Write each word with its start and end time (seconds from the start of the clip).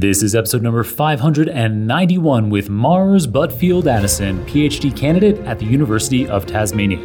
This 0.00 0.22
is 0.22 0.34
episode 0.34 0.62
number 0.62 0.82
591 0.82 2.48
with 2.48 2.70
Mars 2.70 3.26
Buttfield 3.26 3.86
Addison, 3.86 4.42
PhD 4.46 4.96
candidate 4.96 5.38
at 5.40 5.58
the 5.58 5.66
University 5.66 6.26
of 6.26 6.46
Tasmania. 6.46 7.04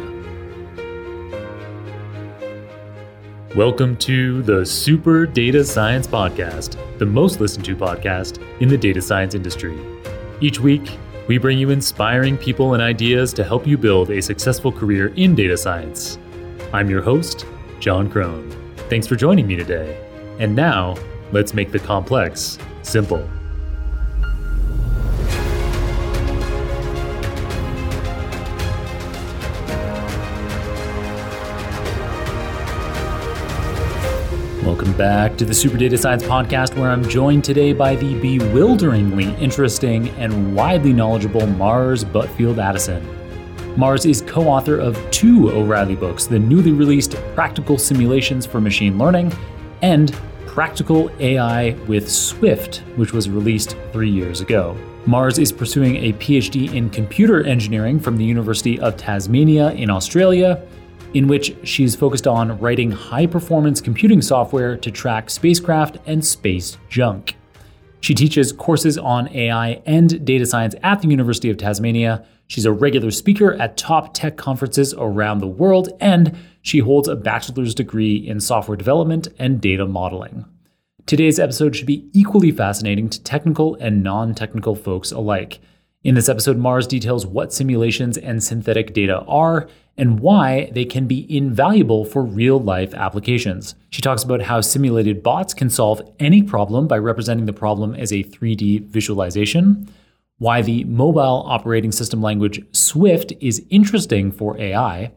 Welcome 3.54 3.98
to 3.98 4.40
the 4.44 4.64
Super 4.64 5.26
Data 5.26 5.62
Science 5.62 6.06
Podcast, 6.06 6.78
the 6.98 7.04
most 7.04 7.38
listened 7.38 7.66
to 7.66 7.76
podcast 7.76 8.42
in 8.62 8.68
the 8.70 8.78
data 8.78 9.02
science 9.02 9.34
industry. 9.34 9.78
Each 10.40 10.58
week, 10.58 10.98
we 11.28 11.36
bring 11.36 11.58
you 11.58 11.68
inspiring 11.68 12.38
people 12.38 12.72
and 12.72 12.82
ideas 12.82 13.34
to 13.34 13.44
help 13.44 13.66
you 13.66 13.76
build 13.76 14.08
a 14.08 14.22
successful 14.22 14.72
career 14.72 15.08
in 15.16 15.34
data 15.34 15.58
science. 15.58 16.16
I'm 16.72 16.88
your 16.88 17.02
host, 17.02 17.44
Jon 17.78 18.10
Krohn. 18.10 18.50
Thanks 18.88 19.06
for 19.06 19.16
joining 19.16 19.46
me 19.46 19.54
today. 19.54 20.02
And 20.38 20.56
now, 20.56 20.96
let's 21.30 21.52
make 21.52 21.72
the 21.72 21.78
complex 21.78 22.58
simple. 22.86 23.28
Welcome 34.64 34.92
back 34.96 35.36
to 35.36 35.44
the 35.44 35.54
Super 35.54 35.76
Data 35.76 35.96
Science 35.96 36.22
Podcast, 36.22 36.76
where 36.76 36.90
I'm 36.90 37.06
joined 37.08 37.44
today 37.44 37.72
by 37.72 37.96
the 37.96 38.18
bewilderingly 38.20 39.34
interesting 39.36 40.08
and 40.10 40.54
widely 40.54 40.92
knowledgeable 40.92 41.46
Mars 41.46 42.04
Buttfield 42.04 42.58
Addison. 42.58 43.06
Mars 43.76 44.06
is 44.06 44.22
co 44.22 44.48
author 44.48 44.78
of 44.78 44.98
two 45.10 45.50
O'Reilly 45.50 45.96
books 45.96 46.26
the 46.26 46.38
newly 46.38 46.72
released 46.72 47.14
Practical 47.34 47.78
Simulations 47.78 48.46
for 48.46 48.60
Machine 48.60 48.96
Learning 48.96 49.32
and 49.82 50.18
Practical 50.56 51.10
AI 51.20 51.72
with 51.86 52.10
Swift, 52.10 52.78
which 52.96 53.12
was 53.12 53.28
released 53.28 53.76
three 53.92 54.08
years 54.08 54.40
ago. 54.40 54.74
Mars 55.04 55.38
is 55.38 55.52
pursuing 55.52 55.96
a 55.96 56.14
PhD 56.14 56.72
in 56.72 56.88
computer 56.88 57.44
engineering 57.44 58.00
from 58.00 58.16
the 58.16 58.24
University 58.24 58.80
of 58.80 58.96
Tasmania 58.96 59.72
in 59.72 59.90
Australia 59.90 60.66
in 61.12 61.28
which 61.28 61.54
she's 61.62 61.94
focused 61.94 62.26
on 62.26 62.58
writing 62.58 62.90
high 62.90 63.26
performance 63.26 63.82
computing 63.82 64.22
software 64.22 64.78
to 64.78 64.90
track 64.90 65.28
spacecraft 65.28 65.98
and 66.06 66.24
space 66.24 66.78
junk. 66.88 67.36
She 68.00 68.14
teaches 68.14 68.50
courses 68.50 68.96
on 68.96 69.28
AI 69.36 69.82
and 69.84 70.24
data 70.24 70.46
science 70.46 70.74
at 70.82 71.02
the 71.02 71.08
University 71.08 71.50
of 71.50 71.58
Tasmania. 71.58 72.24
She's 72.46 72.64
a 72.64 72.72
regular 72.72 73.10
speaker 73.10 73.54
at 73.54 73.76
top 73.76 74.14
tech 74.14 74.36
conferences 74.36 74.94
around 74.96 75.38
the 75.38 75.46
world, 75.46 75.88
and 76.00 76.36
she 76.62 76.78
holds 76.78 77.08
a 77.08 77.16
bachelor's 77.16 77.74
degree 77.74 78.16
in 78.16 78.40
software 78.40 78.76
development 78.76 79.28
and 79.38 79.60
data 79.60 79.86
modeling. 79.86 80.44
Today's 81.06 81.38
episode 81.38 81.76
should 81.76 81.86
be 81.86 82.08
equally 82.12 82.50
fascinating 82.50 83.08
to 83.10 83.22
technical 83.22 83.76
and 83.76 84.02
non 84.02 84.34
technical 84.34 84.74
folks 84.74 85.12
alike. 85.12 85.60
In 86.02 86.14
this 86.14 86.28
episode, 86.28 86.56
Mars 86.56 86.86
details 86.86 87.26
what 87.26 87.52
simulations 87.52 88.16
and 88.16 88.42
synthetic 88.42 88.94
data 88.94 89.20
are 89.26 89.68
and 89.96 90.20
why 90.20 90.70
they 90.72 90.84
can 90.84 91.06
be 91.06 91.26
invaluable 91.34 92.04
for 92.04 92.22
real 92.22 92.60
life 92.60 92.94
applications. 92.94 93.74
She 93.90 94.02
talks 94.02 94.22
about 94.22 94.42
how 94.42 94.60
simulated 94.60 95.22
bots 95.22 95.54
can 95.54 95.70
solve 95.70 96.02
any 96.20 96.42
problem 96.42 96.86
by 96.86 96.98
representing 96.98 97.46
the 97.46 97.52
problem 97.52 97.94
as 97.94 98.12
a 98.12 98.22
3D 98.22 98.86
visualization, 98.86 99.88
why 100.38 100.62
the 100.62 100.84
mobile 100.84 101.44
operating 101.46 101.92
system 101.92 102.20
language 102.20 102.62
Swift 102.72 103.32
is 103.40 103.64
interesting 103.70 104.30
for 104.30 104.58
AI, 104.58 105.12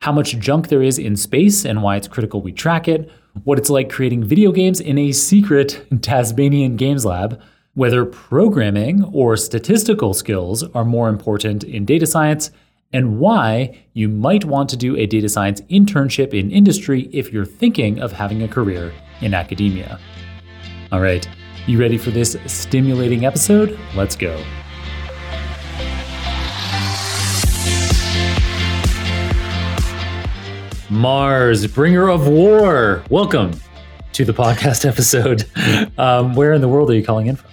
how 0.00 0.12
much 0.12 0.38
junk 0.38 0.68
there 0.68 0.82
is 0.82 0.98
in 0.98 1.16
space 1.16 1.64
and 1.64 1.82
why 1.82 1.96
it's 1.96 2.08
critical 2.08 2.42
we 2.42 2.52
track 2.52 2.88
it, 2.88 3.10
what 3.44 3.58
it's 3.58 3.70
like 3.70 3.90
creating 3.90 4.24
video 4.24 4.52
games 4.52 4.80
in 4.80 4.98
a 4.98 5.12
secret 5.12 5.86
Tasmanian 6.02 6.76
games 6.76 7.04
lab, 7.04 7.40
whether 7.74 8.04
programming 8.04 9.04
or 9.12 9.36
statistical 9.36 10.14
skills 10.14 10.62
are 10.74 10.84
more 10.84 11.08
important 11.08 11.64
in 11.64 11.84
data 11.84 12.06
science 12.06 12.50
and 12.92 13.18
why 13.18 13.84
you 13.92 14.08
might 14.08 14.44
want 14.44 14.70
to 14.70 14.76
do 14.76 14.96
a 14.96 15.06
data 15.06 15.28
science 15.28 15.60
internship 15.62 16.32
in 16.32 16.50
industry 16.50 17.08
if 17.12 17.32
you're 17.32 17.44
thinking 17.44 18.00
of 18.00 18.12
having 18.12 18.42
a 18.42 18.48
career 18.48 18.92
in 19.20 19.34
academia. 19.34 19.98
All 20.92 21.00
right, 21.00 21.28
you 21.66 21.80
ready 21.80 21.98
for 21.98 22.10
this 22.10 22.36
stimulating 22.46 23.24
episode? 23.24 23.76
Let's 23.96 24.14
go. 24.14 24.40
Mars, 30.94 31.66
bringer 31.66 32.08
of 32.08 32.28
war, 32.28 33.02
welcome 33.10 33.50
to 34.12 34.24
the 34.24 34.32
podcast 34.32 34.84
episode. 34.88 35.44
Um, 35.98 36.36
where 36.36 36.52
in 36.52 36.60
the 36.60 36.68
world 36.68 36.88
are 36.88 36.94
you 36.94 37.04
calling 37.04 37.26
in 37.26 37.34
from? 37.34 37.50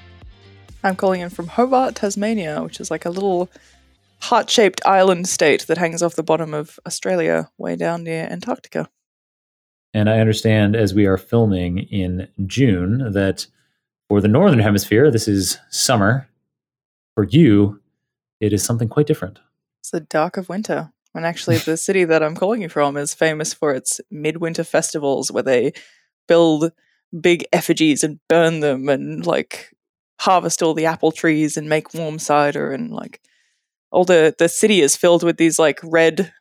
I'm 0.84 0.96
calling 0.96 1.22
in 1.22 1.31
from 1.31 1.47
Hobart, 1.47 1.96
Tasmania, 1.96 2.62
which 2.62 2.79
is 2.79 2.91
like 2.91 3.03
a 3.03 3.09
little 3.09 3.50
heart 4.19 4.47
shaped 4.47 4.79
island 4.85 5.28
state 5.28 5.66
that 5.66 5.79
hangs 5.79 6.03
off 6.03 6.13
the 6.13 6.22
bottom 6.22 6.53
of 6.53 6.79
Australia, 6.85 7.50
way 7.57 7.75
down 7.75 8.03
near 8.03 8.28
Antarctica. 8.29 8.88
And 9.91 10.08
I 10.08 10.19
understand 10.19 10.75
as 10.75 10.94
we 10.94 11.08
are 11.08 11.18
filming 11.18 11.79
in 11.79 12.28
June 12.46 13.12
that 13.12 13.47
for 14.08 14.22
the 14.22 14.28
Northern 14.28 14.59
Hemisphere, 14.59 15.09
this 15.09 15.28
is 15.28 15.58
summer. 15.72 16.29
For 17.16 17.23
you, 17.23 17.81
it 18.40 18.53
is 18.53 18.63
something 18.63 18.88
quite 18.88 19.08
different. 19.08 19.40
It's 19.79 19.90
the 19.90 20.00
dark 20.00 20.38
of 20.38 20.47
winter. 20.47 20.91
And 21.13 21.25
actually, 21.25 21.57
the 21.57 21.77
city 21.77 22.05
that 22.05 22.23
I'm 22.23 22.35
calling 22.35 22.61
you 22.61 22.69
from 22.69 22.95
is 22.95 23.13
famous 23.13 23.53
for 23.53 23.73
its 23.73 23.99
midwinter 24.09 24.63
festivals 24.63 25.31
where 25.31 25.44
they 25.44 25.73
build 26.27 26.72
big 27.19 27.45
effigies 27.51 28.03
and 28.03 28.19
burn 28.29 28.61
them 28.61 28.88
and 28.88 29.25
like 29.25 29.75
harvest 30.22 30.63
all 30.63 30.73
the 30.73 30.85
apple 30.85 31.11
trees 31.11 31.57
and 31.57 31.67
make 31.67 31.94
warm 31.94 32.17
cider 32.17 32.72
and 32.72 32.91
like 32.91 33.19
all 33.91 34.05
the 34.05 34.33
the 34.38 34.47
city 34.47 34.79
is 34.79 34.95
filled 34.95 35.23
with 35.23 35.35
these 35.35 35.59
like 35.59 35.79
red 35.83 36.31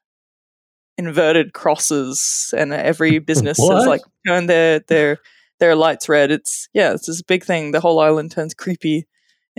inverted 1.01 1.55
crosses 1.55 2.55
and 2.57 2.73
every 2.73 3.19
business 3.31 3.59
has 3.59 3.87
like 3.87 4.03
turned 4.27 4.49
their 4.49 4.81
their 4.81 5.19
their 5.59 5.75
lights 5.75 6.09
red. 6.09 6.31
It's 6.31 6.69
yeah 6.73 6.93
it's 6.93 7.07
this 7.07 7.23
big 7.23 7.45
thing. 7.45 7.73
The 7.73 7.81
whole 7.81 7.99
island 7.99 8.31
turns 8.31 8.55
creepy 8.55 9.07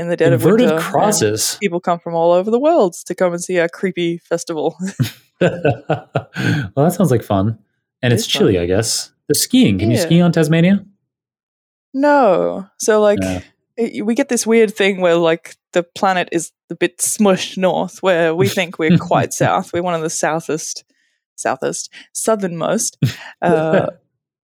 in 0.02 0.10
the 0.10 0.18
dead 0.18 0.34
inverted 0.34 0.68
of 0.68 0.72
winter 0.74 0.84
crosses. 0.90 1.58
people 1.62 1.80
come 1.80 2.00
from 2.00 2.14
all 2.16 2.32
over 2.32 2.52
the 2.52 2.60
world 2.60 2.94
to 3.06 3.16
come 3.16 3.32
and 3.34 3.42
see 3.44 3.60
our 3.60 3.70
creepy 3.70 4.18
festival. 4.18 4.76
Well 5.42 6.86
that 6.86 6.94
sounds 6.94 7.12
like 7.12 7.24
fun. 7.24 7.58
And 8.02 8.12
It 8.14 8.18
it's 8.18 8.28
chilly 8.28 8.56
fun. 8.56 8.64
i 8.64 8.66
guess. 8.66 9.12
The 9.28 9.36
skiing. 9.36 9.80
Can 9.80 9.92
you 9.92 9.98
ski 9.98 10.22
on 10.22 10.32
tasmania? 10.32 10.86
No. 11.94 12.68
So 12.80 13.02
like 13.02 13.20
Yeah. 13.22 13.42
it- 13.78 14.06
we 14.06 14.14
get 14.16 14.30
this 14.30 14.46
weird 14.46 14.74
thing 14.76 15.02
where 15.02 15.16
like 15.16 15.56
the 15.74 15.84
planet 15.84 16.30
is 16.32 16.52
a 16.70 16.76
bit 16.76 16.98
smushed 17.00 17.58
north 17.58 18.02
where 18.04 18.36
we 18.36 18.48
think 18.58 18.78
we're 18.80 18.98
quite 18.98 19.34
south. 19.34 19.74
We're 19.74 19.84
one 19.84 19.94
of 19.96 20.02
the 20.02 20.10
southest 20.10 20.84
southest 21.36 21.92
southernmost 22.14 22.98
uh, 23.42 23.88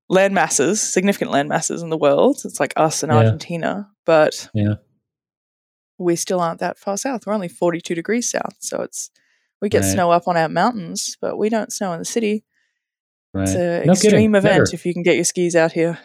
land 0.09 0.34
masses 0.34 0.81
significant 0.81 1.31
land 1.31 1.47
masses 1.50 1.81
in 1.84 1.90
the 1.90 1.97
world. 1.97 2.41
It's 2.44 2.59
like 2.59 2.73
us 2.75 3.03
and 3.03 3.12
Yeah. 3.12 3.17
argentina. 3.19 3.90
But 4.06 4.50
Yeah. 4.53 4.75
We 5.97 6.16
still 6.16 6.40
aren't 6.40 6.59
that 6.59 6.78
far 6.78 6.97
south 6.97 7.25
we're 7.25 7.34
only 7.34 7.47
42 7.47 7.96
degrees 7.96 8.30
south 8.30 8.56
so 8.59 8.81
it's 8.81 9.09
we 9.62 9.69
get 9.69 9.81
Right. 9.81 9.91
snow 9.94 10.12
up 10.12 10.28
on 10.28 10.38
our 10.38 10.50
mountains 10.50 11.18
but 11.22 11.38
we 11.38 11.50
don't 11.50 11.72
snow 11.74 11.94
in 11.94 12.00
the 12.00 12.06
city 12.06 12.44
right 13.34 13.44
it's 13.44 13.53
an 13.56 13.85
No 13.88 13.94
extreme 13.94 14.12
kidding. 14.34 14.35
event 14.35 14.74
if 14.74 14.85
you 14.85 14.94
can 14.94 15.03
get 15.03 15.16
your 15.16 15.24
skis 15.25 15.56
out 15.56 15.72
here 15.72 15.97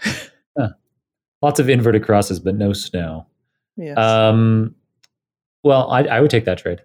lots 1.42 1.58
of 1.60 1.68
inverted 1.68 2.04
crosses 2.04 2.38
but 2.40 2.54
no 2.54 2.72
snow 2.72 3.26
yes. 3.76 3.96
Um, 3.98 4.74
well, 5.64 5.90
I, 5.90 6.02
I 6.04 6.20
would 6.20 6.30
take 6.30 6.44
that 6.46 6.58
trade. 6.58 6.80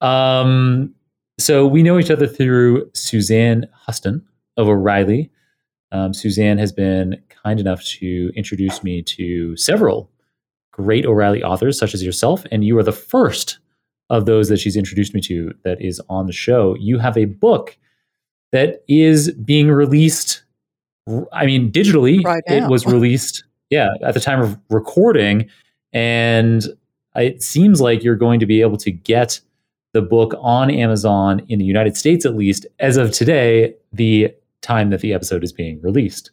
Um, 0.00 0.94
so 1.40 1.66
we 1.66 1.82
know 1.82 1.98
each 1.98 2.10
other 2.12 2.28
through 2.28 2.90
Suzanne 2.94 3.66
Huston 3.72 4.24
of 4.56 4.68
O'Reilly. 4.68 5.32
Um, 5.90 6.14
Suzanne 6.14 6.58
has 6.58 6.70
been 6.70 7.20
kind 7.44 7.58
enough 7.58 7.82
to 7.98 8.30
introduce 8.36 8.84
me 8.84 9.02
to 9.02 9.56
several 9.56 10.10
great 10.74 11.06
O'Reilly 11.06 11.42
authors, 11.42 11.78
such 11.78 11.94
as 11.94 12.02
yourself, 12.02 12.44
and 12.50 12.64
you 12.64 12.76
are 12.76 12.82
the 12.82 12.90
first 12.92 13.58
of 14.10 14.26
those 14.26 14.48
that 14.48 14.58
she's 14.58 14.76
introduced 14.76 15.14
me 15.14 15.20
to 15.20 15.54
that 15.62 15.80
is 15.80 16.00
on 16.08 16.26
the 16.26 16.32
show. 16.32 16.76
You 16.80 16.98
have 16.98 17.16
a 17.16 17.26
book 17.26 17.78
that 18.50 18.82
is 18.88 19.30
being 19.32 19.70
released. 19.70 20.42
I 21.32 21.46
mean, 21.46 21.70
digitally, 21.70 22.24
Right 22.24 22.42
it 22.46 22.68
was 22.68 22.86
released. 22.86 23.44
Yeah, 23.70 23.90
at 24.02 24.14
the 24.14 24.20
time 24.20 24.40
of 24.40 24.58
recording, 24.68 25.48
and 25.92 26.64
it 27.14 27.40
seems 27.40 27.80
like 27.80 28.02
you're 28.02 28.16
going 28.16 28.40
to 28.40 28.46
be 28.46 28.60
able 28.60 28.76
to 28.78 28.90
get 28.90 29.40
the 29.92 30.02
book 30.02 30.34
on 30.40 30.72
Amazon 30.72 31.40
in 31.48 31.60
the 31.60 31.64
United 31.64 31.96
States, 31.96 32.26
at 32.26 32.34
least 32.34 32.66
as 32.80 32.96
of 32.96 33.12
today, 33.12 33.74
the 33.92 34.34
time 34.60 34.90
that 34.90 35.00
the 35.00 35.14
episode 35.14 35.44
is 35.44 35.52
being 35.52 35.80
released. 35.82 36.32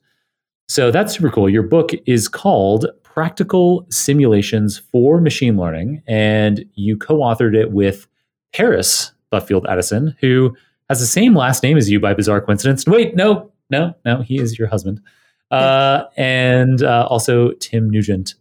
So 0.68 0.90
that's 0.90 1.14
super 1.14 1.30
cool. 1.30 1.48
Your 1.50 1.64
book 1.64 1.92
is 2.08 2.28
called 2.28 2.88
Practical 3.14 3.86
Simulations 3.90 4.78
for 4.78 5.20
Machine 5.20 5.58
Learning, 5.58 6.02
and 6.08 6.64
you 6.76 6.96
co 6.96 7.18
authored 7.18 7.56
it 7.56 7.72
with 7.72 8.08
Paris 8.54 9.12
Buttfield 9.32 9.66
Addison, 9.68 10.16
who 10.22 10.56
has 10.90 11.02
the 11.02 11.06
same 11.06 11.36
last 11.36 11.62
name 11.62 11.78
as 11.78 11.90
you 11.90 12.00
by 12.00 12.14
bizarre 12.14 12.40
coincidence. 12.40 12.86
Wait, 12.86 13.16
no, 13.16 13.52
no, 13.70 13.94
no, 14.06 14.22
he 14.22 14.40
is 14.40 14.58
your 14.58 14.68
husband. 14.70 15.02
Uh, 15.50 16.06
and 16.16 16.84
uh, 16.84 17.06
also 17.10 17.52
Tim 17.54 17.90
Nugent 17.90 18.36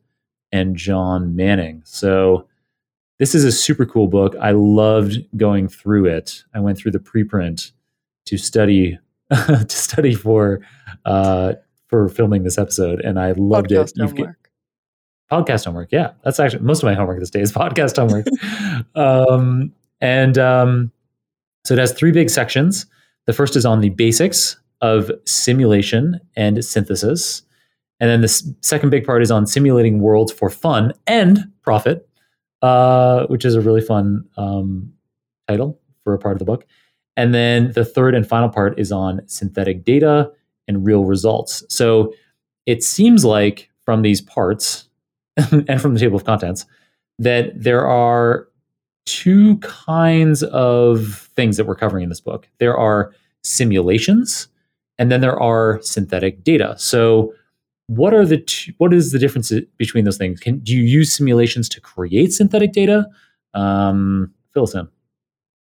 and 0.52 0.76
Jon 0.76 1.34
Manning. 1.34 1.82
So 1.84 2.46
this 3.19 3.34
is 3.34 3.44
a 3.44 3.50
super 3.50 3.84
cool 3.84 4.06
book. 4.06 4.37
I 4.40 4.52
loved 4.52 5.16
going 5.37 5.66
through 5.66 6.06
it. 6.06 6.44
I 6.55 6.61
went 6.61 6.78
through 6.78 6.93
the 6.93 7.00
preprint 7.00 7.73
to 8.26 8.38
study 8.38 8.99
to 9.31 9.69
study 9.69 10.14
for 10.14 10.61
uh, 11.05 11.55
for 11.88 12.08
filming 12.08 12.44
this 12.44 12.56
episode, 12.56 13.00
and 13.00 13.19
I 13.19 13.32
loved 13.32 13.70
Podcast 13.70 14.00
it. 14.00 14.16
You've. 14.19 14.28
Podcast 15.30 15.64
homework. 15.64 15.90
Yeah, 15.92 16.12
that's 16.24 16.40
actually 16.40 16.62
most 16.62 16.82
of 16.82 16.86
my 16.86 16.94
homework 16.94 17.20
this 17.20 17.30
day 17.30 17.40
is 17.40 17.52
podcast 17.62 17.96
homework. 17.96 18.26
um, 18.94 19.72
and 20.00 20.38
um, 20.38 20.92
so 21.64 21.74
it 21.74 21.80
has 21.80 21.92
three 21.92 22.12
big 22.12 22.30
sections. 22.30 22.86
The 23.26 23.32
first 23.32 23.56
is 23.56 23.64
on 23.66 23.80
the 23.80 23.90
basics 23.90 24.56
of 24.80 25.10
simulation 25.26 26.20
and 26.36 26.64
synthesis. 26.64 27.42
And 28.00 28.08
then 28.08 28.22
the 28.22 28.26
s- 28.26 28.48
second 28.62 28.90
big 28.90 29.04
part 29.04 29.22
is 29.22 29.30
on 29.30 29.46
simulating 29.46 30.00
worlds 30.00 30.32
for 30.32 30.48
fun 30.48 30.92
and 31.06 31.50
profit, 31.62 32.08
uh, 32.62 33.26
which 33.26 33.44
is 33.44 33.54
a 33.54 33.60
really 33.60 33.82
fun 33.82 34.24
um, 34.38 34.90
title 35.46 35.78
for 36.02 36.14
a 36.14 36.18
part 36.18 36.32
of 36.34 36.38
the 36.38 36.46
book. 36.46 36.64
And 37.16 37.34
then 37.34 37.72
the 37.72 37.84
third 37.84 38.14
and 38.14 38.26
final 38.26 38.48
part 38.48 38.78
is 38.78 38.90
on 38.90 39.20
synthetic 39.26 39.84
data 39.84 40.30
and 40.66 40.86
real 40.86 41.04
results. 41.04 41.62
So 41.68 42.14
it 42.64 42.82
seems 42.82 43.24
like 43.24 43.68
from 43.84 44.00
these 44.02 44.22
parts 44.22 44.88
and 45.68 45.80
from 45.80 45.94
the 45.94 46.00
table 46.00 46.16
of 46.16 46.24
contents 46.24 46.66
that 47.18 47.52
there 47.54 47.86
are 47.86 48.48
two 49.06 49.58
kinds 49.58 50.42
of 50.42 51.28
things 51.36 51.56
that 51.56 51.66
we're 51.66 51.74
covering 51.74 52.02
in 52.02 52.08
this 52.08 52.20
book. 52.20 52.48
There 52.58 52.76
are 52.76 53.12
simulations, 53.42 54.48
and 54.98 55.10
then 55.10 55.20
there 55.20 55.38
are 55.38 55.80
synthetic 55.82 56.44
data. 56.44 56.74
So, 56.78 57.34
what 57.86 58.14
are 58.14 58.24
the 58.24 58.44
what 58.78 58.92
is 58.92 59.12
the 59.12 59.18
difference 59.18 59.52
between 59.76 60.04
those 60.04 60.16
things? 60.16 60.40
Can 60.40 60.60
do 60.60 60.74
you 60.76 60.82
use 60.82 61.12
simulations 61.12 61.68
to 61.70 61.80
create 61.80 62.32
synthetic 62.32 62.72
data? 62.72 63.06
Um, 63.54 64.32
fill 64.54 64.64
us 64.64 64.74
in. 64.74 64.88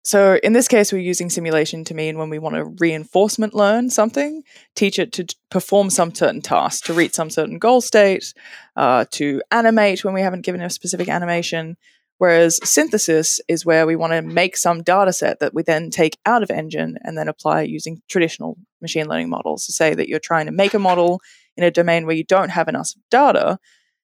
So 0.07 0.39
in 0.45 0.53
this 0.53 0.69
case, 0.69 0.93
we're 0.93 1.01
using 1.01 1.31
simulation 1.31 1.83
to 1.83 1.93
mean 1.93 2.17
when 2.17 2.31
we 2.31 2.39
want 2.39 2.55
to 2.55 2.67
reinforcement 2.79 3.55
learn 3.55 3.91
something, 3.91 4.45
teach 4.77 5.01
it 5.01 5.11
to 5.15 5.27
perform 5.51 5.91
some 5.91 6.15
certain 6.15 6.41
task, 6.41 6.85
to 6.85 6.95
reach 6.95 7.15
some 7.15 7.29
certain 7.29 7.59
goal 7.59 7.81
state, 7.81 8.33
uh, 8.77 9.07
to 9.11 9.43
animate 9.51 10.05
when 10.05 10.15
we 10.15 10.21
haven't 10.21 10.45
given 10.45 10.61
a 10.61 10.71
specific 10.71 11.09
animation. 11.09 11.77
Whereas 12.19 12.61
synthesis 12.63 13.41
is 13.49 13.67
where 13.67 13.85
we 13.85 13.97
want 13.97 14.13
to 14.13 14.23
make 14.23 14.57
some 14.57 14.85
data 14.85 15.13
set 15.13 15.41
that 15.41 15.53
we 15.53 15.65
then 15.65 15.91
take 15.91 16.17
out 16.25 16.45
of 16.45 16.53
engine 16.53 16.99
and 17.03 17.19
then 17.19 17.27
apply 17.27 17.63
using 17.63 18.01
traditional 18.09 18.57
machine 18.81 19.09
learning 19.09 19.29
models. 19.29 19.67
To 19.67 19.73
say 19.73 19.93
that 19.93 20.09
you're 20.09 20.21
trying 20.21 20.47
to 20.47 20.53
make 20.53 20.73
a 20.73 20.79
model 20.79 21.21
in 21.57 21.65
a 21.65 21.71
domain 21.73 22.07
where 22.07 22.15
you 22.15 22.23
don't 22.23 22.51
have 22.51 22.69
enough 22.69 22.93
data, 23.11 23.59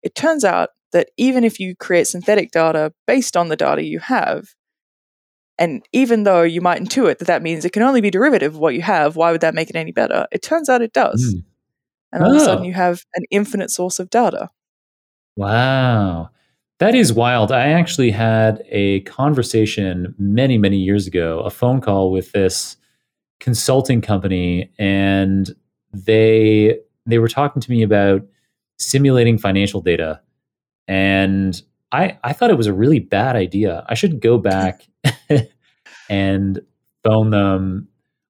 it 0.03 0.13
turns 0.13 0.45
out 0.45 0.69
that 0.91 1.09
even 1.17 1.43
if 1.43 1.59
you 1.59 1.75
create 1.75 2.05
synthetic 2.05 2.51
data 2.51 2.93
based 3.07 3.35
on 3.35 3.47
the 3.47 3.55
data 3.55 3.83
you 3.83 3.97
have, 3.97 4.49
and 5.59 5.87
even 5.91 6.23
though 6.23 6.41
you 6.41 6.61
might 6.61 6.81
intuit 6.81 7.19
that 7.19 7.27
that 7.27 7.43
means 7.43 7.65
it 7.65 7.73
can 7.73 7.83
only 7.83 8.01
be 8.01 8.09
derivative 8.09 8.55
of 8.55 8.59
what 8.59 8.73
you 8.73 8.81
have, 8.81 9.15
why 9.15 9.31
would 9.31 9.41
that 9.41 9.53
make 9.53 9.69
it 9.69 9.75
any 9.75 9.91
better? 9.91 10.25
It 10.31 10.41
turns 10.41 10.69
out 10.69 10.81
it 10.81 10.93
does. 10.93 11.35
Mm. 11.35 11.43
And 12.11 12.23
all 12.23 12.31
of 12.31 12.37
a 12.37 12.39
sudden 12.39 12.63
Oh. 12.63 12.67
you 12.67 12.73
have 12.73 13.03
an 13.13 13.23
infinite 13.29 13.69
source 13.69 13.99
of 13.99 14.09
data. 14.09 14.49
Wow. 15.35 16.29
That 16.79 16.95
is 16.95 17.11
wild. 17.13 17.51
I 17.51 17.67
actually 17.67 18.09
had 18.11 18.63
a 18.69 19.01
conversation 19.01 20.15
many, 20.17 20.57
many 20.57 20.77
years 20.77 21.05
ago, 21.07 21.41
a 21.41 21.49
phone 21.49 21.81
call 21.81 22.11
with 22.11 22.31
this 22.31 22.77
consulting 23.39 24.01
company 24.01 24.69
and 24.79 25.55
they 25.93 26.77
they 27.05 27.19
were 27.19 27.29
talking 27.29 27.61
to 27.61 27.71
me 27.71 27.81
about 27.83 28.21
simulating 28.77 29.37
financial 29.37 29.81
data 29.81 30.21
and 30.87 31.61
I 31.91 32.17
I 32.23 32.33
thought 32.33 32.51
it 32.51 32.57
was 32.57 32.67
a 32.67 32.73
really 32.73 32.99
bad 32.99 33.35
idea. 33.35 33.85
I 33.87 33.93
should 33.93 34.21
go 34.21 34.37
back 34.37 34.87
and 36.09 36.59
phone 37.03 37.29
them. 37.31 37.87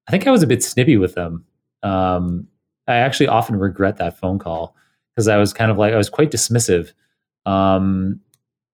I 0.07 0.11
think 0.11 0.27
I 0.27 0.31
was 0.31 0.43
a 0.43 0.47
bit 0.47 0.63
snippy 0.63 0.97
with 0.97 1.15
them. 1.15 1.45
Um, 1.83 2.47
I 2.87 2.95
actually 2.95 3.27
often 3.27 3.57
regret 3.57 3.97
that 3.97 4.17
phone 4.17 4.39
call 4.39 4.75
because 5.15 5.27
I 5.27 5.37
was 5.37 5.53
kind 5.53 5.71
of 5.71 5.77
like 5.77 5.93
I 5.93 5.97
was 5.97 6.09
quite 6.09 6.31
dismissive. 6.31 6.93
Um, 7.45 8.19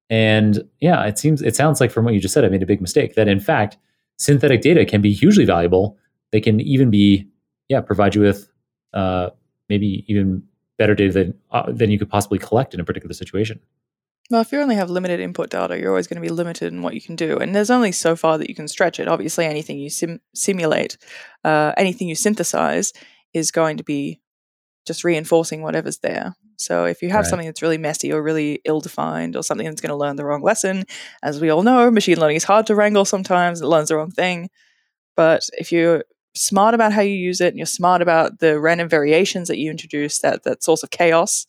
and 0.09 0.63
yeah, 0.79 1.03
it 1.05 1.17
seems 1.17 1.41
it 1.41 1.55
sounds 1.55 1.81
like 1.81 1.91
from 1.91 2.05
what 2.05 2.13
you 2.13 2.19
just 2.19 2.33
said, 2.33 2.45
I 2.45 2.49
made 2.49 2.63
a 2.63 2.67
big 2.67 2.81
mistake. 2.81 3.15
That 3.15 3.27
in 3.27 3.39
fact, 3.39 3.77
synthetic 4.17 4.61
data 4.61 4.85
can 4.85 5.01
be 5.01 5.13
hugely 5.13 5.45
valuable. 5.45 5.97
They 6.31 6.41
can 6.41 6.59
even 6.61 6.89
be 6.89 7.27
yeah 7.69 7.81
provide 7.81 8.15
you 8.15 8.21
with 8.21 8.47
uh, 8.93 9.31
maybe 9.69 10.05
even 10.07 10.43
better 10.77 10.93
data 10.95 11.13
than 11.13 11.33
uh, 11.51 11.71
than 11.71 11.89
you 11.89 11.97
could 11.97 12.09
possibly 12.09 12.37
collect 12.37 12.73
in 12.73 12.79
a 12.79 12.83
particular 12.83 13.13
situation. 13.13 13.59
Well, 14.31 14.41
if 14.41 14.51
you 14.51 14.59
only 14.59 14.75
have 14.75 14.89
limited 14.89 15.19
input 15.19 15.51
data, 15.51 15.77
you're 15.79 15.91
always 15.91 16.07
going 16.07 16.21
to 16.21 16.27
be 16.27 16.33
limited 16.33 16.73
in 16.73 16.81
what 16.81 16.95
you 16.95 17.01
can 17.01 17.15
do. 17.15 17.37
And 17.37 17.53
there's 17.53 17.69
only 17.69 17.91
so 17.91 18.15
far 18.15 18.37
that 18.39 18.49
you 18.49 18.55
can 18.55 18.67
stretch 18.67 18.99
it. 18.99 19.07
Obviously, 19.07 19.45
anything 19.45 19.77
you 19.77 19.89
sim- 19.89 20.21
simulate, 20.33 20.97
uh, 21.43 21.73
anything 21.77 22.07
you 22.07 22.15
synthesize 22.15 22.91
is 23.33 23.51
going 23.51 23.77
to 23.77 23.83
be 23.83 24.19
just 24.87 25.03
reinforcing 25.03 25.61
whatever's 25.61 25.99
there. 25.99 26.35
So 26.57 26.85
if 26.85 27.01
you 27.01 27.09
have 27.09 27.19
Right. 27.19 27.29
something 27.29 27.47
that's 27.47 27.61
really 27.61 27.77
messy 27.77 28.11
or 28.11 28.23
really 28.23 28.61
ill 28.65 28.79
defined 28.81 29.35
or 29.35 29.43
something 29.43 29.65
that's 29.67 29.81
going 29.81 29.89
to 29.89 29.95
learn 29.95 30.15
the 30.15 30.25
wrong 30.25 30.41
lesson, 30.41 30.85
as 31.21 31.39
we 31.39 31.49
all 31.49 31.63
know, 31.63 31.91
machine 31.91 32.19
learning 32.19 32.37
is 32.37 32.43
hard 32.45 32.65
to 32.67 32.75
wrangle 32.75 33.05
sometimes, 33.05 33.61
it 33.61 33.67
learns 33.67 33.89
the 33.89 33.95
wrong 33.97 34.11
thing. 34.11 34.49
But 35.15 35.43
if 35.57 35.71
you're 35.71 36.03
smart 36.35 36.73
about 36.75 36.93
how 36.93 37.01
you 37.01 37.15
use 37.15 37.41
it 37.41 37.49
and 37.49 37.57
you're 37.57 37.65
smart 37.65 38.01
about 38.01 38.39
the 38.39 38.59
random 38.59 38.89
variations 38.89 39.47
that 39.49 39.57
you 39.57 39.71
introduce, 39.71 40.19
that, 40.19 40.43
that 40.43 40.63
source 40.63 40.83
of 40.83 40.91
chaos, 40.91 41.45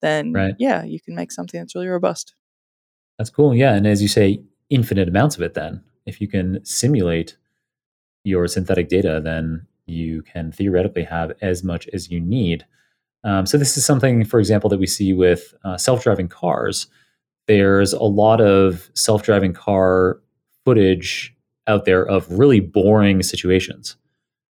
then 0.00 0.32
Right. 0.32 0.54
yeah, 0.58 0.84
you 0.84 1.00
can 1.00 1.14
make 1.14 1.32
something 1.32 1.60
that's 1.60 1.74
really 1.74 1.88
robust. 1.88 2.34
That's 3.18 3.30
cool. 3.30 3.54
Yeah. 3.54 3.74
And 3.74 3.86
as 3.86 4.00
you 4.00 4.08
say, 4.08 4.40
infinite 4.70 5.08
amounts 5.08 5.36
of 5.36 5.42
it, 5.42 5.54
then, 5.54 5.82
if 6.06 6.20
you 6.20 6.28
can 6.28 6.64
simulate 6.64 7.36
your 8.24 8.46
synthetic 8.48 8.88
data, 8.88 9.20
then 9.22 9.66
you 9.86 10.22
can 10.22 10.52
theoretically 10.52 11.04
have 11.04 11.32
as 11.42 11.62
much 11.62 11.88
as 11.92 12.10
you 12.10 12.20
need. 12.20 12.64
Um, 13.24 13.44
so, 13.46 13.58
this 13.58 13.76
is 13.76 13.84
something, 13.84 14.24
for 14.24 14.38
example, 14.40 14.70
that 14.70 14.78
we 14.78 14.86
see 14.86 15.12
with 15.12 15.52
uh, 15.64 15.76
self 15.76 16.02
driving 16.02 16.28
cars. 16.28 16.86
There's 17.46 17.92
a 17.92 18.02
lot 18.04 18.40
of 18.40 18.90
self 18.94 19.22
driving 19.22 19.52
car 19.52 20.20
footage 20.64 21.34
out 21.66 21.84
there 21.84 22.06
of 22.06 22.30
really 22.30 22.60
boring 22.60 23.22
situations. 23.22 23.96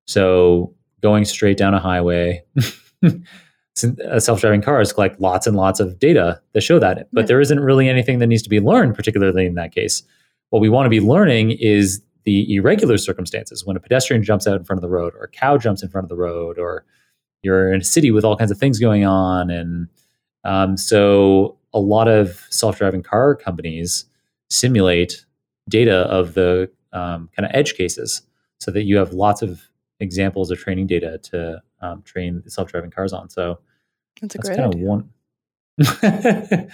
So, 0.06 0.74
going 1.02 1.24
straight 1.24 1.56
down 1.56 1.74
a 1.74 1.80
highway, 1.80 2.44
self 3.74 4.40
driving 4.40 4.62
cars 4.62 4.92
collect 4.92 5.20
lots 5.20 5.46
and 5.46 5.56
lots 5.56 5.80
of 5.80 5.98
data 5.98 6.40
that 6.52 6.60
show 6.62 6.78
that. 6.78 7.08
But 7.12 7.22
Yeah. 7.22 7.26
there 7.26 7.40
isn't 7.40 7.60
really 7.60 7.88
anything 7.88 8.18
that 8.18 8.26
needs 8.26 8.42
to 8.42 8.50
be 8.50 8.60
learned, 8.60 8.94
particularly 8.94 9.46
in 9.46 9.54
that 9.54 9.72
case. 9.74 10.02
What 10.50 10.60
we 10.60 10.68
want 10.68 10.86
to 10.86 10.90
be 10.90 11.00
learning 11.00 11.52
is 11.52 12.02
the 12.24 12.54
irregular 12.54 12.98
circumstances 12.98 13.64
when 13.64 13.76
a 13.76 13.80
pedestrian 13.80 14.22
jumps 14.22 14.46
out 14.46 14.56
in 14.56 14.64
front 14.64 14.78
of 14.78 14.82
the 14.82 14.88
road, 14.90 15.14
or 15.14 15.24
a 15.24 15.28
cow 15.28 15.56
jumps 15.56 15.82
in 15.82 15.88
front 15.88 16.04
of 16.04 16.08
the 16.08 16.16
road, 16.16 16.58
or 16.58 16.84
you're 17.42 17.72
in 17.72 17.80
a 17.80 17.84
city 17.84 18.10
with 18.10 18.24
all 18.24 18.36
kinds 18.36 18.50
of 18.50 18.58
things 18.58 18.78
going 18.78 19.04
on. 19.06 19.48
And 19.50 19.88
um, 20.44 20.76
so 20.76 21.56
a 21.72 21.80
lot 21.80 22.08
of 22.08 22.46
self 22.50 22.78
driving 22.78 23.02
car 23.02 23.34
companies 23.34 24.04
simulate 24.50 25.24
data 25.68 26.00
of 26.08 26.34
the 26.34 26.70
um, 26.92 27.30
kind 27.36 27.46
of 27.46 27.52
edge 27.54 27.74
cases 27.74 28.22
so 28.58 28.70
that 28.72 28.82
you 28.82 28.96
have 28.96 29.12
lots 29.12 29.40
of 29.42 29.62
examples 30.00 30.50
of 30.50 30.58
training 30.58 30.86
data 30.88 31.18
to 31.22 31.62
um, 31.80 32.02
train 32.02 32.42
self 32.46 32.70
driving 32.70 32.90
cars 32.90 33.12
on. 33.12 33.28
So 33.30 33.58
That's 34.20 34.34
a 34.34 34.38
that's 34.38 34.48
great 34.48 34.56
kind 34.58 34.74
of 34.74 34.80
one. 34.80 35.10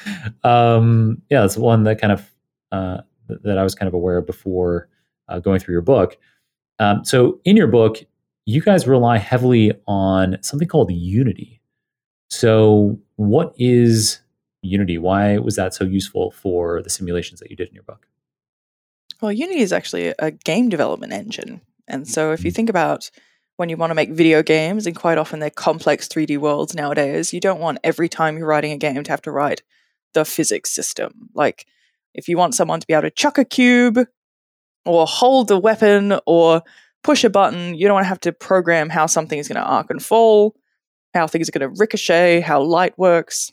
um, 0.44 1.22
yeah, 1.30 1.40
that's 1.42 1.56
one 1.56 1.84
that 1.84 2.00
kind 2.00 2.12
of 2.12 2.30
uh, 2.72 2.98
that 3.28 3.58
I 3.58 3.62
was 3.62 3.74
kind 3.74 3.88
of 3.88 3.94
aware 3.94 4.18
of 4.18 4.26
before 4.26 4.88
uh, 5.28 5.38
going 5.38 5.60
through 5.60 5.72
your 5.72 5.82
book. 5.82 6.16
Um, 6.78 7.04
so 7.04 7.40
in 7.44 7.56
your 7.56 7.66
book, 7.68 7.98
you 8.44 8.60
guys 8.60 8.86
rely 8.86 9.18
heavily 9.18 9.72
on 9.86 10.38
something 10.42 10.68
called 10.68 10.90
Unity. 10.92 11.60
So 12.30 12.98
what 13.16 13.54
is 13.56 14.20
Unity? 14.62 14.98
Why 14.98 15.38
was 15.38 15.56
that 15.56 15.74
so 15.74 15.84
useful 15.84 16.30
for 16.32 16.82
the 16.82 16.90
simulations 16.90 17.40
that 17.40 17.50
you 17.50 17.56
did 17.56 17.68
in 17.68 17.74
your 17.74 17.82
book? 17.84 18.06
Well, 19.20 19.32
Unity 19.32 19.60
is 19.60 19.72
actually 19.72 20.12
a 20.18 20.30
game 20.30 20.68
development 20.68 21.12
engine. 21.12 21.60
And 21.88 22.06
so 22.06 22.32
if 22.32 22.44
you 22.44 22.50
Mhm. 22.50 22.54
think 22.56 22.70
about 22.70 23.10
when 23.56 23.68
you 23.68 23.76
want 23.76 23.90
to 23.90 23.94
make 23.94 24.10
video 24.10 24.42
games, 24.42 24.86
and 24.86 24.94
quite 24.94 25.18
often 25.18 25.40
they're 25.40 25.50
complex 25.50 26.08
3D 26.08 26.38
worlds 26.38 26.74
nowadays, 26.74 27.32
you 27.32 27.40
don't 27.40 27.60
want 27.60 27.78
every 27.82 28.08
time 28.08 28.36
you're 28.36 28.46
writing 28.46 28.72
a 28.72 28.76
game 28.76 29.02
to 29.02 29.10
have 29.10 29.22
to 29.22 29.30
write 29.30 29.62
the 30.14 30.24
physics 30.24 30.70
system. 30.70 31.30
Like 31.34 31.66
if 32.14 32.28
you 32.28 32.36
want 32.36 32.54
someone 32.54 32.80
to 32.80 32.86
be 32.86 32.94
able 32.94 33.02
to 33.02 33.10
chuck 33.10 33.38
a 33.38 33.44
cube 33.44 33.98
or 34.84 35.06
hold 35.06 35.48
the 35.48 35.58
weapon 35.58 36.18
or 36.26 36.62
push 37.02 37.24
a 37.24 37.30
button, 37.30 37.74
you 37.74 37.86
don't 37.86 37.94
want 37.94 38.04
to 38.04 38.08
have 38.08 38.20
to 38.20 38.32
program 38.32 38.90
how 38.90 39.06
something 39.06 39.38
is 39.38 39.48
going 39.48 39.60
to 39.60 39.66
arc 39.66 39.90
and 39.90 40.02
fall, 40.02 40.54
how 41.14 41.26
things 41.26 41.48
are 41.48 41.52
going 41.52 41.72
to 41.72 41.80
ricochet, 41.80 42.40
how 42.40 42.62
light 42.62 42.98
works. 42.98 43.52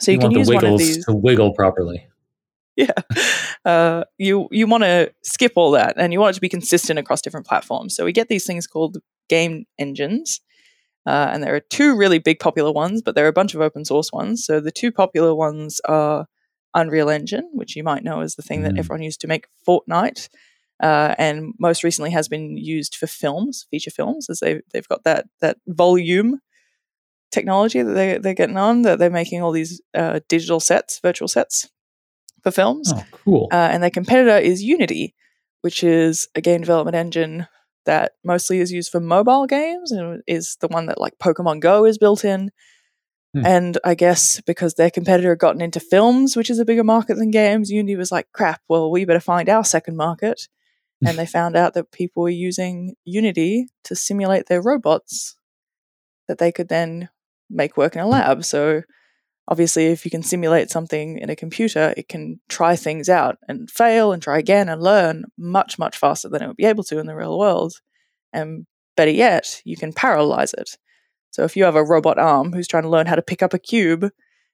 So 0.00 0.12
you, 0.12 0.18
can 0.18 0.30
want 0.30 0.38
use 0.38 0.48
the 0.48 0.54
one 0.54 0.64
of 0.66 0.78
these 0.78 1.04
to 1.06 1.14
wiggle 1.14 1.54
properly. 1.54 2.06
yeah 2.76 2.92
uh, 3.64 4.04
you 4.18 4.48
you 4.50 4.66
want 4.66 4.84
to 4.84 5.10
skip 5.22 5.52
all 5.56 5.70
that 5.70 5.94
and 5.96 6.12
you 6.12 6.20
want 6.20 6.32
it 6.32 6.34
to 6.34 6.42
be 6.42 6.48
consistent 6.48 6.98
across 6.98 7.22
different 7.22 7.46
platforms 7.46 7.96
so 7.96 8.04
we 8.04 8.12
get 8.12 8.28
these 8.28 8.44
things 8.44 8.66
called 8.66 8.98
game 9.28 9.64
engines 9.78 10.40
Uh, 11.06 11.30
and 11.32 11.42
there 11.42 11.54
are 11.54 11.60
two 11.60 11.96
really 11.96 12.18
big 12.18 12.38
popular 12.40 12.72
ones, 12.72 13.00
but 13.00 13.14
there 13.14 13.24
are 13.24 13.28
a 13.34 13.40
bunch 13.40 13.54
of 13.54 13.60
open 13.60 13.84
source 13.84 14.10
ones. 14.12 14.44
So 14.44 14.58
the 14.60 14.72
two 14.72 14.90
popular 14.90 15.34
ones 15.36 15.80
are 15.84 16.26
Unreal 16.74 17.08
Engine, 17.08 17.48
which 17.52 17.76
you 17.76 17.84
might 17.84 18.02
know 18.02 18.22
is 18.22 18.34
the 18.34 18.42
thing 18.42 18.62
that 18.64 18.74
Mm. 18.74 18.78
everyone 18.80 19.02
used 19.02 19.20
to 19.20 19.28
make 19.28 19.46
Fortnite, 19.66 20.28
uh, 20.82 21.14
and 21.16 21.54
most 21.60 21.84
recently 21.84 22.10
has 22.10 22.28
been 22.28 22.56
used 22.56 22.96
for 22.96 23.06
films, 23.06 23.66
feature 23.70 23.92
films, 23.92 24.28
as 24.28 24.40
they 24.40 24.60
they've 24.72 24.88
got 24.88 25.04
that 25.04 25.26
that 25.40 25.58
volume 25.68 26.40
technology 27.30 27.82
that 27.82 27.94
they 27.94 28.18
they're 28.18 28.34
getting 28.42 28.56
on 28.56 28.82
that 28.82 28.98
they're 28.98 29.10
making 29.10 29.42
all 29.42 29.52
these 29.52 29.80
uh, 29.94 30.20
digital 30.28 30.60
sets, 30.60 31.00
virtual 31.00 31.28
sets 31.28 31.68
for 32.42 32.50
films. 32.50 32.92
Oh, 32.94 33.04
cool. 33.10 33.48
Uh, 33.52 33.68
and 33.72 33.82
their 33.82 33.90
competitor 33.90 34.38
is 34.38 34.62
Unity, 34.62 35.14
which 35.62 35.82
is 35.84 36.28
a 36.34 36.40
game 36.40 36.60
development 36.60 36.96
engine 36.96 37.46
that 37.86 38.12
mostly 38.24 38.60
is 38.60 38.72
used 38.72 38.92
for 38.92 39.00
mobile 39.00 39.46
games 39.46 39.90
and 39.92 40.22
is 40.26 40.56
the 40.60 40.68
one 40.68 40.86
that 40.86 41.00
like 41.00 41.18
Pokemon 41.18 41.60
Go 41.60 41.84
is 41.84 41.98
built 41.98 42.24
in. 42.24 42.50
Hmm. 43.34 43.46
And 43.46 43.78
I 43.84 43.94
guess 43.94 44.40
because 44.42 44.74
their 44.74 44.90
competitor 44.90 45.30
had 45.30 45.38
gotten 45.38 45.60
into 45.60 45.80
films, 45.80 46.36
which 46.36 46.50
is 46.50 46.58
a 46.58 46.64
bigger 46.64 46.84
market 46.84 47.16
than 47.16 47.30
games, 47.30 47.70
Unity 47.70 47.96
was 47.96 48.12
like, 48.12 48.28
crap, 48.32 48.60
well, 48.68 48.90
we 48.90 49.04
better 49.04 49.20
find 49.20 49.48
our 49.48 49.64
second 49.64 49.96
market. 49.96 50.48
and 51.06 51.18
they 51.18 51.26
found 51.26 51.56
out 51.56 51.74
that 51.74 51.92
people 51.92 52.22
were 52.22 52.30
using 52.30 52.94
Unity 53.04 53.66
to 53.84 53.94
simulate 53.94 54.46
their 54.46 54.62
robots 54.62 55.36
that 56.26 56.38
they 56.38 56.50
could 56.50 56.68
then 56.68 57.08
make 57.50 57.76
work 57.76 57.94
in 57.94 58.00
a 58.00 58.06
lab. 58.06 58.44
So 58.44 58.82
obviously 59.48 59.86
if 59.86 60.04
you 60.04 60.10
can 60.10 60.22
simulate 60.22 60.70
something 60.70 61.18
in 61.18 61.30
a 61.30 61.36
computer 61.36 61.94
it 61.96 62.08
can 62.08 62.40
try 62.48 62.74
things 62.76 63.08
out 63.08 63.38
and 63.48 63.70
fail 63.70 64.12
and 64.12 64.22
try 64.22 64.38
again 64.38 64.68
and 64.68 64.82
learn 64.82 65.24
much 65.38 65.78
much 65.78 65.96
faster 65.96 66.28
than 66.28 66.42
it 66.42 66.46
would 66.46 66.56
be 66.56 66.64
able 66.64 66.84
to 66.84 66.98
in 66.98 67.06
the 67.06 67.14
real 67.14 67.38
world. 67.38 67.74
And 68.32 68.66
better 68.96 69.10
yet 69.10 69.62
you 69.64 69.76
can 69.76 69.92
parallelize 69.92 70.54
it. 70.54 70.76
So 71.30 71.44
if 71.44 71.56
you 71.56 71.64
have 71.64 71.76
a 71.76 71.84
robot 71.84 72.18
arm 72.18 72.52
who's 72.52 72.68
trying 72.68 72.84
to 72.84 72.88
learn 72.88 73.06
how 73.06 73.14
to 73.14 73.22
pick 73.22 73.42
up 73.42 73.54
a 73.54 73.58
cube 73.58 74.10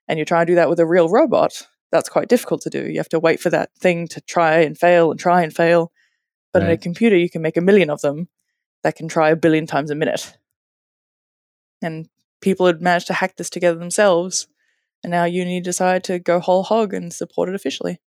and 0.08 0.18
you 0.18 0.24
try 0.24 0.40
and 0.40 0.46
do 0.46 0.56
that 0.56 0.68
with 0.68 0.80
a 0.80 0.86
real 0.86 1.08
robot 1.08 1.66
that's 1.90 2.08
quite 2.08 2.28
difficult 2.28 2.62
to 2.62 2.70
do. 2.70 2.88
You 2.88 2.98
have 2.98 3.08
to 3.10 3.20
wait 3.20 3.38
for 3.38 3.50
that 3.50 3.70
thing 3.78 4.08
to 4.08 4.20
try 4.22 4.60
and 4.60 4.76
fail 4.76 5.10
and 5.10 5.20
try 5.20 5.42
and 5.42 5.54
fail. 5.54 5.92
But 6.52 6.62
in 6.62 6.70
a 6.70 6.76
computer 6.76 7.16
you 7.16 7.30
can 7.30 7.42
make 7.42 7.56
a 7.56 7.62
million 7.62 7.90
of 7.90 8.00
them 8.00 8.28
that 8.82 8.96
can 8.96 9.08
try 9.08 9.30
a 9.30 9.36
billion 9.36 9.66
times 9.66 9.90
a 9.90 9.94
minute. 9.94 10.36
And 11.82 12.08
people 12.40 12.66
had 12.66 12.80
managed 12.80 13.06
to 13.08 13.14
hack 13.14 13.36
this 13.36 13.50
together 13.50 13.78
themselves 13.78 14.48
and 15.02 15.10
now 15.10 15.24
Uni 15.24 15.60
decided 15.60 16.04
to 16.04 16.18
go 16.18 16.40
whole 16.40 16.62
hog 16.62 16.94
and 16.94 17.12
support 17.12 17.48
it 17.48 17.54
officially. 17.54 18.00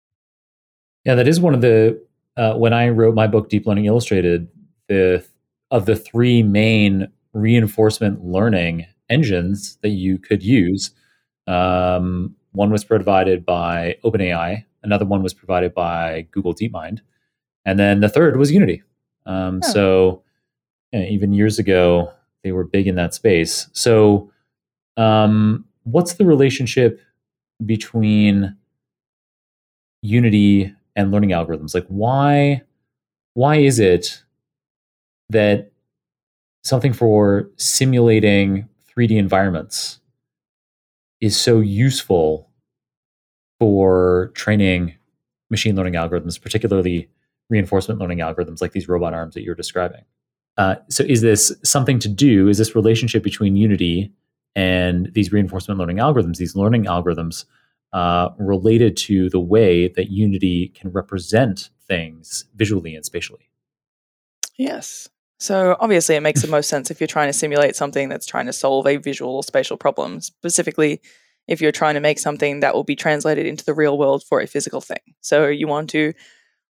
Yeah, 1.04 1.16
that 1.16 1.28
is 1.28 1.40
one 1.40 1.54
of 1.54 1.62
the 1.62 2.02
uh, 2.38 2.56
when 2.56 2.74
I 2.74 2.90
wrote 2.90 3.16
my 3.16 3.28
book 3.28 3.50
Deep 3.50 3.66
Learning 3.66 3.86
Illustrated, 3.86 4.48
the 4.88 5.26
of 5.72 5.86
the 5.86 5.96
three 5.96 6.44
main 6.44 7.08
reinforcement 7.34 8.24
learning 8.24 8.86
engines 9.10 9.78
that 9.82 9.90
you 9.90 10.18
could 10.18 10.44
use. 10.44 10.92
Um, 11.48 12.36
one 12.54 12.72
was 12.72 12.84
provided 12.84 13.46
by 13.46 13.98
OpenAI, 14.04 14.66
another 14.84 15.06
one 15.06 15.22
was 15.22 15.34
provided 15.34 15.74
by 15.74 16.28
Google 16.32 16.56
DeepMind, 16.56 17.00
and 17.66 17.78
then 17.78 18.00
the 18.00 18.10
third 18.10 18.38
was 18.38 18.52
Unity. 18.52 18.84
Um, 19.26 19.60
Oh. 19.64 19.72
So 19.72 20.24
yeah, 20.92 21.04
even 21.04 21.34
years 21.34 21.60
ago, 21.60 22.12
they 22.44 22.52
were 22.52 22.64
big 22.64 22.88
in 22.88 22.96
that 22.96 23.14
space. 23.14 23.68
So, 23.74 24.32
um, 24.98 25.66
what's 25.86 26.14
the 26.16 26.26
relationship 26.26 27.00
between 27.66 28.56
Unity 30.02 30.72
and 30.96 31.12
learning 31.12 31.32
algorithms? 31.32 31.74
Like, 31.74 31.88
why 31.88 32.62
why 33.34 33.56
is 33.58 33.80
it 33.80 34.24
that 35.30 35.72
something 36.64 36.94
for 36.94 37.50
simulating 37.58 38.68
3D 38.96 39.18
environments 39.18 40.00
is 41.22 41.40
so 41.40 41.60
useful 41.60 42.50
for 43.60 44.32
training 44.36 44.94
machine 45.50 45.76
learning 45.76 45.94
algorithms, 45.94 46.42
particularly 46.42 47.10
reinforcement 47.50 48.00
learning 48.00 48.20
algorithms 48.20 48.62
like 48.62 48.72
these 48.72 48.88
robot 48.88 49.14
arms 49.14 49.34
that 49.34 49.44
you're 49.44 49.56
describing? 49.56 50.02
Uh, 50.58 50.76
so, 50.88 51.04
is 51.04 51.22
this 51.22 51.52
something 51.64 52.00
to 52.00 52.08
do? 52.08 52.48
Is 52.48 52.58
this 52.58 52.76
relationship 52.76 53.24
between 53.24 53.56
Unity 53.56 54.12
and 54.56 55.12
these 55.14 55.32
reinforcement 55.32 55.80
learning 55.80 55.98
algorithms, 55.98 56.38
these 56.38 56.56
learning 56.56 56.86
algorithms, 56.86 57.46
uh, 57.94 58.30
related 58.38 58.98
to 58.98 59.30
the 59.30 59.40
way 59.40 59.88
that 59.90 60.10
Unity 60.10 60.70
can 60.70 60.92
represent 60.92 61.70
things 61.88 62.46
visually 62.56 62.96
and 62.96 63.06
spatially? 63.06 63.50
Yes. 64.58 65.10
So 65.40 65.76
obviously, 65.80 66.16
it 66.16 66.22
makes 66.22 66.42
the 66.42 66.48
most 66.48 66.70
sense 66.70 66.90
if 66.90 67.00
you're 67.00 67.08
trying 67.08 67.30
to 67.30 67.34
simulate 67.34 67.76
something 67.76 68.10
that's 68.10 68.26
trying 68.26 68.46
to 68.46 68.54
solve 68.54 68.88
a 68.88 68.98
visual 68.98 69.36
or 69.36 69.44
spatial 69.44 69.78
problem. 69.78 70.22
Specifically, 70.22 71.02
if 71.48 71.62
you're 71.62 71.72
trying 71.72 71.96
to 71.96 72.00
make 72.00 72.20
something 72.20 72.62
that 72.62 72.74
will 72.74 72.84
be 72.84 72.96
translated 72.96 73.46
into 73.46 73.66
the 73.66 73.74
real 73.74 73.98
world 73.98 74.24
for 74.24 74.40
a 74.40 74.48
physical 74.48 74.82
thing. 74.82 75.00
So 75.22 75.48
you 75.48 75.68
want 75.68 75.90
to 75.92 76.14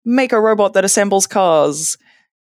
make 0.05 0.33
a 0.33 0.41
robot 0.41 0.75
that 0.75 0.85
assembles 0.85 1.27
cars. 1.27 1.99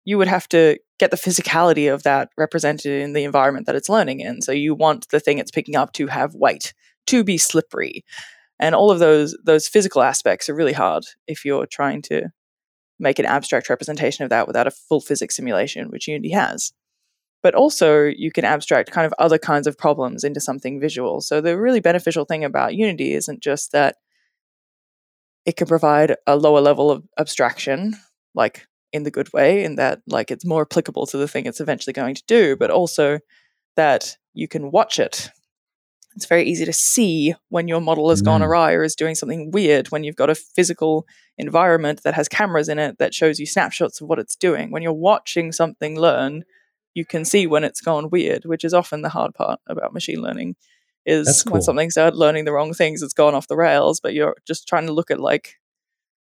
You 0.04 0.18
would 0.18 0.28
have 0.28 0.48
to 0.48 0.78
get 0.98 1.10
the 1.10 1.16
physicality 1.16 1.92
of 1.92 2.02
that 2.04 2.30
represented 2.36 3.02
in 3.02 3.12
the 3.12 3.24
environment 3.24 3.66
that 3.66 3.76
it's 3.76 3.88
learning 3.88 4.20
in. 4.20 4.40
So 4.40 4.52
you 4.52 4.74
want 4.74 5.08
the 5.10 5.20
thing 5.20 5.38
it's 5.38 5.50
picking 5.50 5.76
up 5.76 5.92
to 5.94 6.06
have 6.06 6.34
weight, 6.34 6.72
to 7.08 7.22
be 7.22 7.38
slippery, 7.38 8.04
and 8.58 8.74
all 8.74 8.90
of 8.90 8.98
those 8.98 9.36
those 9.44 9.68
physical 9.68 10.02
aspects 10.02 10.48
are 10.48 10.54
really 10.54 10.72
hard 10.72 11.04
if 11.26 11.44
you're 11.44 11.66
trying 11.66 12.02
to 12.02 12.30
make 12.98 13.18
an 13.18 13.26
abstract 13.26 13.68
representation 13.68 14.24
of 14.24 14.30
that 14.30 14.46
without 14.46 14.66
a 14.66 14.70
full 14.70 15.00
physics 15.00 15.36
simulation, 15.36 15.90
which 15.90 16.08
Unity 16.08 16.30
has. 16.30 16.72
But 17.42 17.54
also, 17.54 18.04
you 18.04 18.32
can 18.32 18.44
abstract 18.44 18.90
kind 18.90 19.06
of 19.06 19.14
other 19.18 19.38
kinds 19.38 19.66
of 19.66 19.76
problems 19.76 20.24
into 20.24 20.40
something 20.40 20.80
visual. 20.80 21.20
So, 21.20 21.40
the 21.40 21.58
really 21.58 21.80
beneficial 21.80 22.24
thing 22.24 22.42
about 22.44 22.74
Unity 22.74 23.12
isn't 23.12 23.42
just 23.42 23.72
that 23.72 23.96
it 25.44 25.56
can 25.56 25.68
provide 25.68 26.16
a 26.26 26.36
lower 26.36 26.60
level 26.60 26.90
of 26.90 27.04
abstraction, 27.18 27.94
like 28.34 28.66
in 28.96 29.04
the 29.04 29.10
good 29.10 29.32
way, 29.32 29.62
in 29.64 29.76
that 29.76 30.00
like 30.06 30.30
it's 30.30 30.44
more 30.44 30.62
applicable 30.62 31.06
to 31.06 31.16
the 31.16 31.28
thing 31.28 31.46
it's 31.46 31.60
eventually 31.60 31.92
going 31.92 32.14
to 32.16 32.24
do, 32.26 32.56
but 32.56 32.70
also 32.70 33.20
that 33.76 34.16
you 34.34 34.48
can 34.48 34.70
watch 34.72 34.98
it. 34.98 35.30
It's 36.16 36.26
very 36.26 36.44
easy 36.44 36.64
to 36.64 36.72
see 36.72 37.34
when 37.50 37.68
your 37.68 37.80
model 37.82 38.08
has 38.08 38.22
gone 38.22 38.40
Mm. 38.40 38.46
awry 38.46 38.72
or 38.72 38.82
is 38.82 38.96
doing 38.96 39.14
something 39.14 39.50
weird 39.50 39.88
when 39.88 40.02
you've 40.02 40.16
got 40.16 40.30
a 40.30 40.34
physical 40.34 41.06
environment 41.36 42.02
that 42.04 42.14
has 42.14 42.26
cameras 42.26 42.68
in 42.70 42.78
it 42.78 42.96
that 42.98 43.12
shows 43.12 43.38
you 43.38 43.44
snapshots 43.44 44.00
of 44.00 44.08
what 44.08 44.18
it's 44.18 44.34
doing. 44.34 44.70
When 44.70 44.82
you're 44.82 44.94
watching 44.94 45.52
something 45.52 46.00
learn, 46.00 46.44
you 46.94 47.04
can 47.04 47.26
see 47.26 47.46
when 47.46 47.64
it's 47.64 47.82
gone 47.82 48.08
weird, 48.08 48.46
which 48.46 48.64
is 48.64 48.72
often 48.72 49.02
the 49.02 49.10
hard 49.10 49.34
part 49.34 49.60
about 49.66 49.92
machine 49.92 50.22
learning. 50.22 50.56
Is 51.04 51.26
That's 51.26 51.44
when 51.44 51.52
cool. 51.52 51.62
something 51.62 51.90
started 51.90 52.16
learning 52.16 52.46
the 52.46 52.52
wrong 52.52 52.72
things, 52.72 53.02
it's 53.02 53.12
gone 53.12 53.34
off 53.34 53.46
the 53.48 53.56
rails, 53.56 54.00
but 54.00 54.14
you're 54.14 54.36
just 54.46 54.66
trying 54.66 54.86
to 54.86 54.92
look 54.92 55.10
at 55.10 55.20
like 55.20 55.56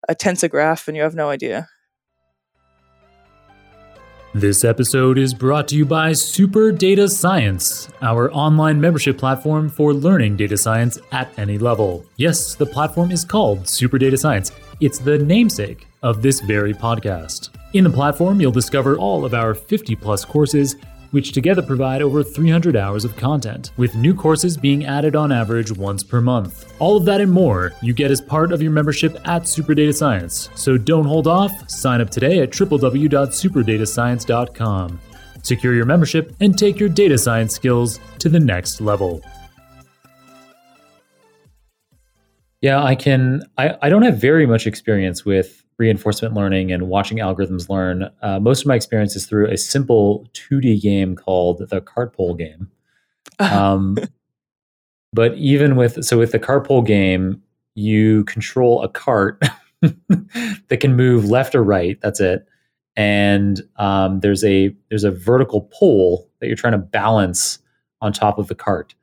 a 0.08 0.14
tensor 0.16 0.50
graph 0.50 0.88
and 0.88 0.96
you 0.96 1.04
have 1.04 1.14
no 1.14 1.30
idea. 1.30 1.68
This 4.35 4.62
episode 4.62 5.16
is 5.16 5.32
brought 5.32 5.68
to 5.68 5.75
you 5.75 5.87
by 5.87 6.12
Super 6.12 6.70
Data 6.70 7.08
Science, 7.08 7.88
our 8.02 8.30
online 8.32 8.78
membership 8.78 9.16
platform 9.16 9.70
for 9.70 9.94
learning 9.94 10.37
data 10.37 10.58
science 10.58 10.99
at 11.12 11.32
any 11.38 11.56
level. 11.56 12.04
Yes, 12.16 12.54
the 12.54 12.66
platform 12.66 13.11
is 13.11 13.25
called 13.25 13.66
Super 13.66 13.97
Data 13.97 14.18
Science. 14.18 14.52
It's 14.80 14.99
the 14.99 15.16
namesake 15.16 15.87
of 16.02 16.20
this 16.20 16.40
very 16.40 16.75
podcast. 16.75 17.49
In 17.73 17.85
the 17.85 17.90
platform, 17.90 18.38
you'll 18.38 18.52
discover 18.52 18.99
all 18.99 19.25
of 19.25 19.32
our 19.32 19.54
50 19.54 19.97
plus 19.97 20.26
courses, 20.26 20.76
which 21.10 21.32
together 21.32 21.62
provide 21.62 22.02
over 22.02 22.22
300 22.22 22.76
hours 22.76 23.04
of 23.04 23.16
content, 23.16 23.72
with 23.76 23.94
new 23.94 24.14
courses 24.14 24.56
being 24.56 24.84
added 24.84 25.16
on 25.16 25.32
average 25.32 25.72
once 25.72 26.02
per 26.02 26.20
month. 26.20 26.72
All 26.78 26.96
of 26.96 27.04
that 27.04 27.20
and 27.20 27.32
more 27.32 27.72
you 27.82 27.92
get 27.92 28.10
as 28.10 28.20
part 28.20 28.52
of 28.52 28.62
your 28.62 28.72
membership 28.72 29.16
at 29.26 29.48
Super 29.48 29.74
Data 29.74 29.92
Science. 29.92 30.50
So 30.54 30.78
don't 30.78 31.06
hold 31.06 31.26
off. 31.26 31.68
Sign 31.70 32.00
up 32.00 32.10
today 32.10 32.40
at 32.40 32.50
www.superdatascience.com. 32.50 35.00
Secure 35.42 35.74
your 35.74 35.86
membership 35.86 36.34
and 36.40 36.58
take 36.58 36.78
your 36.78 36.88
data 36.88 37.16
science 37.16 37.54
skills 37.54 38.00
to 38.18 38.28
the 38.28 38.40
next 38.40 38.80
level. 38.80 39.22
Yeah, 42.60 42.82
I 42.82 42.96
can. 42.96 43.42
I, 43.56 43.76
I 43.82 43.88
don't 43.88 44.02
have 44.02 44.20
very 44.20 44.46
much 44.46 44.66
experience 44.66 45.24
with 45.24 45.62
reinforcement 45.78 46.35
learning 46.35 46.73
and 46.73 46.88
watching 46.88 47.18
algorithms 47.18 47.68
learn. 47.68 48.11
Uh, 48.20 48.40
most 48.40 48.62
of 48.62 48.66
my 48.66 48.75
experience 48.75 49.14
is 49.16 49.26
through 49.26 49.49
a 49.49 49.56
simple 49.56 50.26
2D 50.35 50.80
game 50.82 51.14
called 51.14 51.68
the 51.68 51.80
Cartpole 51.80 52.35
game. 52.35 52.70
Um, 53.40 53.97
but 55.12 55.35
even 55.37 55.76
with 55.76 56.04
so 56.04 56.18
with 56.18 56.32
the 56.32 56.40
Cartpole 56.40 56.82
game, 56.82 57.40
you 57.76 58.25
control 58.25 58.82
a 58.82 58.88
cart 58.88 59.40
that 59.80 60.80
can 60.80 60.97
move 60.97 61.26
left 61.26 61.54
or 61.54 61.62
right. 61.62 62.00
That's 62.00 62.18
it. 62.18 62.47
And 62.97 63.62
um, 63.76 64.20
there's 64.20 64.42
a 64.44 64.75
there's 64.88 65.04
a 65.04 65.12
vertical 65.12 65.70
pole 65.73 66.28
that 66.40 66.49
you're 66.49 66.56
trying 66.56 66.73
to 66.73 66.78
balance 66.78 67.61
on 68.00 68.12
top 68.12 68.38
of 68.38 68.49
the 68.49 68.54
cart. 68.54 68.94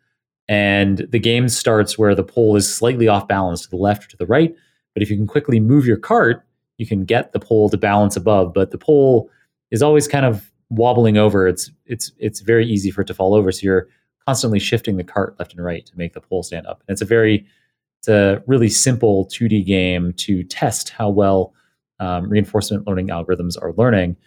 And 0.48 1.08
the 1.10 1.20
game 1.20 1.50
starts 1.50 1.98
where 1.98 2.14
the 2.14 2.24
pole 2.24 2.56
is 2.56 2.72
slightly 2.72 3.08
off 3.08 3.28
balance 3.28 3.62
to 3.62 3.70
the 3.70 3.78
left 3.78 4.06
or 4.06 4.08
to 4.10 4.18
the 4.18 4.26
right. 4.26 4.54
But 4.94 5.02
if 5.02 5.10
you 5.10 5.18
can 5.18 5.28
quickly 5.28 5.60
move 5.60 5.86
your 5.86 5.98
cart, 5.98 6.46
you 6.78 6.86
can 6.86 7.06
get 7.06 7.32
the 7.32 7.40
pole 7.40 7.70
to 7.70 7.78
balance 7.78 8.16
above. 8.16 8.54
But 8.54 8.72
the 8.72 8.78
pole 8.78 9.30
is 9.72 9.82
always 9.82 10.08
kind 10.08 10.26
of 10.26 10.52
wobbling 10.70 11.18
over, 11.18 11.48
it's 11.48 11.72
it's 11.86 12.12
it's 12.18 12.42
very 12.42 12.66
easy 12.66 12.92
for 12.92 13.02
it 13.02 13.08
to 13.08 13.14
fall 13.14 13.34
over. 13.34 13.52
So 13.52 13.64
you're 13.64 13.88
constantly 14.26 14.60
shifting 14.60 14.98
the 14.98 15.04
cart 15.04 15.36
left 15.40 15.54
and 15.54 15.64
right 15.64 15.86
to 15.86 15.98
make 15.98 16.14
the 16.14 16.22
pole 16.22 16.44
stand 16.44 16.66
up. 16.68 16.84
And 16.88 16.94
it's 16.94 17.02
a 17.02 17.06
very 17.06 17.46
it's 18.00 18.08
a 18.08 18.44
really 18.48 18.70
simple 18.70 19.28
2D 19.28 19.66
game 19.66 20.14
to 20.14 20.44
test 20.44 20.90
how 20.90 21.10
well 21.10 21.54
um, 22.00 22.30
reinforcement 22.30 22.86
learning 22.88 23.08
algorithms 23.08 23.56
are 23.62 23.74
learning. 23.74 24.18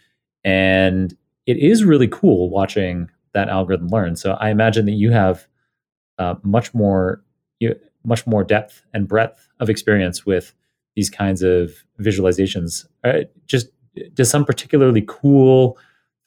And 0.44 1.14
it 1.46 1.58
is 1.58 1.84
really 1.84 2.08
cool 2.08 2.50
watching 2.50 3.10
that 3.34 3.48
algorithm 3.48 3.88
learn. 3.88 4.16
So 4.16 4.32
I 4.40 4.50
imagine 4.50 4.86
that 4.86 4.92
you 4.92 5.10
have 5.10 5.46
uh, 6.18 6.36
much 6.42 6.74
more 6.74 7.22
you, 7.60 7.74
much 8.04 8.26
more 8.26 8.44
depth 8.44 8.82
and 8.94 9.06
breadth 9.06 9.48
of 9.60 9.68
experience 9.68 10.24
with 10.24 10.54
these 10.98 11.10
kinds 11.10 11.42
of 11.42 11.70
visualizations. 12.00 12.84
Uh, 13.04 13.20
just 13.46 13.68
does 14.14 14.28
some 14.28 14.44
particularly 14.44 15.04
cool 15.06 15.78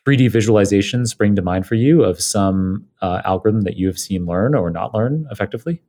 3D 0.07 0.31
visualizations 0.31 1.09
spring 1.09 1.35
to 1.35 1.41
mind 1.41 1.67
for 1.67 1.75
you 1.75 2.05
of 2.05 2.21
some 2.21 2.87
uh, 3.01 3.21
algorithm 3.25 3.63
that 3.63 3.75
you 3.75 3.87
have 3.87 3.99
seen 3.99 4.25
learn 4.25 4.55
or 4.55 4.69
not 4.69 4.93
learn 4.93 5.27
effectively? 5.29 5.81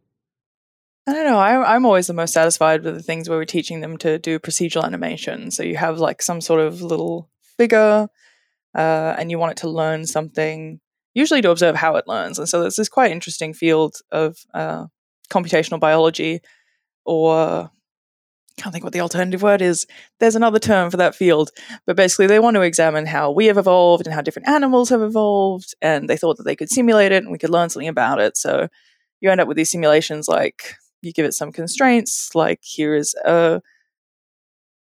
I 1.06 1.12
don't 1.12 1.26
know. 1.26 1.38
I, 1.38 1.76
am 1.76 1.86
always 1.86 2.08
the 2.08 2.12
most 2.12 2.34
satisfied 2.34 2.82
with 2.82 2.96
the 2.96 3.02
things 3.04 3.28
where 3.28 3.38
we're 3.38 3.44
teaching 3.44 3.82
them 3.82 3.98
to 3.98 4.18
do 4.18 4.40
procedural 4.40 4.82
animation. 4.82 5.52
So 5.52 5.62
you 5.62 5.76
have 5.76 6.00
like 6.00 6.20
some 6.20 6.40
sort 6.40 6.58
of 6.58 6.82
little 6.82 7.30
figure, 7.56 8.08
uh, 8.74 9.14
and 9.16 9.30
you 9.30 9.38
want 9.38 9.52
it 9.52 9.58
to 9.58 9.70
learn 9.70 10.06
something, 10.06 10.80
usually 11.14 11.40
to 11.42 11.52
observe 11.52 11.76
how 11.76 11.94
it 11.94 12.08
learns. 12.08 12.40
And 12.40 12.48
so 12.48 12.60
there's 12.60 12.76
this 12.76 12.88
quite 12.88 13.12
interesting 13.12 13.54
field 13.54 13.94
of 14.10 14.38
uh, 14.52 14.86
computational 15.30 15.78
biology, 15.78 16.40
or 17.04 17.70
can't 18.56 18.72
think 18.72 18.84
what 18.84 18.92
the 18.92 19.00
alternative 19.00 19.42
word 19.42 19.62
is. 19.62 19.86
There's 20.20 20.36
another 20.36 20.58
term 20.58 20.90
for 20.90 20.96
that 20.98 21.14
field, 21.14 21.50
but 21.86 21.96
basically 21.96 22.26
they 22.26 22.38
want 22.38 22.54
to 22.56 22.62
examine 22.62 23.06
how 23.06 23.30
we 23.30 23.46
have 23.46 23.58
evolved 23.58 24.06
and 24.06 24.14
how 24.14 24.22
different 24.22 24.48
animals 24.48 24.90
have 24.90 25.02
evolved, 25.02 25.74
and 25.80 26.08
they 26.08 26.16
thought 26.16 26.36
that 26.36 26.44
they 26.44 26.56
could 26.56 26.70
simulate 26.70 27.12
it 27.12 27.22
and 27.22 27.32
we 27.32 27.38
could 27.38 27.50
learn 27.50 27.70
something 27.70 27.88
about 27.88 28.20
it. 28.20 28.36
So 28.36 28.68
you 29.20 29.30
end 29.30 29.40
up 29.40 29.48
with 29.48 29.56
these 29.56 29.70
simulations 29.70 30.28
like 30.28 30.74
you 31.02 31.12
give 31.12 31.26
it 31.26 31.34
some 31.34 31.52
constraints, 31.52 32.34
like 32.34 32.60
here 32.62 32.94
is 32.94 33.14
a 33.24 33.60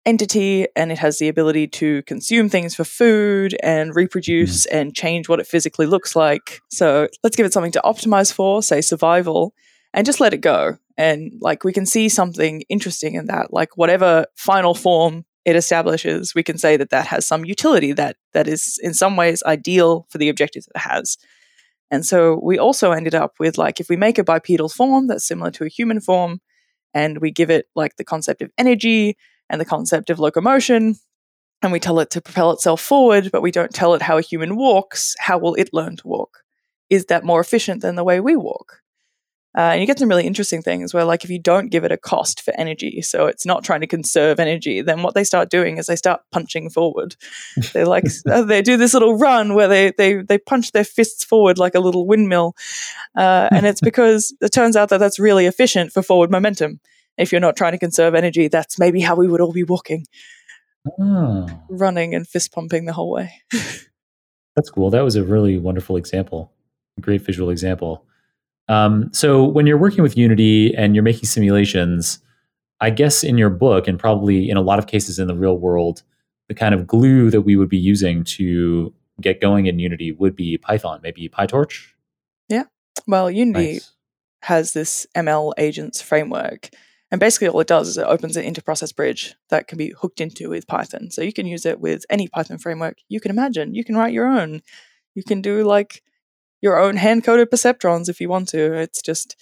entity 0.06 0.68
and 0.76 0.92
it 0.92 1.00
has 1.00 1.18
the 1.18 1.28
ability 1.28 1.68
to 1.68 2.04
consume 2.04 2.48
things 2.48 2.76
for 2.76 2.84
food 2.84 3.56
and 3.64 3.96
reproduce 3.96 4.68
mm. 4.68 4.80
and 4.80 4.96
change 4.96 5.28
what 5.28 5.40
it 5.40 5.48
physically 5.48 5.88
looks 5.88 6.16
like. 6.16 6.62
So 6.70 7.08
let's 7.24 7.36
give 7.36 7.46
it 7.46 7.54
something 7.54 7.72
to 7.74 7.82
optimize 7.84 8.32
for, 8.32 8.62
say 8.62 8.82
survival, 8.82 9.54
and 9.96 10.06
just 10.06 10.20
let 10.20 10.34
it 10.34 10.42
go. 10.42 10.78
And 10.98 11.32
like 11.40 11.64
we 11.64 11.74
can 11.74 11.86
see 11.86 12.10
something 12.10 12.64
interesting 12.70 13.16
in 13.16 13.25
that, 13.28 13.52
like 13.52 13.78
whatever 13.78 14.25
final 14.36 14.75
form 14.75 15.25
it 15.46 15.56
establishes, 15.56 16.36
we 16.36 16.44
can 16.44 16.58
say 16.58 16.75
that 16.78 16.90
that 16.90 17.08
has 17.08 17.25
some 17.25 17.46
utility 17.46 17.94
that 17.94 18.18
that 18.34 18.48
is 18.48 18.80
in 18.84 18.94
some 18.94 19.16
ways 19.16 19.42
ideal 19.44 20.06
for 20.10 20.18
the 20.18 20.30
objectives 20.30 20.68
it 20.68 20.80
has. 20.80 21.18
And 21.90 22.06
so 22.06 22.40
we 22.44 22.60
also 22.60 22.92
ended 22.92 23.16
up 23.16 23.36
with 23.40 23.58
like 23.58 23.80
if 23.80 23.90
we 23.90 23.96
make 23.96 24.18
a 24.18 24.24
bipedal 24.24 24.70
form 24.70 25.08
that's 25.08 25.25
similar 25.25 25.52
to 25.52 25.64
a 25.64 25.70
human 25.70 26.02
form 26.02 26.42
and 26.94 27.20
we 27.20 27.32
give 27.32 27.50
it 27.50 27.68
like 27.75 27.96
the 27.96 28.04
concept 28.04 28.42
of 28.42 28.52
energy 28.58 29.18
and 29.50 29.62
the 29.62 29.66
concept 29.66 30.10
of 30.10 30.20
locomotion 30.20 30.96
and 31.62 31.72
we 31.72 31.80
tell 31.80 32.00
it 32.00 32.10
to 32.12 32.22
propel 32.22 32.52
itself 32.52 32.82
forward, 32.82 33.30
but 33.32 33.42
we 33.42 33.52
don't 33.52 33.74
tell 33.74 33.94
it 33.94 34.02
how 34.02 34.18
a 34.18 34.22
human 34.22 34.58
walks, 34.58 35.16
how 35.20 35.38
will 35.38 35.56
it 35.56 35.70
learn 35.72 35.96
to 35.98 36.08
walk? 36.08 36.40
Is 36.90 37.06
that 37.06 37.24
more 37.24 37.40
efficient 37.40 37.82
than 37.82 37.96
the 37.96 38.04
way 38.04 38.20
we 38.20 38.36
walk? 38.36 38.82
Uh, 39.56 39.72
and 39.72 39.82
you 39.82 39.88
get 39.88 39.98
some 39.98 40.10
really 40.10 40.26
interesting 40.26 40.62
things 40.62 40.94
where, 40.94 41.06
like, 41.06 41.24
if 41.24 41.30
you 41.30 41.40
don't 41.40 41.70
give 41.70 41.86
it 41.86 41.92
a 41.92 41.98
cost 41.98 42.42
for 42.42 42.54
energy, 42.58 43.02
so 43.02 43.26
it's 43.28 43.46
not 43.46 43.64
trying 43.64 43.80
to 43.80 43.88
conserve 43.88 44.38
energy, 44.38 44.82
then 44.82 45.02
what 45.02 45.14
they 45.14 45.24
start 45.24 45.50
doing 45.50 45.78
is 45.78 45.86
they 45.86 45.96
start 45.96 46.22
punching 46.32 46.70
forward. 46.70 47.16
they 47.74 47.86
like 47.86 48.04
uh, 48.30 48.44
they 48.44 48.62
do 48.62 48.76
this 48.76 48.94
little 48.94 49.18
run 49.18 49.54
where 49.54 49.70
they 49.70 49.92
they 49.98 50.16
they 50.16 50.38
punch 50.38 50.74
their 50.74 50.84
fists 50.84 51.24
forward 51.24 51.58
like 51.58 51.74
a 51.74 51.80
little 51.80 52.06
windmill, 52.06 52.54
uh, 53.16 53.48
and 53.52 53.66
it's 53.66 53.82
because 53.90 54.36
it 54.42 54.52
turns 54.52 54.76
out 54.76 54.90
that 54.90 54.98
that's 54.98 55.20
really 55.20 55.46
efficient 55.46 55.92
for 55.94 56.02
forward 56.02 56.30
momentum. 56.30 56.82
If 57.18 57.32
you're 57.32 57.40
not 57.40 57.56
trying 57.56 57.72
to 57.72 57.78
conserve 57.78 58.14
energy, 58.14 58.50
that's 58.50 58.78
maybe 58.78 59.00
how 59.00 59.16
we 59.16 59.28
would 59.28 59.40
all 59.40 59.54
be 59.54 59.64
walking, 59.64 60.06
oh. 61.00 61.48
running 61.70 62.13
and 62.13 62.28
fist 62.28 62.52
pumping 62.52 62.86
the 62.86 62.94
whole 62.94 63.12
way. 63.12 63.32
that's 64.56 64.70
cool. 64.70 64.89
That 64.89 65.06
was 65.06 65.15
a 65.15 65.24
really 65.24 65.58
wonderful 65.58 65.96
example, 65.96 66.52
great 67.00 67.22
visual 67.22 67.50
example. 67.50 68.06
Um, 68.67 69.10
so 69.13 69.43
when 69.43 69.67
you're 69.67 69.78
working 69.78 70.04
with 70.04 70.17
Unity 70.17 70.73
and 70.75 70.95
you're 70.95 71.04
making 71.04 71.25
simulations, 71.25 72.19
I 72.82 72.89
guess 72.89 73.23
in 73.23 73.38
your 73.38 73.49
book 73.49 73.88
and 73.88 73.99
probably 73.99 74.49
in 74.49 74.58
a 74.58 74.62
lot 74.62 74.80
of 74.80 74.88
cases 74.88 75.19
in 75.19 75.28
the 75.28 75.36
real 75.36 75.58
world, 75.58 76.04
the 76.47 76.56
kind 76.56 76.75
of 76.75 76.88
glue 76.88 77.30
that 77.32 77.41
we 77.41 77.56
would 77.56 77.69
be 77.69 77.78
using 77.78 78.23
to 78.23 78.93
get 79.21 79.41
going 79.41 79.65
in 79.67 79.80
Unity 79.80 80.12
would 80.12 80.36
be 80.36 80.58
Python, 80.58 80.99
maybe 81.01 81.30
PyTorch. 81.30 81.88
Yeah. 82.49 82.63
Well, 83.08 83.32
Unity 83.32 83.73
nice. 83.73 83.91
has 84.43 84.73
this 84.73 85.08
ML 85.15 85.54
agents 85.58 86.01
framework. 86.01 86.69
And 87.12 87.19
basically, 87.19 87.47
all 87.47 87.60
it 87.60 87.67
does 87.67 87.88
is 87.88 87.97
it 87.97 88.06
opens 88.06 88.36
an 88.36 88.51
interprocess 88.51 88.93
bridge 88.93 89.36
that 89.49 89.67
can 89.67 89.78
be 89.78 89.93
hooked 89.97 90.19
into 90.19 90.49
with 90.49 90.67
Python. 90.67 91.12
So 91.12 91.21
you 91.21 91.32
can 91.32 91.45
use 91.45 91.65
it 91.65 91.80
with 91.80 92.04
any 92.10 92.28
Python 92.28 92.58
framework 92.58 92.97
you 93.08 93.21
can 93.21 93.32
imagine. 93.32 93.75
You 93.75 93.84
can 93.84 93.95
write 93.95 94.13
your 94.13 94.28
own. 94.28 94.62
You 95.13 95.23
can 95.23 95.41
do 95.41 95.63
like 95.63 96.04
your 96.65 96.80
own 96.80 96.97
hand 96.97 97.23
coded 97.23 97.51
perceptrons 97.51 98.10
if 98.10 98.19
you 98.19 98.28
want 98.28 98.49
to. 98.49 98.73
It's 98.73 99.01
just 99.01 99.38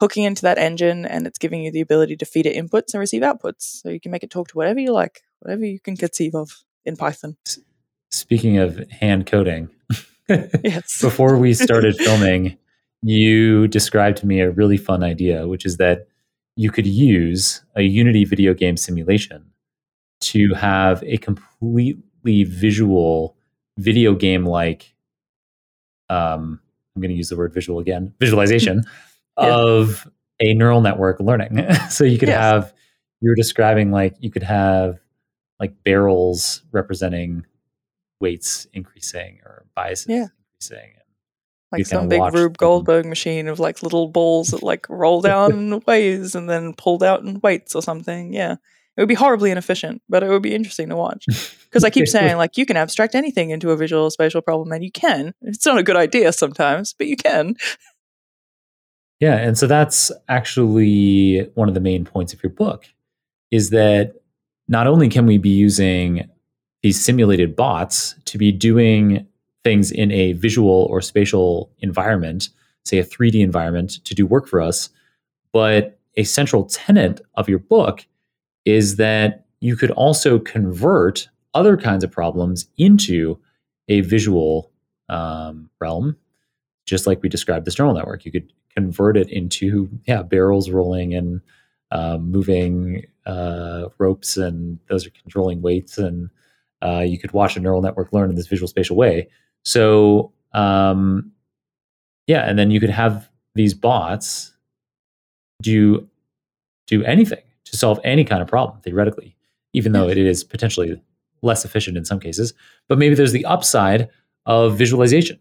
hooking 0.00 0.22
into 0.22 0.42
that 0.42 0.56
engine 0.56 1.04
and 1.04 1.26
it's 1.26 1.36
giving 1.36 1.64
you 1.64 1.72
the 1.72 1.80
ability 1.80 2.16
to 2.16 2.24
feed 2.24 2.46
it 2.46 2.56
inputs 2.56 2.94
and 2.94 3.00
receive 3.00 3.22
outputs. 3.22 3.82
So 3.82 3.90
you 3.90 4.00
can 4.00 4.12
make 4.12 4.22
it 4.22 4.30
talk 4.30 4.48
to 4.48 4.56
whatever 4.56 4.78
you 4.78 4.92
like, 4.92 5.20
whatever 5.40 5.66
you 5.66 5.80
can 5.80 5.96
conceive 5.96 6.34
of 6.34 6.62
in 6.86 6.96
Python. 6.96 7.36
Speaking 8.12 8.58
of 8.58 8.88
hand 8.90 9.26
coding, 9.26 9.68
yes. 10.28 11.02
before 11.02 11.36
we 11.36 11.54
started 11.54 11.96
filming, 11.98 12.56
you 13.02 13.66
described 13.66 14.18
to 14.18 14.26
me 14.26 14.40
a 14.40 14.50
really 14.50 14.76
fun 14.76 15.02
idea, 15.02 15.48
which 15.48 15.66
is 15.66 15.76
that 15.78 16.06
you 16.56 16.70
could 16.70 16.86
use 16.86 17.62
a 17.74 17.82
Unity 17.82 18.24
video 18.24 18.54
game 18.54 18.76
simulation 18.76 19.50
to 20.20 20.54
have 20.54 21.02
a 21.04 21.16
completely 21.18 22.44
visual 22.44 23.36
video 23.76 24.14
game 24.14 24.44
like 24.46 24.94
um, 26.10 26.60
I'm 26.94 27.02
going 27.02 27.10
to 27.10 27.16
use 27.16 27.28
the 27.28 27.36
word 27.36 27.54
visual 27.54 27.78
again, 27.78 28.12
visualization 28.18 28.82
yeah. 29.38 29.54
of 29.54 30.10
a 30.40 30.52
neural 30.54 30.80
network 30.80 31.20
learning. 31.20 31.72
so 31.88 32.04
you 32.04 32.18
could 32.18 32.28
yes. 32.28 32.38
have, 32.38 32.74
you're 33.20 33.34
describing 33.34 33.90
like, 33.90 34.16
you 34.18 34.30
could 34.30 34.42
have 34.42 34.98
like 35.58 35.82
barrels 35.84 36.62
representing 36.72 37.46
weights 38.20 38.66
increasing 38.72 39.38
or 39.44 39.64
biases 39.74 40.08
yeah. 40.08 40.26
increasing. 40.60 40.94
Like 41.72 41.86
some 41.86 42.08
big 42.08 42.20
Rube 42.34 42.58
Goldberg 42.58 43.06
machine 43.06 43.46
of 43.46 43.60
like 43.60 43.84
little 43.84 44.08
balls 44.08 44.48
that 44.48 44.62
like 44.62 44.88
roll 44.88 45.20
down 45.22 45.80
ways 45.86 46.34
and 46.34 46.50
then 46.50 46.74
pulled 46.74 47.04
out 47.04 47.22
in 47.22 47.38
weights 47.40 47.76
or 47.76 47.82
something. 47.82 48.32
Yeah. 48.32 48.56
It 48.96 49.00
would 49.00 49.08
be 49.08 49.14
horribly 49.14 49.50
inefficient, 49.50 50.02
but 50.08 50.22
it 50.22 50.28
would 50.28 50.42
be 50.42 50.54
interesting 50.54 50.88
to 50.88 50.96
watch. 50.96 51.26
Because 51.70 51.84
I 51.84 51.90
keep 51.90 52.08
saying, 52.08 52.36
like, 52.36 52.58
you 52.58 52.66
can 52.66 52.76
abstract 52.76 53.14
anything 53.14 53.50
into 53.50 53.70
a 53.70 53.76
visual 53.76 54.10
spatial 54.10 54.42
problem, 54.42 54.72
and 54.72 54.82
you 54.82 54.90
can. 54.90 55.34
It's 55.42 55.64
not 55.64 55.78
a 55.78 55.84
good 55.84 55.94
idea 55.94 56.32
sometimes, 56.32 56.94
but 56.94 57.06
you 57.06 57.16
can. 57.16 57.54
Yeah, 59.20 59.36
and 59.36 59.56
so 59.56 59.68
that's 59.68 60.10
actually 60.28 61.48
one 61.54 61.68
of 61.68 61.74
the 61.74 61.80
main 61.80 62.04
points 62.04 62.32
of 62.32 62.42
your 62.42 62.50
book 62.50 62.86
is 63.52 63.70
that 63.70 64.14
not 64.66 64.88
only 64.88 65.08
can 65.08 65.26
we 65.26 65.38
be 65.38 65.50
using 65.50 66.28
these 66.82 67.00
simulated 67.00 67.54
bots 67.54 68.16
to 68.24 68.36
be 68.36 68.50
doing 68.50 69.28
things 69.62 69.92
in 69.92 70.10
a 70.10 70.32
visual 70.32 70.88
or 70.90 71.00
spatial 71.00 71.70
environment, 71.80 72.48
say 72.84 72.98
a 72.98 73.04
3D 73.04 73.40
environment, 73.40 74.04
to 74.04 74.14
do 74.14 74.26
work 74.26 74.48
for 74.48 74.60
us, 74.60 74.88
but 75.52 75.98
a 76.16 76.24
central 76.24 76.64
tenet 76.64 77.20
of 77.34 77.48
your 77.48 77.58
book 77.58 78.06
is 78.64 78.96
that 78.96 79.46
you 79.60 79.76
could 79.76 79.90
also 79.92 80.38
convert 80.38 81.28
other 81.54 81.76
kinds 81.76 82.04
of 82.04 82.10
problems 82.10 82.68
into 82.76 83.38
a 83.88 84.00
visual 84.02 84.70
um, 85.08 85.68
realm, 85.80 86.16
just 86.86 87.06
like 87.06 87.22
we 87.22 87.28
described 87.28 87.66
this 87.66 87.78
neural 87.78 87.94
network. 87.94 88.24
You 88.24 88.32
could 88.32 88.52
convert 88.74 89.16
it 89.16 89.28
into 89.30 89.88
yeah 90.06 90.22
barrels 90.22 90.70
rolling 90.70 91.14
and 91.14 91.40
uh, 91.90 92.18
moving 92.18 93.04
uh, 93.26 93.86
ropes, 93.98 94.36
and 94.36 94.78
those 94.88 95.06
are 95.06 95.10
controlling 95.10 95.60
weights, 95.60 95.98
and 95.98 96.30
uh, 96.82 97.00
you 97.00 97.18
could 97.18 97.32
watch 97.32 97.56
a 97.56 97.60
neural 97.60 97.82
network 97.82 98.12
learn 98.12 98.30
in 98.30 98.36
this 98.36 98.46
visual 98.46 98.68
spatial 98.68 98.96
way. 98.96 99.28
So 99.64 100.32
um, 100.52 101.32
yeah, 102.26 102.48
and 102.48 102.58
then 102.58 102.70
you 102.70 102.80
could 102.80 102.90
have 102.90 103.28
these 103.54 103.74
bots 103.74 104.52
do 105.62 106.08
do 106.86 107.04
anything 107.04 107.42
to 107.70 107.76
solve 107.76 108.00
any 108.02 108.24
kind 108.24 108.42
of 108.42 108.48
problem 108.48 108.80
theoretically, 108.82 109.36
even 109.72 109.92
though 109.92 110.08
it 110.08 110.18
is 110.18 110.42
potentially 110.42 111.00
less 111.42 111.64
efficient 111.64 111.96
in 111.96 112.04
some 112.04 112.18
cases. 112.20 112.52
But 112.88 112.98
maybe 112.98 113.14
there's 113.14 113.32
the 113.32 113.44
upside 113.44 114.08
of 114.44 114.76
visualization. 114.76 115.38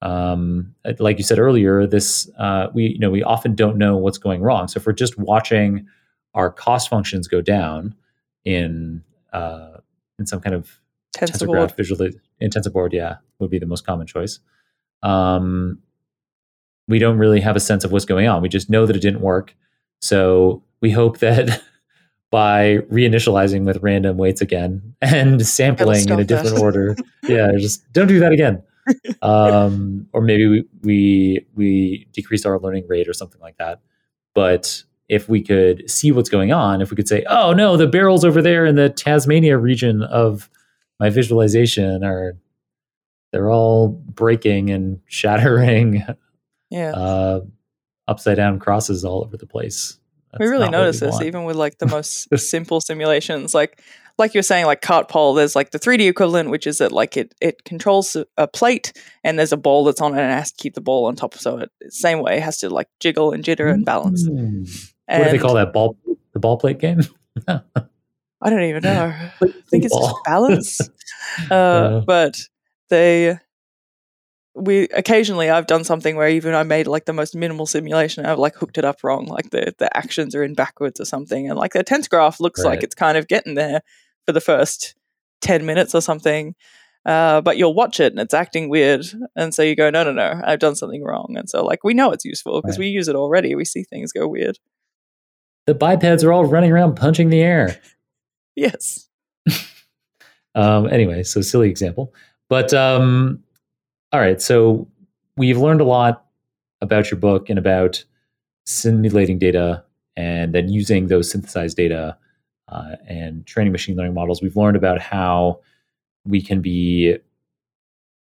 Um, 0.00 0.74
like 0.98 1.18
you 1.18 1.24
said 1.24 1.38
earlier, 1.38 1.86
this 1.86 2.28
uh, 2.38 2.68
we 2.74 2.88
you 2.88 2.98
know 2.98 3.10
we 3.10 3.22
often 3.22 3.54
don't 3.54 3.76
know 3.76 3.96
what's 3.96 4.18
going 4.18 4.42
wrong. 4.42 4.66
So 4.66 4.78
if 4.78 4.86
we're 4.86 4.92
just 4.92 5.18
watching 5.18 5.86
our 6.34 6.50
cost 6.50 6.88
functions 6.88 7.28
go 7.28 7.40
down 7.40 7.94
in 8.44 9.04
uh, 9.32 9.78
in 10.18 10.26
some 10.26 10.40
kind 10.40 10.56
of 10.56 10.80
TensorBoard. 11.16 11.76
visual 11.76 12.08
in 12.40 12.50
TensorBoard, 12.50 12.92
yeah, 12.92 13.16
would 13.38 13.50
be 13.50 13.58
the 13.58 13.66
most 13.66 13.86
common 13.86 14.06
choice. 14.06 14.40
Um, 15.02 15.78
we 16.88 16.98
don't 16.98 17.18
really 17.18 17.40
have 17.40 17.54
a 17.54 17.60
sense 17.60 17.84
of 17.84 17.92
what's 17.92 18.04
going 18.04 18.26
on. 18.26 18.42
We 18.42 18.48
just 18.48 18.70
know 18.70 18.86
that 18.86 18.96
it 18.96 19.02
didn't 19.02 19.20
work. 19.20 19.54
So 20.00 20.64
we 20.82 20.90
hope 20.90 21.18
that 21.20 21.62
by 22.30 22.78
reinitializing 22.90 23.64
with 23.64 23.78
random 23.82 24.18
weights 24.18 24.40
again 24.42 24.94
and 25.00 25.44
sampling 25.46 26.06
in 26.08 26.20
a 26.20 26.24
different 26.24 26.56
that. 26.56 26.62
order, 26.62 26.96
yeah, 27.28 27.52
just 27.58 27.90
don't 27.92 28.08
do 28.08 28.18
that 28.20 28.32
again. 28.32 28.62
Um, 29.22 30.08
or 30.12 30.20
maybe 30.20 30.48
we, 30.48 30.64
we 30.82 31.46
we 31.54 32.08
decrease 32.12 32.44
our 32.44 32.58
learning 32.58 32.86
rate 32.88 33.08
or 33.08 33.12
something 33.12 33.40
like 33.40 33.56
that. 33.58 33.80
But 34.34 34.82
if 35.08 35.28
we 35.28 35.40
could 35.40 35.88
see 35.88 36.10
what's 36.10 36.28
going 36.28 36.52
on, 36.52 36.82
if 36.82 36.90
we 36.90 36.96
could 36.96 37.06
say, 37.06 37.24
"Oh 37.28 37.52
no, 37.52 37.76
the 37.76 37.86
barrels 37.86 38.24
over 38.24 38.42
there 38.42 38.66
in 38.66 38.74
the 38.74 38.88
Tasmania 38.90 39.56
region 39.56 40.02
of 40.02 40.50
my 40.98 41.10
visualization 41.10 42.02
are 42.02 42.36
they're 43.32 43.50
all 43.52 43.88
breaking 43.88 44.70
and 44.70 44.98
shattering 45.06 46.04
Yeah. 46.70 46.90
uh, 46.90 47.40
upside 48.08 48.36
down 48.36 48.58
crosses 48.58 49.04
all 49.04 49.22
over 49.22 49.36
the 49.36 49.46
place. 49.46 49.96
We 50.40 50.46
really 50.46 50.64
not 50.66 50.72
notice 50.72 51.00
this 51.00 51.12
want. 51.12 51.24
even 51.24 51.44
with 51.44 51.56
like 51.56 51.78
the 51.78 51.86
most 51.96 52.28
simple 52.38 52.80
simulations 52.80 53.54
like 53.54 53.80
like 54.18 54.34
you're 54.34 54.42
saying 54.42 54.66
like 54.66 54.80
cart 54.82 55.08
pole 55.08 55.34
there's 55.34 55.56
like 55.56 55.70
the 55.70 55.78
3d 55.78 56.08
equivalent 56.08 56.50
which 56.50 56.66
is 56.66 56.78
that 56.78 56.92
like 56.92 57.16
it 57.16 57.34
it 57.40 57.64
controls 57.64 58.16
a, 58.36 58.46
plate 58.46 58.92
and 59.24 59.38
there's 59.38 59.52
a 59.52 59.56
ball 59.56 59.84
that's 59.84 60.00
on 60.00 60.14
it 60.14 60.20
and 60.20 60.30
it 60.30 60.34
has 60.34 60.52
to 60.52 60.62
keep 60.62 60.74
the 60.74 60.80
ball 60.80 61.06
on 61.06 61.16
top 61.16 61.34
so 61.34 61.58
it 61.58 61.70
same 61.88 62.20
way 62.20 62.36
it 62.36 62.42
has 62.42 62.58
to 62.58 62.68
like 62.70 62.88
jiggle 63.00 63.32
and 63.32 63.42
jitter 63.44 63.72
and 63.72 63.84
balance 63.84 64.28
Mm. 64.28 64.92
and 65.08 65.20
what 65.20 65.30
do 65.30 65.36
they 65.36 65.42
call 65.42 65.54
that 65.54 65.72
ball? 65.72 65.96
The 66.32 66.38
ball 66.38 66.58
plate 66.58 66.78
game? 66.78 67.00
i 67.48 68.50
don't 68.50 68.62
even 68.62 68.82
know 68.82 69.12
i 69.42 69.46
think 69.70 69.84
it's 69.84 69.96
just 69.96 70.14
balance 70.24 70.80
uh, 71.50 71.50
Yeah. 71.50 72.00
but 72.06 72.38
they 72.90 73.38
we 74.54 74.82
occasionally 74.88 75.48
I've 75.50 75.66
done 75.66 75.84
something 75.84 76.14
where 76.16 76.28
even 76.28 76.54
I 76.54 76.62
made 76.62 76.86
like 76.86 77.06
the 77.06 77.12
most 77.12 77.34
minimal 77.34 77.66
simulation, 77.66 78.26
I've 78.26 78.38
like 78.38 78.54
hooked 78.56 78.76
it 78.78 78.84
up 78.84 79.02
wrong, 79.02 79.26
like 79.26 79.50
the 79.50 79.74
the 79.78 79.94
actions 79.96 80.34
are 80.34 80.44
in 80.44 80.54
backwards 80.54 81.00
or 81.00 81.04
something, 81.06 81.48
and 81.48 81.58
like 81.58 81.72
the 81.72 81.82
tense 81.82 82.06
graph 82.08 82.38
looks 82.40 82.60
like 82.68 82.82
it's 82.82 82.94
kind 82.94 83.16
of 83.16 83.28
getting 83.28 83.54
there 83.54 83.80
for 84.26 84.32
the 84.32 84.40
first 84.40 84.94
ten 85.40 85.64
minutes 85.64 85.94
or 85.94 86.00
something, 86.02 86.54
uh, 87.06 87.40
but 87.40 87.56
you'll 87.56 87.74
watch 87.74 87.98
it 87.98 88.12
and 88.12 88.20
it's 88.20 88.34
acting 88.34 88.68
weird, 88.68 89.06
and 89.34 89.54
so 89.54 89.62
you 89.62 89.74
go, 89.74 89.88
no, 89.90 90.04
no, 90.04 90.12
no, 90.12 90.40
I've 90.44 90.58
done 90.58 90.76
something 90.76 91.02
wrong, 91.02 91.34
and 91.36 91.48
so 91.48 91.64
like 91.64 91.82
we 91.82 91.94
know 91.94 92.10
it's 92.12 92.24
useful 92.24 92.60
because 92.60 92.76
Right. 92.78 92.84
we 92.84 92.90
use 92.90 93.08
it 93.08 93.16
already. 93.16 93.54
We 93.54 93.64
see 93.64 93.84
things 93.84 94.12
go 94.12 94.28
weird. 94.28 94.58
the 95.66 95.74
bipeds 95.74 96.22
are 96.24 96.32
all 96.32 96.44
running 96.44 96.72
around 96.72 96.96
punching 96.96 97.30
the 97.30 97.40
air. 97.40 97.80
Yes. 98.54 99.08
Um, 100.54 100.86
anyway, 100.88 101.22
so 101.22 101.40
silly 101.40 101.70
example. 101.70 102.12
But 102.50 102.74
um, 102.74 103.42
all 104.12 104.20
right, 104.20 104.40
so 104.42 104.86
we've 105.36 105.58
learned 105.58 105.80
a 105.80 105.84
lot 105.84 106.26
about 106.80 107.10
your 107.10 107.18
book 107.18 107.48
and 107.48 107.58
about 107.58 108.04
simulating 108.66 109.38
data 109.38 109.84
and 110.16 110.54
then 110.54 110.68
using 110.68 111.06
those 111.06 111.30
synthesized 111.30 111.76
data 111.76 112.16
uh, 112.68 112.96
and 113.08 113.46
training 113.46 113.72
machine 113.72 113.96
learning 113.96 114.14
models. 114.14 114.42
We've 114.42 114.56
learned 114.56 114.76
about 114.76 115.00
how 115.00 115.60
we 116.26 116.42
can 116.42 116.60
be 116.60 117.16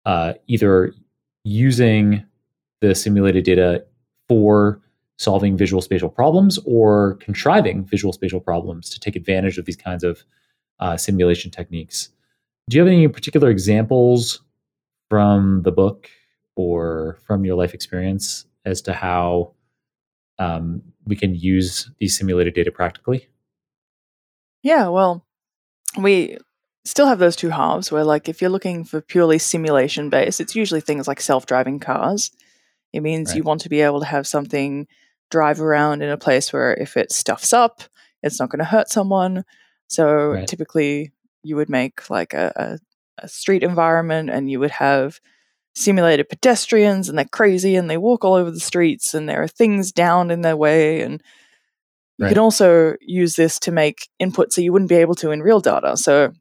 uh, 0.05 0.33
either 0.47 0.93
using 1.43 2.23
the 2.81 2.93
simulated 2.93 3.43
data 3.43 3.85
for 4.27 4.79
solving 5.17 5.57
visual 5.57 5.81
spatial 5.81 6.09
problems 6.09 6.59
or 6.65 7.15
contriving 7.15 7.83
visual 7.83 8.13
spatial 8.13 8.39
problems 8.39 8.89
to 8.89 8.99
take 8.99 9.15
advantage 9.15 9.57
of 9.57 9.65
these 9.65 9.75
kinds 9.75 10.03
of 10.03 10.23
uh, 10.79 10.95
simulation 10.95 11.51
techniques. 11.51 12.09
Do 12.69 12.77
you 12.77 12.81
have 12.81 12.87
any 12.87 13.07
particular 13.07 13.49
examples 13.49 14.41
from 15.09 15.63
the 15.63 15.71
book 15.71 16.09
or 16.55 17.19
from 17.25 17.45
your 17.45 17.55
life 17.55 17.73
experience 17.73 18.45
as 18.65 18.81
to 18.83 18.93
how 18.93 19.53
um, 20.39 20.81
we 21.05 21.15
can 21.15 21.35
use 21.35 21.89
these 21.99 22.17
simulated 22.17 22.53
data 22.53 22.71
practically? 22.71 23.27
Yeah, 24.61 24.89
well, 24.89 25.25
we 25.97 26.37
still 26.85 27.07
have 27.07 27.19
those 27.19 27.35
two 27.35 27.49
halves 27.49 27.91
where, 27.91 28.03
like, 28.03 28.27
if 28.29 28.41
you're 28.41 28.49
looking 28.49 28.83
for 28.83 29.01
purely 29.01 29.39
simulation 29.39 30.09
based, 30.09 30.41
it's 30.41 30.55
usually 30.55 30.81
things 30.81 31.07
like 31.07 31.21
self 31.21 31.45
driving 31.45 31.79
cars. 31.79 32.31
It 32.93 33.01
means 33.01 33.35
you 33.35 33.43
want 33.43 33.61
to 33.61 33.69
be 33.69 33.81
able 33.81 33.99
to 33.99 34.05
have 34.05 34.27
something 34.27 34.87
drive 35.31 35.61
around 35.61 36.01
in 36.01 36.09
a 36.09 36.17
place 36.17 36.51
where 36.51 36.73
if 36.73 36.97
it 36.97 37.11
stuffs 37.11 37.53
up, 37.53 37.83
it's 38.23 38.39
not 38.39 38.49
going 38.49 38.59
to 38.59 38.65
hurt 38.65 38.89
someone. 38.89 39.45
So 39.87 40.31
Right. 40.33 40.47
typically, 40.47 41.11
you 41.43 41.55
would 41.55 41.69
make 41.69 42.09
like 42.09 42.33
a, 42.33 42.51
a, 42.55 42.79
a 43.21 43.27
street 43.27 43.63
environment 43.63 44.29
and 44.29 44.49
you 44.49 44.59
would 44.59 44.71
have 44.71 45.19
simulated 45.75 46.27
pedestrians 46.29 47.07
and 47.09 47.17
they're 47.17 47.25
crazy 47.25 47.75
and 47.75 47.89
they 47.89 47.97
walk 47.97 48.25
all 48.25 48.33
over 48.33 48.51
the 48.51 48.59
streets 48.59 49.13
and 49.13 49.29
there 49.29 49.41
are 49.41 49.47
things 49.47 49.91
down 49.91 50.31
in 50.31 50.41
their 50.41 50.57
way 50.57 51.01
and 51.01 51.21
you 52.17 52.25
Right. 52.25 52.33
can 52.33 52.39
also 52.39 52.95
use 52.99 53.35
this 53.35 53.59
to 53.59 53.71
make 53.71 54.09
inputs 54.21 54.55
that 54.55 54.63
you 54.63 54.73
wouldn't 54.73 54.89
be 54.89 54.95
able 54.95 55.15
to 55.15 55.31
in 55.31 55.41
real 55.41 55.61
data. 55.61 55.95
So, 55.95 56.33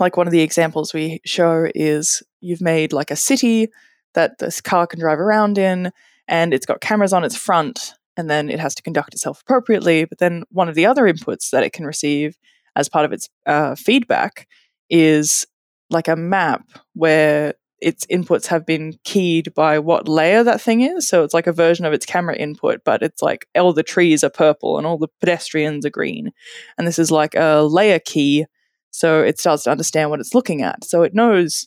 like 0.00 0.16
one 0.16 0.26
of 0.26 0.30
the 0.30 0.40
examples 0.40 0.94
we 0.94 1.20
show 1.26 1.68
is 1.74 2.22
you've 2.40 2.62
made 2.62 2.94
like 2.94 3.10
a 3.10 3.16
city 3.16 3.68
that 4.14 4.38
this 4.38 4.62
car 4.62 4.86
can 4.86 5.00
drive 5.00 5.18
around 5.20 5.58
in, 5.58 5.92
and 6.28 6.54
it's 6.54 6.64
got 6.64 6.80
cameras 6.80 7.12
on 7.12 7.24
its 7.24 7.36
front, 7.36 7.92
and 8.16 8.30
then 8.30 8.48
it 8.48 8.58
has 8.58 8.74
to 8.76 8.82
conduct 8.82 9.12
itself 9.12 9.42
appropriately. 9.42 10.06
But 10.06 10.16
then 10.16 10.44
one 10.50 10.70
of 10.70 10.74
the 10.74 10.86
other 10.86 11.02
inputs 11.02 11.50
that 11.50 11.62
it 11.62 11.74
can 11.74 11.84
receive 11.84 12.38
as 12.74 12.88
part 12.88 13.04
of 13.04 13.12
its 13.12 13.28
uh, 13.44 13.74
feedback 13.74 14.48
is 14.88 15.46
like 15.92 16.08
a 16.08 16.16
map 16.16 16.66
where 16.94 17.54
its 17.82 18.06
inputs 18.06 18.46
have 18.46 18.64
been 18.64 18.94
keyed 19.04 19.52
by 19.54 19.78
what 19.78 20.08
layer 20.08 20.44
that 20.44 20.60
thing 20.60 20.82
is. 20.82 21.08
So 21.08 21.24
it's 21.24 21.34
like 21.34 21.48
a 21.48 21.52
version 21.52 21.84
of 21.84 21.92
its 21.92 22.06
camera 22.06 22.36
input, 22.36 22.82
but 22.84 23.02
it's 23.02 23.20
like 23.20 23.46
all 23.56 23.72
the 23.72 23.82
trees 23.82 24.22
are 24.22 24.30
purple 24.30 24.78
and 24.78 24.86
all 24.86 24.98
the 24.98 25.08
pedestrians 25.20 25.84
are 25.84 25.90
green. 25.90 26.30
And 26.78 26.86
this 26.86 26.98
is 26.98 27.10
like 27.10 27.34
a 27.34 27.62
layer 27.62 27.98
key. 27.98 28.46
So 28.92 29.20
it 29.20 29.40
starts 29.40 29.64
to 29.64 29.70
understand 29.70 30.10
what 30.10 30.20
it's 30.20 30.34
looking 30.34 30.62
at. 30.62 30.84
So 30.84 31.02
it 31.02 31.12
knows 31.12 31.66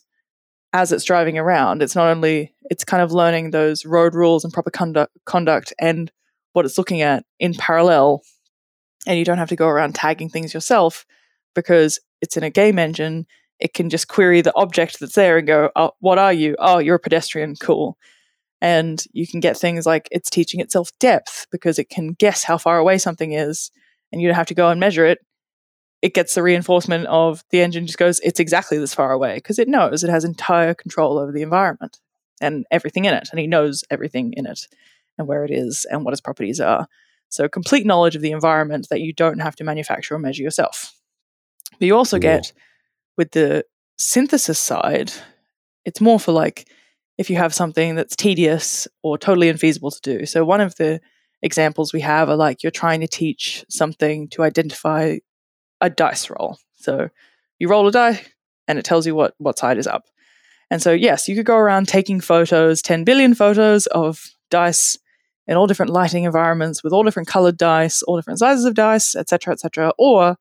as 0.72 0.90
it's 0.90 1.04
driving 1.04 1.38
around, 1.38 1.82
it's 1.82 1.94
not 1.94 2.08
only, 2.08 2.54
it's 2.70 2.84
kind 2.84 3.02
of 3.02 3.12
learning 3.12 3.50
those 3.50 3.84
road 3.84 4.14
rules 4.14 4.42
and 4.42 4.52
proper 4.52 4.70
conduct, 4.70 5.12
conduct 5.26 5.72
and 5.78 6.10
what 6.54 6.64
it's 6.64 6.78
looking 6.78 7.02
at 7.02 7.24
in 7.38 7.54
parallel. 7.54 8.22
And 9.06 9.18
you 9.18 9.24
don't 9.24 9.38
have 9.38 9.50
to 9.50 9.56
go 9.56 9.68
around 9.68 9.94
tagging 9.94 10.30
things 10.30 10.54
yourself 10.54 11.04
because 11.54 12.00
it's 12.20 12.36
in 12.36 12.42
a 12.42 12.50
game 12.50 12.78
engine 12.78 13.26
it 13.58 13.74
can 13.74 13.90
just 13.90 14.08
query 14.08 14.40
the 14.40 14.54
object 14.54 15.00
that's 15.00 15.14
there 15.14 15.38
and 15.38 15.46
go, 15.46 15.70
oh, 15.76 15.92
what 16.00 16.18
are 16.18 16.32
you? 16.32 16.56
Oh, 16.58 16.78
you're 16.78 16.96
a 16.96 17.00
pedestrian. 17.00 17.54
Cool. 17.56 17.96
And 18.60 19.02
you 19.12 19.26
can 19.26 19.40
get 19.40 19.56
things 19.56 19.86
like 19.86 20.08
it's 20.10 20.30
teaching 20.30 20.60
itself 20.60 20.90
depth 20.98 21.46
because 21.50 21.78
it 21.78 21.88
can 21.88 22.12
guess 22.12 22.42
how 22.42 22.58
far 22.58 22.78
away 22.78 22.98
something 22.98 23.32
is 23.32 23.70
and 24.12 24.20
you 24.20 24.28
don't 24.28 24.36
have 24.36 24.46
to 24.46 24.54
go 24.54 24.68
and 24.68 24.80
measure 24.80 25.04
it. 25.04 25.18
It 26.02 26.14
gets 26.14 26.34
the 26.34 26.42
reinforcement 26.42 27.06
of 27.06 27.42
the 27.50 27.60
engine 27.60 27.86
just 27.86 27.98
goes, 27.98 28.20
it's 28.20 28.40
exactly 28.40 28.78
this 28.78 28.94
far 28.94 29.12
away 29.12 29.36
because 29.36 29.58
it 29.58 29.68
knows 29.68 30.04
it 30.04 30.10
has 30.10 30.24
entire 30.24 30.74
control 30.74 31.18
over 31.18 31.32
the 31.32 31.42
environment 31.42 31.98
and 32.40 32.66
everything 32.70 33.06
in 33.06 33.14
it. 33.14 33.28
And 33.30 33.40
he 33.40 33.46
knows 33.46 33.84
everything 33.90 34.32
in 34.34 34.46
it 34.46 34.68
and 35.18 35.26
where 35.26 35.44
it 35.44 35.50
is 35.50 35.86
and 35.90 36.04
what 36.04 36.12
its 36.12 36.20
properties 36.20 36.60
are. 36.60 36.86
So, 37.28 37.48
complete 37.48 37.86
knowledge 37.86 38.14
of 38.14 38.22
the 38.22 38.30
environment 38.30 38.86
that 38.90 39.00
you 39.00 39.12
don't 39.12 39.40
have 39.40 39.56
to 39.56 39.64
manufacture 39.64 40.14
or 40.14 40.18
measure 40.18 40.42
yourself. 40.42 40.94
But 41.78 41.86
you 41.86 41.96
also 41.96 42.18
get 42.18 42.52
with 43.16 43.32
the 43.32 43.64
synthesis 43.98 44.58
side, 44.58 45.12
it's 45.84 46.00
more 46.00 46.20
for 46.20 46.32
like 46.32 46.68
if 47.18 47.30
you 47.30 47.36
have 47.36 47.54
something 47.54 47.94
that's 47.94 48.16
tedious 48.16 48.86
or 49.02 49.16
totally 49.16 49.50
infeasible 49.50 49.94
to 49.94 50.18
do. 50.18 50.26
So, 50.26 50.44
one 50.44 50.60
of 50.60 50.76
the 50.76 51.00
examples 51.42 51.92
we 51.92 52.00
have 52.00 52.28
are 52.28 52.36
like 52.36 52.62
you're 52.62 52.70
trying 52.70 53.00
to 53.00 53.06
teach 53.06 53.64
something 53.68 54.28
to 54.28 54.42
identify 54.42 55.18
a 55.80 55.90
dice 55.90 56.30
roll. 56.30 56.58
So, 56.76 57.08
you 57.58 57.68
roll 57.68 57.88
a 57.88 57.92
die 57.92 58.22
and 58.68 58.78
it 58.78 58.84
tells 58.84 59.06
you 59.06 59.14
what, 59.14 59.34
what 59.38 59.58
side 59.58 59.78
is 59.78 59.86
up. 59.86 60.04
And 60.70 60.82
so, 60.82 60.92
yes, 60.92 61.28
you 61.28 61.36
could 61.36 61.46
go 61.46 61.56
around 61.56 61.86
taking 61.88 62.20
photos, 62.20 62.82
10 62.82 63.04
billion 63.04 63.34
photos 63.34 63.86
of 63.86 64.30
dice 64.50 64.98
in 65.46 65.56
all 65.56 65.68
different 65.68 65.92
lighting 65.92 66.24
environments 66.24 66.82
with 66.82 66.92
all 66.92 67.04
different 67.04 67.28
colored 67.28 67.56
dice, 67.56 68.02
all 68.02 68.16
different 68.16 68.40
sizes 68.40 68.64
of 68.64 68.74
dice, 68.74 69.14
etc., 69.14 69.52
etc. 69.52 69.92
Or 69.96 70.36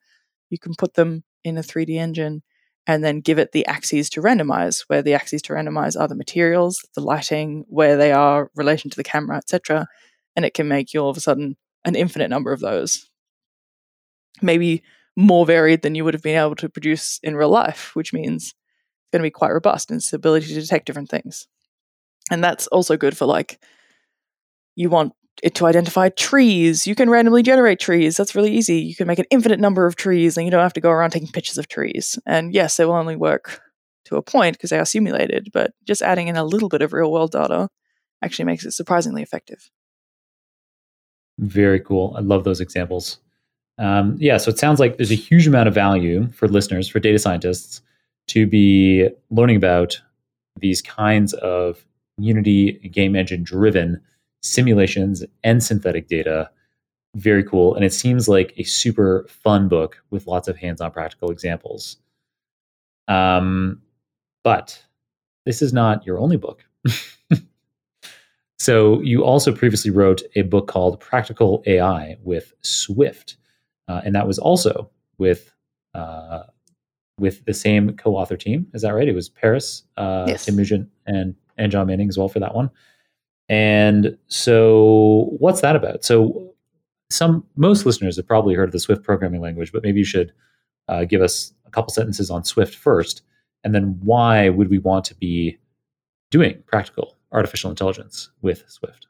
you 0.50 0.58
can 0.58 0.74
put 0.76 0.96
them 0.96 1.24
in 1.44 1.58
a 1.58 1.62
3D 1.62 1.96
engine 1.98 2.42
and 2.88 3.04
then 3.04 3.21
give 3.21 3.39
it 3.39 3.52
the 3.52 3.65
axes 3.65 4.10
to 4.12 4.21
randomize, 4.21 4.84
where 4.88 5.02
the 5.02 5.13
axes 5.13 5.41
to 5.43 5.54
randomize 5.54 6.00
are 6.00 6.08
the 6.08 6.15
materials, 6.15 6.86
the 6.95 7.02
lighting, 7.02 7.65
where 7.67 7.98
they 7.98 8.12
are, 8.12 8.52
relation 8.56 8.89
to 8.89 8.98
the 8.98 9.04
camera, 9.04 9.38
etc. 9.38 9.88
And 10.36 10.45
it 10.45 10.54
can 10.54 10.67
make 10.67 10.93
you 10.93 11.02
all 11.02 11.10
of 11.10 11.17
a 11.17 11.21
sudden 11.21 11.58
an 11.84 11.95
infinite 11.95 12.30
number 12.30 12.52
of 12.52 12.60
those. 12.60 13.10
Maybe 14.41 14.84
more 15.15 15.45
varied 15.45 15.82
than 15.82 15.95
you 15.95 16.04
would 16.04 16.13
have 16.13 16.24
been 16.24 16.38
able 16.38 16.56
to 16.56 16.69
produce 16.69 17.19
in 17.24 17.36
real 17.36 17.50
life, 17.50 17.95
which 17.95 18.13
means 18.13 18.43
it's 18.43 19.12
going 19.12 19.21
to 19.21 19.28
be 19.28 19.32
quite 19.32 19.52
robust 19.52 19.89
in 19.89 19.98
its 19.98 20.12
ability 20.13 20.48
to 20.48 20.60
detect 20.60 20.86
different 20.86 21.10
things. 21.10 21.48
And 22.30 22.43
that's 22.43 22.67
also 22.67 22.98
good 22.98 23.15
for 23.15 23.26
like, 23.26 23.60
you 24.76 24.89
want 24.89 25.13
to 25.54 25.65
identify 25.65 26.10
trees. 26.10 26.88
You 26.88 26.95
can 26.95 27.10
randomly 27.10 27.43
generate 27.43 27.80
trees. 27.80 28.17
That's 28.17 28.36
really 28.36 28.52
easy. 28.52 28.80
You 28.80 28.95
can 28.95 29.08
make 29.08 29.19
an 29.19 29.26
infinite 29.30 29.60
number 29.60 29.86
of 29.86 29.95
trees 29.95 30.38
and 30.38 30.45
you 30.45 30.52
don't 30.52 30.62
have 30.62 30.74
to 30.74 30.82
go 30.82 30.89
around 30.89 31.12
taking 31.12 31.28
pictures 31.30 31.58
of 31.58 31.67
trees. 31.67 32.17
And 32.26 32.54
yes, 32.54 32.80
it 32.80 32.88
will 32.88 32.95
only 32.95 33.15
work 33.15 33.62
to 34.06 34.17
a 34.17 34.21
point 34.21 34.56
because 34.56 34.69
they 34.69 34.80
are 34.80 34.86
simulated, 34.86 35.50
but 35.52 35.74
just 35.86 36.02
adding 36.02 36.28
in 36.28 36.36
a 36.36 36.43
little 36.43 36.69
bit 36.69 36.82
of 36.82 36.93
real 36.93 37.12
world 37.12 37.32
data 37.32 37.69
actually 38.21 38.45
makes 38.45 38.65
it 38.65 38.71
surprisingly 38.71 39.21
effective. 39.21 39.69
Very 41.38 41.80
cool. 41.80 42.13
I 42.17 42.21
love 42.21 42.43
those 42.43 42.62
examples. 42.62 43.17
Um, 43.78 44.15
yeah, 44.19 44.38
so 44.38 44.50
it 44.50 44.58
sounds 44.58 44.80
like 44.80 44.98
there's 44.98 45.12
a 45.12 45.15
huge 45.15 45.48
amount 45.48 45.67
of 45.67 45.74
value 45.74 46.32
for 46.32 46.48
listeners, 46.48 46.88
for 46.88 47.00
data 47.00 47.19
scientists, 47.19 47.82
to 48.28 48.48
be 48.48 49.10
learning 49.32 49.58
about 49.58 50.02
these 50.60 50.82
kinds 50.82 51.34
of 51.34 51.86
Unity 52.17 52.74
game 52.93 53.13
engine 53.13 53.43
driven 53.43 54.02
simulations 54.45 55.23
and 55.43 55.63
synthetic 55.63 56.08
data. 56.08 56.49
Very 57.15 57.43
cool. 57.43 57.75
And 57.75 57.84
it 57.84 57.93
seems 57.93 58.27
like 58.27 58.53
a 58.58 58.63
super 58.63 59.25
fun 59.29 59.67
book 59.67 60.01
with 60.12 60.27
lots 60.27 60.47
of 60.47 60.58
hands 60.58 60.81
on 60.81 60.91
practical 60.91 61.31
examples. 61.31 61.97
Um, 63.08 63.81
but 64.43 64.84
this 65.45 65.62
is 65.62 65.73
not 65.73 66.05
your 66.05 66.19
only 66.19 66.38
book. 66.38 66.63
so 68.60 69.01
you 69.01 69.23
also 69.23 69.53
previously 69.53 69.91
wrote 69.91 70.21
a 70.36 70.43
book 70.43 70.67
called 70.67 70.99
Practical 70.99 71.63
AI 71.65 72.17
with 72.23 72.53
Swift. 72.62 73.38
Uh, 73.88 74.01
and 74.03 74.15
that 74.15 74.27
was 74.27 74.39
also 74.39 74.89
with 75.17 75.53
uh, 75.93 76.43
with 77.17 77.45
the 77.45 77.53
same 77.53 77.95
co-author 77.95 78.36
team. 78.36 78.67
Is 78.73 78.81
that 78.81 78.93
right? 78.93 79.08
It 79.08 79.15
was 79.15 79.29
Paris, 79.29 79.84
uh, 79.95 80.25
yes. 80.27 80.45
Tim 80.45 80.58
Nugent, 80.58 80.89
and 81.05 81.36
and 81.58 81.71
Jon 81.71 81.88
Manning 81.88 82.10
as 82.10 82.17
well 82.17 82.27
for 82.27 82.39
that 82.39 82.53
one. 82.53 82.69
And 83.47 84.17
so, 84.27 85.36
what's 85.39 85.62
that 85.62 85.75
about? 85.75 86.03
So, 86.03 86.53
some 87.10 87.45
most 87.55 87.86
listeners 87.86 88.15
have 88.17 88.27
probably 88.27 88.55
heard 88.55 88.69
of 88.69 88.73
the 88.73 88.79
Swift 88.79 89.03
programming 89.03 89.41
language, 89.41 89.71
but 89.71 89.84
maybe 89.84 89.99
you 89.99 90.05
should 90.05 90.34
uh, 90.88 91.05
give 91.05 91.21
us 91.21 91.53
a 91.67 91.69
couple 91.69 91.93
sentences 91.93 92.29
on 92.29 92.43
Swift 92.43 92.75
first, 92.75 93.21
and 93.63 93.75
then 93.75 93.99
why 94.01 94.49
would 94.49 94.69
we 94.69 94.79
want 94.79 95.05
to 95.05 95.15
be 95.15 95.58
doing 96.31 96.63
practical 96.65 97.15
artificial 97.31 97.69
intelligence 97.69 98.31
with 98.41 98.63
Swift? 98.67 99.08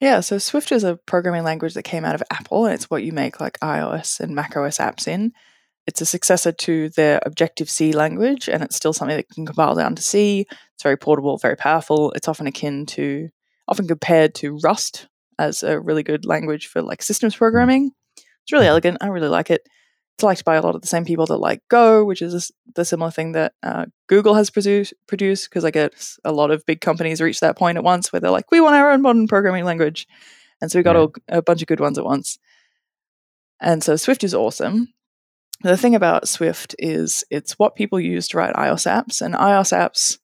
Yeah, 0.00 0.20
so 0.20 0.38
Swift 0.38 0.72
is 0.72 0.84
a 0.84 0.96
programming 1.06 1.44
language 1.44 1.74
that 1.74 1.84
came 1.84 2.04
out 2.04 2.14
of 2.14 2.22
Apple, 2.30 2.66
and 2.66 2.74
it's 2.74 2.90
what 2.90 3.02
you 3.04 3.12
make 3.12 3.40
like 3.40 3.58
iOS 3.60 4.20
and 4.20 4.34
macOS 4.34 4.78
apps 4.78 5.08
in. 5.08 5.32
It's 5.86 6.00
a 6.00 6.06
successor 6.06 6.50
to 6.50 6.88
their 6.90 7.20
Objective 7.24 7.70
C 7.70 7.92
language, 7.92 8.48
and 8.48 8.62
it's 8.62 8.74
still 8.74 8.92
something 8.92 9.16
that 9.16 9.28
can 9.28 9.46
compile 9.46 9.74
down 9.74 9.94
to 9.94 10.02
C. 10.02 10.46
It's 10.74 10.82
very 10.82 10.96
portable, 10.96 11.38
very 11.38 11.56
powerful. 11.56 12.10
It's 12.12 12.28
often 12.28 12.46
akin 12.46 12.86
to, 12.86 13.28
often 13.68 13.86
compared 13.86 14.34
to 14.36 14.58
Rust 14.62 15.06
as 15.38 15.62
a 15.62 15.78
really 15.78 16.02
good 16.02 16.24
language 16.24 16.66
for 16.66 16.82
like 16.82 17.02
systems 17.02 17.36
programming. 17.36 17.92
It's 18.16 18.52
really 18.52 18.66
elegant. 18.66 18.98
I 19.00 19.08
really 19.08 19.28
like 19.28 19.50
it. 19.50 19.62
It's 20.16 20.24
liked 20.24 20.44
by 20.44 20.56
a 20.56 20.62
lot 20.62 20.74
of 20.74 20.80
the 20.80 20.88
same 20.88 21.04
people 21.04 21.26
that 21.26 21.36
like 21.36 21.60
Go, 21.68 22.04
which 22.04 22.22
is 22.22 22.50
the 22.74 22.84
similar 22.84 23.10
thing 23.10 23.32
that 23.32 23.52
uh, 23.62 23.86
Google 24.08 24.34
has 24.34 24.50
produced. 24.50 24.94
Because 25.08 25.64
I 25.64 25.70
guess 25.70 26.18
a 26.24 26.32
lot 26.32 26.50
of 26.50 26.66
big 26.66 26.80
companies 26.80 27.20
reach 27.20 27.40
that 27.40 27.58
point 27.58 27.76
at 27.76 27.84
once 27.84 28.12
where 28.12 28.18
they're 28.18 28.30
like, 28.30 28.50
we 28.50 28.60
want 28.60 28.76
our 28.76 28.90
own 28.90 29.02
modern 29.02 29.28
programming 29.28 29.64
language, 29.64 30.08
and 30.60 30.70
so 30.70 30.78
we 30.78 30.82
got 30.82 30.96
a, 30.96 31.10
a 31.28 31.42
bunch 31.42 31.60
of 31.60 31.68
good 31.68 31.80
ones 31.80 31.98
at 31.98 32.04
once. 32.04 32.38
And 33.60 33.84
so 33.84 33.96
Swift 33.96 34.24
is 34.24 34.34
awesome 34.34 34.88
the 35.68 35.76
thing 35.76 35.94
about 35.94 36.28
Swift 36.28 36.74
is 36.78 37.24
it's 37.30 37.58
what 37.58 37.76
people 37.76 38.00
use 38.00 38.28
to 38.28 38.38
write 38.38 38.54
iOS 38.54 38.86
apps, 38.86 39.20
and 39.20 39.34
iOS 39.34 39.76
apps 39.76 40.18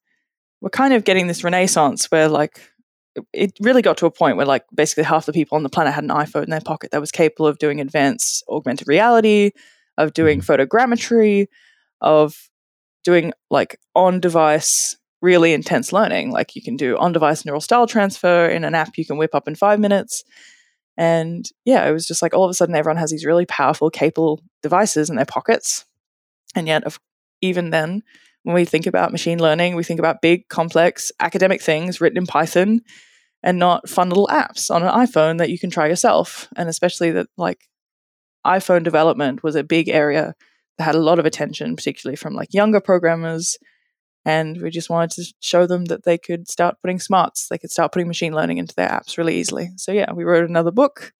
were 0.61 0.71
kind 0.71 0.95
of 0.95 1.05
getting 1.05 1.27
this 1.27 1.45
renaissance 1.45 2.11
where 2.11 2.29
like 2.29 2.61
it 3.33 3.53
really 3.61 3.83
got 3.83 3.97
to 3.99 4.07
a 4.07 4.11
point 4.11 4.37
where 4.37 4.47
like 4.47 4.65
basically 4.75 5.05
half 5.05 5.27
the 5.27 5.33
people 5.33 5.57
on 5.57 5.63
the 5.63 5.69
planet 5.69 5.93
had 5.93 6.05
an 6.05 6.11
iPhone 6.11 6.45
in 6.45 6.51
their 6.51 6.61
pocket 6.61 6.91
that 6.91 7.01
was 7.01 7.11
capable 7.11 7.47
of 7.47 7.59
doing 7.59 7.81
advanced 7.81 8.45
augmented 8.49 8.89
reality, 8.89 9.51
of 9.99 10.13
doing 10.13 10.41
mm-hmm. 10.41 10.51
photogrammetry, 10.51 11.47
of 12.01 12.49
doing 13.05 13.33
like 13.51 13.79
on 13.95 14.21
device 14.21 14.97
really 15.21 15.53
intense 15.53 15.93
learning. 15.93 16.31
Like 16.31 16.57
you 16.57 16.63
can 16.63 16.77
do 16.77 16.97
on 16.99 17.13
device 17.13 17.45
neural 17.45 17.61
style 17.61 17.87
transfer 17.87 18.47
in 18.47 18.65
an 18.65 18.75
app 18.75 18.97
you 18.97 19.05
can 19.05 19.17
whip 19.17 19.35
up 19.35 19.47
in 19.47 19.55
five 19.55 19.79
minutes. 19.79 20.25
And 20.97 21.49
yeah, 21.65 21.89
it 21.89 21.93
was 21.93 22.07
just 22.07 22.23
like 22.23 22.35
all 22.35 22.45
of 22.45 22.51
a 22.51 22.55
sudden 22.55 22.75
everyone 22.75 22.99
has 22.99 23.11
these 23.11 23.25
really 23.25 23.47
powerful, 23.47 23.91
capable 23.91 24.41
devices 24.63 25.11
in 25.11 25.17
their 25.17 25.25
pockets. 25.25 25.85
And 26.55 26.67
yet, 26.67 26.85
even 27.41 27.71
then, 27.71 28.03
when 28.43 28.55
we 28.55 28.65
think 28.65 28.87
about 28.87 29.13
machine 29.13 29.39
learning, 29.39 29.75
we 29.75 29.85
think 29.85 29.99
about 29.99 30.21
big, 30.21 30.49
complex 30.49 31.11
academic 31.21 31.63
things 31.63 32.01
written 32.01 32.19
in 32.19 32.27
Python 32.27 32.81
and 33.43 33.59
not 33.59 33.89
fun 33.89 34.09
little 34.09 34.29
apps 34.29 34.71
on 34.71 34.83
an 34.83 34.91
iPhone 34.91 35.39
that 35.39 35.51
you 35.51 35.59
can 35.59 35.71
try 35.71 35.87
yourself. 35.87 36.49
And 36.57 36.69
especially 36.69 37.11
that, 37.13 37.29
like, 37.37 37.59
iPhone 38.47 38.83
development 38.83 39.43
was 39.43 39.55
a 39.55 39.65
big 39.65 39.89
area 39.89 40.35
that 40.79 40.85
had 40.85 40.95
a 40.95 41.01
lot 41.01 41.19
of 41.19 41.27
attention, 41.27 41.77
particularly 41.77 42.17
from 42.17 42.35
like 42.35 42.53
younger 42.53 42.81
programmers 42.81 43.57
and 44.25 44.61
we 44.61 44.71
just 44.71 44.91
wanted 44.91 45.11
to 45.13 45.35
show 45.41 45.67
them 45.67 45.87
that 45.87 46.05
they 46.05 46.17
could 46.17 46.49
start 46.49 46.77
putting 46.81 47.01
smarts, 47.01 47.49
they 47.49 47.59
could 47.59 47.71
start 47.71 47.93
putting 47.93 48.09
machine 48.09 48.33
learning 48.33 48.59
into 48.59 48.75
their 48.75 48.89
apps 48.89 49.19
really 49.19 49.37
easily. 49.37 49.71
So, 49.77 49.93
yeah, 49.93 50.13
we 50.13 50.25
wrote 50.25 50.49
another 50.49 50.71
book. 50.71 51.13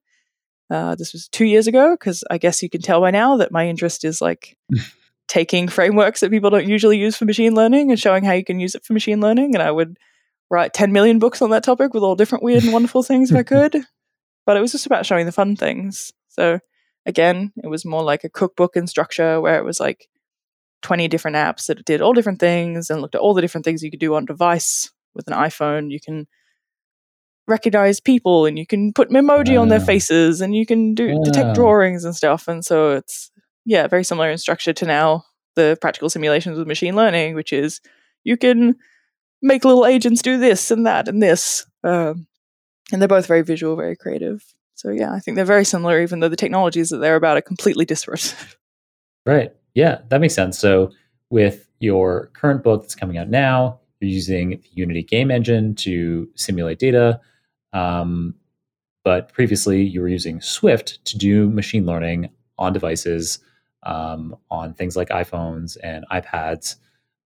Uh, 0.71 0.95
this 0.95 1.13
was 1.13 1.29
two 1.29 1.45
years 1.45 1.67
ago, 1.67 1.93
because 1.93 2.25
I 2.31 2.39
guess 2.39 2.63
you 2.63 2.71
can 2.71 2.81
tell 2.81 3.01
by 3.01 3.11
now 3.11 3.37
that 3.39 3.53
my 3.53 3.69
interest 3.69 4.05
is 4.05 4.21
like 4.21 4.57
taking 5.29 5.69
frameworks 5.69 6.21
that 6.21 6.31
people 6.31 6.51
don't 6.51 6.69
usually 6.69 6.99
use 6.99 7.17
for 7.17 7.25
machine 7.25 7.55
learning 7.55 7.91
and 7.91 7.99
showing 7.99 8.25
how 8.25 8.33
you 8.33 8.45
can 8.45 8.61
use 8.61 8.75
it 8.75 8.85
for 8.85 8.93
machine 8.93 9.21
learning. 9.21 9.55
And 9.55 9.63
I 9.63 9.71
would 9.71 9.99
write 10.51 10.73
10 10.73 10.93
million 10.93 11.19
books 11.19 11.43
on 11.43 11.51
that 11.51 11.65
topic 11.65 11.95
with 11.95 12.03
all 12.03 12.15
different 12.15 12.45
weird 12.45 12.63
and 12.63 12.73
wonderful 12.73 13.03
things 13.03 13.31
if 13.31 13.37
I 13.37 13.43
could. 13.43 13.85
But 14.47 14.57
it 14.57 14.61
was 14.61 14.73
just 14.73 14.87
about 14.87 15.07
showing 15.07 15.27
the 15.27 15.33
fun 15.33 15.57
things. 15.57 16.13
So, 16.29 16.61
again, 17.05 17.53
it 17.63 17.69
was 17.69 17.85
more 17.85 18.03
like 18.03 18.25
a 18.25 18.29
cookbook 18.29 18.77
in 18.77 18.87
structure 18.87 19.41
where 19.41 19.59
it 19.59 19.65
was 19.65 19.81
like, 19.81 20.09
20 20.83 21.09
different 21.09 21.37
apps 21.37 21.67
that 21.67 21.85
did 21.85 22.01
all 22.01 22.13
different 22.13 22.41
things 22.41 22.91
and 22.91 23.01
looked 23.01 23.15
at 23.15 23.21
all 23.21 23.35
the 23.35 23.41
different 23.41 23.65
things 23.65 23.83
you 23.83 23.91
could 23.91 24.01
do 24.01 24.15
on 24.15 24.25
device 24.25 24.91
with 25.15 25.27
an 25.29 25.35
iPhone. 25.35 25.91
You 25.91 26.01
can 26.01 26.27
recognize 27.49 28.01
people 28.01 28.47
and 28.47 28.59
you 28.59 28.67
can 28.67 28.93
put 28.93 29.11
emoji 29.11 29.61
on 29.61 29.69
their 29.69 29.81
faces 29.81 30.41
and 30.41 30.55
you 30.55 30.67
can 30.67 30.95
do 30.95 31.21
detect 31.25 31.55
drawings 31.55 32.05
and 32.05 32.15
stuff. 32.15 32.49
And 32.49 32.65
so 32.65 32.93
it's 32.93 33.31
yeah, 33.65 33.87
very 33.87 34.05
similar 34.05 34.31
in 34.31 34.39
structure 34.39 34.73
to 34.73 34.87
now 34.87 35.25
the 35.55 35.77
practical 35.81 36.11
simulations 36.11 36.59
with 36.59 36.67
machine 36.67 36.97
learning, 36.97 37.35
which 37.35 37.53
is 37.53 37.81
you 38.25 38.37
can 38.37 38.77
make 39.41 39.65
little 39.65 39.87
agents 39.87 40.23
do 40.23 40.39
this 40.39 40.71
and 40.71 40.87
that 40.87 41.09
and 41.09 41.23
this. 41.23 41.67
Um, 41.85 42.27
and 42.93 43.01
they're 43.01 43.09
both 43.09 43.27
very 43.27 43.43
visual, 43.43 43.77
very 43.77 43.97
creative. 43.97 44.45
So 44.75 44.91
yeah, 44.91 45.13
I 45.13 45.21
think 45.21 45.37
they're 45.37 45.45
very 45.45 45.65
similar, 45.65 46.01
even 46.01 46.21
though 46.21 46.29
the 46.29 46.37
technologies 46.37 46.89
that 46.89 46.99
they're 46.99 47.17
about 47.17 47.37
are 47.37 47.43
completely 47.43 47.85
disparate. 47.85 48.35
Right. 49.25 49.53
Yeah, 49.75 50.01
that 50.09 50.21
makes 50.21 50.35
sense. 50.35 50.59
So 50.59 50.93
with 51.31 51.69
your 51.81 52.29
current 52.35 52.63
book 52.63 52.83
that's 52.83 52.95
coming 52.95 53.19
out 53.19 53.29
now, 53.29 53.81
you're 54.01 54.11
using 54.11 54.51
the 54.51 54.69
Unity 54.75 55.03
game 55.03 55.31
engine 55.31 55.75
to 55.77 56.29
simulate 56.35 56.79
data. 56.79 57.21
Um, 57.73 58.35
but 59.05 59.33
previously, 59.33 59.83
you 59.83 60.01
were 60.01 60.09
using 60.09 60.41
Swift 60.41 61.05
to 61.07 61.19
do 61.19 61.49
machine 61.51 61.87
learning 61.87 62.31
on 62.59 62.73
devices, 62.73 63.41
um, 63.85 64.37
on 64.51 64.75
things 64.75 64.97
like 64.97 65.09
iPhones 65.09 65.77
and 65.83 66.05
iPads. 66.13 66.77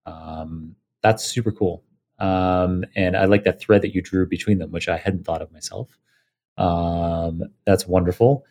Um, 0.05 0.75
that's 1.03 1.23
super 1.23 1.51
cool. 1.51 1.83
Um, 2.19 2.85
and 2.95 3.15
I 3.15 3.25
like 3.25 3.43
that 3.43 3.59
thread 3.59 3.83
that 3.83 3.93
you 3.93 4.01
drew 4.01 4.27
between 4.27 4.57
them, 4.57 4.71
which 4.71 4.87
I 4.89 4.97
hadn't 4.97 5.25
thought 5.25 5.41
of 5.41 5.51
myself. 5.51 5.89
Um, 6.57 7.43
that's 7.65 7.87
wonderful. 7.87 8.43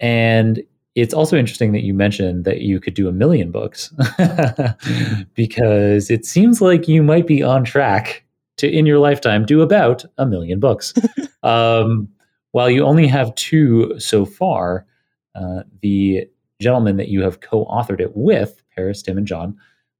And 0.00 0.62
it's 0.94 1.14
also 1.14 1.36
interesting 1.36 1.72
that 1.72 1.82
you 1.82 1.92
mentioned 1.94 2.44
that 2.44 2.60
you 2.60 2.80
could 2.80 2.94
do 2.94 3.08
a 3.08 3.12
million 3.12 3.50
books 3.50 3.92
because 5.34 6.10
it 6.10 6.24
seems 6.24 6.60
like 6.60 6.86
you 6.86 7.02
might 7.02 7.26
be 7.26 7.42
on 7.42 7.64
track 7.64 8.24
to 8.56 8.70
in 8.70 8.86
your 8.86 8.98
lifetime 8.98 9.44
do 9.44 9.60
about 9.60 10.04
a 10.18 10.26
million 10.26 10.60
books. 10.60 10.94
Um, 11.42 12.08
while 12.52 12.70
you 12.70 12.84
only 12.84 13.06
have 13.06 13.34
two 13.34 14.00
so 14.00 14.24
far 14.24 14.86
uh, 15.34 15.64
the 15.82 16.26
gentlemen 16.58 16.96
that 16.96 17.08
you 17.08 17.20
have 17.20 17.40
co-authored 17.40 18.00
it 18.00 18.16
with 18.16 18.62
paris 18.74 19.02
tim 19.02 19.18
and 19.18 19.26
john 19.26 19.54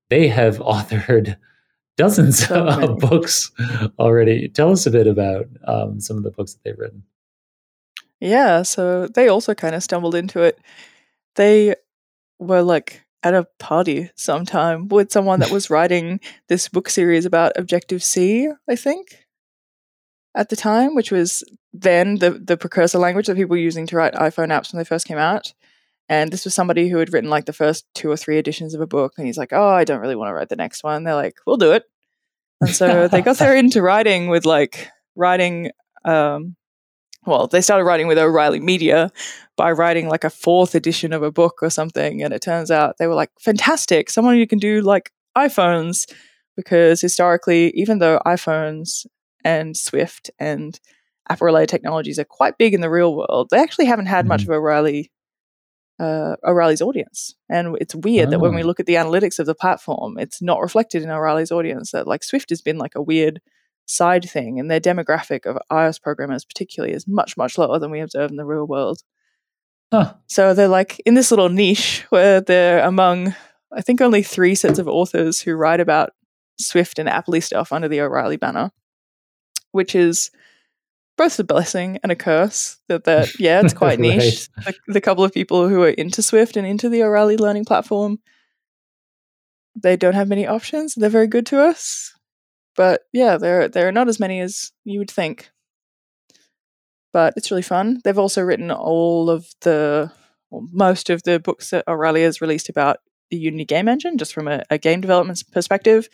they 0.09 0.27
have 0.27 0.57
authored 0.61 1.37
dozens 1.97 2.47
so 2.47 2.67
of 2.67 2.99
books 2.99 3.51
already. 3.99 4.49
Tell 4.49 4.73
us 4.73 4.87
a 4.87 4.91
bit 4.91 5.07
about 5.07 5.47
um, 5.67 6.01
some 6.01 6.17
of 6.17 6.23
the 6.23 6.31
books 6.31 6.55
that 6.55 6.65
they've 6.65 6.79
written 6.79 7.03
yeah, 8.21 8.63
so 8.63 9.07
they 9.09 9.29
also 9.29 9.55
kind 9.55 9.75
of 9.75 9.83
stumbled 9.83 10.15
into 10.15 10.41
it. 10.41 10.59
They 11.37 11.75
were 12.39 12.63
like 12.63 13.03
at 13.23 13.35
a 13.35 13.49
party 13.59 14.11
sometime 14.17 14.89
with 14.89 15.11
someone 15.11 15.41
that 15.41 15.51
was 15.51 15.71
writing 15.71 16.21
this 16.49 16.69
book 16.69 16.89
series 16.89 17.25
about 17.25 17.53
Objective 17.57 18.03
C, 18.03 18.49
I 18.69 18.77
think, 18.77 19.27
at 20.35 20.51
the 20.51 20.57
time, 20.57 20.95
which 20.95 21.11
was 21.11 21.43
then 21.73 22.17
the 22.17 22.31
the 22.31 22.57
precursor 22.57 22.99
language 22.99 23.27
that 23.27 23.37
people 23.37 23.51
were 23.51 23.57
using 23.57 23.87
to 23.89 23.97
write 23.97 24.15
iPhone 24.15 24.49
apps 24.49 24.73
when 24.73 24.79
they 24.79 24.85
first 24.85 25.07
came 25.07 25.19
out. 25.19 25.53
And 26.09 26.31
this 26.31 26.45
was 26.45 26.55
somebody 26.55 26.89
who 26.89 26.99
had 26.99 27.13
written 27.15 27.31
like 27.31 27.47
the 27.47 27.55
first 27.55 27.87
two 27.95 28.11
or 28.11 28.17
three 28.17 28.37
editions 28.37 28.75
of 28.75 28.81
a 28.83 28.87
book, 28.87 29.15
and 29.17 29.27
he's 29.27 29.39
like, 29.39 29.53
"Oh, 29.53 29.69
I 29.69 29.85
don't 29.85 30.01
really 30.01 30.17
want 30.17 30.29
to 30.29 30.35
write 30.35 30.51
the 30.51 30.57
next 30.57 30.85
one." 30.85 31.05
They're 31.05 31.15
like, 31.15 31.39
"We'll 31.47 31.57
do 31.57 31.73
it," 31.73 31.85
and 32.61 32.71
so 32.71 33.09
they 33.09 33.23
got 33.23 33.39
there 33.39 33.57
into 33.57 33.81
writing 33.81 34.29
with 34.29 34.45
like 34.45 34.89
writing 35.17 35.71
um, 36.05 36.57
well, 37.27 37.47
they 37.47 37.61
started 37.61 37.85
writing 37.85 38.07
with 38.07 38.19
O'Reilly 38.19 38.61
Media 38.61 39.11
by 39.57 39.73
writing 39.73 40.09
like 40.09 40.25
a 40.25 40.31
fourth 40.31 40.75
edition 40.75 41.13
of 41.13 41.23
a 41.23 41.31
book 41.33 41.63
or 41.63 41.71
something. 41.71 42.23
And 42.23 42.33
it 42.35 42.43
turns 42.43 42.71
out 42.71 42.97
they 42.99 43.07
were 43.07 43.15
like, 43.15 43.31
fantastic, 43.41 44.11
someone 44.11 44.35
who 44.37 44.47
can 44.47 44.59
do 44.59 44.81
like 44.81 45.13
iPhones 45.37 46.11
because 46.57 47.01
historically, 47.01 47.71
even 47.75 47.99
though 47.99 48.21
iPhones 48.27 49.07
and 49.45 49.77
Swift 49.77 50.31
and 50.39 50.79
Apple 51.29 51.47
related 51.47 51.69
technologies 51.71 52.19
are 52.19 52.25
quite 52.25 52.59
big 52.59 52.75
in 52.75 52.81
the 52.81 52.91
real 52.91 53.15
world, 53.17 53.49
they 53.51 53.59
actually 53.59 53.87
haven't 53.87 54.07
had 54.07 54.27
much 54.27 54.43
Mhm. 54.43 54.45
of 54.45 54.51
O'Reilly 54.51 55.11
uh, 56.01 56.35
O'Reilly's 56.45 56.83
audience. 56.83 57.37
And 57.49 57.77
it's 57.81 57.95
weird 57.95 58.31
that 58.31 58.41
when 58.41 58.53
we 58.55 58.65
Oh. 58.65 58.67
look 58.67 58.81
at 58.81 58.87
the 58.87 58.95
analytics 58.97 59.39
of 59.39 59.47
the 59.47 59.55
platform, 59.55 60.19
it's 60.19 60.43
not 60.43 60.61
reflected 60.61 61.05
in 61.05 61.09
O'Reilly's 61.11 61.53
audience. 61.53 61.93
That 61.93 62.09
like 62.09 62.25
Swift 62.25 62.51
has 62.51 62.61
been 62.61 62.79
like 62.79 62.97
a 62.97 63.01
weird 63.03 63.41
side 63.87 64.29
thing, 64.29 64.59
and 64.59 64.71
their 64.71 64.81
demographic 64.81 65.47
of 65.47 65.59
iOS 65.71 66.01
programmers, 66.01 66.45
particularly, 66.45 66.95
is 66.95 67.07
much 67.07 67.37
much 67.37 67.59
lower 67.59 67.79
than 67.79 67.91
we 67.91 68.01
observe 68.01 68.31
in 68.31 68.37
the 68.37 68.45
real 68.45 68.67
world. 68.67 69.03
Huh. 69.93 70.15
So 70.27 70.55
they're 70.55 70.69
like 70.69 71.01
in 71.07 71.15
this 71.15 71.31
little 71.31 71.49
niche 71.49 72.05
where 72.09 72.41
they're 72.41 72.85
among, 72.85 73.35
I 73.73 73.81
think, 73.81 74.01
only 74.01 74.23
three 74.23 74.55
sets 74.55 74.79
of 74.79 74.89
authors 74.89 75.41
who 75.41 75.55
write 75.55 75.81
about 75.81 76.11
Swift 76.59 76.99
and 76.99 77.09
Appley 77.09 77.43
stuff 77.43 77.73
under 77.73 77.89
the 77.89 78.01
O'Reilly 78.01 78.37
banner, 78.37 78.71
which 79.73 79.95
is 79.95 80.31
both 81.17 81.39
a 81.39 81.45
blessing 81.45 81.99
and 82.03 82.11
a 82.11 82.17
curse. 82.17 82.79
That 82.89 83.05
that 83.05 83.29
yeah, 83.39 83.61
it's 83.61 83.75
quite 83.75 84.01
niche. 84.01 84.49
The, 84.65 84.75
the 84.89 85.01
couple 85.01 85.25
of 85.25 85.33
people 85.33 85.69
who 85.69 85.83
are 85.83 85.91
into 85.91 86.23
Swift 86.23 86.57
and 86.57 86.67
into 86.67 86.89
the 86.89 87.03
O'Reilly 87.03 87.37
learning 87.37 87.65
platform, 87.65 88.19
they 89.81 89.97
don't 89.97 90.15
have 90.15 90.29
many 90.29 90.47
options. 90.47 90.95
They're 90.95 91.11
very 91.11 91.29
good 91.29 91.47
to 91.47 91.61
us, 91.61 92.14
but 92.77 93.03
yeah, 93.13 93.37
there 93.37 93.69
there 93.69 93.89
are 93.89 93.93
not 93.93 94.09
as 94.09 94.21
many 94.21 94.41
as 94.41 94.73
you 94.85 94.99
would 94.99 95.11
think. 95.11 95.51
But 97.13 97.35
it's 97.37 97.51
really 97.51 97.63
fun. 97.63 98.01
They've 98.03 98.19
also 98.19 98.43
written 98.43 98.73
all 98.73 99.31
of 99.31 99.47
the, 99.61 100.11
well, 100.51 100.67
most 100.73 101.11
of 101.11 101.23
the 101.23 101.39
books 101.39 101.71
that 101.71 101.85
has 101.87 102.41
released 102.41 102.69
about 102.69 102.97
the 103.31 103.37
Unity 103.37 103.65
game 103.65 103.87
engine, 103.87 104.19
just 104.19 104.35
from 104.35 104.49
a, 104.49 104.65
a 104.69 104.79
game 104.79 105.01
development 105.01 105.41
perspective. 105.53 106.09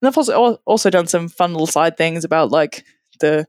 And 0.00 0.06
they've 0.06 0.18
also 0.18 0.60
also 0.66 0.90
done 0.90 1.06
some 1.06 1.28
fun 1.28 1.52
little 1.52 1.66
side 1.66 1.96
things 1.96 2.24
about 2.24 2.50
like 2.50 2.84
the 3.20 3.46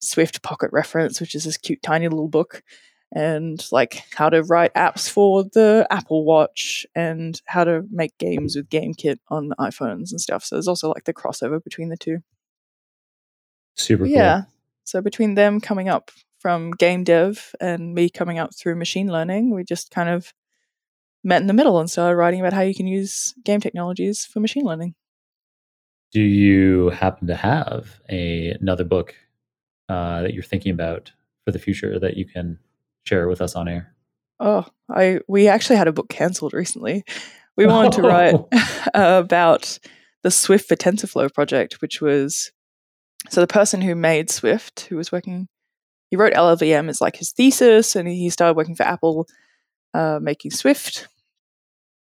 Swift 0.00 0.42
Pocket 0.42 0.70
Reference, 0.72 1.20
which 1.20 1.34
is 1.34 1.44
this 1.44 1.56
cute 1.56 1.82
tiny 1.82 2.08
little 2.08 2.28
book, 2.28 2.62
and 3.12 3.66
like 3.72 4.04
how 4.14 4.28
to 4.28 4.42
write 4.44 4.72
apps 4.74 5.10
for 5.10 5.44
the 5.44 5.86
Apple 5.90 6.24
Watch 6.24 6.86
and 6.94 7.40
how 7.46 7.64
to 7.64 7.82
make 7.90 8.16
games 8.18 8.56
with 8.56 8.68
GameKit 8.68 9.18
on 9.28 9.52
iPhones 9.58 10.10
and 10.10 10.20
stuff. 10.20 10.44
So 10.44 10.54
there's 10.54 10.68
also 10.68 10.88
like 10.90 11.04
the 11.04 11.14
crossover 11.14 11.62
between 11.62 11.88
the 11.88 11.96
two. 11.96 12.18
Super 13.76 14.04
cool. 14.04 14.12
Yeah. 14.12 14.42
So 14.84 15.00
between 15.00 15.34
them 15.34 15.60
coming 15.60 15.88
up 15.88 16.10
from 16.38 16.70
game 16.72 17.04
dev 17.04 17.54
and 17.60 17.94
me 17.94 18.10
coming 18.10 18.38
up 18.38 18.54
through 18.54 18.76
machine 18.76 19.08
learning, 19.08 19.54
we 19.54 19.64
just 19.64 19.90
kind 19.90 20.08
of 20.08 20.32
met 21.24 21.40
in 21.40 21.46
the 21.48 21.52
middle 21.52 21.78
and 21.78 21.90
started 21.90 22.16
writing 22.16 22.40
about 22.40 22.52
how 22.52 22.62
you 22.62 22.74
can 22.74 22.86
use 22.86 23.34
game 23.44 23.60
technologies 23.60 24.24
for 24.24 24.40
machine 24.40 24.64
learning. 24.64 24.94
Do 26.12 26.20
you 26.20 26.90
happen 26.90 27.28
to 27.28 27.36
have 27.36 28.00
a, 28.08 28.50
another 28.60 28.84
book 28.84 29.14
uh, 29.88 30.22
that 30.22 30.34
you're 30.34 30.42
thinking 30.42 30.72
about 30.72 31.12
for 31.44 31.52
the 31.52 31.58
future 31.58 31.98
that 31.98 32.16
you 32.16 32.24
can 32.24 32.58
share 33.04 33.28
with 33.28 33.40
us 33.40 33.54
on 33.54 33.68
air? 33.68 33.94
Oh, 34.38 34.66
I 34.90 35.20
we 35.28 35.48
actually 35.48 35.76
had 35.76 35.88
a 35.88 35.92
book 35.92 36.08
cancelled 36.08 36.54
recently. 36.54 37.04
We 37.56 37.66
wanted 37.66 37.92
to 37.92 38.02
write 38.02 38.34
about 38.94 39.78
the 40.22 40.30
Swift 40.30 40.68
for 40.68 40.76
TensorFlow 40.76 41.32
project, 41.34 41.80
which 41.82 42.00
was 42.00 42.52
so 43.28 43.40
the 43.40 43.46
person 43.46 43.80
who 43.82 43.94
made 43.94 44.30
Swift, 44.30 44.80
who 44.88 44.96
was 44.96 45.12
working, 45.12 45.48
he 46.10 46.16
wrote 46.16 46.32
LLVM 46.32 46.88
as 46.88 47.00
like 47.00 47.16
his 47.16 47.32
thesis, 47.32 47.94
and 47.96 48.08
he 48.08 48.30
started 48.30 48.56
working 48.56 48.74
for 48.74 48.84
Apple, 48.84 49.26
uh, 49.92 50.18
making 50.22 50.52
Swift, 50.52 51.08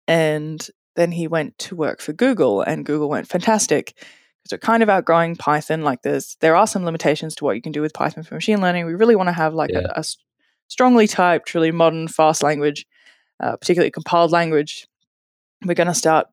and 0.07 0.65
then 0.95 1.11
he 1.11 1.27
went 1.27 1.57
to 1.57 1.75
work 1.75 2.01
for 2.01 2.13
Google, 2.13 2.61
and 2.61 2.85
Google 2.85 3.09
went 3.09 3.27
fantastic 3.27 3.93
because 3.97 4.49
they're 4.49 4.59
kind 4.59 4.83
of 4.83 4.89
outgrowing 4.89 5.35
Python. 5.35 5.81
Like 5.81 6.01
there's 6.03 6.37
there 6.39 6.55
are 6.55 6.67
some 6.67 6.85
limitations 6.85 7.35
to 7.35 7.43
what 7.45 7.55
you 7.55 7.61
can 7.61 7.71
do 7.71 7.81
with 7.81 7.93
Python 7.93 8.23
for 8.23 8.35
machine 8.35 8.61
learning. 8.61 8.85
We 8.85 8.93
really 8.95 9.15
want 9.15 9.27
to 9.27 9.33
have 9.33 9.53
like 9.53 9.71
Yeah. 9.73 9.87
a, 9.95 9.99
a 10.01 10.03
strongly 10.67 11.07
typed, 11.07 11.53
really 11.53 11.71
modern, 11.71 12.07
fast 12.07 12.43
language, 12.43 12.85
uh, 13.41 13.55
particularly 13.57 13.91
compiled 13.91 14.31
language. 14.31 14.87
We're 15.65 15.73
going 15.75 15.87
to 15.87 15.93
start 15.93 16.27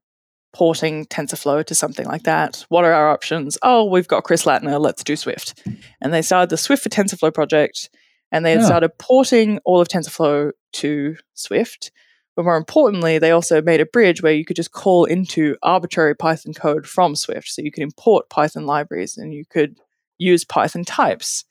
porting 0.53 1.07
TensorFlow 1.07 1.65
to 1.67 1.75
something 1.75 2.07
like 2.07 2.25
that. 2.25 2.65
What 2.69 2.85
are 2.85 2.93
our 2.93 3.11
options? 3.11 3.57
Oh, 3.63 3.85
we've 3.85 4.09
got 4.09 4.25
Chris 4.25 4.45
Lattner. 4.45 4.81
Let's 4.81 5.05
do 5.05 5.15
Swift. 5.15 5.63
And 6.01 6.13
they 6.13 6.23
started 6.23 6.51
the 6.51 6.57
Swift 6.57 6.83
for 6.83 6.89
TensorFlow 6.89 7.33
project, 7.33 7.91
and 8.33 8.45
they 8.45 8.53
had 8.53 8.61
Yeah. 8.61 8.67
started 8.67 8.99
porting 8.99 9.59
all 9.65 9.81
of 9.81 9.89
TensorFlow 9.89 10.53
to 10.73 11.17
Swift. 11.35 11.93
But 12.37 12.45
more 12.45 12.57
importantly, 12.57 13.19
they 13.19 13.33
also 13.33 13.61
made 13.61 13.81
a 13.81 13.87
bridge 13.87 14.23
where 14.23 14.33
you 14.33 14.45
could 14.45 14.57
just 14.57 14.73
call 14.73 15.05
into 15.05 15.57
arbitrary 15.63 16.15
Python 16.17 16.55
code 16.55 16.87
from 16.87 17.15
Swift. 17.15 17.49
So 17.49 17.61
you 17.61 17.71
could 17.71 17.83
import 17.83 18.31
Python 18.31 18.67
libraries 18.67 19.19
and 19.19 19.35
you 19.35 19.45
could 19.45 19.77
use 20.17 20.45
Python 20.45 20.85
types. 20.85 21.45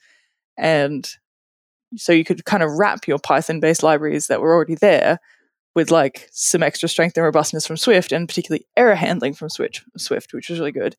And 0.58 1.10
so 1.96 2.12
you 2.12 2.24
could 2.24 2.46
kind 2.46 2.64
of 2.64 2.72
wrap 2.78 3.08
your 3.08 3.20
Python 3.20 3.60
based 3.60 3.84
libraries 3.84 4.28
that 4.28 4.42
were 4.42 4.54
already 4.54 4.76
there 4.76 5.20
with 5.76 5.92
like 5.92 6.28
some 6.32 6.64
extra 6.64 6.90
strength 6.90 7.16
and 7.18 7.24
robustness 7.24 7.66
from 7.68 7.78
Swift 7.78 8.12
and 8.12 8.28
particularly 8.28 8.66
error 8.76 8.96
handling 8.96 9.34
from 9.34 9.50
Swift, 9.50 9.84
which 10.34 10.50
was 10.50 10.60
really 10.60 10.72
good. 10.72 10.96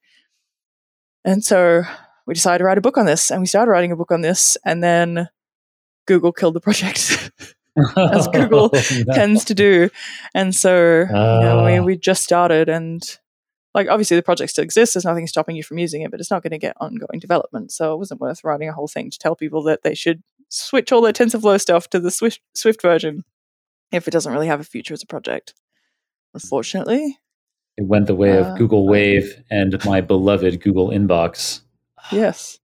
And 1.24 1.44
so 1.44 1.83
we 2.26 2.35
decided 2.35 2.59
to 2.59 2.64
write 2.64 2.79
a 2.79 2.83
book 2.83 2.96
on 2.98 3.07
this 3.07 3.31
and 3.31 3.40
we 3.40 3.46
started 3.46 3.70
writing 3.70 3.92
a 3.92 3.96
book 3.96 4.11
on 4.12 4.20
this 4.20 4.57
and 4.64 4.83
then 4.83 5.29
Google 6.07 6.33
killed 6.33 6.55
the 6.55 6.61
project. 6.61 7.31
as 7.96 8.26
Google 8.29 8.70
No. 9.07 9.14
tends 9.14 9.44
to 9.46 9.55
do. 9.55 9.90
And 10.35 10.55
so, 10.55 11.00
you 11.00 11.07
know, 11.12 11.62
we, 11.64 11.79
Ah. 11.79 11.83
we 11.83 11.96
just 11.96 12.22
started 12.22 12.68
and 12.68 13.03
like 13.74 13.88
obviously 13.88 14.16
the 14.16 14.22
project 14.22 14.50
still 14.50 14.64
exists, 14.64 14.94
there's 14.94 15.05
nothing 15.05 15.26
stopping 15.29 15.55
you 15.57 15.62
from 15.62 15.79
using 15.79 16.03
it, 16.03 16.11
but 16.11 16.18
it's 16.20 16.31
not 16.31 16.42
going 16.42 16.50
to 16.50 16.59
get 16.59 16.76
ongoing 16.81 17.20
development. 17.20 17.70
So 17.72 17.94
it 17.94 17.98
wasn't 17.98 18.20
worth 18.20 18.42
writing 18.44 18.68
a 18.68 18.72
whole 18.72 18.88
thing 18.88 19.11
to 19.11 19.18
tell 19.18 19.37
people 19.37 19.62
that 19.64 19.83
they 19.83 19.94
should 19.94 20.22
switch 20.51 20.93
all 20.93 21.01
their 21.01 21.13
TensorFlow 21.13 21.61
stuff 21.61 21.89
to 21.91 21.99
the 22.01 22.11
Swift 22.11 22.41
Swift 22.55 22.83
version 22.83 23.25
if 23.93 24.07
it 24.07 24.11
doesn't 24.11 24.33
really 24.33 24.47
have 24.47 24.61
a 24.61 24.65
future 24.65 24.95
as 24.95 25.03
a 25.03 25.07
project. 25.07 25.55
Unfortunately. 26.35 27.19
It 27.77 27.87
went 27.87 28.07
the 28.07 28.15
way 28.15 28.39
Uh, 28.39 28.45
of 28.53 28.59
Google 28.59 28.87
Wave 28.87 29.43
and 29.51 29.83
my 29.85 30.01
beloved 30.01 30.61
Google 30.61 30.91
Inbox. 30.91 31.61
Yes. 32.13 32.59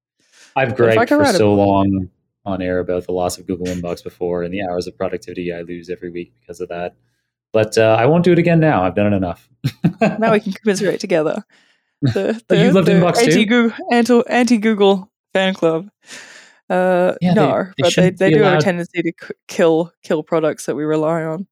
I've 0.54 0.76
griped 0.76 1.08
for 1.08 1.24
so 1.26 1.54
long 1.54 2.10
on 2.44 2.62
air 2.62 2.78
about 2.78 3.04
the 3.06 3.12
loss 3.12 3.38
of 3.38 3.46
Google 3.46 3.66
Inbox 3.66 4.02
before 4.04 4.42
and 4.42 4.52
the 4.52 4.62
hours 4.62 4.86
of 4.86 4.96
productivity 4.96 5.52
I 5.52 5.62
lose 5.62 5.90
every 5.90 6.10
week 6.10 6.32
because 6.40 6.60
of 6.60 6.68
that. 6.68 6.94
But 7.52 7.76
uh, 7.78 7.96
I 7.98 8.06
won't 8.06 8.24
do 8.24 8.32
it 8.32 8.38
again 8.38 8.60
now. 8.60 8.82
I've 8.84 8.94
done 8.94 9.12
it 9.12 9.16
enough. 9.16 9.48
Now 10.00 10.32
we 10.32 10.40
can 10.46 10.52
commiserate 10.52 11.00
together. 11.00 11.44
The, 12.02 12.40
But 12.46 12.58
you 12.58 12.70
loved 12.72 12.88
Inbox 12.88 13.16
too? 13.18 13.30
anti-Google, 13.30 13.76
anti, 13.90 14.22
anti-Google 14.28 15.10
fan 15.32 15.54
club. 15.54 15.88
Uh, 16.68 17.14
Yeah, 17.20 17.34
no, 17.34 17.64
they 17.78 17.82
but 17.82 17.94
they, 17.94 18.10
they 18.10 18.30
do 18.30 18.42
have 18.42 18.58
a 18.58 18.60
tendency 18.60 19.02
to 19.02 19.12
kill 19.46 19.92
kill 20.02 20.22
products 20.22 20.66
that 20.66 20.74
we 20.74 20.84
rely 20.84 21.22
on. 21.22 21.46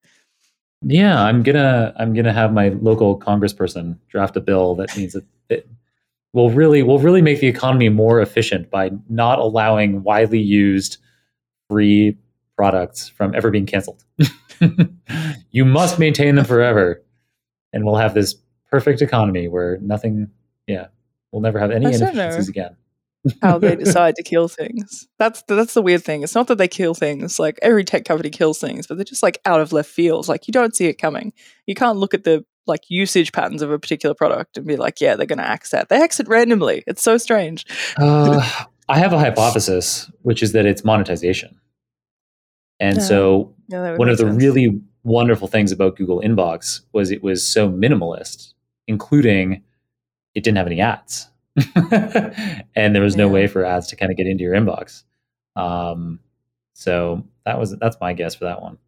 Yeah, 0.82 1.22
I'm 1.22 1.42
gonna 1.42 1.94
I'm 1.96 2.14
gonna 2.14 2.32
have 2.32 2.52
my 2.52 2.68
local 2.68 3.18
congressperson 3.18 3.98
draft 4.08 4.36
a 4.36 4.40
bill 4.40 4.74
that 4.76 4.96
means 4.96 5.12
that 5.14 5.24
it 5.48 5.68
will 6.32 6.50
really 6.50 6.82
will 6.82 6.98
really 6.98 7.22
make 7.22 7.40
the 7.40 7.46
economy 7.46 7.88
more 7.88 8.20
efficient 8.20 8.70
by 8.70 8.90
not 9.08 9.38
allowing 9.38 10.02
widely 10.02 10.40
used 10.40 10.98
free 11.70 12.18
products 12.56 13.08
from 13.08 13.34
ever 13.34 13.50
being 13.50 13.66
canceled. 13.66 14.04
you 15.50 15.64
must 15.64 15.98
maintain 15.98 16.34
them 16.34 16.44
forever, 16.44 17.02
and 17.72 17.84
we'll 17.84 17.96
have 17.96 18.14
this 18.14 18.34
perfect 18.70 19.00
economy 19.00 19.48
where 19.48 19.78
nothing. 19.78 20.28
Yeah, 20.66 20.88
we'll 21.32 21.42
never 21.42 21.58
have 21.58 21.70
any 21.70 21.86
I 21.86 21.90
don't 21.92 22.00
know. 22.00 22.08
inefficiencies 22.08 22.48
again. 22.48 22.76
How 23.42 23.58
they 23.58 23.76
decide 23.76 24.16
to 24.16 24.22
kill 24.22 24.48
things. 24.48 25.08
That's 25.18 25.42
the, 25.42 25.54
that's 25.54 25.74
the 25.74 25.82
weird 25.82 26.02
thing. 26.04 26.22
It's 26.22 26.34
not 26.34 26.46
that 26.48 26.58
they 26.58 26.68
kill 26.68 26.94
things. 26.94 27.38
Like 27.38 27.58
every 27.62 27.84
tech 27.84 28.04
company 28.04 28.30
kills 28.30 28.58
things, 28.58 28.86
but 28.86 28.96
they're 28.96 29.04
just 29.04 29.22
like 29.22 29.40
out 29.46 29.60
of 29.60 29.72
left 29.72 29.90
fields. 29.90 30.28
Like 30.28 30.46
you 30.46 30.52
don't 30.52 30.76
see 30.76 30.86
it 30.86 30.94
coming. 30.94 31.32
You 31.66 31.74
can't 31.74 31.98
look 31.98 32.12
at 32.14 32.24
the 32.24 32.44
like 32.66 32.80
usage 32.88 33.32
patterns 33.32 33.62
of 33.62 33.70
a 33.70 33.78
particular 33.78 34.14
product 34.14 34.56
and 34.56 34.66
be 34.66 34.76
like, 34.76 35.00
yeah, 35.00 35.16
they're 35.16 35.26
going 35.26 35.38
to 35.38 35.46
axe 35.46 35.70
that. 35.70 35.88
They 35.88 35.96
axe 36.02 36.18
it 36.20 36.28
randomly. 36.28 36.82
It's 36.86 37.02
so 37.02 37.18
strange. 37.18 37.66
Uh, 37.98 38.42
I 38.88 38.98
have 38.98 39.12
a 39.12 39.18
hypothesis, 39.18 40.10
which 40.22 40.42
is 40.42 40.52
that 40.52 40.66
it's 40.66 40.84
monetization, 40.84 41.58
and 42.80 42.96
Yeah. 42.98 43.02
so 43.02 43.54
Yeah, 43.68 43.96
one 43.96 44.08
of 44.08 44.18
the 44.18 44.24
sense. 44.24 44.42
really 44.42 44.80
wonderful 45.02 45.48
things 45.48 45.72
about 45.72 45.96
Google 45.96 46.20
Inbox 46.20 46.80
was 46.92 47.10
it 47.10 47.22
was 47.22 47.46
so 47.46 47.70
minimalist, 47.70 48.52
including 48.86 49.62
it 50.34 50.42
didn't 50.42 50.56
have 50.58 50.66
any 50.66 50.80
ads. 50.80 51.28
and 52.74 52.94
there 52.94 53.02
was 53.02 53.16
no 53.16 53.26
Yeah. 53.26 53.32
way 53.32 53.46
for 53.46 53.64
ads 53.64 53.88
to 53.88 53.96
kind 53.96 54.10
of 54.10 54.16
get 54.18 54.26
into 54.26 54.42
your 54.44 54.54
inbox. 54.54 55.04
Um, 55.56 56.20
so 56.74 57.24
that 57.44 57.58
was 57.58 57.76
that's 57.78 57.96
my 58.00 58.12
guess 58.12 58.34
for 58.34 58.44
that 58.46 58.60
one. 58.62 58.78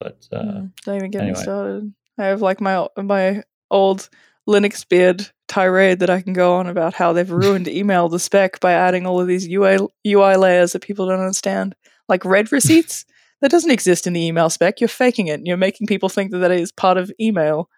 But 0.00 0.26
uh, 0.32 0.42
Mm, 0.42 0.72
don't 0.84 0.96
even 0.96 1.10
get 1.10 1.24
me 1.24 1.34
started. 1.34 1.92
I 2.18 2.24
have 2.26 2.42
like 2.42 2.60
my 2.60 2.86
my 2.96 3.42
old 3.70 4.08
Linux 4.48 4.88
beard 4.88 5.28
tirade 5.48 5.98
that 6.00 6.10
I 6.10 6.22
can 6.22 6.32
go 6.32 6.54
on 6.54 6.66
about 6.66 6.94
how 6.94 7.12
they've 7.12 7.30
ruined 7.44 7.68
email 7.68 8.08
the 8.08 8.18
spec 8.18 8.60
by 8.60 8.72
adding 8.72 9.06
all 9.06 9.20
of 9.20 9.26
these 9.26 9.46
UI 9.48 9.78
UI 10.06 10.36
layers 10.36 10.72
that 10.72 10.82
people 10.82 11.06
don't 11.06 11.20
understand, 11.20 11.74
like 12.08 12.24
read 12.24 12.52
receipts. 12.52 13.04
that 13.42 13.50
doesn't 13.50 13.70
exist 13.70 14.06
in 14.06 14.12
the 14.14 14.26
email 14.26 14.48
spec. 14.48 14.80
You're 14.80 14.88
faking 14.88 15.26
it. 15.26 15.34
and 15.34 15.46
You're 15.46 15.56
making 15.58 15.86
people 15.88 16.08
think 16.08 16.30
that 16.30 16.38
that 16.38 16.50
is 16.52 16.72
part 16.72 16.96
of 16.96 17.12
email. 17.20 17.68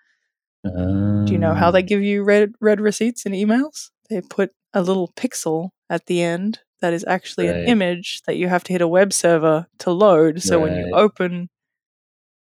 Do 0.65 1.27
you 1.33 1.39
know 1.39 1.55
how 1.55 1.71
they 1.71 1.81
Um, 1.81 1.87
give 1.87 2.03
you 2.03 2.23
read 2.25 2.55
read 2.61 2.81
receipts 2.81 3.25
in 3.27 3.33
emails? 3.33 3.91
They 4.11 4.21
put 4.21 4.53
a 4.75 4.83
little 4.83 5.09
pixel 5.17 5.71
at 5.89 6.07
the 6.07 6.23
end 6.23 6.61
that 6.81 6.93
is 6.93 7.05
actually 7.09 7.49
an 7.49 7.69
image 7.69 8.23
that 8.27 8.37
you 8.37 8.49
have 8.49 8.63
to 8.65 8.73
hit 8.73 8.83
a 8.83 8.89
web 8.89 9.13
server 9.13 9.67
to 9.79 9.91
load. 9.91 10.43
So 10.43 10.61
when 10.61 10.77
you 10.77 10.95
open 10.95 11.49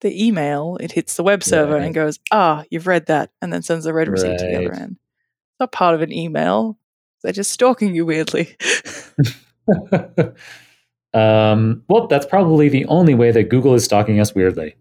the 0.03 0.27
email, 0.27 0.77
it 0.81 0.93
hits 0.93 1.17
the 1.17 1.23
web 1.23 1.43
server 1.43 1.75
Right. 1.75 1.83
and 1.83 1.95
goes, 1.95 2.19
"Ah, 2.31 2.65
you've 2.71 2.87
read 2.87 3.07
that," 3.07 3.31
and 3.43 3.53
then 3.53 3.63
sends 3.63 3.87
a 3.87 3.93
read 3.93 4.09
receipt 4.09 4.39
to 4.39 4.47
the 4.47 4.57
other 4.57 4.73
end. 4.73 4.93
It's 4.93 5.61
not 5.61 5.73
part 5.73 5.95
of 5.95 6.03
an 6.03 6.13
email. 6.13 6.79
They're 7.23 7.33
just 7.33 7.51
stalking 7.53 7.95
you 7.95 8.07
weirdly. 8.07 8.57
um, 11.15 11.83
well, 11.89 12.07
that's 12.07 12.27
probably 12.27 12.69
the 12.69 12.87
only 12.87 13.15
way 13.15 13.31
that 13.31 13.45
Google 13.51 13.75
is 13.75 13.85
stalking 13.85 14.21
us 14.21 14.35
weirdly. 14.35 14.75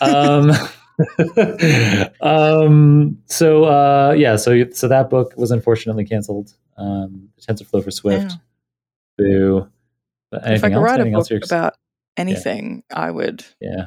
Um, 0.00 0.50
um, 2.20 3.18
so 3.26 3.64
uh, 3.64 4.14
yeah, 4.16 4.36
so 4.36 4.70
so 4.70 4.88
that 4.88 5.10
book 5.10 5.34
was 5.36 5.50
unfortunately 5.50 6.04
canceled. 6.04 6.54
Um, 6.76 7.28
TensorFlow 7.40 7.84
for 7.84 7.90
Swift. 7.90 8.32
Yeah. 8.32 8.36
Boo. 9.18 9.68
But 10.30 10.50
if 10.50 10.64
I 10.64 10.68
could 10.68 10.76
else? 10.76 10.84
write 10.84 11.00
a 11.00 11.02
Anything 11.02 11.12
book 11.14 11.32
ex- 11.32 11.50
about 11.50 11.74
anything, 12.16 12.82
I 12.92 13.10
would, 13.10 13.44
yeah. 13.60 13.86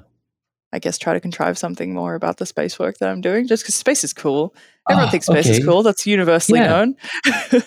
I 0.72 0.80
guess, 0.80 0.98
try 0.98 1.14
to 1.14 1.20
contrive 1.20 1.58
something 1.58 1.94
more 1.94 2.16
about 2.16 2.38
the 2.38 2.46
space 2.46 2.80
work 2.80 2.98
that 3.00 3.10
I'm 3.10 3.20
doing. 3.22 3.48
Just 3.48 3.64
because 3.64 3.76
space 3.76 4.04
is 4.04 4.14
cool. 4.14 4.56
Everyone 4.90 5.08
Ah, 5.08 5.12
thinks 5.12 5.26
space 5.26 5.48
is 5.50 5.66
cool. 5.66 5.84
That's 5.84 6.06
universally 6.08 6.60
Yeah. 6.60 6.68
known. 6.68 6.96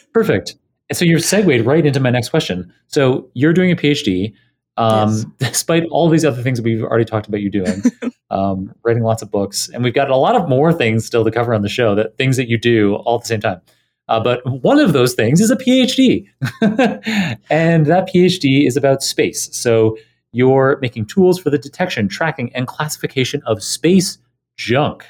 Perfect. 0.15 0.57
And 0.89 0.97
so 0.97 1.05
you're 1.05 1.19
segued 1.19 1.67
right 1.67 1.85
into 1.85 2.01
my 2.01 2.11
next 2.11 2.31
question. 2.31 2.73
So 2.89 3.29
you're 3.35 3.53
doing 3.53 3.71
a 3.71 3.77
PhD, 3.77 4.33
um, 4.77 5.35
despite 5.39 5.85
all 5.91 6.09
these 6.09 6.25
other 6.25 6.43
things 6.43 6.59
that 6.59 6.65
we've 6.65 6.83
already 6.83 7.05
talked 7.05 7.29
about 7.29 7.41
you 7.41 7.51
doing, 7.51 7.83
um, 8.31 8.73
writing 8.85 9.03
lots 9.03 9.23
of 9.23 9.31
books, 9.31 9.69
and 9.69 9.83
we've 9.85 9.95
got 9.95 10.11
a 10.11 10.17
lot 10.17 10.37
of 10.37 10.49
more 10.49 10.73
things 10.73 11.05
still 11.05 11.25
to 11.25 11.31
cover 11.31 11.55
on 11.55 11.63
the 11.63 11.69
show. 11.69 11.95
That 11.95 12.17
things 12.17 12.37
that 12.37 12.49
you 12.49 12.59
do 12.59 12.95
all 12.97 13.17
at 13.17 13.23
the 13.23 13.29
same 13.29 13.41
time. 13.41 13.61
Uh, 14.09 14.19
but 14.19 14.41
one 14.63 14.81
of 14.81 14.93
those 14.93 15.15
things 15.15 15.41
is 15.41 15.51
a 15.53 15.57
PhD, 15.57 16.27
and 17.51 17.87
that 17.87 18.09
PhD 18.13 18.67
is 18.67 18.77
about 18.77 19.03
space. 19.03 19.49
So 19.57 19.97
you're 20.33 20.79
making 20.81 21.07
tools 21.07 21.39
for 21.39 21.51
the 21.51 21.59
detection, 21.59 22.09
tracking, 22.09 22.55
and 22.55 22.67
classification 22.67 23.43
of 23.47 23.63
space 23.63 24.19
junk. 24.57 25.05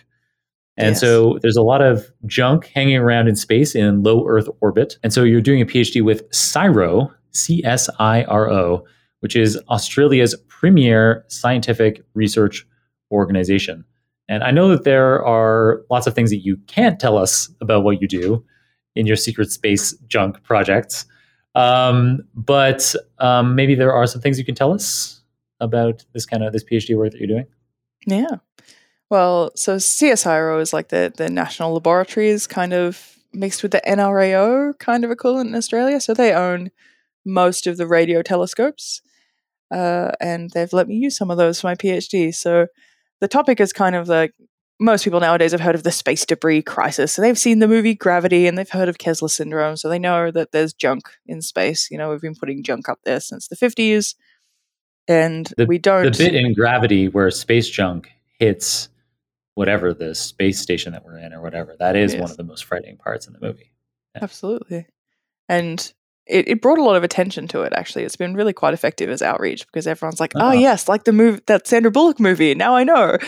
And 0.76 0.90
Yes. 0.90 1.00
so 1.00 1.38
there's 1.42 1.56
a 1.56 1.62
lot 1.62 1.82
of 1.82 2.10
junk 2.26 2.66
hanging 2.74 2.96
around 2.96 3.28
in 3.28 3.36
space 3.36 3.74
in 3.74 4.02
low 4.02 4.26
Earth 4.26 4.48
orbit. 4.60 4.96
And 5.02 5.12
so 5.12 5.24
you're 5.24 5.42
doing 5.42 5.60
a 5.60 5.66
PhD 5.66 6.02
with 6.02 6.28
CSIRO, 6.30 7.12
C 7.32 7.62
S 7.64 7.90
I 7.98 8.24
R 8.24 8.50
O, 8.50 8.84
which 9.20 9.36
is 9.36 9.56
Australia's 9.68 10.34
premier 10.48 11.24
scientific 11.28 12.02
research 12.14 12.66
organization. 13.10 13.84
And 14.28 14.44
I 14.44 14.50
know 14.50 14.68
that 14.68 14.84
there 14.84 15.24
are 15.24 15.82
lots 15.90 16.06
of 16.06 16.14
things 16.14 16.30
that 16.30 16.44
you 16.44 16.56
can't 16.66 17.00
tell 17.00 17.18
us 17.18 17.50
about 17.60 17.82
what 17.82 18.00
you 18.00 18.08
do 18.08 18.44
in 18.94 19.06
your 19.06 19.16
secret 19.16 19.50
space 19.50 19.92
junk 20.06 20.42
projects. 20.42 21.06
Um, 21.54 22.22
but 22.34 22.94
um, 23.18 23.54
maybe 23.54 23.74
there 23.74 23.92
are 23.92 24.06
some 24.06 24.20
things 24.20 24.38
you 24.38 24.44
can 24.44 24.54
tell 24.54 24.72
us 24.72 25.20
about 25.58 26.04
this 26.12 26.26
kind 26.26 26.42
of 26.42 26.52
this 26.52 26.64
PhD 26.64 26.96
work 26.96 27.12
that 27.12 27.18
you're 27.18 27.26
doing. 27.26 27.46
Yeah. 28.06 28.36
Well, 29.10 29.50
so 29.56 29.76
CSIRO 29.76 30.60
is 30.60 30.72
like 30.72 30.88
the 30.88 31.12
the 31.14 31.28
national 31.28 31.74
laboratories 31.74 32.46
kind 32.46 32.72
of 32.72 33.18
mixed 33.32 33.62
with 33.62 33.72
the 33.72 33.82
NRAO 33.86 34.78
kind 34.78 35.04
of 35.04 35.10
equivalent 35.10 35.50
in 35.50 35.56
Australia. 35.56 36.00
So 36.00 36.14
they 36.14 36.32
own 36.32 36.70
most 37.24 37.66
of 37.66 37.76
the 37.76 37.86
radio 37.86 38.22
telescopes, 38.22 39.02
uh, 39.70 40.12
and 40.20 40.50
they've 40.50 40.72
let 40.72 40.88
me 40.88 40.96
use 40.96 41.16
some 41.16 41.30
of 41.30 41.36
those 41.36 41.60
for 41.60 41.68
my 41.68 41.74
PhD. 41.74 42.34
So 42.34 42.66
the 43.20 43.28
topic 43.28 43.60
is 43.60 43.72
kind 43.72 43.94
of 43.94 44.08
like 44.08 44.32
most 44.80 45.04
people 45.04 45.20
nowadays 45.20 45.52
have 45.52 45.60
heard 45.60 45.74
of 45.74 45.82
the 45.82 45.92
space 45.92 46.24
debris 46.24 46.62
crisis. 46.62 47.12
So 47.12 47.20
they've 47.20 47.38
seen 47.38 47.58
the 47.58 47.68
movie 47.68 47.94
Gravity 47.94 48.46
and 48.46 48.56
they've 48.56 48.68
heard 48.68 48.88
of 48.88 48.98
Kessler 48.98 49.28
syndrome. 49.28 49.76
So 49.76 49.88
they 49.88 49.98
know 49.98 50.30
that 50.30 50.52
there's 50.52 50.72
junk 50.72 51.02
in 51.26 51.42
space. 51.42 51.90
You 51.90 51.98
know, 51.98 52.10
we've 52.10 52.20
been 52.20 52.34
putting 52.34 52.62
junk 52.62 52.88
up 52.88 52.98
there 53.04 53.20
since 53.20 53.46
the 53.46 53.56
50s. 53.56 54.14
And 55.06 55.52
we 55.66 55.78
don't. 55.78 56.04
The 56.04 56.24
bit 56.24 56.34
in 56.34 56.54
gravity 56.54 57.08
where 57.08 57.30
space 57.30 57.68
junk 57.68 58.10
hits 58.38 58.88
whatever 59.54 59.92
the 59.92 60.14
space 60.14 60.60
station 60.60 60.92
that 60.92 61.04
we're 61.04 61.18
in 61.18 61.32
or 61.34 61.42
whatever, 61.42 61.76
that 61.78 61.96
is 61.96 62.14
one 62.14 62.30
of 62.30 62.36
the 62.36 62.44
most 62.44 62.64
frightening 62.64 62.96
parts 62.96 63.26
in 63.26 63.32
the 63.32 63.40
movie. 63.40 63.72
Absolutely. 64.20 64.86
And 65.48 65.92
it, 66.30 66.48
it 66.48 66.62
brought 66.62 66.78
a 66.78 66.82
lot 66.84 66.96
of 66.96 67.02
attention 67.04 67.48
to 67.48 67.62
it, 67.62 67.72
actually. 67.74 68.04
It's 68.04 68.16
been 68.16 68.34
really 68.34 68.52
quite 68.52 68.74
effective 68.74 69.10
as 69.10 69.22
outreach 69.22 69.66
because 69.66 69.86
everyone's 69.86 70.20
like, 70.20 70.32
oh, 70.36 70.40
Uh-huh. 70.40 70.52
yes, 70.52 70.88
like 70.88 71.04
the 71.04 71.12
move 71.12 71.40
that 71.46 71.66
Sandra 71.66 71.90
Bullock 71.90 72.20
movie. 72.20 72.54
Now 72.54 72.74
I 72.76 72.84
know. 72.84 73.18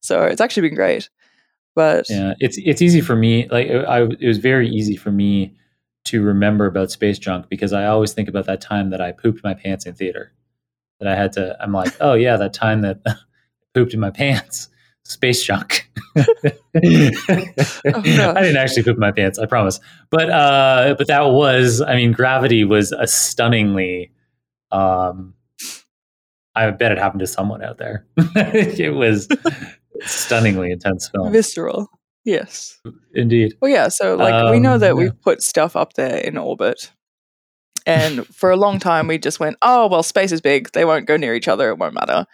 So 0.00 0.22
it's 0.24 0.40
actually 0.40 0.68
been 0.68 0.76
great. 0.76 1.10
But 1.74 2.06
Yeah, 2.10 2.34
it's 2.38 2.58
it's 2.58 2.82
easy 2.82 3.00
for 3.00 3.16
me. 3.16 3.48
Like 3.48 3.68
I, 3.70 4.02
it 4.02 4.26
was 4.26 4.38
very 4.38 4.68
easy 4.68 4.96
for 4.96 5.10
me 5.10 5.56
to 6.04 6.22
remember 6.22 6.66
about 6.66 6.90
space 6.90 7.18
junk 7.18 7.48
because 7.48 7.72
I 7.72 7.86
always 7.86 8.12
think 8.12 8.28
about 8.28 8.46
that 8.46 8.60
time 8.60 8.90
that 8.90 9.00
I 9.00 9.12
pooped 9.12 9.42
my 9.44 9.54
pants 9.54 9.86
in 9.86 9.94
theater. 9.94 10.32
That 11.00 11.08
I 11.08 11.16
had 11.16 11.32
to. 11.34 11.56
I'm 11.60 11.72
like, 11.72 11.94
oh 12.00 12.14
yeah, 12.14 12.36
that 12.36 12.52
time 12.52 12.82
that 12.82 13.00
I 13.06 13.14
pooped 13.74 13.94
in 13.94 14.00
my 14.00 14.10
pants. 14.10 14.68
Space 15.04 15.42
junk. 15.44 15.88
Oh, 16.74 16.80
I 18.34 18.40
didn't 18.42 18.56
actually 18.56 18.82
poop 18.82 18.96
my 18.98 19.12
pants, 19.12 19.38
I 19.38 19.46
promise. 19.46 19.78
But 20.10 20.30
uh, 20.30 20.94
but 20.96 21.06
that 21.08 21.22
was, 21.30 21.80
I 21.82 21.94
mean, 21.96 22.12
Gravity 22.12 22.64
was 22.64 22.92
a 22.92 23.06
stunningly. 23.06 24.12
Um, 24.70 25.34
I 26.54 26.70
bet 26.70 26.92
it 26.92 26.98
happened 26.98 27.20
to 27.20 27.26
someone 27.26 27.62
out 27.62 27.78
there. 27.78 28.06
it 28.16 28.94
was 28.94 29.28
stunningly 30.02 30.70
intense 30.70 31.08
film, 31.08 31.32
visceral. 31.32 31.88
Yes. 32.24 32.78
indeed. 33.14 33.54
Well, 33.60 33.70
yeah. 33.70 33.88
So, 33.88 34.14
like, 34.16 34.52
we 34.52 34.60
know 34.60 34.74
Um, 34.74 34.80
that 34.80 34.86
yeah. 34.88 34.92
we've 34.92 35.20
put 35.22 35.42
stuff 35.42 35.76
up 35.76 35.94
there 35.94 36.16
in 36.18 36.36
orbit. 36.38 36.92
And 37.84 38.24
for 38.28 38.50
a 38.50 38.56
long 38.56 38.78
time, 38.78 39.08
we 39.08 39.18
just 39.18 39.40
went, 39.40 39.56
oh, 39.60 39.88
well, 39.88 40.04
space 40.04 40.30
is 40.30 40.40
big. 40.40 40.70
They 40.72 40.84
won't 40.84 41.06
go 41.06 41.16
near 41.16 41.34
each 41.34 41.48
other. 41.48 41.68
It 41.70 41.78
won't 41.78 41.94
matter. 41.94 42.26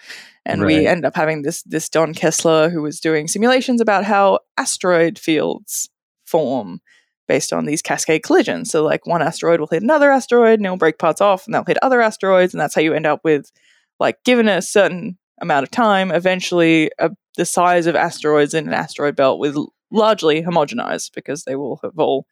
And 0.49 0.62
Right. 0.62 0.66
we 0.78 0.86
ended 0.86 1.05
up 1.05 1.14
having 1.14 1.42
this, 1.42 1.62
this 1.64 1.88
Don 1.88 2.14
Kessler 2.14 2.70
who 2.70 2.80
was 2.82 2.99
doing 3.01 3.28
simulations 3.28 3.80
about 3.82 4.05
how 4.05 4.40
asteroid 4.57 5.18
fields 5.18 5.90
form 6.26 6.80
based 7.28 7.53
on 7.53 7.66
these 7.66 7.82
cascade 7.82 8.22
collisions. 8.22 8.70
So, 8.70 8.82
like, 8.82 9.07
one 9.07 9.20
asteroid 9.22 9.61
will 9.61 9.66
hit 9.66 9.82
another 9.82 10.11
asteroid 10.11 10.59
and 10.59 10.64
it'll 10.64 10.78
break 10.78 10.99
parts 10.99 11.20
off 11.20 11.44
and 11.46 11.55
they'll 11.55 11.64
hit 11.64 11.76
other 11.82 12.01
asteroids. 12.01 12.55
And 12.55 12.61
that's 12.61 12.74
how 12.74 12.80
you 12.80 12.94
end 12.94 13.07
up 13.07 13.20
with, 13.22 13.53
like, 14.01 14.16
given 14.24 14.49
a 14.49 14.62
certain 14.62 15.18
amount 15.40 15.64
of 15.64 15.70
time, 15.70 16.11
eventually 16.11 16.90
uh, 16.99 17.11
the 17.36 17.44
size 17.44 17.86
of 17.86 17.94
asteroids 17.94 18.55
in 18.55 18.66
an 18.66 18.74
asteroid 18.74 19.14
belt 19.14 19.38
will 19.38 19.72
largely 19.90 20.42
homogenize 20.42 21.11
because 21.14 21.44
they 21.44 21.55
will 21.57 21.78
have 21.82 21.99
all 21.99 22.26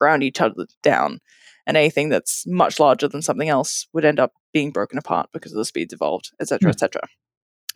ground 0.00 0.22
each 0.22 0.40
other 0.40 0.66
down. 0.82 1.20
And 1.66 1.76
anything 1.76 2.08
that's 2.08 2.46
much 2.46 2.80
larger 2.80 3.08
than 3.08 3.20
something 3.20 3.50
else 3.50 3.86
would 3.92 4.06
end 4.06 4.18
up 4.18 4.32
being 4.54 4.70
broken 4.70 4.98
apart 4.98 5.28
because 5.34 5.52
of 5.52 5.58
the 5.58 5.66
speeds 5.66 5.92
involved, 5.92 6.30
etc., 6.40 6.70
et 6.70 6.72
etc. 6.72 7.02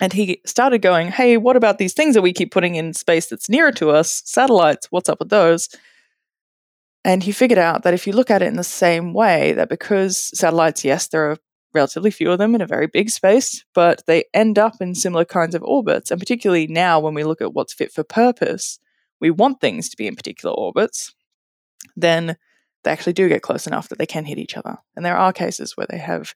And 0.01 0.12
he 0.12 0.40
started 0.45 0.82
going, 0.82 1.09
"Hey, 1.09 1.36
what 1.36 1.57
about 1.57 1.78
these 1.78 1.93
things 1.95 2.14
that 2.14 2.22
we 2.22 2.32
keep 2.32 2.51
putting 2.51 2.74
in 2.74 2.93
space 2.93 3.26
that's 3.26 3.49
nearer 3.49 3.72
to 3.72 3.90
us? 3.90 4.22
Satellites. 4.24 4.88
What's 4.90 5.09
up 5.09 5.18
with 5.20 5.28
those?" 5.28 5.68
And 7.05 7.22
he 7.22 7.32
figured 7.32 7.59
out 7.59 7.82
that 7.82 7.95
if 7.95 8.07
you 8.07 8.12
look 8.12 8.30
at 8.30 8.43
it 8.43 8.47
in 8.47 8.57
the 8.57 8.64
same 8.64 9.12
way, 9.12 9.53
that 9.53 9.68
because 9.68 10.16
satellites, 10.38 10.84
yes, 10.84 11.09
there 11.09 11.30
are 11.30 11.38
relatively 11.74 12.11
few 12.11 12.30
of 12.30 12.38
them 12.38 12.55
in 12.55 12.61
a 12.61 12.66
very 12.66 12.86
big 12.86 13.11
space, 13.11 13.64
but 13.74 14.03
they 14.07 14.24
end 14.34 14.59
up 14.59 14.74
in 14.80 14.95
similar 14.95 15.24
kinds 15.24 15.55
of 15.55 15.62
orbits. 15.62 16.11
And 16.11 16.20
particularly 16.20 16.66
now, 16.66 17.01
when 17.01 17.14
we 17.14 17.24
look 17.24 17.40
at 17.40 17.55
what's 17.55 17.72
fit 17.72 17.93
for 17.93 18.05
purpose, 18.05 18.78
we 19.20 19.30
want 19.30 19.61
things 19.61 19.88
to 19.88 19.97
be 19.97 20.07
in 20.07 20.16
particular 20.16 20.55
orbits, 20.55 21.14
then 21.97 22.36
they 22.84 22.90
actually 22.90 23.14
do 23.14 23.28
get 23.28 23.43
close 23.43 23.66
enough 23.66 23.88
that 23.88 23.99
they 23.99 24.07
can 24.07 24.24
hit 24.24 24.38
each 24.38 24.57
other. 24.57 24.78
And 24.95 25.05
there 25.05 25.16
are 25.16 25.32
cases 25.32 25.76
where 25.76 25.86
they 25.88 25.99
have 25.99 26.34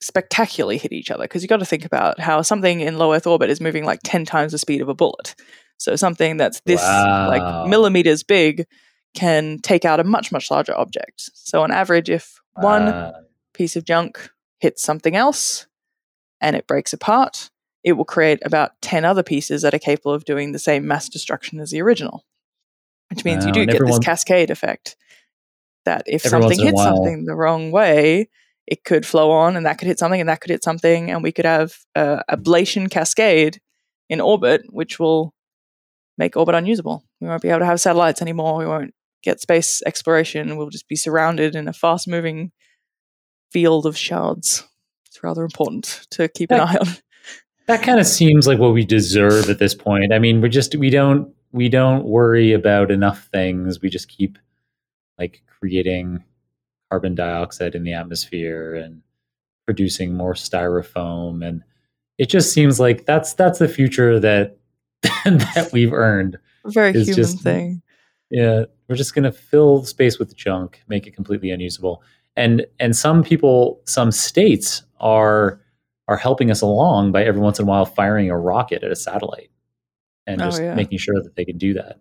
spectacularly 0.00 0.78
hit 0.78 0.92
each 0.92 1.10
other 1.10 1.24
because 1.24 1.42
you've 1.42 1.50
got 1.50 1.58
to 1.58 1.66
think 1.66 1.84
about 1.84 2.18
how 2.18 2.42
something 2.42 2.80
in 2.80 2.98
low 2.98 3.12
Earth 3.12 3.26
orbit 3.26 3.50
is 3.50 3.60
moving 3.60 3.84
like 3.84 4.00
10 4.02 4.24
times 4.24 4.52
the 4.52 4.58
speed 4.58 4.80
of 4.80 4.88
a 4.88 4.94
bullet. 4.94 5.34
So 5.78 5.96
something 5.96 6.36
that's 6.36 6.60
this 6.66 6.80
Wow. 6.80 7.28
like 7.28 7.68
millimeters 7.68 8.22
big 8.22 8.66
can 9.14 9.58
take 9.58 9.84
out 9.84 10.00
a 10.00 10.04
much, 10.04 10.30
much 10.32 10.50
larger 10.50 10.76
object. 10.76 11.30
So 11.34 11.62
on 11.62 11.70
average, 11.70 12.08
if 12.08 12.40
one 12.54 13.12
piece 13.54 13.76
of 13.76 13.84
junk 13.84 14.30
hits 14.58 14.82
something 14.82 15.16
else 15.16 15.66
and 16.40 16.54
it 16.56 16.66
breaks 16.66 16.92
apart, 16.92 17.50
it 17.82 17.92
will 17.94 18.04
create 18.04 18.40
about 18.44 18.72
10 18.82 19.04
other 19.04 19.22
pieces 19.22 19.62
that 19.62 19.74
are 19.74 19.78
capable 19.78 20.12
of 20.12 20.24
doing 20.24 20.52
the 20.52 20.58
same 20.58 20.86
mass 20.86 21.08
destruction 21.08 21.60
as 21.60 21.70
the 21.70 21.80
original. 21.82 22.24
Which 23.08 23.24
means 23.24 23.44
Wow, 23.44 23.48
you 23.48 23.52
do 23.52 23.62
and 23.62 23.70
get 23.70 23.86
this 23.86 23.98
cascade 23.98 24.50
effect 24.50 24.96
that 25.84 26.04
if 26.06 26.24
Every 26.26 26.42
something 26.42 26.60
hits 26.60 26.82
something 26.82 27.24
the 27.24 27.34
wrong 27.34 27.70
way, 27.70 28.28
it 28.70 28.84
could 28.84 29.04
flow 29.04 29.32
on 29.32 29.56
and 29.56 29.66
that 29.66 29.78
could 29.78 29.88
hit 29.88 29.98
something 29.98 30.20
and 30.20 30.28
that 30.28 30.40
could 30.40 30.50
hit 30.50 30.64
something, 30.64 31.10
and 31.10 31.22
we 31.22 31.32
could 31.32 31.44
have 31.44 31.76
a 31.94 32.22
ablation 32.30 32.90
cascade 32.90 33.60
in 34.08 34.20
orbit, 34.20 34.62
which 34.70 34.98
will 34.98 35.34
make 36.16 36.36
orbit 36.36 36.54
unusable. 36.54 37.04
We 37.20 37.28
won't 37.28 37.42
be 37.42 37.48
able 37.48 37.60
to 37.60 37.66
have 37.66 37.80
satellites 37.80 38.22
anymore. 38.22 38.58
We 38.58 38.66
won't 38.66 38.94
get 39.22 39.40
space 39.40 39.82
exploration. 39.84 40.56
We'll 40.56 40.70
just 40.70 40.88
be 40.88 40.96
surrounded 40.96 41.54
in 41.54 41.68
a 41.68 41.72
fast 41.72 42.08
moving 42.08 42.52
field 43.50 43.86
of 43.86 43.96
shards. 43.98 44.66
It's 45.06 45.22
rather 45.22 45.42
important 45.42 46.06
to 46.12 46.28
keep 46.28 46.52
an 46.52 46.60
eye 46.60 46.76
on. 46.76 46.86
that 47.66 47.82
kind 47.82 47.98
of 47.98 48.06
seems 48.06 48.46
like 48.46 48.58
what 48.58 48.72
we 48.72 48.84
deserve 48.84 49.50
at 49.50 49.58
this 49.58 49.74
point. 49.74 50.12
I 50.12 50.20
mean, 50.20 50.40
we're 50.40 50.48
just 50.48 50.76
we 50.76 50.90
don't 50.90 51.34
we 51.52 51.68
don't 51.68 52.04
worry 52.04 52.52
about 52.52 52.92
enough 52.92 53.28
things. 53.32 53.80
We 53.80 53.90
just 53.90 54.08
keep 54.08 54.38
like 55.18 55.42
creating 55.58 56.22
carbon 56.90 57.14
dioxide 57.14 57.74
in 57.74 57.84
the 57.84 57.92
atmosphere 57.92 58.74
and 58.74 59.02
producing 59.66 60.14
more 60.14 60.34
styrofoam 60.34 61.46
and 61.46 61.62
it 62.18 62.28
just 62.28 62.52
seems 62.52 62.78
like 62.80 63.06
that's 63.06 63.32
that's 63.34 63.58
the 63.60 63.68
future 63.68 64.20
that 64.20 64.58
that 65.24 65.70
we've 65.72 65.92
earned. 65.92 66.38
Very 66.66 66.92
human 66.92 67.14
just- 67.14 67.40
thing. 67.40 67.82
Yeah, 68.30 68.64
we're 68.88 68.94
just 68.96 69.14
going 69.14 69.24
to 69.24 69.32
fill 69.32 69.84
space 69.84 70.18
with 70.20 70.36
junk, 70.36 70.82
make 70.86 71.06
it 71.06 71.16
completely 71.16 71.50
unusable. 71.50 72.02
And 72.36 72.64
and 72.78 72.94
some 72.94 73.24
people, 73.24 73.80
some 73.86 74.12
states 74.12 74.82
are 75.00 75.60
are 76.08 76.16
helping 76.18 76.50
us 76.50 76.60
along 76.60 77.12
by 77.12 77.24
every 77.24 77.40
once 77.40 77.58
in 77.58 77.64
a 77.64 77.68
while 77.68 77.86
firing 77.86 78.30
a 78.30 78.38
rocket 78.38 78.84
at 78.84 78.90
a 78.92 78.96
satellite 78.96 79.50
and 80.26 80.40
Oh, 80.42 80.44
just 80.44 80.60
yeah. 80.62 80.74
making 80.74 80.98
sure 80.98 81.20
that 81.22 81.34
they 81.36 81.44
can 81.44 81.56
do 81.58 81.72
that. 81.74 82.00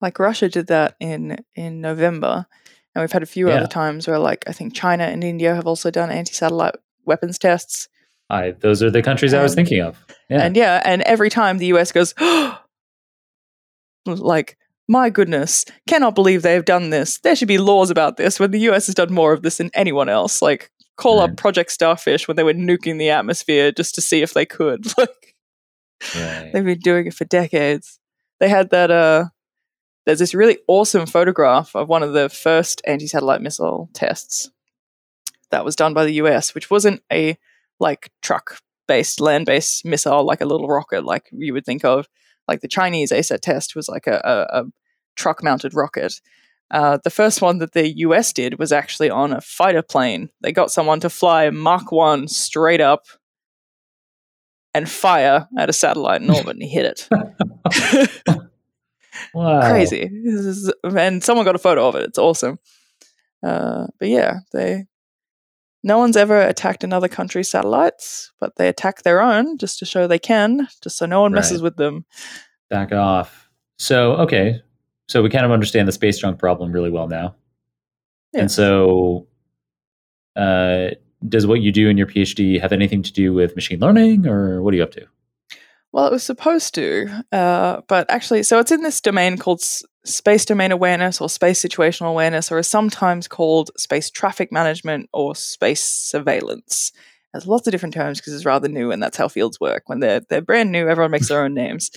Like 0.00 0.18
Russia 0.18 0.48
did 0.48 0.66
that 0.66 0.96
in 1.00 1.36
in 1.54 1.80
November, 1.80 2.46
and 2.94 3.02
we've 3.02 3.12
had 3.12 3.22
a 3.22 3.26
few 3.26 3.48
Yeah. 3.48 3.56
other 3.56 3.66
times 3.66 4.06
where 4.06 4.18
like 4.18 4.44
I 4.48 4.52
think 4.52 4.74
China 4.74 5.04
and 5.04 5.22
India 5.24 5.54
have 5.54 5.66
also 5.66 5.90
done 5.90 6.10
anti-satellite 6.10 6.74
weapons 7.04 7.38
tests. 7.38 7.88
I 8.30 8.52
those 8.52 8.82
are 8.82 8.90
the 8.90 9.02
countries 9.02 9.34
I 9.34 9.42
was 9.42 9.54
thinking 9.54 9.80
of. 9.80 9.98
Yeah. 10.30 10.42
And 10.42 10.56
yeah, 10.56 10.80
and 10.84 11.02
every 11.02 11.30
time 11.30 11.58
the 11.58 11.66
US 11.66 11.92
goes, 11.92 12.14
like, 14.06 14.56
my 14.88 15.10
goodness, 15.10 15.64
cannot 15.88 16.14
believe 16.14 16.42
they've 16.42 16.64
done 16.64 16.90
this. 16.90 17.18
There 17.18 17.36
should 17.36 17.48
be 17.48 17.58
laws 17.58 17.90
about 17.90 18.16
this 18.16 18.40
when 18.40 18.50
the 18.50 18.60
US 18.70 18.86
has 18.86 18.94
done 18.94 19.12
more 19.12 19.32
of 19.32 19.42
this 19.42 19.58
than 19.58 19.70
anyone 19.74 20.08
else. 20.08 20.42
Like, 20.42 20.70
call 20.96 21.20
Right. 21.20 21.30
up 21.30 21.36
Project 21.36 21.70
Starfish 21.72 22.26
when 22.28 22.36
they 22.36 22.42
were 22.42 22.52
nuking 22.54 22.98
the 22.98 23.10
atmosphere 23.10 23.70
just 23.72 23.94
to 23.94 24.00
see 24.00 24.22
if 24.22 24.34
they 24.34 24.46
could. 24.46 24.86
Like, 24.98 25.34
right. 26.16 26.50
they've 26.52 26.64
been 26.64 26.80
doing 26.80 27.06
it 27.06 27.14
for 27.14 27.24
decades. 27.24 28.00
They 28.40 28.48
had 28.48 28.70
that, 28.70 28.90
uh, 28.90 29.26
there's 30.04 30.18
this 30.18 30.34
really 30.34 30.58
awesome 30.66 31.06
photograph 31.06 31.74
of 31.74 31.88
one 31.88 32.02
of 32.02 32.12
the 32.12 32.28
first 32.28 32.82
anti 32.86 33.06
satellite 33.06 33.42
missile 33.42 33.88
tests 33.92 34.50
that 35.50 35.64
was 35.64 35.76
done 35.76 35.94
by 35.94 36.04
the 36.04 36.14
US, 36.14 36.54
which 36.54 36.70
wasn't 36.70 37.02
a 37.12 37.36
like 37.78 38.10
truck 38.22 38.58
based, 38.88 39.20
land 39.20 39.46
based 39.46 39.84
missile, 39.84 40.24
like 40.24 40.40
a 40.40 40.46
little 40.46 40.68
rocket, 40.68 41.04
like 41.04 41.28
you 41.32 41.52
would 41.52 41.64
think 41.64 41.84
of. 41.84 42.08
Like 42.48 42.60
the 42.60 42.68
Chinese 42.68 43.12
ASAT 43.12 43.40
test 43.40 43.76
was 43.76 43.88
like 43.88 44.06
a, 44.06 44.20
a, 44.24 44.62
a 44.62 44.64
truck 45.14 45.42
mounted 45.42 45.74
rocket. 45.74 46.20
Uh, 46.70 46.98
the 47.04 47.10
first 47.10 47.42
one 47.42 47.58
that 47.58 47.72
the 47.72 47.96
US 47.98 48.32
did 48.32 48.58
was 48.58 48.72
actually 48.72 49.10
on 49.10 49.32
a 49.32 49.40
fighter 49.40 49.82
plane. 49.82 50.30
They 50.40 50.52
got 50.52 50.72
someone 50.72 51.00
to 51.00 51.10
fly 51.10 51.50
Mach 51.50 51.92
1 51.92 52.28
straight 52.28 52.80
up 52.80 53.04
and 54.74 54.88
fire 54.88 55.48
at 55.56 55.68
a 55.68 55.72
satellite 55.72 56.22
in 56.22 56.30
orbit, 56.34 56.54
and 56.54 56.62
he 56.62 56.68
hit 56.68 57.08
it. 57.10 58.38
wow. 59.34 59.68
crazy. 59.70 60.08
Is- 60.12 60.72
and 60.84 61.22
someone 61.22 61.44
got 61.44 61.54
a 61.54 61.58
photo 61.58 61.88
of 61.88 61.94
it. 61.96 62.02
It's 62.04 62.18
awesome. 62.18 62.58
Uh, 63.42 63.86
but 63.98 64.08
yeah, 64.08 64.40
they. 64.52 64.86
No 65.84 65.98
one's 65.98 66.16
ever 66.16 66.40
attacked 66.40 66.84
another 66.84 67.08
country's 67.08 67.50
satellites, 67.50 68.30
but 68.38 68.54
they 68.54 68.68
attack 68.68 69.02
their 69.02 69.20
own 69.20 69.58
just 69.58 69.80
to 69.80 69.84
show 69.84 70.06
they 70.06 70.18
can, 70.18 70.68
just 70.80 70.96
so 70.96 71.06
no 71.06 71.20
one 71.22 71.32
messes 71.32 71.58
Right. 71.60 71.64
with 71.64 71.76
them. 71.76 72.04
Back 72.70 72.92
off. 72.92 73.48
So 73.78 74.12
okay, 74.12 74.60
so 75.08 75.22
we 75.22 75.28
kind 75.28 75.44
of 75.44 75.50
understand 75.50 75.88
the 75.88 75.92
space 75.92 76.18
junk 76.18 76.38
problem 76.38 76.70
really 76.70 76.90
well 76.90 77.08
now. 77.08 77.34
Yeah. 78.32 78.42
And 78.42 78.50
so, 78.50 79.26
uh, 80.36 80.90
does 81.28 81.46
what 81.48 81.60
you 81.60 81.72
do 81.72 81.88
in 81.88 81.98
your 81.98 82.06
PhD 82.06 82.60
have 82.60 82.72
anything 82.72 83.02
to 83.02 83.12
do 83.12 83.32
with 83.34 83.56
machine 83.56 83.80
learning, 83.80 84.26
or 84.26 84.62
what 84.62 84.72
are 84.72 84.76
you 84.76 84.82
up 84.84 84.92
to? 84.92 85.06
Well, 85.92 86.06
it 86.06 86.12
was 86.12 86.22
supposed 86.22 86.74
to, 86.76 87.24
uh, 87.32 87.82
but 87.86 88.10
actually, 88.10 88.44
so 88.44 88.58
it's 88.58 88.72
in 88.72 88.82
this 88.82 89.00
domain 89.00 89.36
called 89.36 89.60
s- 89.60 89.84
space 90.06 90.46
domain 90.46 90.72
awareness 90.72 91.20
or 91.20 91.28
space 91.28 91.62
situational 91.62 92.08
awareness, 92.08 92.50
or 92.50 92.58
is 92.58 92.66
sometimes 92.68 93.28
called 93.28 93.70
space 93.76 94.10
traffic 94.10 94.50
management 94.50 95.10
or 95.12 95.34
space 95.36 95.84
surveillance. 95.84 96.92
There's 97.32 97.46
lots 97.46 97.66
of 97.66 97.72
different 97.72 97.94
terms 97.94 98.20
because 98.20 98.32
it's 98.34 98.46
rather 98.46 98.68
new, 98.68 98.90
and 98.90 99.02
that's 99.02 99.18
how 99.18 99.28
fields 99.28 99.60
work. 99.60 99.82
When 99.86 100.00
they're 100.00 100.20
they're 100.30 100.40
brand 100.40 100.72
new, 100.72 100.88
everyone 100.88 101.10
makes 101.10 101.28
their 101.28 101.44
own 101.44 101.52
names, 101.54 101.90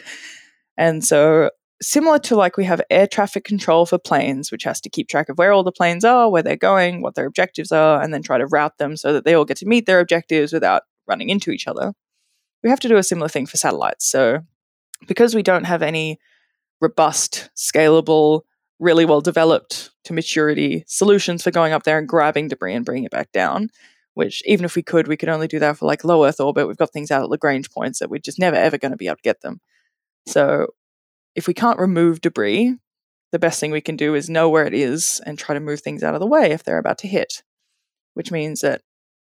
and 0.77 1.03
so 1.03 1.49
similar 1.81 2.19
to 2.19 2.35
like 2.35 2.57
we 2.57 2.65
have 2.65 2.81
air 2.89 3.07
traffic 3.07 3.43
control 3.45 3.85
for 3.85 3.97
planes, 3.99 4.51
which 4.51 4.63
has 4.65 4.81
to 4.81 4.89
keep 4.89 5.09
track 5.09 5.29
of 5.29 5.37
where 5.37 5.53
all 5.53 5.63
the 5.63 5.71
planes 5.71 6.05
are, 6.05 6.29
where 6.29 6.43
they're 6.43 6.57
going, 6.57 7.01
what 7.01 7.15
their 7.15 7.27
objectives 7.27 7.71
are, 7.71 8.01
and 8.01 8.13
then 8.13 8.23
try 8.23 8.37
to 8.37 8.47
route 8.47 8.77
them 8.79 8.97
so 8.97 9.13
that 9.13 9.25
they 9.25 9.35
all 9.35 9.45
get 9.45 9.57
to 9.57 9.67
meet 9.67 9.85
their 9.85 9.99
objectives 10.01 10.53
without 10.53 10.83
running 11.07 11.29
into 11.29 11.51
each 11.51 11.67
other. 11.67 11.93
We 12.65 12.71
have 12.71 12.79
to 12.79 12.87
do 12.87 12.97
a 12.97 13.03
similar 13.03 13.29
thing 13.29 13.45
for 13.45 13.57
satellites. 13.57 14.07
So, 14.07 14.39
because 15.07 15.35
we 15.35 15.43
don't 15.43 15.65
have 15.65 15.83
any 15.83 16.19
robust, 16.81 17.51
scalable, 17.55 18.41
really 18.79 19.05
well 19.05 19.21
developed 19.21 19.91
to 20.05 20.13
maturity 20.13 20.83
solutions 20.87 21.43
for 21.43 21.51
going 21.51 21.73
up 21.73 21.83
there 21.83 21.99
and 21.99 22.07
grabbing 22.07 22.47
debris 22.47 22.73
and 22.73 22.83
bringing 22.83 23.03
it 23.03 23.11
back 23.11 23.31
down, 23.31 23.69
which 24.15 24.41
even 24.47 24.65
if 24.65 24.75
we 24.75 24.81
could, 24.81 25.07
we 25.07 25.15
could 25.15 25.29
only 25.29 25.47
do 25.47 25.59
that 25.59 25.77
for 25.77 25.85
like 25.85 26.03
low 26.03 26.25
Earth 26.25 26.39
orbit. 26.39 26.67
We've 26.67 26.75
got 26.75 26.91
things 26.91 27.11
out 27.11 27.21
at 27.21 27.29
Lagrange 27.29 27.69
points 27.69 27.99
that 27.99 28.09
we're 28.09 28.17
just 28.17 28.39
never 28.39 28.55
ever 28.55 28.79
going 28.79 28.91
to 28.91 28.97
be 28.97 29.05
able 29.05 29.17
to 29.17 29.21
get 29.21 29.41
them. 29.41 29.61
So, 30.27 30.69
if 31.35 31.47
we 31.47 31.53
can't 31.53 31.77
remove 31.77 32.21
debris, 32.21 32.75
the 33.31 33.37
best 33.37 33.59
thing 33.59 33.69
we 33.69 33.81
can 33.81 33.95
do 33.95 34.15
is 34.15 34.27
know 34.27 34.49
where 34.49 34.65
it 34.65 34.73
is 34.73 35.21
and 35.23 35.37
try 35.37 35.53
to 35.53 35.59
move 35.59 35.81
things 35.81 36.01
out 36.01 36.15
of 36.15 36.19
the 36.19 36.25
way 36.25 36.49
if 36.49 36.63
they're 36.63 36.79
about 36.79 36.97
to 36.99 37.07
hit, 37.07 37.43
which 38.15 38.31
means 38.31 38.61
that 38.61 38.81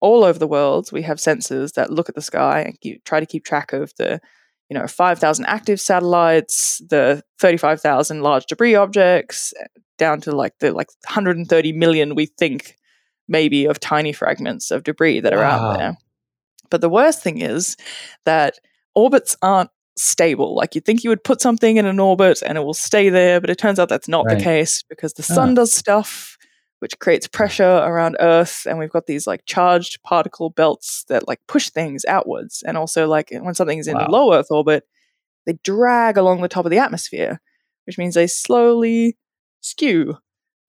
all 0.05 0.23
over 0.23 0.39
the 0.39 0.47
world 0.57 0.91
we 0.91 1.01
have 1.09 1.17
sensors 1.17 1.73
that 1.73 1.89
look 1.97 2.09
at 2.09 2.15
the 2.15 2.21
sky 2.31 2.57
and 2.65 2.79
keep, 2.81 3.03
try 3.05 3.19
to 3.19 3.25
keep 3.25 3.43
track 3.45 3.73
of 3.73 3.91
the 3.97 4.19
you 4.69 4.77
know 4.77 4.87
5000 4.87 5.45
active 5.45 5.79
satellites 5.81 6.81
the 6.89 7.23
35000 7.39 8.21
large 8.21 8.45
debris 8.45 8.75
objects 8.75 9.53
down 9.97 10.21
to 10.21 10.31
like 10.31 10.53
the 10.59 10.71
like 10.71 10.89
130 11.05 11.71
million 11.73 12.15
we 12.15 12.25
think 12.27 12.75
maybe 13.27 13.65
of 13.65 13.79
tiny 13.79 14.13
fragments 14.13 14.71
of 14.71 14.83
debris 14.83 15.19
that 15.21 15.33
are 15.33 15.41
Wow. 15.41 15.51
out 15.71 15.77
there 15.79 15.97
but 16.69 16.81
the 16.81 16.89
worst 16.89 17.23
thing 17.23 17.41
is 17.41 17.75
that 18.25 18.59
orbits 18.95 19.35
aren't 19.41 19.69
stable 19.97 20.55
like 20.55 20.75
you'd 20.75 20.83
think 20.85 21.03
you 21.03 21.09
would 21.09 21.23
put 21.23 21.39
something 21.41 21.77
in 21.77 21.85
an 21.85 21.99
orbit 21.99 22.43
and 22.45 22.57
it 22.57 22.61
will 22.65 22.73
stay 22.89 23.07
there 23.09 23.39
but 23.41 23.49
it 23.49 23.57
turns 23.57 23.79
out 23.79 23.87
that's 23.89 24.09
not 24.09 24.25
Right. 24.25 24.37
the 24.37 24.43
case 24.43 24.83
because 24.89 25.13
the 25.13 25.23
sun 25.23 25.51
Ah. 25.51 25.55
does 25.55 25.73
stuff 25.73 26.34
which 26.79 26.99
creates 26.99 27.27
pressure 27.27 27.63
around 27.63 28.17
earth 28.19 28.65
and 28.69 28.77
we've 28.77 28.91
got 28.91 29.05
these 29.05 29.25
like 29.25 29.45
charged 29.45 30.01
particle 30.03 30.49
belts 30.49 31.03
that 31.07 31.27
like 31.27 31.39
push 31.47 31.69
things 31.69 32.03
outwards 32.07 32.63
and 32.67 32.77
also 32.77 33.07
like 33.07 33.29
when 33.31 33.53
something's 33.55 33.87
in 33.87 33.95
Wow. 33.95 34.07
low 34.09 34.33
earth 34.33 34.47
orbit 34.51 34.83
they 35.45 35.53
drag 35.63 36.17
along 36.17 36.41
the 36.41 36.47
top 36.47 36.65
of 36.65 36.71
the 36.71 36.77
atmosphere 36.79 37.39
which 37.85 37.97
means 37.97 38.13
they 38.15 38.27
slowly 38.27 39.17
skew 39.61 40.17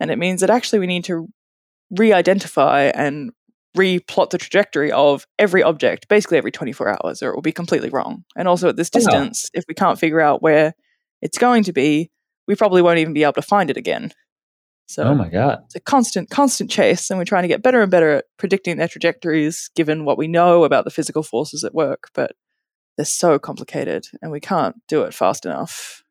and 0.01 0.11
it 0.11 0.19
means 0.19 0.41
that 0.41 0.51
actually 0.51 0.79
we 0.79 0.87
need 0.87 1.05
to 1.05 1.29
re-identify 1.91 2.83
and 2.95 3.31
replot 3.77 4.31
the 4.31 4.39
trajectory 4.39 4.91
of 4.91 5.27
every 5.39 5.63
object 5.63 6.09
basically 6.09 6.39
every 6.39 6.51
24 6.51 6.89
hours 6.89 7.23
or 7.23 7.31
it 7.31 7.35
will 7.35 7.43
be 7.43 7.53
completely 7.53 7.91
wrong. 7.91 8.25
And 8.37 8.49
also 8.49 8.69
at 8.71 8.77
this 8.77 8.89
Oh, 8.95 8.99
distance 8.99 9.51
if 9.55 9.65
we 9.69 9.75
can't 9.75 9.99
figure 9.99 10.21
out 10.21 10.43
where 10.43 10.75
it's 11.21 11.39
going 11.39 11.63
to 11.65 11.73
be 11.73 12.11
we 12.49 12.55
probably 12.55 12.81
won't 12.81 12.99
even 12.99 13.13
be 13.13 13.23
able 13.23 13.35
to 13.35 13.43
find 13.43 13.71
it 13.71 13.77
again 13.77 14.13
so 14.87 15.03
Oh 15.03 15.14
my 15.14 15.28
god. 15.28 15.62
it's 15.66 15.74
a 15.74 15.80
constant, 15.80 16.30
constant 16.30 16.70
chase, 16.70 17.11
and 17.11 17.18
we're 17.18 17.24
trying 17.24 17.43
to 17.43 17.49
get 17.49 17.62
better 17.62 17.82
and 17.82 17.91
better 17.91 18.11
at 18.12 18.24
predicting 18.39 18.76
their 18.76 18.89
trajectories 18.89 19.68
given 19.74 20.05
what 20.05 20.16
we 20.16 20.28
know 20.28 20.64
about 20.64 20.84
the 20.84 20.91
physical 20.91 21.22
forces 21.22 21.64
at 21.64 21.74
work. 21.74 22.09
But 22.14 22.32
they're 22.97 23.05
so 23.05 23.39
complicated, 23.39 24.07
and 24.22 24.30
we 24.30 24.41
can't 24.41 24.76
do 24.89 25.03
it 25.03 25.12
fast 25.12 25.45
enough. 25.45 26.03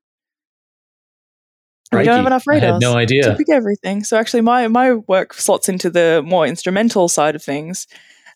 We 1.91 2.03
don't 2.03 2.17
have 2.17 2.27
enough 2.27 2.43
I 2.47 2.55
radars 2.55 2.73
had 2.73 2.81
no 2.81 2.95
idea 2.95 3.23
to 3.23 3.35
pick 3.35 3.49
everything. 3.49 4.03
So 4.03 4.17
actually, 4.17 4.41
my 4.41 4.67
my 4.67 4.93
work 4.93 5.33
slots 5.33 5.69
into 5.69 5.89
the 5.89 6.23
more 6.25 6.45
instrumental 6.45 7.07
side 7.07 7.35
of 7.35 7.43
things. 7.43 7.87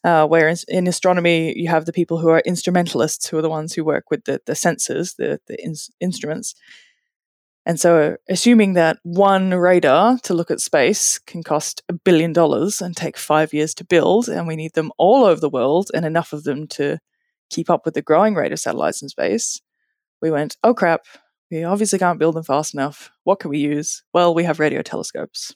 Uh, 0.01 0.25
where 0.25 0.47
in, 0.47 0.55
in 0.69 0.87
astronomy 0.87 1.53
you 1.57 1.67
have 1.67 1.83
the 1.83 1.91
people 1.91 2.19
who 2.19 2.29
are 2.29 2.41
instrumentalists, 2.45 3.27
who 3.27 3.37
are 3.37 3.41
the 3.41 3.49
ones 3.49 3.73
who 3.73 3.83
work 3.83 4.05
with 4.09 4.23
the, 4.23 4.39
the 4.45 4.53
sensors, 4.53 5.17
the 5.17 5.41
the 5.47 5.61
ins- 5.61 5.91
instruments. 5.99 6.55
And 7.65 7.79
so, 7.79 8.17
assuming 8.29 8.73
that 8.73 8.97
one 9.03 9.51
radar 9.53 10.17
to 10.19 10.33
look 10.33 10.49
at 10.49 10.61
space 10.61 11.19
can 11.19 11.43
cost 11.43 11.83
a 11.89 11.93
billion 11.93 12.33
dollars 12.33 12.81
and 12.81 12.95
take 12.95 13.17
five 13.17 13.53
years 13.53 13.73
to 13.75 13.83
build, 13.83 14.27
and 14.27 14.47
we 14.47 14.55
need 14.55 14.73
them 14.73 14.91
all 14.97 15.23
over 15.25 15.39
the 15.39 15.49
world 15.49 15.91
and 15.93 16.05
enough 16.05 16.33
of 16.33 16.43
them 16.43 16.67
to 16.69 16.97
keep 17.49 17.69
up 17.69 17.85
with 17.85 17.93
the 17.93 18.01
growing 18.01 18.33
rate 18.35 18.51
of 18.51 18.59
satellites 18.59 19.01
in 19.01 19.09
space, 19.09 19.61
we 20.21 20.31
went, 20.31 20.57
oh 20.63 20.73
crap, 20.73 21.01
we 21.51 21.63
obviously 21.63 21.99
can't 21.99 22.19
build 22.19 22.35
them 22.35 22.43
fast 22.43 22.73
enough. 22.73 23.11
What 23.23 23.39
can 23.39 23.49
we 23.49 23.59
use? 23.59 24.03
Well, 24.13 24.33
we 24.33 24.43
have 24.43 24.59
radio 24.59 24.81
telescopes. 24.81 25.55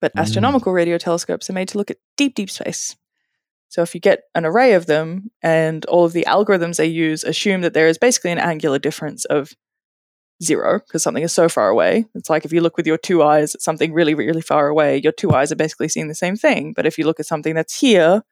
But 0.00 0.14
Mm. 0.14 0.20
astronomical 0.20 0.72
radio 0.72 0.98
telescopes 0.98 1.48
are 1.48 1.54
made 1.54 1.68
to 1.68 1.78
look 1.78 1.90
at 1.90 1.98
deep, 2.16 2.34
deep 2.34 2.50
space. 2.50 2.96
So 3.68 3.82
if 3.82 3.94
you 3.94 4.00
get 4.00 4.24
an 4.34 4.44
array 4.44 4.74
of 4.74 4.86
them 4.86 5.30
and 5.42 5.84
all 5.86 6.04
of 6.04 6.12
the 6.12 6.24
algorithms 6.28 6.76
they 6.76 6.86
use 6.86 7.24
assume 7.24 7.62
that 7.62 7.74
there 7.74 7.88
is 7.88 7.98
basically 7.98 8.30
an 8.30 8.38
angular 8.38 8.78
difference 8.78 9.24
of 9.24 9.52
zero 10.44 10.80
because 10.80 11.02
something 11.02 11.22
is 11.24 11.32
so 11.32 11.48
far 11.48 11.68
away. 11.68 12.06
It's 12.14 12.30
like 12.30 12.44
if 12.44 12.52
you 12.52 12.60
look 12.60 12.76
with 12.76 12.86
your 12.86 12.98
two 12.98 13.22
eyes 13.22 13.54
at 13.54 13.62
something 13.62 13.92
really, 13.92 14.14
really 14.14 14.42
far 14.42 14.68
away, 14.68 14.98
your 14.98 15.12
two 15.12 15.32
eyes 15.32 15.50
are 15.50 15.56
basically 15.56 15.88
seeing 15.88 16.08
the 16.08 16.14
same 16.14 16.36
thing. 16.36 16.72
But 16.74 16.86
if 16.86 16.98
you 16.98 17.04
look 17.06 17.18
at 17.20 17.26
something 17.26 17.54
that's 17.54 17.78
here, 17.80 18.22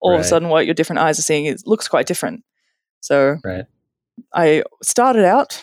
all 0.00 0.14
of 0.14 0.20
a 0.20 0.24
sudden 0.24 0.48
what 0.48 0.66
your 0.66 0.74
different 0.74 1.00
eyes 1.00 1.18
are 1.18 1.22
seeing 1.22 1.46
is 1.46 1.66
looks 1.66 1.88
quite 1.88 2.06
different. 2.06 2.44
So 3.00 3.38
Right. 3.44 3.64
I 4.32 4.64
started 4.82 5.24
out 5.24 5.62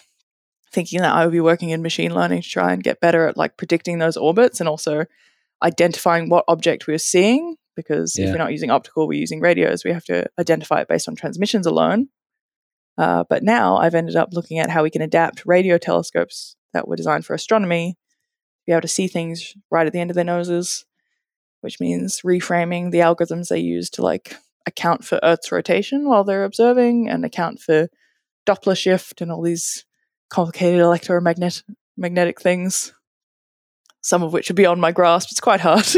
thinking 0.71 1.01
that 1.01 1.13
I 1.13 1.25
would 1.25 1.31
be 1.31 1.41
working 1.41 1.69
in 1.69 1.81
machine 1.81 2.13
learning 2.13 2.41
to 2.43 2.49
try 2.49 2.71
and 2.73 2.83
get 2.83 2.99
better 3.01 3.27
at 3.27 3.37
like 3.37 3.57
predicting 3.57 3.99
those 3.99 4.15
orbits 4.17 4.59
and 4.59 4.69
also 4.69 5.05
identifying 5.61 6.29
what 6.29 6.45
object 6.47 6.87
we 6.87 6.93
are 6.93 6.97
seeing. 6.99 7.55
Because 7.75 8.17
Yeah. 8.17 8.25
if 8.27 8.31
we're 8.31 8.37
not 8.37 8.51
using 8.51 8.69
optical, 8.71 9.07
we're 9.07 9.19
using 9.19 9.39
radios. 9.41 9.83
We 9.83 9.91
have 9.91 10.05
to 10.05 10.25
identify 10.39 10.81
it 10.81 10.87
based 10.87 11.07
on 11.07 11.15
transmissions 11.15 11.65
alone. 11.65 12.09
Uh, 13.01 13.23
but 13.27 13.41
now 13.41 13.77
I've 13.77 13.95
ended 13.95 14.15
up 14.15 14.29
looking 14.31 14.59
at 14.59 14.69
how 14.69 14.83
we 14.83 14.91
can 14.91 15.01
adapt 15.01 15.43
radio 15.47 15.79
telescopes 15.79 16.55
that 16.71 16.87
were 16.87 16.95
designed 16.95 17.25
for 17.25 17.33
astronomy, 17.33 17.97
be 18.67 18.73
able 18.73 18.81
to 18.81 18.87
see 18.87 19.07
things 19.07 19.55
right 19.71 19.87
at 19.87 19.91
the 19.91 19.99
end 19.99 20.11
of 20.11 20.15
their 20.15 20.23
noses, 20.23 20.85
which 21.61 21.79
means 21.79 22.21
reframing 22.21 22.91
the 22.91 22.99
algorithms 22.99 23.47
they 23.47 23.57
use 23.57 23.89
to 23.89 24.03
like 24.03 24.35
account 24.67 25.03
for 25.03 25.19
Earth's 25.23 25.51
rotation 25.51 26.07
while 26.07 26.23
they're 26.23 26.43
observing 26.43 27.09
and 27.09 27.25
account 27.25 27.59
for 27.59 27.87
Doppler 28.45 28.77
shift 28.77 29.19
and 29.19 29.31
all 29.31 29.41
these 29.41 29.83
complicated 30.29 30.79
electromagnetic 30.79 31.63
magnetic 31.97 32.39
things. 32.39 32.93
Some 34.01 34.21
of 34.21 34.31
which 34.31 34.51
are 34.51 34.55
beyond 34.55 34.79
my 34.79 34.91
grasp. 34.91 35.29
It's 35.31 35.39
quite 35.39 35.61
hard. 35.61 35.87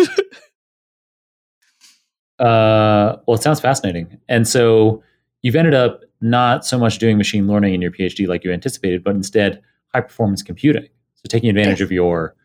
Uh, 2.40 3.18
well, 3.26 3.36
it 3.38 3.44
sounds 3.44 3.62
fascinating. 3.62 4.20
And 4.28 4.46
so 4.46 5.02
you've 5.44 5.56
ended 5.56 5.76
up 5.76 6.02
not 6.24 6.66
so 6.66 6.80
much 6.80 7.00
doing 7.00 7.18
machine 7.18 7.48
learning 7.48 7.74
in 7.74 7.82
your 7.82 7.92
PhD 7.92 8.28
like 8.28 8.44
you 8.44 8.52
anticipated, 8.52 9.04
but 9.04 9.14
instead 9.14 9.62
high 9.94 10.02
performance 10.02 10.42
computing. 10.42 10.88
So 11.16 11.24
taking 11.28 11.50
advantage 11.50 11.82
of 11.82 11.92
your 11.92 12.36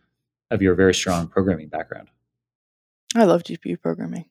of 0.51 0.61
your 0.61 0.75
very 0.75 0.95
strong 0.95 1.29
programming 1.29 1.69
background. 1.69 2.09
I 3.15 3.25
love 3.25 3.45
GPU 3.45 3.81
programming. 3.81 4.27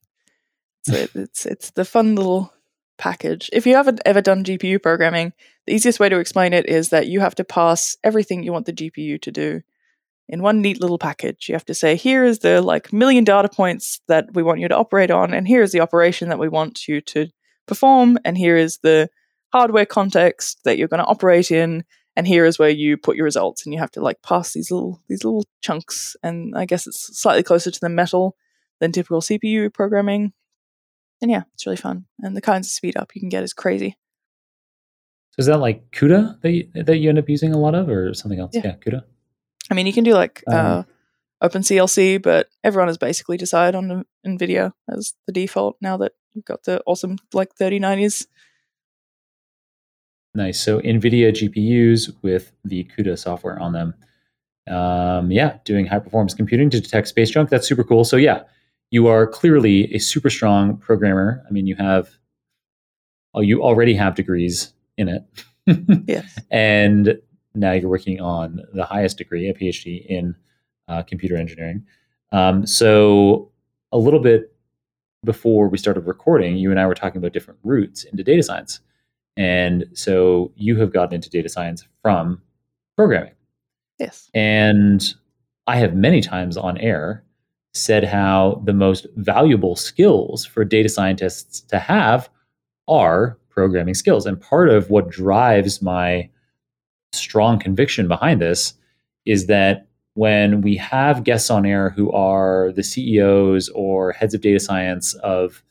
So 0.86 0.94
it, 0.94 1.12
it's 1.16 1.46
it's 1.46 1.72
the 1.72 1.86
fun 1.86 2.16
little 2.16 2.54
package. 2.98 3.50
If 3.54 3.66
you 3.66 3.76
haven't 3.76 4.02
ever 4.06 4.22
done 4.22 4.44
GPU 4.44 4.82
programming, 4.82 5.32
the 5.66 5.74
easiest 5.74 6.00
way 6.00 6.10
to 6.10 6.20
explain 6.20 6.54
it 6.54 6.68
is 6.68 6.90
that 6.90 7.08
you 7.08 7.22
have 7.22 7.36
to 7.36 7.44
pass 7.44 7.96
everything 8.04 8.44
you 8.44 8.52
want 8.52 8.66
the 8.66 8.74
GPU 8.74 9.22
to 9.22 9.32
do 9.32 9.62
in 10.28 10.42
one 10.42 10.62
neat 10.62 10.82
little 10.82 10.98
package. 10.98 11.48
You 11.48 11.56
have 11.56 11.66
to 11.66 11.74
say, 11.74 11.96
here 11.96 12.26
is 12.26 12.40
the 12.40 12.62
like 12.62 12.92
million 12.92 13.24
data 13.24 13.48
points 13.48 14.02
that 14.08 14.34
we 14.34 14.44
want 14.44 14.60
you 14.60 14.68
to 14.68 14.78
operate 14.78 15.12
on, 15.12 15.34
and 15.34 15.48
here 15.48 15.62
is 15.62 15.72
the 15.72 15.80
operation 15.80 16.28
that 16.30 16.40
we 16.40 16.50
want 16.50 16.88
you 16.88 17.00
to 17.02 17.28
perform, 17.66 18.18
and 18.26 18.38
here 18.38 18.58
is 18.58 18.80
the 18.80 19.10
hardware 19.54 19.86
context 19.86 20.60
that 20.64 20.78
you're 20.78 20.88
going 20.88 21.04
to 21.04 21.06
operate 21.06 21.52
in, 21.52 21.84
and 22.16 22.28
here 22.28 22.46
is 22.46 22.58
where 22.58 22.70
you 22.70 22.98
put 22.98 23.16
your 23.16 23.26
results. 23.26 23.66
And 23.66 23.74
you 23.74 23.80
have 23.80 23.92
to 23.92 24.02
like 24.02 24.22
pass 24.22 24.54
these 24.54 24.72
little 24.72 25.02
these 25.08 25.24
little 25.24 25.46
chunks. 25.62 26.16
And 26.24 26.58
I 26.58 26.66
guess 26.66 26.88
it's 26.88 27.20
slightly 27.20 27.44
closer 27.44 27.72
to 27.72 27.80
the 27.80 27.90
metal 27.90 28.36
than 28.80 28.92
typical 28.92 29.22
CPU 29.22 29.74
programming. 29.74 30.34
And 31.22 31.32
yeah, 31.32 31.44
it's 31.54 31.66
really 31.66 31.78
fun. 31.78 32.06
And 32.20 32.36
the 32.36 32.42
kinds 32.42 32.68
of 32.68 32.72
speed 32.72 32.98
up 32.98 33.16
you 33.16 33.22
can 33.22 33.30
get 33.30 33.44
is 33.44 33.54
crazy. 33.54 33.98
So 35.32 35.40
is 35.40 35.46
that 35.48 35.60
like 35.60 35.92
CUDA 35.92 36.42
that 36.42 36.52
you, 36.52 36.70
that 36.74 36.98
you 36.98 37.10
end 37.10 37.20
up 37.20 37.30
using 37.30 37.54
a 37.54 37.60
lot 37.60 37.76
of, 37.76 37.90
or 37.90 38.14
something 38.14 38.40
else? 38.40 38.52
Yeah. 38.54 38.62
Yeah, 38.66 38.76
CUDA. 38.76 39.04
I 39.70 39.74
mean, 39.74 39.86
you 39.88 39.94
can 39.94 40.04
do 40.04 40.14
like 40.14 40.44
Um, 40.48 40.56
uh, 40.56 40.84
OpenCLC, 41.44 42.22
but 42.22 42.50
everyone 42.64 42.88
has 42.88 42.98
basically 42.98 43.38
decided 43.38 43.76
on 43.76 44.06
NVIDIA 44.26 44.74
as 44.90 45.14
the 45.28 45.34
default 45.34 45.78
now 45.82 45.98
that 45.98 46.14
you've 46.34 46.46
got 46.46 46.64
the 46.64 46.82
awesome 46.86 47.18
like 47.34 47.56
3090s. 47.56 48.26
Nice. 50.38 50.60
So 50.60 50.80
NVIDIA 50.82 51.32
GPUs 51.32 52.14
with 52.22 52.52
the 52.64 52.84
CUDA 52.96 53.18
software 53.18 53.60
on 53.60 53.74
them. 53.74 53.96
Um, 54.68 55.32
yeah, 55.32 55.58
doing 55.66 55.88
high 55.88 55.98
performance 55.98 56.36
computing 56.36 56.70
to 56.70 56.80
detect 56.80 57.08
space 57.08 57.32
junk. 57.32 57.50
That's 57.50 57.68
super 57.68 57.84
cool. 57.84 58.04
So 58.04 58.18
yeah, 58.18 58.44
you 58.92 59.08
are 59.08 59.26
clearly 59.26 59.92
a 59.96 59.98
super 59.98 60.30
strong 60.30 60.78
programmer. 60.78 61.44
I 61.48 61.52
mean, 61.52 61.66
you 61.66 61.76
have, 61.78 62.10
oh, 63.34 63.42
you 63.42 63.64
already 63.64 63.96
have 63.96 64.14
degrees 64.14 64.74
in 64.98 65.10
it. 65.10 65.24
Yes. 66.08 66.40
and 66.50 67.18
now 67.56 67.74
you're 67.74 67.90
working 67.90 68.22
on 68.22 68.62
the 68.74 68.86
highest 68.86 69.18
degree, 69.18 69.50
a 69.50 69.54
PhD 69.56 70.06
in 70.06 70.36
uh, 70.88 71.02
computer 71.02 71.36
engineering. 71.36 71.84
Um, 72.32 72.66
so, 72.66 73.52
a 73.92 73.98
little 73.98 74.22
bit 74.22 74.56
before 75.26 75.68
we 75.68 75.78
started 75.78 76.08
recording, 76.08 76.56
you 76.56 76.72
and 76.72 76.80
I 76.80 76.86
were 76.88 76.96
talking 76.96 77.18
about 77.18 77.34
different 77.34 77.60
routes 77.64 78.06
into 78.06 78.24
data 78.24 78.44
science. 78.44 78.80
And 79.38 79.86
so, 79.94 80.52
you 80.56 80.76
have 80.78 80.92
gotten 80.92 81.16
into 81.16 81.30
data 81.30 81.48
science 81.48 81.86
from 82.02 82.42
programming. 82.96 83.34
Yes. 84.00 84.30
And 84.34 85.04
I 85.68 85.78
have 85.78 85.94
many 85.94 86.22
times 86.22 86.58
on 86.58 86.78
air 86.78 87.24
said 87.74 88.04
how 88.04 88.62
the 88.66 88.74
most 88.74 89.06
valuable 89.16 89.76
skills 89.76 90.46
for 90.46 90.66
data 90.66 90.90
scientists 90.90 91.62
to 91.62 91.80
have 91.80 92.30
are 92.88 93.38
programming 93.50 93.94
skills. 93.94 94.26
And 94.26 94.40
part 94.40 94.70
of 94.70 94.90
what 94.90 95.10
drives 95.10 95.82
my 95.82 96.30
strong 97.12 97.60
conviction 97.60 98.08
behind 98.08 98.42
this 98.42 98.74
is 99.26 99.48
that 99.48 99.88
when 100.14 100.62
we 100.62 100.76
have 100.78 101.24
guests 101.24 101.50
on 101.50 101.66
air 101.66 101.90
who 101.92 102.12
are 102.12 102.72
the 102.76 102.84
CEOs 102.84 103.70
or 103.70 104.14
heads 104.14 104.34
of 104.34 104.42
data 104.42 104.60
science 104.60 105.14
of 105.16 105.64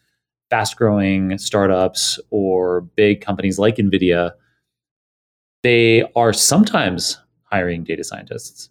fast 0.51 0.77
growing 0.77 1.39
startups 1.39 2.21
or 2.31 2.83
big 2.83 3.21
companies 3.21 3.59
like 3.59 3.77
NVIDIA, 3.77 4.33
they 5.63 6.05
are 6.15 6.33
sometimes 6.33 7.19
hiring 7.45 7.85
data 7.85 8.05
scientists. 8.05 8.71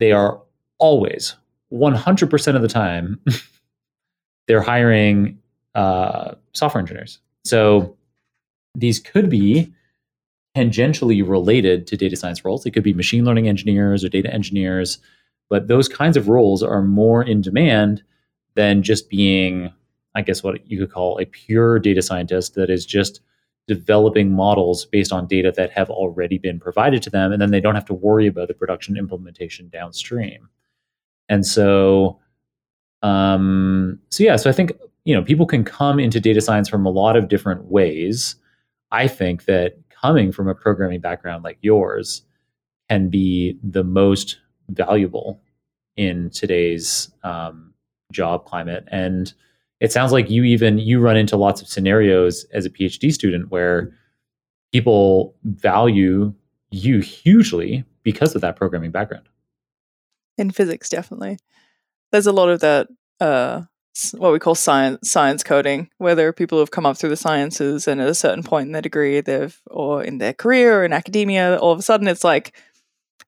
They 0.00 0.12
are 0.12 0.40
always, 0.78 1.36
100% 1.72 2.56
of 2.56 2.62
the 2.62 2.68
time, 2.68 3.20
they're 4.48 4.62
hiring 4.62 5.38
uh, 5.74 6.34
software 6.52 6.80
engineers. 6.80 7.20
So 7.44 7.96
these 8.74 8.98
could 8.98 9.30
be 9.30 9.72
tangentially 10.56 11.26
related 11.26 11.86
to 11.86 11.96
data 11.96 12.16
science 12.16 12.44
roles. 12.44 12.64
They 12.64 12.70
could 12.70 12.82
be 12.82 12.92
machine 12.92 13.24
learning 13.24 13.48
engineers 13.48 14.04
or 14.04 14.08
data 14.08 14.32
engineers, 14.32 14.98
but 15.48 15.68
those 15.68 15.88
kinds 15.88 16.16
of 16.16 16.28
roles 16.28 16.62
are 16.62 16.82
more 16.82 17.22
in 17.22 17.40
demand 17.40 18.02
than 18.54 18.82
just 18.82 19.08
being, 19.08 19.72
I 20.14 20.22
guess, 20.22 20.42
what 20.42 20.68
you 20.70 20.78
could 20.78 20.92
call 20.92 21.18
a 21.18 21.24
pure 21.24 21.78
data 21.78 22.02
scientist 22.02 22.54
that 22.54 22.70
is 22.70 22.84
just 22.84 23.20
developing 23.68 24.32
models 24.32 24.86
based 24.86 25.12
on 25.12 25.26
data 25.26 25.52
that 25.56 25.70
have 25.70 25.88
already 25.88 26.38
been 26.38 26.58
provided 26.58 27.02
to 27.02 27.10
them, 27.10 27.32
and 27.32 27.40
then 27.40 27.50
they 27.50 27.60
don't 27.60 27.74
have 27.74 27.84
to 27.86 27.94
worry 27.94 28.26
about 28.26 28.48
the 28.48 28.54
production 28.54 28.96
implementation 28.96 29.68
downstream. 29.68 30.48
And 31.28 31.46
so, 31.46 32.20
um, 33.02 33.98
so 34.10 34.24
yeah, 34.24 34.36
so 34.36 34.50
I 34.50 34.52
think 34.52 34.72
you 35.04 35.14
know 35.14 35.22
people 35.22 35.46
can 35.46 35.64
come 35.64 35.98
into 35.98 36.20
data 36.20 36.40
science 36.40 36.68
from 36.68 36.86
a 36.86 36.90
lot 36.90 37.16
of 37.16 37.28
different 37.28 37.64
ways. 37.66 38.36
I 38.90 39.08
think 39.08 39.46
that 39.46 39.78
coming 39.90 40.32
from 40.32 40.48
a 40.48 40.54
programming 40.54 41.00
background 41.00 41.44
like 41.44 41.58
yours 41.62 42.22
can 42.90 43.08
be 43.08 43.58
the 43.62 43.84
most 43.84 44.38
valuable 44.68 45.40
in 45.96 46.30
today's 46.30 47.10
um, 47.22 47.72
job 48.10 48.44
climate 48.44 48.84
and 48.90 49.32
it 49.82 49.90
sounds 49.92 50.12
like 50.12 50.30
you 50.30 50.44
even 50.44 50.78
you 50.78 51.00
run 51.00 51.16
into 51.16 51.36
lots 51.36 51.60
of 51.60 51.68
scenarios 51.68 52.44
as 52.52 52.64
a 52.64 52.70
phd 52.70 53.12
student 53.12 53.50
where 53.50 53.92
people 54.72 55.34
value 55.44 56.32
you 56.70 57.00
hugely 57.00 57.84
because 58.02 58.34
of 58.34 58.40
that 58.40 58.56
programming 58.56 58.90
background 58.90 59.28
In 60.38 60.50
physics, 60.50 60.88
definitely. 60.88 61.38
There's 62.10 62.26
a 62.26 62.32
lot 62.32 62.48
of 62.48 62.60
that, 62.60 62.88
uh, 63.20 63.62
what 64.12 64.32
we 64.32 64.38
call 64.38 64.54
science 64.54 65.10
science 65.10 65.42
coding, 65.42 65.90
where 65.98 66.14
there 66.14 66.28
are 66.28 66.32
people 66.32 66.56
who 66.56 66.60
have 66.60 66.70
come 66.70 66.86
up 66.86 66.96
through 66.96 67.10
the 67.10 67.16
sciences, 67.16 67.86
and 67.86 68.00
at 68.00 68.08
a 68.08 68.14
certain 68.14 68.42
point 68.42 68.66
in 68.66 68.72
their 68.72 68.82
degree, 68.82 69.20
they've 69.20 69.60
or 69.66 70.02
in 70.02 70.18
their 70.18 70.32
career 70.32 70.80
or 70.80 70.84
in 70.84 70.92
academia, 70.92 71.56
all 71.58 71.72
of 71.72 71.78
a 71.78 71.82
sudden 71.82 72.08
it's 72.08 72.24
like, 72.24 72.56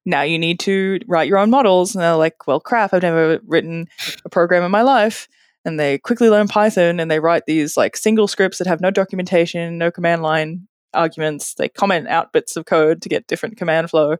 now 0.06 0.22
you 0.22 0.38
need 0.38 0.58
to 0.60 0.98
write 1.06 1.28
your 1.28 1.38
own 1.38 1.50
models, 1.50 1.94
and 1.94 2.02
they're 2.02 2.16
like, 2.16 2.46
well, 2.46 2.60
crap, 2.60 2.94
I've 2.94 3.02
never 3.02 3.40
written 3.46 3.88
a 4.24 4.30
program 4.30 4.62
in 4.62 4.70
my 4.70 4.82
life. 4.82 5.28
And 5.64 5.80
they 5.80 5.98
quickly 5.98 6.28
learn 6.28 6.48
Python, 6.48 7.00
and 7.00 7.10
they 7.10 7.20
write 7.20 7.46
these 7.46 7.76
like 7.76 7.96
single 7.96 8.28
scripts 8.28 8.58
that 8.58 8.66
have 8.66 8.80
no 8.80 8.90
documentation, 8.90 9.78
no 9.78 9.90
command 9.90 10.22
line 10.22 10.68
arguments. 10.92 11.54
They 11.54 11.68
comment 11.68 12.08
out 12.08 12.32
bits 12.32 12.56
of 12.56 12.66
code 12.66 13.02
to 13.02 13.08
get 13.08 13.26
different 13.26 13.56
command 13.56 13.90
flow. 13.90 14.16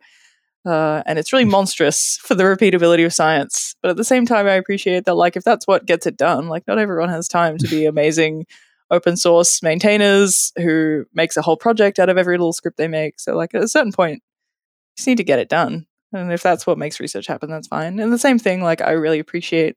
Uh, 0.66 1.02
and 1.04 1.18
it's 1.18 1.32
really 1.32 1.44
monstrous 1.44 2.16
for 2.22 2.34
the 2.34 2.44
repeatability 2.44 3.04
of 3.04 3.12
science. 3.12 3.76
But 3.82 3.90
at 3.90 3.96
the 3.96 4.04
same 4.04 4.26
time, 4.26 4.46
I 4.46 4.54
appreciate 4.54 5.04
that, 5.04 5.14
like, 5.14 5.36
if 5.36 5.44
that's 5.44 5.66
what 5.66 5.86
gets 5.86 6.06
it 6.06 6.16
done, 6.16 6.48
like, 6.48 6.66
not 6.66 6.78
everyone 6.78 7.10
has 7.10 7.28
time 7.28 7.58
to 7.58 7.68
be 7.68 7.84
amazing 7.86 8.46
open 8.90 9.16
source 9.16 9.62
maintainers 9.62 10.52
who 10.56 11.04
makes 11.14 11.36
a 11.36 11.42
whole 11.42 11.56
project 11.56 11.98
out 11.98 12.08
of 12.08 12.18
every 12.18 12.36
little 12.36 12.52
script 12.52 12.76
they 12.76 12.88
make. 12.88 13.18
So, 13.20 13.36
like, 13.36 13.54
at 13.54 13.62
a 13.62 13.68
certain 13.68 13.92
point, 13.92 14.16
you 14.16 14.96
just 14.96 15.06
need 15.06 15.18
to 15.18 15.24
get 15.24 15.38
it 15.38 15.48
done. 15.48 15.86
And 16.12 16.32
if 16.32 16.42
that's 16.42 16.66
what 16.66 16.78
makes 16.78 17.00
research 17.00 17.26
happen, 17.26 17.50
that's 17.50 17.66
fine. 17.66 17.98
And 17.98 18.12
the 18.12 18.18
same 18.18 18.38
thing, 18.38 18.62
like, 18.62 18.80
I 18.80 18.92
really 18.92 19.18
appreciate 19.18 19.76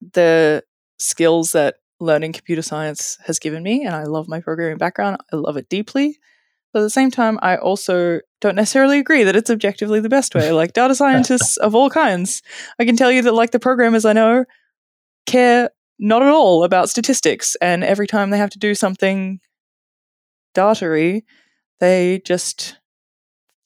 the 0.00 0.64
skills 0.98 1.52
that 1.52 1.76
learning 2.00 2.32
computer 2.32 2.62
science 2.62 3.18
has 3.26 3.38
given 3.38 3.62
me. 3.62 3.84
And 3.84 3.94
I 3.94 4.04
love 4.04 4.28
my 4.28 4.40
programming 4.40 4.78
background, 4.78 5.18
I 5.32 5.36
love 5.36 5.56
it 5.56 5.68
deeply. 5.68 6.18
But 6.72 6.80
at 6.80 6.82
the 6.82 6.90
same 6.90 7.10
time, 7.10 7.38
I 7.42 7.56
also 7.56 8.20
don't 8.40 8.54
necessarily 8.54 9.00
agree 9.00 9.24
that 9.24 9.34
it's 9.34 9.50
objectively 9.50 10.00
the 10.00 10.08
best 10.08 10.34
way. 10.34 10.52
Like 10.52 10.72
data 10.72 10.94
scientists 10.94 11.56
of 11.56 11.74
all 11.74 11.90
kinds, 11.90 12.42
I 12.78 12.84
can 12.84 12.96
tell 12.96 13.10
you 13.10 13.22
that 13.22 13.34
like 13.34 13.50
the 13.50 13.58
programmers 13.58 14.04
I 14.04 14.12
know 14.12 14.44
care 15.26 15.70
not 15.98 16.22
at 16.22 16.28
all 16.28 16.64
about 16.64 16.88
statistics, 16.88 17.56
and 17.60 17.84
every 17.84 18.06
time 18.06 18.30
they 18.30 18.38
have 18.38 18.50
to 18.50 18.58
do 18.58 18.74
something 18.74 19.40
datery, 20.54 21.24
they 21.80 22.22
just 22.24 22.78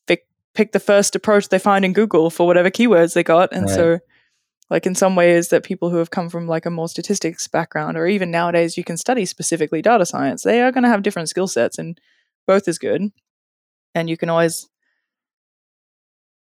fi- 0.09 0.19
pick 0.55 0.73
the 0.73 0.81
first 0.81 1.15
approach 1.15 1.49
they 1.49 1.59
find 1.59 1.85
in 1.85 1.93
Google 1.93 2.31
for 2.31 2.47
whatever 2.47 2.71
keywords 2.71 3.15
they 3.15 3.23
got. 3.23 3.53
And 3.53 3.67
Right. 3.67 3.75
so, 3.75 3.99
like, 4.71 4.87
in 4.87 4.95
some 4.95 5.17
ways, 5.17 5.49
that 5.49 5.65
people 5.65 5.91
who 5.91 5.99
have 5.99 6.11
come 6.11 6.29
from 6.31 6.47
like 6.47 6.67
a 6.67 6.71
more 6.71 6.89
statistics 6.89 7.47
background, 7.49 7.97
or 7.97 8.07
even 8.07 8.31
nowadays, 8.31 8.77
you 8.77 8.85
can 8.85 8.97
study 8.97 9.27
specifically 9.27 9.83
data 9.83 10.07
science, 10.07 10.43
they 10.43 10.63
are 10.63 10.73
going 10.73 10.85
to 10.85 10.89
have 10.91 11.03
different 11.03 11.29
skill 11.29 11.47
sets, 11.47 11.79
and 11.79 12.01
both 12.47 12.69
is 12.69 12.79
good. 12.79 13.11
And 13.95 14.11
you 14.11 14.17
can 14.17 14.29
always 14.29 14.69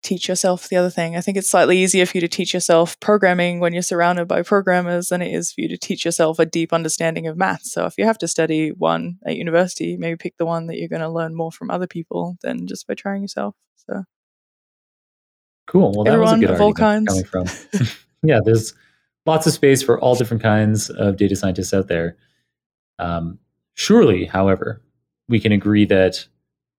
teach 0.03 0.29
yourself 0.29 0.69
the 0.69 0.77
other 0.77 0.91
thing. 0.91 1.15
I 1.15 1.21
think 1.21 1.37
it's 1.37 1.51
slightly 1.51 1.79
easier 1.79 2.07
for 2.07 2.17
you 2.17 2.23
to 2.23 2.29
teach 2.29 2.55
yourself 2.55 2.99
programming 3.01 3.61
when 3.61 3.73
you're 3.73 3.83
surrounded 3.83 4.27
by 4.29 4.43
programmers 4.43 5.09
than 5.09 5.21
it 5.21 5.33
is 5.33 5.53
for 5.53 5.61
you 5.61 5.69
to 5.69 5.77
teach 5.77 6.05
yourself 6.05 6.39
a 6.39 6.47
deep 6.47 6.73
understanding 6.73 7.27
of 7.27 7.37
math. 7.37 7.65
So 7.65 7.85
if 7.85 7.99
you 7.99 8.07
have 8.07 8.19
to 8.19 8.29
study 8.29 8.71
one 8.71 9.19
at 9.27 9.37
university, 9.37 9.97
maybe 9.99 10.17
pick 10.17 10.39
the 10.39 10.47
one 10.47 10.69
that 10.69 10.79
you're 10.79 10.89
going 10.89 11.03
to 11.03 11.09
learn 11.09 11.35
more 11.35 11.53
from 11.53 11.71
other 11.71 11.87
people 11.87 12.39
than 12.43 12.67
just 12.67 12.87
by 12.87 12.95
trying 12.95 13.23
yourself. 13.23 13.55
So 13.77 14.05
Cool. 15.71 15.93
Well, 15.95 16.03
that 16.03 16.19
was 16.19 16.33
a 16.33 16.39
good 16.39 16.51
of 16.51 16.61
all 16.61 16.75
kinds. 16.75 17.07
coming 17.07 17.25
from. 17.25 17.47
yeah, 18.25 18.41
there's 18.45 18.75
lots 19.25 19.47
of 19.47 19.53
space 19.53 19.85
for 19.85 20.01
all 20.01 20.17
different 20.17 20.43
kinds 20.43 20.91
of 20.91 21.17
data 21.17 21.37
scientists 21.37 21.73
out 21.73 21.87
there. 21.87 22.17
Um, 22.99 23.39
surely, 23.75 24.25
however, 24.25 24.83
we 25.29 25.39
can 25.39 25.53
agree 25.53 25.85
that 25.85 26.27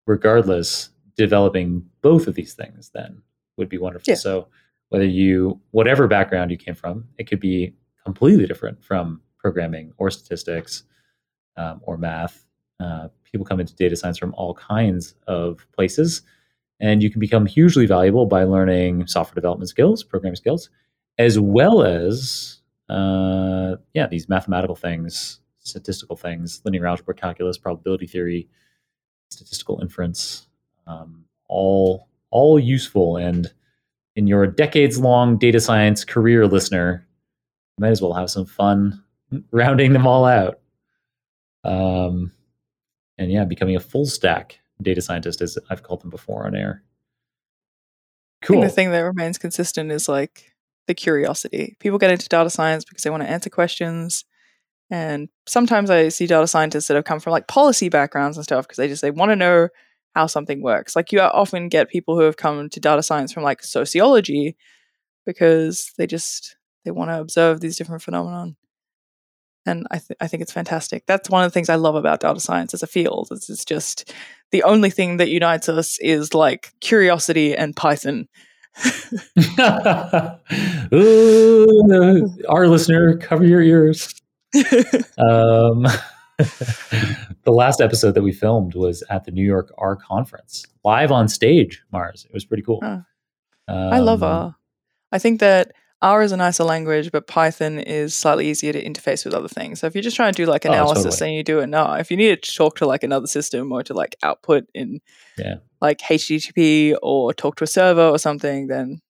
regardless, 0.07 0.89
developing 1.15 1.85
both 2.01 2.27
of 2.27 2.35
these 2.35 2.53
things 2.53 2.91
then 2.93 3.21
would 3.55 3.69
be 3.69 3.77
wonderful. 3.77 4.11
Yeah. 4.11 4.15
So, 4.15 4.49
whether 4.89 5.05
you, 5.05 5.61
whatever 5.71 6.05
background 6.05 6.51
you 6.51 6.57
came 6.57 6.75
from, 6.75 7.07
it 7.17 7.29
could 7.29 7.39
be 7.39 7.73
completely 8.03 8.45
different 8.45 8.83
from 8.83 9.21
programming 9.37 9.93
or 9.99 10.11
statistics 10.11 10.83
um, 11.55 11.79
or 11.83 11.95
math. 11.95 12.45
Uh, 12.77 13.07
people 13.23 13.45
come 13.45 13.61
into 13.61 13.73
data 13.73 13.95
science 13.95 14.17
from 14.17 14.33
all 14.33 14.53
kinds 14.53 15.15
of 15.27 15.65
places 15.71 16.23
and 16.81 17.03
you 17.03 17.11
can 17.11 17.19
become 17.19 17.45
hugely 17.45 17.85
valuable 17.85 18.25
by 18.25 18.43
learning 18.43 19.05
software 19.05 19.35
development 19.35 19.69
skills, 19.69 20.03
programming 20.03 20.35
skills, 20.35 20.69
as 21.19 21.39
well 21.39 21.83
as 21.83 22.59
uh, 22.89 23.75
yeah, 23.93 24.07
these 24.07 24.27
mathematical 24.27 24.75
things, 24.75 25.39
statistical 25.59 26.17
things, 26.17 26.59
linear 26.65 26.87
algebra, 26.87 27.13
calculus, 27.13 27.57
probability 27.57 28.07
theory, 28.07 28.49
statistical 29.29 29.79
inference, 29.79 30.47
um, 30.87 31.23
all 31.47 32.09
all 32.31 32.59
useful. 32.59 33.15
And 33.15 33.51
in 34.15 34.25
your 34.25 34.47
decades-long 34.47 35.37
data 35.37 35.59
science 35.59 36.03
career, 36.03 36.47
listener, 36.47 37.05
might 37.77 37.89
as 37.89 38.01
well 38.01 38.13
have 38.13 38.29
some 38.29 38.45
fun 38.45 39.03
rounding 39.51 39.93
them 39.93 40.07
all 40.07 40.25
out. 40.25 40.59
Um, 41.63 42.31
and 43.17 43.31
yeah, 43.31 43.45
becoming 43.45 43.75
a 43.75 43.79
full 43.79 44.05
stack 44.05 44.60
data 44.83 45.01
scientist, 45.01 45.41
as 45.41 45.57
I've 45.69 45.83
called 45.83 46.01
them 46.01 46.09
before 46.09 46.45
on 46.45 46.55
air. 46.55 46.83
Cool. 48.41 48.61
the 48.61 48.69
thing 48.69 48.91
that 48.91 49.01
remains 49.01 49.37
consistent 49.37 49.91
is 49.91 50.09
like 50.09 50.51
the 50.87 50.95
curiosity. 50.95 51.75
People 51.79 51.99
get 51.99 52.11
into 52.11 52.27
data 52.27 52.49
science 52.49 52.83
because 52.83 53.03
they 53.03 53.09
want 53.09 53.21
to 53.23 53.29
answer 53.29 53.49
questions. 53.49 54.25
And 54.89 55.29
sometimes 55.47 55.89
I 55.89 56.09
see 56.09 56.27
data 56.27 56.47
scientists 56.47 56.87
that 56.87 56.95
have 56.95 57.05
come 57.05 57.19
from 57.19 57.31
like 57.31 57.47
policy 57.47 57.87
backgrounds 57.87 58.37
and 58.37 58.43
stuff 58.43 58.67
because 58.67 58.77
they 58.77 58.87
just 58.87 59.01
they 59.01 59.11
want 59.11 59.31
to 59.31 59.35
know 59.35 59.69
how 60.15 60.27
something 60.27 60.61
works. 60.61 60.95
Like 60.95 61.11
you 61.11 61.21
often 61.21 61.69
get 61.69 61.89
people 61.89 62.15
who 62.15 62.23
have 62.23 62.35
come 62.35 62.69
to 62.69 62.79
data 62.79 63.03
science 63.03 63.31
from 63.31 63.43
like 63.43 63.63
sociology 63.63 64.57
because 65.25 65.91
they 65.97 66.07
just 66.07 66.57
they 66.83 66.91
want 66.91 67.11
to 67.11 67.19
observe 67.19 67.61
these 67.61 67.77
different 67.77 68.01
phenomenon. 68.01 68.57
And 69.65 69.85
I, 69.91 69.97
th- 69.99 70.17
I 70.19 70.27
think 70.27 70.41
it's 70.41 70.51
fantastic. 70.51 71.05
That's 71.05 71.29
one 71.29 71.43
of 71.43 71.51
the 71.51 71.53
things 71.53 71.69
I 71.69 71.75
love 71.75 71.95
about 71.95 72.19
data 72.21 72.39
science 72.39 72.73
as 72.73 72.81
a 72.83 72.87
field. 72.87 73.27
It's, 73.31 73.49
it's 73.49 73.63
just 73.65 74.13
the 74.51 74.63
only 74.63 74.89
thing 74.89 75.17
that 75.17 75.29
unites 75.29 75.69
us 75.69 75.99
is 75.99 76.33
like 76.33 76.73
curiosity 76.81 77.55
and 77.55 77.75
Python. 77.75 78.27
Ooh, 80.93 82.29
our 82.49 82.67
listener, 82.67 83.17
cover 83.17 83.45
your 83.45 83.61
ears. 83.61 84.13
Um, 85.17 85.83
the 87.43 87.51
last 87.51 87.79
episode 87.79 88.11
that 88.15 88.21
we 88.23 88.31
filmed 88.33 88.73
was 88.75 89.03
at 89.09 89.23
the 89.25 89.31
New 89.31 89.45
York 89.45 89.71
R 89.77 89.95
conference, 89.95 90.65
live 90.83 91.11
on 91.11 91.27
stage. 91.29 91.81
Mars, 91.91 92.25
it 92.27 92.33
was 92.33 92.43
pretty 92.43 92.63
cool. 92.63 92.79
Oh. 92.81 93.03
I 93.67 93.99
love 93.99 94.23
Um, 94.23 94.29
R. 94.29 94.55
I 95.13 95.19
think 95.19 95.39
that 95.39 95.71
R 96.01 96.23
is 96.23 96.31
a 96.31 96.37
nicer 96.37 96.63
language, 96.63 97.11
but 97.11 97.27
Python 97.27 97.77
is 97.79 98.15
slightly 98.15 98.47
easier 98.49 98.73
to 98.73 98.83
interface 98.83 99.23
with 99.23 99.33
other 99.35 99.47
things. 99.47 99.79
So 99.79 99.87
if 99.87 99.93
you're 99.93 100.01
just 100.01 100.15
trying 100.15 100.33
to 100.33 100.45
do 100.45 100.49
like 100.49 100.65
Oh, 100.65 100.71
analysis 100.71 101.03
totally. 101.19 101.29
and 101.29 101.37
you 101.37 101.43
do 101.43 101.59
it 101.59 101.67
now, 101.67 101.93
if 101.93 102.09
you 102.09 102.17
need 102.17 102.41
to 102.41 102.55
talk 102.55 102.77
to 102.77 102.85
like 102.87 103.03
another 103.03 103.27
system 103.27 103.71
or 103.71 103.83
to 103.83 103.93
like 103.93 104.15
output 104.23 104.65
in 104.73 104.99
Yeah. 105.37 105.55
like 105.79 105.99
HTTP 105.99 106.95
or 107.03 107.33
talk 107.33 107.55
to 107.57 107.63
a 107.65 107.67
server 107.67 108.07
or 108.07 108.17
something, 108.17 108.67
then 108.67 109.01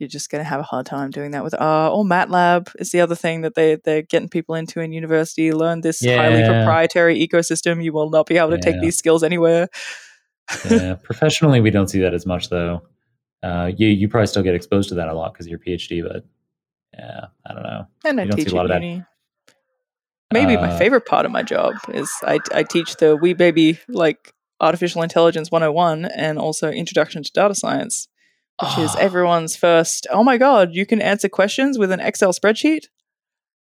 you're 0.00 0.08
just 0.08 0.30
going 0.30 0.42
to 0.42 0.48
have 0.48 0.60
a 0.60 0.64
hard 0.64 0.86
time 0.86 1.10
doing 1.10 1.32
that 1.32 1.44
with 1.44 1.54
R. 1.60 1.90
Or 1.90 2.04
MATLAB 2.04 2.74
is 2.78 2.90
the 2.90 3.02
other 3.02 3.14
thing 3.14 3.42
that 3.42 3.54
they, 3.54 3.76
they're 3.76 4.00
getting 4.02 4.30
people 4.30 4.54
into 4.54 4.80
in 4.80 4.92
university. 4.92 5.52
Learn 5.52 5.82
this 5.82 6.02
highly 6.16 6.42
proprietary 6.48 7.24
ecosystem. 7.28 7.84
You 7.84 7.92
will 7.92 8.08
not 8.10 8.26
be 8.26 8.38
able 8.38 8.50
to 8.50 8.58
take 8.58 8.80
these 8.80 8.96
skills 8.96 9.22
anywhere. 9.22 9.68
yeah, 10.70 10.94
professionally, 11.02 11.60
we 11.60 11.70
don't 11.70 11.88
see 11.88 12.00
that 12.00 12.14
as 12.14 12.24
much, 12.26 12.48
though. 12.48 12.82
Uh, 13.42 13.70
you 13.76 13.88
you 13.88 14.08
probably 14.08 14.26
still 14.26 14.42
get 14.42 14.54
exposed 14.54 14.88
to 14.90 14.94
that 14.96 15.08
a 15.08 15.14
lot 15.14 15.32
because 15.32 15.46
of 15.46 15.50
your 15.50 15.58
PhD, 15.58 16.02
but 16.06 16.24
yeah, 16.92 17.26
I 17.46 17.54
don't 17.54 17.62
know. 17.62 17.86
And 18.04 18.20
I 18.20 18.24
You 18.24 18.30
don't 18.30 18.38
see 18.38 18.44
teach 18.44 18.52
a 18.52 18.56
lot 18.56 18.70
at 18.70 18.76
of 18.76 18.82
that. 18.82 18.86
uni. 18.86 19.04
Maybe 20.32 20.56
my 20.56 20.70
Uh, 20.72 20.78
favorite 20.78 21.06
part 21.06 21.26
of 21.26 21.32
my 21.32 21.42
job 21.42 21.74
is 21.92 22.10
I, 22.22 22.38
I 22.54 22.62
teach 22.62 22.96
the 22.96 23.16
wee 23.16 23.32
baby 23.32 23.78
like 23.88 24.32
artificial 24.60 25.02
intelligence 25.02 25.50
101 25.50 26.04
and 26.04 26.38
also 26.38 26.70
introduction 26.70 27.22
to 27.22 27.32
data 27.32 27.54
science, 27.54 28.06
which 28.60 28.78
is 28.78 28.94
Ah. 28.94 28.98
everyone's 29.00 29.56
first. 29.56 30.06
Oh 30.10 30.22
my 30.22 30.36
god, 30.36 30.70
you 30.74 30.84
can 30.86 31.00
answer 31.00 31.28
questions 31.28 31.78
with 31.78 31.90
an 31.90 32.00
Excel 32.00 32.32
spreadsheet. 32.32 32.84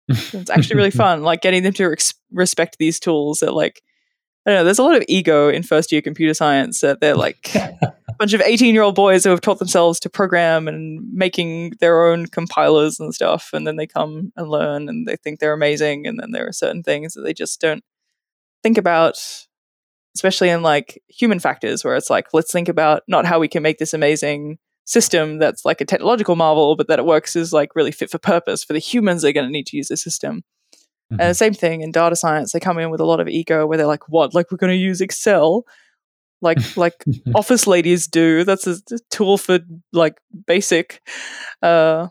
It's 0.10 0.50
actually 0.50 0.76
really 0.76 0.92
fun, 0.92 1.24
like 1.24 1.42
getting 1.42 1.64
them 1.64 1.74
to 1.74 1.96
respect 2.32 2.78
these 2.80 3.00
tools. 3.00 3.40
That 3.40 3.54
like 3.54 3.82
I 4.46 4.52
don't 4.52 4.60
know. 4.60 4.64
There's 4.66 4.80
a 4.80 4.84
lot 4.84 4.96
of 4.96 5.04
ego 5.08 5.50
in 5.50 5.64
first 5.64 5.92
year 5.92 6.02
computer 6.02 6.34
science 6.34 6.82
that 6.82 7.00
they're 7.02 7.16
like 7.16 7.52
bunch 8.20 8.34
of 8.34 8.42
18 8.42 8.74
year 8.76 8.84
old 8.84 8.96
boys 8.96 9.24
who 9.24 9.30
have 9.32 9.42
taught 9.42 9.60
themselves 9.60 10.00
to 10.02 10.10
program 10.10 10.68
and 10.68 11.02
making 11.12 11.72
their 11.80 12.06
own 12.06 12.28
compilers 12.28 13.00
and 13.00 13.16
stuff. 13.16 13.50
And 13.54 13.66
then 13.66 13.78
they 13.78 13.88
come 13.88 14.32
and 14.36 14.50
learn 14.50 14.90
and 14.90 15.08
they 15.08 15.16
think 15.16 15.40
they're 15.40 15.54
amazing. 15.54 16.06
And 16.06 16.20
then 16.20 16.32
there 16.32 16.48
are 16.48 16.52
certain 16.52 16.84
things 16.84 17.14
that 17.14 17.22
they 17.22 17.34
just 17.34 17.60
don't 17.62 17.84
think 18.62 18.78
about, 18.78 19.18
especially 20.16 20.50
in 20.50 20.62
like 20.62 21.02
human 21.08 21.40
factors, 21.40 21.84
where 21.84 21.96
it's 21.96 22.10
like, 22.10 22.28
let's 22.34 22.52
think 22.52 22.68
about 22.70 23.04
not 23.08 23.26
how 23.26 23.40
we 23.40 23.48
can 23.48 23.64
make 23.64 23.80
this 23.80 23.94
amazing 23.94 24.60
system 24.86 25.38
that's 25.38 25.66
like 25.66 25.82
a 25.82 25.86
technological 25.86 26.36
marvel, 26.36 26.76
but 26.76 26.88
that 26.88 27.00
it 27.00 27.06
works 27.06 27.36
is 27.36 27.54
like 27.54 27.76
really 27.76 27.92
fit 27.92 28.10
for 28.10 28.18
purpose 28.18 28.64
for 28.64 28.74
the 28.74 28.80
humans 28.80 29.22
that 29.22 29.30
are 29.30 29.34
going 29.34 29.46
to 29.48 29.52
need 29.52 29.68
to 29.68 29.78
use 29.78 29.88
the 29.88 29.98
system. 29.98 30.44
Mhm. 31.14 31.18
And 31.20 31.30
the 31.30 31.36
same 31.36 31.54
thing 31.54 31.82
in 31.82 31.92
data 31.92 32.16
science, 32.16 32.52
they 32.52 32.60
come 32.60 32.80
in 32.80 32.90
with 32.90 33.00
a 33.00 33.06
lot 33.06 33.20
of 33.20 33.28
ego 33.28 33.66
where 33.66 33.78
they're 33.78 33.88
like, 33.88 34.10
what? 34.10 34.34
Like, 34.36 34.52
we're 34.52 34.58
going 34.58 34.74
to 34.74 34.78
use 34.78 35.00
Excel? 35.00 35.64
Like, 36.42 36.58
like 36.78 37.04
office 37.36 37.68
ladies 37.68 38.08
do. 38.08 38.44
That's 38.44 38.68
a, 38.68 38.78
tool 39.10 39.38
for 39.38 39.60
like 39.92 40.20
basic, 40.48 41.02
uh, 41.62 42.08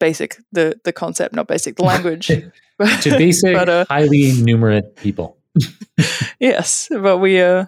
basic, 0.00 0.36
the, 0.52 0.80
the 0.84 0.92
concept, 0.92 1.34
not 1.34 1.48
basic, 1.48 1.76
the 1.76 1.84
language. 1.84 2.26
to 2.28 2.52
basic, 3.04 3.54
but, 3.54 3.68
uh, 3.68 3.84
highly 3.88 4.32
numerate 4.32 4.96
people. 4.96 5.38
yes, 6.40 6.88
but 6.90 7.18
we, 7.18 7.40
uh, 7.40 7.66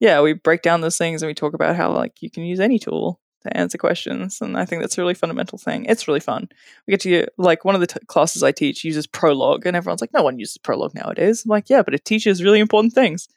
yeah, 0.00 0.20
we 0.20 0.32
break 0.32 0.62
down 0.62 0.80
those 0.80 0.98
things 0.98 1.22
and 1.22 1.28
we 1.28 1.34
talk 1.34 1.54
about 1.54 1.76
how 1.76 1.92
like 1.92 2.20
you 2.20 2.30
can 2.30 2.42
use 2.44 2.58
any 2.58 2.78
tool 2.78 3.20
to 3.42 3.56
answer 3.56 3.78
questions, 3.78 4.40
and 4.40 4.56
I 4.56 4.64
think 4.64 4.82
that's 4.82 4.98
a 4.98 5.00
really 5.00 5.14
fundamental 5.14 5.58
thing. 5.58 5.84
It's 5.84 6.08
really 6.08 6.20
fun. 6.20 6.48
We 6.86 6.92
get 6.92 7.00
to 7.00 7.26
like 7.38 7.64
one 7.64 7.74
of 7.74 7.80
the 7.80 7.86
t- 7.86 8.00
classes 8.06 8.42
I 8.42 8.52
teach 8.52 8.84
uses 8.84 9.06
Prolog, 9.06 9.64
and 9.64 9.76
everyone's 9.76 10.00
like, 10.00 10.12
"No 10.12 10.22
one 10.22 10.38
uses 10.38 10.58
Prolog 10.58 10.94
nowadays." 10.94 11.44
I'm 11.44 11.50
like, 11.50 11.70
"Yeah, 11.70 11.82
but 11.82 11.94
it 11.94 12.04
teaches 12.04 12.42
really 12.42 12.60
important 12.60 12.94
things. 12.94 13.28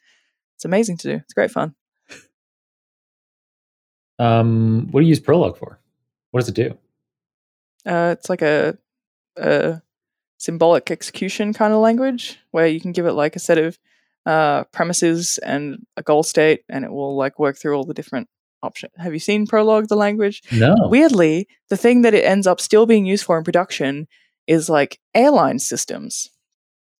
It's 0.56 0.64
amazing 0.64 0.96
to 0.98 1.08
do. 1.08 1.14
It's 1.16 1.34
great 1.34 1.50
fun." 1.50 1.74
Um, 4.18 4.88
what 4.90 5.00
do 5.00 5.06
you 5.06 5.10
use 5.10 5.20
Prolog 5.20 5.56
for? 5.56 5.78
What 6.30 6.40
does 6.40 6.48
it 6.48 6.54
do? 6.54 6.76
Uh, 7.84 8.14
it's 8.18 8.28
like 8.28 8.42
a, 8.42 8.76
a 9.36 9.82
symbolic 10.38 10.90
execution 10.90 11.52
kind 11.52 11.72
of 11.72 11.80
language 11.80 12.38
where 12.50 12.66
you 12.66 12.80
can 12.80 12.92
give 12.92 13.06
it 13.06 13.12
like 13.12 13.36
a 13.36 13.38
set 13.38 13.58
of 13.58 13.78
uh, 14.24 14.64
premises 14.64 15.38
and 15.38 15.86
a 15.96 16.02
goal 16.02 16.22
state, 16.22 16.64
and 16.68 16.84
it 16.84 16.90
will 16.90 17.16
like 17.16 17.38
work 17.38 17.56
through 17.56 17.76
all 17.76 17.84
the 17.84 17.94
different 17.94 18.28
options. 18.62 18.92
Have 18.96 19.12
you 19.12 19.20
seen 19.20 19.46
Prolog, 19.46 19.88
the 19.88 19.96
language? 19.96 20.42
No. 20.50 20.74
Weirdly, 20.88 21.46
the 21.68 21.76
thing 21.76 22.02
that 22.02 22.14
it 22.14 22.24
ends 22.24 22.46
up 22.46 22.60
still 22.60 22.86
being 22.86 23.06
used 23.06 23.24
for 23.24 23.38
in 23.38 23.44
production 23.44 24.08
is 24.46 24.68
like 24.68 24.98
airline 25.14 25.58
systems. 25.58 26.30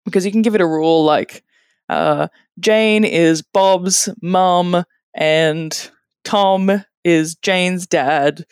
Because 0.04 0.24
you 0.24 0.30
can 0.30 0.42
give 0.42 0.54
it 0.54 0.60
a 0.60 0.66
rule 0.66 1.04
like 1.04 1.42
uh, 1.88 2.28
Jane 2.58 3.04
is 3.04 3.42
Bob's 3.42 4.08
mum 4.22 4.84
and 5.14 5.90
Tom 6.24 6.84
is 7.04 7.36
Jane's 7.36 7.86
dad, 7.86 8.44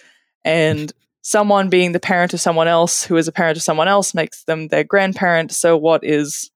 and 0.44 0.92
someone 1.22 1.68
being 1.68 1.92
the 1.92 2.00
parent 2.00 2.34
of 2.34 2.40
someone 2.40 2.68
else 2.68 3.04
who 3.04 3.16
is 3.16 3.28
a 3.28 3.32
parent 3.32 3.56
of 3.56 3.62
someone 3.62 3.88
else 3.88 4.14
makes 4.14 4.44
them 4.44 4.68
their 4.68 4.84
grandparent. 4.84 5.52
So, 5.52 5.76
what 5.76 6.04
is 6.04 6.50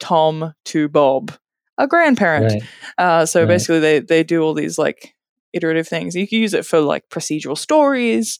Tom 0.00 0.54
to 0.66 0.88
Bob? 0.88 1.32
A 1.78 1.86
grandparent. 1.86 2.52
Right. 2.52 2.62
Uh, 2.98 3.26
so 3.26 3.40
Right. 3.40 3.48
basically, 3.48 3.80
they 3.80 3.98
they 4.00 4.24
do 4.24 4.42
all 4.42 4.54
these 4.54 4.78
like 4.78 5.14
iterative 5.52 5.88
things. 5.88 6.14
You 6.14 6.28
can 6.28 6.38
use 6.40 6.54
it 6.54 6.66
for 6.66 6.80
like 6.80 7.08
procedural 7.08 7.56
stories 7.56 8.38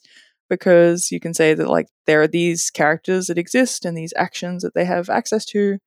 because 0.51 1.11
you 1.11 1.21
can 1.21 1.35
say 1.35 1.55
that 1.55 1.69
like 1.69 1.89
there 2.07 2.23
are 2.23 2.29
these 2.29 2.71
characters 2.71 3.27
that 3.27 3.39
exist 3.39 3.85
and 3.85 3.97
these 3.97 4.13
actions 4.17 4.63
that 4.63 4.75
they 4.75 4.85
have 4.85 5.09
access 5.11 5.45
to 5.47 5.79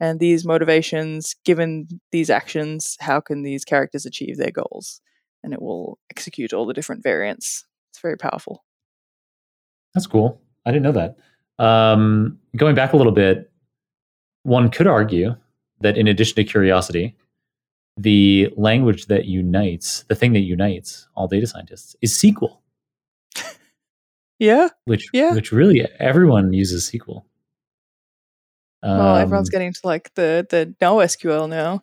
and 0.00 0.20
these 0.20 0.44
motivations 0.44 1.34
given 1.44 1.88
these 2.12 2.30
actions 2.30 2.96
how 3.00 3.20
can 3.20 3.42
these 3.42 3.64
characters 3.64 4.06
achieve 4.06 4.36
their 4.36 4.50
goals? 4.50 5.00
And 5.42 5.52
it 5.52 5.62
will 5.62 5.98
execute 6.10 6.52
all 6.52 6.66
the 6.66 6.74
different 6.74 7.02
variants. 7.02 7.64
It's 7.90 8.00
very 8.00 8.16
powerful. 8.16 8.64
That's 9.94 10.06
cool. 10.06 10.40
I 10.66 10.72
didn't 10.72 10.82
know 10.82 10.92
that. 10.92 11.16
Um, 11.64 12.38
going 12.56 12.74
back 12.74 12.92
a 12.92 12.96
little 12.96 13.12
bit 13.12 13.50
one 14.42 14.70
could 14.70 14.86
argue 14.86 15.34
that 15.80 15.96
in 15.96 16.06
addition 16.06 16.36
to 16.36 16.44
curiosity 16.44 17.16
the 17.96 18.52
language 18.56 19.06
that 19.06 19.24
unites 19.24 20.04
the 20.08 20.14
thing 20.14 20.34
that 20.34 20.40
unites 20.40 21.08
all 21.14 21.26
data 21.26 21.46
scientists 21.46 21.96
is 22.02 22.12
sql 22.12 22.58
yeah. 24.38 24.68
Which 24.84 25.08
yeah. 25.12 25.34
which 25.34 25.50
really 25.50 25.86
everyone 25.98 26.52
uses 26.52 26.88
sql 26.90 27.24
um, 28.86 28.98
well, 28.98 29.16
everyone's 29.16 29.50
getting 29.50 29.72
to 29.72 29.80
like 29.84 30.12
the 30.14 30.46
the 30.48 30.74
no 30.80 30.96
SQL 30.96 31.48
now. 31.48 31.82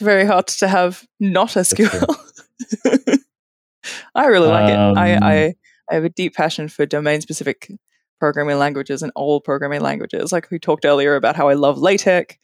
Very 0.00 0.24
hard 0.24 0.48
to 0.48 0.68
have 0.68 1.06
not 1.20 1.48
SQL. 1.48 2.16
I 4.14 4.26
really 4.26 4.48
like 4.48 4.72
um, 4.72 4.96
it. 4.96 5.00
I, 5.00 5.12
I 5.14 5.46
um 5.48 5.54
I 5.90 5.94
have 5.94 6.04
a 6.04 6.10
deep 6.10 6.34
passion 6.34 6.68
for 6.68 6.86
domain 6.86 7.20
specific 7.20 7.70
programming 8.18 8.58
languages 8.58 9.02
and 9.02 9.12
old 9.16 9.44
programming 9.44 9.80
languages. 9.80 10.32
Like 10.32 10.50
we 10.50 10.58
talked 10.58 10.84
earlier 10.84 11.16
about 11.16 11.36
how 11.36 11.48
I 11.48 11.54
love 11.54 11.78
LaTeX, 11.78 12.36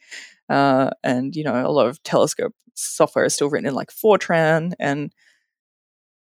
uh, 0.49 0.91
and 1.03 1.35
you 1.35 1.43
know 1.43 1.65
a 1.65 1.71
lot 1.71 1.87
of 1.87 2.01
Telescope 2.03 2.53
software 2.75 3.25
is 3.25 3.33
still 3.33 3.49
written 3.49 3.67
in 3.67 3.73
like 3.73 3.91
Fortran, 3.91 4.73
and 4.79 5.11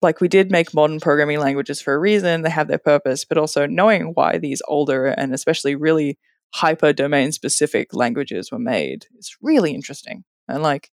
like 0.01 0.21
we 0.21 0.29
did 0.29 0.51
make 0.51 0.75
modern 0.75 1.01
programming 1.01 1.41
languages 1.41 1.81
for 1.81 1.95
a 1.95 1.99
reason. 1.99 2.43
They 2.43 2.51
have 2.51 2.69
their 2.69 2.79
purpose, 2.79 3.25
but 3.25 3.39
also 3.39 3.67
knowing 3.67 4.13
why 4.15 4.39
these 4.39 4.63
older 4.69 5.07
and 5.07 5.35
especially 5.35 5.75
really 5.75 6.19
hyper 6.55 6.93
domain 6.93 7.33
specific 7.33 7.95
languages 7.95 8.51
were 8.51 8.59
made. 8.59 9.07
It's 9.17 9.37
really 9.43 9.75
interesting. 9.75 10.25
And 10.49 10.63
like 10.63 10.91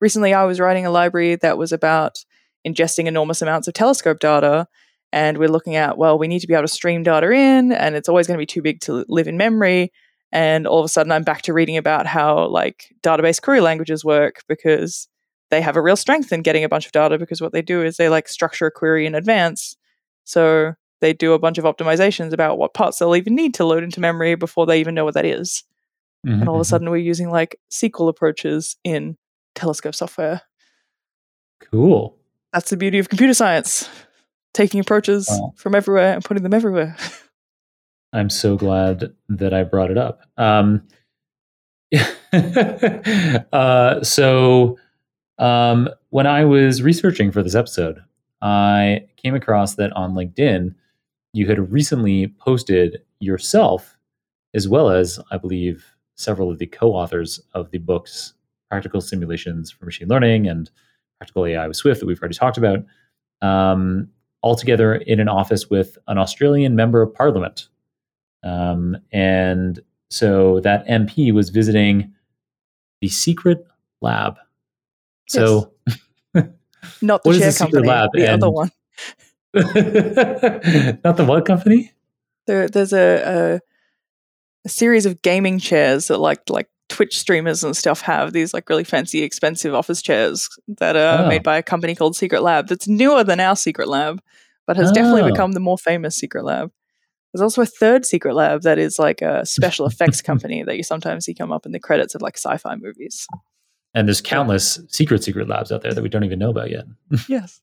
recently, 0.00 0.34
I 0.34 0.44
was 0.44 0.60
writing 0.60 0.86
a 0.86 0.90
library 0.90 1.36
that 1.36 1.58
was 1.58 1.72
about 1.72 2.24
ingesting 2.66 3.06
enormous 3.06 3.42
amounts 3.42 3.68
of 3.68 3.74
telescope 3.74 4.20
data. 4.20 4.66
And 5.12 5.38
we're 5.38 5.48
looking 5.48 5.76
at, 5.76 5.98
well, 5.98 6.18
we 6.18 6.28
need 6.28 6.40
to 6.40 6.46
be 6.46 6.54
able 6.54 6.62
to 6.62 6.68
stream 6.68 7.02
data 7.02 7.30
in, 7.30 7.70
and 7.70 7.94
it's 7.94 8.08
always 8.08 8.26
going 8.26 8.36
to 8.38 8.42
be 8.42 8.46
too 8.46 8.62
big 8.62 8.80
to 8.82 9.04
live 9.08 9.28
in 9.28 9.36
memory. 9.36 9.92
And 10.30 10.66
all 10.66 10.78
of 10.78 10.86
a 10.86 10.88
sudden, 10.88 11.12
I'm 11.12 11.24
back 11.24 11.42
to 11.42 11.52
reading 11.52 11.76
about 11.76 12.06
how 12.06 12.46
like 12.48 12.94
database 13.02 13.40
query 13.42 13.60
languages 13.60 14.04
work 14.04 14.42
because 14.48 15.08
they 15.50 15.60
have 15.60 15.76
a 15.76 15.82
real 15.82 15.96
strength 15.96 16.32
in 16.32 16.40
getting 16.40 16.64
a 16.64 16.68
bunch 16.68 16.86
of 16.86 16.92
data 16.92 17.18
because 17.18 17.42
what 17.42 17.52
they 17.52 17.60
do 17.60 17.82
is 17.82 17.98
they 17.98 18.08
like 18.08 18.26
structure 18.26 18.66
a 18.66 18.70
query 18.70 19.04
in 19.04 19.14
advance. 19.14 19.76
So 20.24 20.72
they 21.02 21.12
do 21.12 21.34
a 21.34 21.38
bunch 21.38 21.58
of 21.58 21.64
optimizations 21.64 22.32
about 22.32 22.56
what 22.56 22.72
parts 22.72 22.98
they'll 22.98 23.16
even 23.16 23.34
need 23.34 23.52
to 23.54 23.64
load 23.64 23.82
into 23.82 24.00
memory 24.00 24.36
before 24.36 24.64
they 24.64 24.80
even 24.80 24.94
know 24.94 25.04
what 25.04 25.14
that 25.14 25.26
is. 25.26 25.64
Mm-hmm. 26.26 26.40
And 26.40 26.48
all 26.48 26.54
of 26.54 26.60
a 26.60 26.62
mm-hmm. 26.62 26.70
sudden, 26.70 26.90
we're 26.90 26.96
using 26.96 27.28
like 27.28 27.60
SQL 27.70 28.08
approaches 28.08 28.76
in 28.84 29.18
Telescope 29.54 29.94
software. 29.94 30.42
Cool. 31.60 32.16
That's 32.52 32.70
the 32.70 32.76
beauty 32.76 32.98
of 32.98 33.08
computer 33.08 33.34
science 33.34 33.90
taking 34.54 34.80
approaches 34.80 35.28
wow. 35.30 35.52
from 35.56 35.74
everywhere 35.74 36.14
and 36.14 36.24
putting 36.24 36.42
them 36.42 36.54
everywhere. 36.54 36.96
I'm 38.12 38.30
so 38.30 38.56
glad 38.56 39.12
that 39.28 39.52
I 39.52 39.64
brought 39.64 39.90
it 39.90 39.98
up. 39.98 40.20
Um, 40.36 40.86
uh, 43.52 44.02
so, 44.02 44.78
um, 45.38 45.88
when 46.10 46.26
I 46.26 46.44
was 46.44 46.82
researching 46.82 47.32
for 47.32 47.42
this 47.42 47.54
episode, 47.54 48.02
I 48.42 49.06
came 49.16 49.34
across 49.34 49.76
that 49.76 49.92
on 49.94 50.12
LinkedIn, 50.14 50.74
you 51.32 51.46
had 51.46 51.72
recently 51.72 52.28
posted 52.38 53.02
yourself, 53.20 53.96
as 54.54 54.68
well 54.68 54.90
as, 54.90 55.18
I 55.30 55.38
believe, 55.38 55.84
several 56.14 56.50
of 56.50 56.58
the 56.58 56.66
co 56.66 56.92
authors 56.92 57.40
of 57.54 57.70
the 57.70 57.78
books, 57.78 58.34
Practical 58.70 59.00
Simulations 59.00 59.70
for 59.70 59.84
Machine 59.84 60.08
Learning 60.08 60.46
and 60.46 60.70
Practical 61.18 61.46
AI 61.46 61.66
with 61.66 61.76
Swift, 61.76 62.00
that 62.00 62.06
we've 62.06 62.20
already 62.20 62.34
talked 62.34 62.58
about, 62.58 62.84
um, 63.40 64.08
all 64.42 64.56
together 64.56 64.94
in 64.94 65.20
an 65.20 65.28
office 65.28 65.70
with 65.70 65.96
an 66.08 66.18
Australian 66.18 66.76
member 66.76 67.00
of 67.00 67.14
parliament. 67.14 67.68
Um, 68.42 68.96
and 69.12 69.80
so 70.10 70.60
that 70.60 70.86
MP 70.86 71.32
was 71.32 71.50
visiting 71.50 72.12
the 73.00 73.08
secret 73.08 73.66
lab. 74.00 74.36
So, 75.28 75.72
yes. 75.86 76.46
not 77.02 77.22
the 77.22 77.38
chair 77.38 77.52
company, 77.52 77.88
lab? 77.88 78.10
the 78.12 78.28
and, 78.28 78.42
other 78.42 78.50
one. 78.50 78.70
Not 81.04 81.16
the 81.16 81.24
what 81.26 81.44
company? 81.44 81.92
There, 82.46 82.68
there's 82.68 82.92
a, 82.92 83.58
a, 83.58 83.60
a 84.64 84.68
series 84.68 85.06
of 85.06 85.22
gaming 85.22 85.58
chairs 85.58 86.08
that 86.08 86.18
like 86.18 86.48
like 86.48 86.68
Twitch 86.88 87.18
streamers 87.18 87.64
and 87.64 87.76
stuff 87.76 88.02
have 88.02 88.32
these 88.32 88.52
like 88.52 88.68
really 88.68 88.84
fancy, 88.84 89.22
expensive 89.22 89.74
office 89.74 90.02
chairs 90.02 90.48
that 90.68 90.96
are 90.96 91.24
oh. 91.24 91.28
made 91.28 91.42
by 91.42 91.56
a 91.56 91.62
company 91.62 91.94
called 91.94 92.16
Secret 92.16 92.42
Lab. 92.42 92.68
That's 92.68 92.86
newer 92.86 93.24
than 93.24 93.40
our 93.40 93.56
Secret 93.56 93.88
Lab, 93.88 94.20
but 94.66 94.76
has 94.76 94.90
oh. 94.90 94.94
definitely 94.94 95.22
ah. 95.22 95.30
become 95.30 95.52
the 95.52 95.60
more 95.60 95.78
famous 95.78 96.16
Secret 96.16 96.44
Lab. 96.44 96.70
There's 97.32 97.42
also 97.42 97.62
a 97.62 97.66
third 97.66 98.04
Secret 98.04 98.34
Lab 98.34 98.62
that 98.62 98.78
is 98.78 98.98
like 98.98 99.22
a 99.22 99.46
special 99.46 99.86
effects 99.86 100.20
company 100.22 100.62
that 100.62 100.76
you 100.76 100.82
sometimes 100.82 101.24
see 101.24 101.34
come 101.34 101.50
up 101.50 101.64
in 101.64 101.72
the 101.72 101.80
credits 101.80 102.14
of 102.14 102.22
like 102.22 102.36
sci-fi 102.36 102.76
movies. 102.76 103.26
And 103.94 104.08
there's 104.08 104.20
countless 104.20 104.80
secret 104.88 105.22
secret 105.22 105.48
labs 105.48 105.70
out 105.70 105.82
there 105.82 105.92
that 105.92 106.02
we 106.02 106.08
don't 106.08 106.24
even 106.24 106.38
know 106.38 106.50
about 106.50 106.70
yet. 106.70 106.84
yes. 107.28 107.60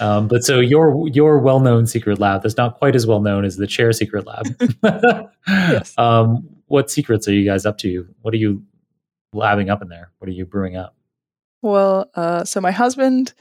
Um, 0.00 0.28
but 0.28 0.42
so 0.44 0.60
your 0.60 1.08
your 1.08 1.38
well 1.38 1.60
known 1.60 1.86
secret 1.86 2.18
lab 2.18 2.42
that's 2.42 2.56
not 2.56 2.78
quite 2.78 2.94
as 2.94 3.06
well 3.06 3.20
known 3.20 3.44
as 3.44 3.56
the 3.56 3.66
chair 3.66 3.92
secret 3.92 4.26
lab. 4.26 4.46
yes. 5.48 5.94
um, 5.98 6.48
what 6.66 6.90
secrets 6.90 7.26
are 7.28 7.32
you 7.32 7.44
guys 7.44 7.66
up 7.66 7.78
to? 7.78 8.06
What 8.22 8.32
are 8.34 8.38
you 8.38 8.62
labbing 9.34 9.70
up 9.70 9.82
in 9.82 9.88
there? 9.88 10.12
What 10.18 10.28
are 10.28 10.32
you 10.32 10.46
brewing 10.46 10.76
up? 10.76 10.94
Well, 11.62 12.10
uh, 12.14 12.44
so 12.44 12.60
my 12.60 12.70
husband 12.70 13.34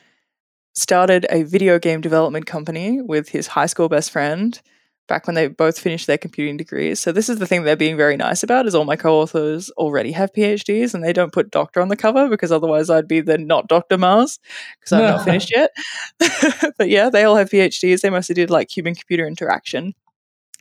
started 0.75 1.25
a 1.29 1.43
video 1.43 1.79
game 1.79 2.01
development 2.01 2.45
company 2.45 3.01
with 3.01 3.29
his 3.29 3.47
high 3.47 3.65
school 3.65 3.89
best 3.89 4.11
friend 4.11 4.61
back 5.09 5.27
when 5.27 5.35
they 5.35 5.47
both 5.47 5.77
finished 5.77 6.07
their 6.07 6.17
computing 6.17 6.55
degrees. 6.55 6.99
So 6.99 7.11
this 7.11 7.27
is 7.27 7.39
the 7.39 7.45
thing 7.45 7.63
they're 7.63 7.75
being 7.75 7.97
very 7.97 8.15
nice 8.15 8.43
about 8.43 8.67
is 8.67 8.75
all 8.75 8.85
my 8.85 8.95
co-authors 8.95 9.69
already 9.71 10.13
have 10.13 10.31
PhDs 10.31 10.93
and 10.93 11.03
they 11.03 11.11
don't 11.11 11.33
put 11.33 11.51
doctor 11.51 11.81
on 11.81 11.89
the 11.89 11.97
cover 11.97 12.29
because 12.29 12.51
otherwise 12.51 12.89
I'd 12.89 13.07
be 13.07 13.19
the 13.19 13.37
not 13.37 13.67
Dr. 13.67 13.97
Mars 13.97 14.39
because 14.79 14.93
I'm 14.93 15.01
not 15.01 15.25
finished 15.25 15.51
yet. 15.53 15.71
but 16.77 16.87
yeah, 16.87 17.09
they 17.09 17.25
all 17.25 17.35
have 17.35 17.49
PhDs. 17.49 18.01
They 18.01 18.09
mostly 18.09 18.35
did 18.35 18.49
like 18.49 18.75
human 18.75 18.95
computer 18.95 19.27
interaction 19.27 19.93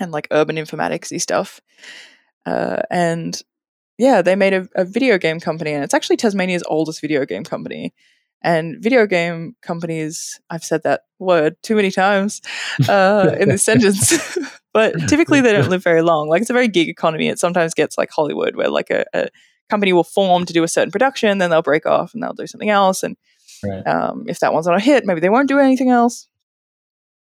and 0.00 0.10
like 0.10 0.26
urban 0.32 0.56
informatics 0.56 1.18
stuff. 1.20 1.60
Uh, 2.44 2.80
and 2.90 3.40
yeah, 3.98 4.22
they 4.22 4.34
made 4.34 4.54
a, 4.54 4.66
a 4.74 4.84
video 4.84 5.18
game 5.18 5.38
company 5.38 5.72
and 5.72 5.84
it's 5.84 5.94
actually 5.94 6.16
Tasmania's 6.16 6.64
oldest 6.66 7.00
video 7.00 7.24
game 7.26 7.44
company. 7.44 7.92
And 8.42 8.76
video 8.80 9.06
game 9.06 9.56
companies, 9.62 10.40
I've 10.48 10.62
said 10.62 10.84
that 10.84 11.02
word 11.18 11.56
too 11.62 11.74
many 11.74 11.90
times 11.90 12.40
uh, 12.88 13.34
in 13.40 13.48
this 13.48 13.64
sentence, 13.64 14.38
but 14.72 14.94
typically 15.08 15.40
they 15.40 15.52
don't 15.52 15.68
live 15.68 15.82
very 15.82 16.02
long. 16.02 16.28
Like 16.28 16.42
it's 16.42 16.50
a 16.50 16.54
very 16.54 16.68
gig 16.68 16.88
economy. 16.88 17.28
It 17.28 17.40
sometimes 17.40 17.74
gets 17.74 17.98
like 17.98 18.10
Hollywood, 18.10 18.54
where 18.54 18.70
like 18.70 18.90
a, 18.90 19.04
a 19.12 19.28
company 19.68 19.92
will 19.92 20.04
form 20.04 20.44
to 20.46 20.52
do 20.52 20.62
a 20.62 20.68
certain 20.68 20.92
production, 20.92 21.38
then 21.38 21.50
they'll 21.50 21.62
break 21.62 21.86
off 21.86 22.14
and 22.14 22.22
they'll 22.22 22.32
do 22.32 22.46
something 22.46 22.70
else. 22.70 23.02
And 23.02 23.16
right. 23.64 23.86
um, 23.86 24.24
if 24.28 24.40
that 24.40 24.52
one's 24.52 24.66
not 24.66 24.76
a 24.76 24.80
hit, 24.80 25.04
maybe 25.04 25.20
they 25.20 25.30
won't 25.30 25.48
do 25.48 25.58
anything 25.58 25.90
else. 25.90 26.28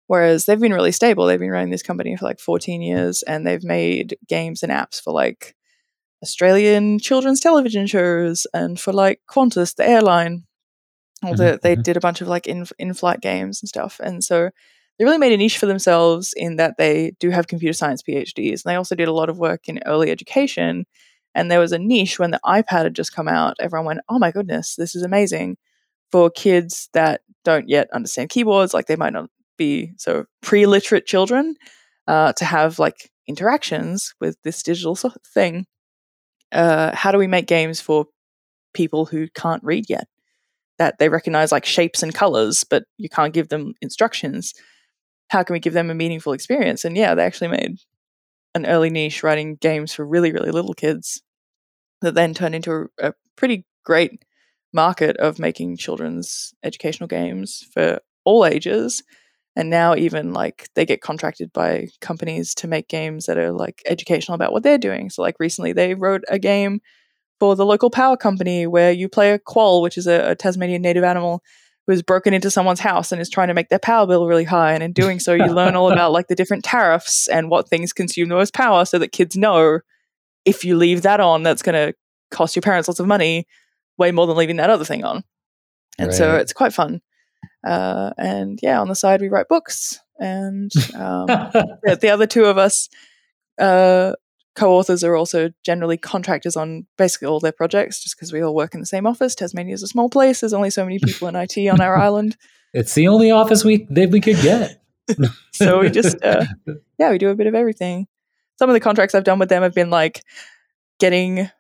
Whereas 0.07 0.44
they've 0.44 0.59
been 0.59 0.72
really 0.72 0.92
stable. 0.92 1.26
They've 1.26 1.38
been 1.38 1.51
running 1.51 1.70
this 1.70 1.84
company 1.84 2.16
for 2.16 2.24
like 2.24 2.40
14 2.40 2.82
years 2.82 3.22
and 3.22 3.46
they've 3.46 3.62
made 3.62 4.16
games 4.28 4.62
and 4.62 4.72
apps 4.72 5.01
for 5.01 5.12
like 5.12 5.55
Australian 6.22 6.98
children's 6.98 7.40
television 7.40 7.86
shows 7.86 8.46
and 8.53 8.78
for 8.78 8.92
like 8.92 9.20
Qantas, 9.30 9.76
the 9.76 9.88
airline, 9.88 10.44
Mm-hmm, 11.25 11.37
the, 11.37 11.61
they 11.62 11.75
mm-hmm. 11.75 11.83
did 11.83 11.97
a 11.97 12.01
bunch 12.01 12.21
of 12.21 12.29
like 12.29 12.47
in 12.47 12.66
in 12.79 12.95
flight 12.95 13.21
games 13.21 13.61
and 13.61 13.68
stuff, 13.68 14.01
and 14.03 14.25
so 14.25 14.51
they 14.99 15.05
really 15.05 15.18
made 15.18 15.33
a 15.33 15.37
niche 15.37 15.59
for 15.59 15.66
themselves 15.66 16.33
in 16.37 16.57
that 16.57 16.77
they 16.79 17.12
do 17.21 17.31
have 17.31 17.47
computer 17.47 17.73
science 17.73 18.03
PhDs, 18.03 18.64
and 18.64 18.71
they 18.71 18.77
also 18.77 18.95
did 18.95 19.09
a 19.09 19.12
lot 19.12 19.29
of 19.29 19.39
work 19.39 19.68
in 19.68 19.81
early 19.87 20.11
education. 20.11 20.87
And 21.35 21.51
there 21.51 21.61
was 21.61 21.73
a 21.73 21.79
niche 21.79 22.18
when 22.18 22.33
the 22.33 22.41
iPad 22.45 22.85
had 22.85 22.95
just 22.95 23.14
come 23.14 23.29
out. 23.29 23.57
Everyone 23.61 23.87
went, 23.87 24.01
"Oh 24.09 24.18
my 24.18 24.31
goodness, 24.31 24.77
this 24.77 24.95
is 24.95 25.03
amazing!" 25.03 25.57
For 26.11 26.29
kids 26.31 26.89
that 26.93 27.21
don't 27.45 27.68
yet 27.68 27.89
understand 27.93 28.31
keyboards, 28.31 28.75
like 28.75 28.87
they 28.87 28.97
might 28.97 29.12
not 29.12 29.31
be 29.57 29.93
so 29.97 30.25
pre-literate 30.43 31.07
children, 31.07 31.55
uh, 32.09 32.33
to 32.33 32.45
have 32.45 32.79
like 32.79 33.11
interactions 33.29 34.14
with 34.21 34.37
this 34.43 34.62
digital 34.62 34.97
thing. 35.35 35.66
Uh, 36.51 36.95
how 36.95 37.12
do 37.12 37.18
we 37.18 37.29
make 37.29 37.47
games 37.47 37.81
for 37.81 38.07
people 38.75 39.07
who 39.07 39.29
can't 39.29 39.62
read 39.62 39.89
yet? 39.89 40.09
That 40.81 40.99
they 40.99 41.11
recognize 41.11 41.53
like 41.53 41.66
shapes 41.66 42.03
and 42.03 42.14
colors, 42.14 42.64
but 42.64 42.85
you 42.97 43.11
can't 43.11 43.35
give 43.35 43.51
them 43.51 43.74
instructions. 43.83 44.55
How 45.28 45.43
can 45.43 45.53
we 45.53 45.61
give 45.61 45.74
them 45.74 45.91
a 45.91 45.95
meaningful 45.95 46.33
experience? 46.33 46.87
And 46.87 46.97
yeah, 46.97 47.14
they 47.14 47.22
actually 47.22 47.49
made 47.49 47.76
an 48.55 48.64
early 48.64 48.89
niche 48.89 49.22
writing 49.22 49.57
games 49.57 49.93
for 49.93 50.07
really, 50.07 50.33
really 50.33 50.51
little 50.51 50.72
kids 50.72 51.20
that 52.01 52.14
then 52.14 52.33
turned 52.33 52.55
into 52.55 52.89
a, 52.99 53.09
a 53.09 53.14
pretty 53.37 53.66
great 53.85 54.24
market 54.72 55.18
of 55.18 55.39
making 55.39 55.76
children's 55.76 56.55
educational 56.64 57.09
games 57.09 57.62
for 57.74 58.01
all 58.24 58.47
ages 58.47 59.03
and 59.57 59.68
now 59.68 59.95
even 59.95 60.33
like 60.33 60.70
they 60.76 60.87
get 60.87 61.03
contracted 61.03 61.53
by 61.53 61.89
companies 62.01 62.55
to 62.55 62.68
make 62.68 62.89
games 62.89 63.26
that 63.26 63.37
are 63.37 63.53
like 63.53 63.83
educational 63.85 64.35
about 64.35 64.53
what 64.53 64.62
they're 64.62 64.78
doing 64.78 65.11
so 65.11 65.22
like 65.22 65.35
recently 65.41 65.72
they 65.72 65.95
wrote 65.95 66.22
a 66.28 66.39
game 66.39 66.81
for 67.41 67.57
the 67.57 67.66
local 67.66 67.91
power 67.91 68.16
company 68.16 68.66
where 68.66 68.93
you 68.93 69.09
play 69.09 69.32
a 69.32 69.38
quoll 69.38 69.82
which 69.82 69.99
is 69.99 70.07
a, 70.07 70.30
a 70.30 70.34
tasmanian 70.36 70.82
native 70.82 71.03
animal 71.03 71.43
who 71.86 71.93
has 71.93 72.03
broken 72.03 72.32
into 72.32 72.51
someone's 72.51 72.78
house 72.78 73.11
and 73.11 73.20
is 73.20 73.28
trying 73.28 73.49
to 73.49 73.55
make 73.55 73.68
their 73.68 73.78
power 73.78 74.07
bill 74.07 74.26
really 74.26 74.45
high. 74.45 74.72
And 74.74 74.82
in 74.82 74.93
doing 74.93 75.18
so 75.18 75.34
you 75.34 75.47
learn 75.47 75.74
all 75.74 75.91
about 75.91 76.12
like 76.12 76.28
the 76.28 76.36
different 76.36 76.62
tariffs 76.62 77.26
and 77.26 77.51
what 77.51 77.68
things 77.68 77.93
consume 77.93 78.28
the 78.28 78.36
most 78.36 78.55
power 78.55 78.84
so 78.84 78.99
that 78.99 79.11
kids 79.11 79.36
know 79.36 79.80
if 80.45 80.64
you 80.64 80.76
leave 80.76 81.03
that 81.03 81.18
on 81.18 81.43
that's 81.43 81.62
going 81.62 81.74
to 81.74 81.95
cost 82.30 82.55
your 82.55 82.62
parents 82.62 82.86
lots 82.86 83.01
of 83.01 83.09
money 83.09 83.47
way 83.99 84.12
more 84.12 84.26
than 84.26 84.36
leaving 84.36 84.57
that 84.57 84.70
other 84.70 84.84
thing 84.84 85.05
on. 85.05 85.24
And 85.99 86.09
right. 86.09 86.16
so 86.16 86.36
it's 86.36 86.53
quite 86.53 86.72
fun. 86.72 87.01
Uh, 87.66 88.12
and 88.16 88.59
yeah, 88.62 88.80
on 88.80 88.88
the 88.88 88.95
side 88.95 89.20
we 89.20 89.28
write 89.28 89.49
books, 89.49 89.99
and 90.18 90.70
um, 90.95 91.26
the, 91.26 91.99
the, 92.01 92.09
other 92.09 92.26
two 92.26 92.45
of 92.45 92.57
us 92.57 92.88
uh, 93.59 94.12
co-authors 94.55 95.05
are 95.05 95.16
also 95.16 95.51
generally 95.64 95.96
contractors 95.96 96.57
on 96.57 96.86
basically 96.98 97.28
all 97.28 97.40
their 97.40 97.53
projects, 97.53 98.03
just 98.03 98.16
because 98.16 98.32
we 98.32 98.42
all 98.42 98.55
work 98.55 98.74
in 98.74 98.80
the 98.80 98.86
same 98.86 99.07
office. 99.07 99.34
Tasmania 99.34 99.74
is 99.74 99.82
a 99.82 99.88
small 99.88 100.09
place; 100.09 100.40
there's 100.40 100.53
only 100.53 100.70
so 100.70 100.84
many 100.84 100.98
people 100.98 101.28
in 101.28 101.36
IT 101.36 101.57
on 101.68 101.80
our 101.80 101.96
island. 102.07 102.36
It's 102.72 102.94
the 102.94 103.09
only 103.09 103.30
office 103.30 103.64
we 103.64 103.86
that 103.90 104.11
we 104.11 104.20
could 104.20 104.40
get. 104.42 104.82
so 105.53 105.80
we 105.80 105.90
just 105.90 106.22
uh, 106.24 106.44
yeah, 106.98 107.11
we 107.11 107.18
do 107.18 107.30
a 107.30 107.34
bit 107.34 107.46
of 107.46 107.55
everything. 107.55 108.07
Some 108.59 108.68
of 108.68 108.74
the 108.74 108.80
contracts 108.80 109.14
I've 109.14 109.24
done 109.24 109.38
with 109.38 109.48
them 109.48 109.62
have 109.62 109.74
been 109.74 109.90
like 109.90 110.22
getting 110.98 111.51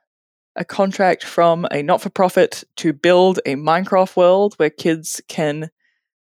a 0.56 0.64
contract 0.64 1.24
from 1.24 1.66
a 1.70 1.82
not 1.82 2.02
for 2.02 2.10
profit 2.10 2.64
to 2.76 2.92
build 2.92 3.40
a 3.46 3.54
Minecraft 3.54 4.16
world 4.16 4.54
where 4.56 4.70
kids 4.70 5.20
can 5.28 5.70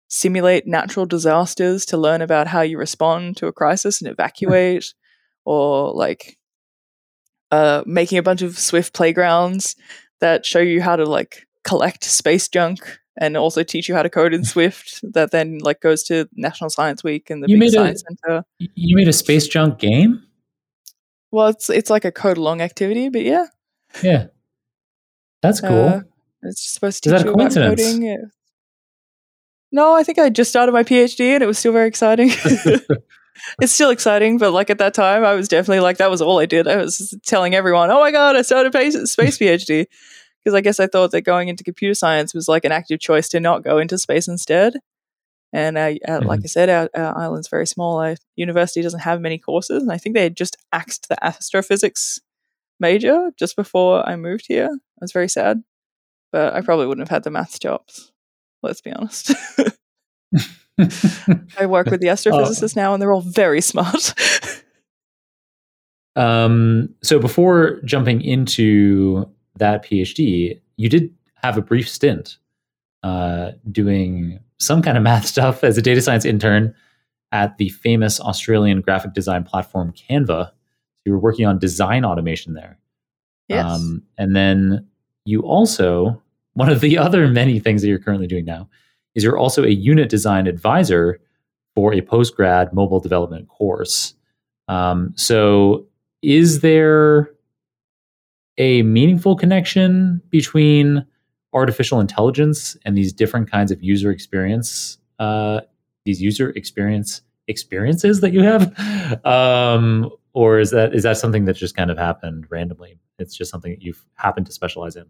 simulate 0.08 0.66
natural 0.66 1.06
disasters 1.06 1.84
to 1.86 1.96
learn 1.96 2.22
about 2.22 2.46
how 2.46 2.62
you 2.62 2.78
respond 2.78 3.36
to 3.36 3.46
a 3.46 3.52
crisis 3.52 4.00
and 4.00 4.10
evacuate, 4.10 4.94
or 5.44 5.92
like 5.92 6.37
uh, 7.50 7.82
making 7.86 8.18
a 8.18 8.22
bunch 8.22 8.42
of 8.42 8.58
Swift 8.58 8.94
playgrounds 8.94 9.76
that 10.20 10.44
show 10.44 10.58
you 10.58 10.80
how 10.82 10.96
to 10.96 11.04
like 11.04 11.46
collect 11.64 12.04
space 12.04 12.48
junk 12.48 12.98
and 13.20 13.36
also 13.36 13.62
teach 13.62 13.88
you 13.88 13.94
how 13.94 14.02
to 14.02 14.10
code 14.10 14.34
in 14.34 14.44
Swift. 14.54 15.00
That 15.02 15.30
then 15.30 15.58
like 15.58 15.80
goes 15.80 16.02
to 16.04 16.28
National 16.34 16.70
Science 16.70 17.02
Week 17.04 17.30
and 17.30 17.42
the 17.42 17.48
you 17.48 17.58
big 17.58 17.70
science 17.70 18.02
a, 18.02 18.14
center. 18.14 18.44
You 18.58 18.96
made 18.96 19.08
a 19.08 19.12
space 19.12 19.46
junk 19.46 19.78
game. 19.78 20.22
Well, 21.30 21.48
it's 21.48 21.68
it's 21.68 21.90
like 21.90 22.04
a 22.04 22.12
code 22.12 22.38
along 22.38 22.60
activity, 22.60 23.08
but 23.08 23.22
yeah. 23.22 23.46
Yeah, 24.02 24.26
that's 25.42 25.60
cool. 25.60 25.88
Uh, 25.88 26.00
it's 26.42 26.74
supposed 26.74 27.02
to 27.04 27.10
teach 27.10 27.24
you 27.24 27.32
about 27.32 27.52
coding. 27.52 28.30
No, 29.70 29.94
I 29.94 30.02
think 30.02 30.18
I 30.18 30.30
just 30.30 30.50
started 30.50 30.72
my 30.72 30.82
PhD 30.82 31.20
and 31.34 31.42
it 31.42 31.46
was 31.46 31.58
still 31.58 31.72
very 31.72 31.88
exciting. 31.88 32.30
it's 33.60 33.72
still 33.72 33.90
exciting, 33.90 34.38
but 34.38 34.52
like 34.52 34.70
at 34.70 34.78
that 34.78 34.94
time, 34.94 35.24
I 35.24 35.34
was 35.34 35.48
definitely 35.48 35.80
like, 35.80 35.98
that 35.98 36.10
was 36.10 36.22
all 36.22 36.38
I 36.38 36.46
did. 36.46 36.66
I 36.66 36.76
was 36.76 37.14
telling 37.26 37.54
everyone, 37.54 37.90
oh 37.90 38.00
my 38.00 38.10
God, 38.10 38.36
I 38.36 38.42
started 38.42 38.74
a 38.74 39.06
space 39.06 39.38
PhD. 39.38 39.86
Because 40.44 40.56
I 40.56 40.60
guess 40.60 40.80
I 40.80 40.86
thought 40.86 41.10
that 41.10 41.22
going 41.22 41.48
into 41.48 41.64
computer 41.64 41.94
science 41.94 42.32
was 42.32 42.48
like 42.48 42.64
an 42.64 42.72
active 42.72 43.00
choice 43.00 43.28
to 43.30 43.40
not 43.40 43.64
go 43.64 43.78
into 43.78 43.98
space 43.98 44.28
instead. 44.28 44.74
And 45.52 45.78
I, 45.78 45.98
uh, 46.06 46.18
mm-hmm. 46.18 46.26
like 46.26 46.40
I 46.44 46.46
said, 46.46 46.68
our, 46.68 46.90
our, 46.94 47.18
island's 47.18 47.48
very 47.48 47.66
small. 47.66 47.98
Our 47.98 48.16
university 48.36 48.82
doesn't 48.82 49.00
have 49.00 49.20
many 49.20 49.38
courses. 49.38 49.82
And 49.82 49.90
I 49.90 49.98
think 49.98 50.14
they 50.14 50.22
had 50.22 50.36
just 50.36 50.56
axed 50.72 51.08
the 51.08 51.22
astrophysics 51.24 52.20
major 52.78 53.30
just 53.38 53.56
before 53.56 54.06
I 54.08 54.16
moved 54.16 54.44
here. 54.46 54.68
I 54.70 55.00
was 55.00 55.12
very 55.12 55.28
sad. 55.28 55.62
But 56.30 56.54
I 56.54 56.60
probably 56.60 56.86
wouldn't 56.86 57.08
have 57.08 57.14
had 57.14 57.24
the 57.24 57.30
math 57.30 57.58
jobs. 57.60 58.12
Let's 58.62 58.80
be 58.80 58.92
honest. 58.92 59.32
I 60.78 61.66
work 61.66 61.86
with 61.86 62.00
the 62.00 62.06
astrophysicists 62.08 62.76
oh. 62.76 62.80
now, 62.80 62.92
and 62.94 63.02
they're 63.02 63.12
all 63.12 63.20
very 63.20 63.60
smart. 63.60 64.14
um, 66.16 66.94
so 67.02 67.18
before 67.18 67.80
jumping 67.84 68.20
into 68.22 69.28
that 69.56 69.84
PhD, 69.84 70.60
you 70.76 70.88
did 70.88 71.12
have 71.42 71.56
a 71.56 71.62
brief 71.62 71.88
stint 71.88 72.38
uh, 73.02 73.52
doing 73.70 74.40
some 74.58 74.82
kind 74.82 74.96
of 74.96 75.02
math 75.02 75.26
stuff 75.34 75.64
as 75.64 75.78
a 75.78 75.82
data 75.82 76.00
science 76.00 76.24
intern 76.24 76.74
at 77.32 77.58
the 77.58 77.68
famous 77.70 78.20
Australian 78.20 78.80
graphic 78.80 79.12
design 79.12 79.44
platform 79.44 79.92
Canva. 79.92 80.50
You 81.04 81.12
were 81.12 81.18
working 81.18 81.46
on 81.46 81.58
design 81.58 82.04
automation 82.04 82.54
there. 82.54 82.78
Yes. 83.48 83.64
Um, 83.64 84.02
and 84.18 84.36
then 84.36 84.86
you 85.24 85.40
also 85.40 86.22
one 86.54 86.68
of 86.68 86.80
the 86.80 86.98
other 86.98 87.28
many 87.28 87.60
things 87.60 87.82
that 87.82 87.88
you're 87.88 87.98
currently 87.98 88.26
doing 88.26 88.44
now 88.44 88.68
is 89.18 89.24
you're 89.24 89.36
also 89.36 89.64
a 89.64 89.70
unit 89.70 90.08
design 90.08 90.46
advisor 90.46 91.20
for 91.74 91.92
a 91.92 92.00
post 92.00 92.36
grad 92.36 92.72
mobile 92.72 93.00
development 93.00 93.48
course. 93.48 94.14
Um, 94.68 95.12
so, 95.16 95.86
is 96.22 96.60
there 96.60 97.30
a 98.58 98.82
meaningful 98.82 99.34
connection 99.34 100.22
between 100.30 101.04
artificial 101.52 101.98
intelligence 101.98 102.76
and 102.84 102.96
these 102.96 103.12
different 103.12 103.50
kinds 103.50 103.72
of 103.72 103.82
user 103.82 104.12
experience, 104.12 104.98
uh, 105.18 105.62
these 106.04 106.22
user 106.22 106.50
experience 106.50 107.22
experiences 107.48 108.20
that 108.20 108.32
you 108.32 108.42
have, 108.44 109.24
um, 109.26 110.08
or 110.32 110.60
is 110.60 110.70
that 110.70 110.94
is 110.94 111.02
that 111.02 111.16
something 111.16 111.44
that 111.46 111.54
just 111.56 111.76
kind 111.76 111.90
of 111.90 111.98
happened 111.98 112.46
randomly? 112.50 113.00
It's 113.18 113.36
just 113.36 113.50
something 113.50 113.72
that 113.72 113.82
you've 113.82 114.04
happened 114.14 114.46
to 114.46 114.52
specialize 114.52 114.94
in 114.94 115.06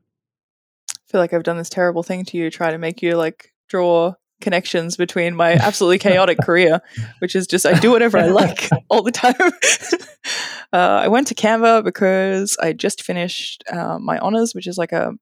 I 1.08 1.12
feel 1.12 1.20
like 1.22 1.32
I've 1.32 1.42
done 1.42 1.56
this 1.56 1.70
terrible 1.70 2.02
thing 2.02 2.24
to 2.26 2.36
you, 2.36 2.50
try 2.50 2.70
to 2.70 2.76
make 2.76 3.00
you 3.00 3.16
like 3.16 3.54
draw 3.68 4.14
connections 4.40 4.96
between 4.96 5.34
my 5.34 5.54
absolutely 5.54 5.98
chaotic 5.98 6.38
career, 6.38 6.80
which 7.18 7.34
is 7.34 7.46
just 7.46 7.66
I 7.66 7.78
do 7.78 7.90
whatever 7.90 8.18
I 8.18 8.26
like 8.28 8.68
all 8.88 9.02
the 9.02 9.10
time. 9.10 9.34
uh, 10.72 11.02
I 11.02 11.08
went 11.08 11.26
to 11.28 11.34
Canva 11.34 11.84
because 11.84 12.56
I 12.60 12.72
just 12.72 13.02
finished 13.02 13.64
uh, 13.70 13.98
my 13.98 14.18
honors, 14.18 14.54
which 14.54 14.66
is 14.66 14.78
like 14.78 14.92
a 14.92 15.12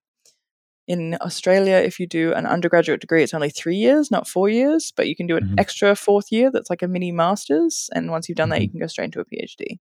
in 0.89 1.17
Australia, 1.21 1.77
if 1.77 1.99
you 1.99 2.07
do 2.07 2.33
an 2.33 2.47
undergraduate 2.47 3.01
degree, 3.01 3.23
it's 3.23 3.35
only 3.35 3.51
three 3.51 3.75
years, 3.75 4.11
not 4.11 4.29
four 4.29 4.49
years, 4.49 4.93
but 4.97 5.09
you 5.09 5.17
can 5.17 5.27
do 5.27 5.37
an 5.37 5.45
mm-hmm. 5.45 5.59
extra 5.59 5.97
fourth 5.97 6.31
year 6.31 6.51
that's 6.53 6.71
like 6.71 6.83
a 6.83 6.89
mini 6.89 7.11
master's. 7.11 7.91
And 7.93 8.11
once 8.11 8.29
you've 8.29 8.37
done 8.37 8.51
that, 8.51 8.61
you 8.61 8.69
mm-hmm. 8.69 8.79
can 8.79 8.81
go 8.81 8.87
straight 8.87 9.07
into 9.07 9.21
a 9.21 9.25
PhD. 9.25 9.79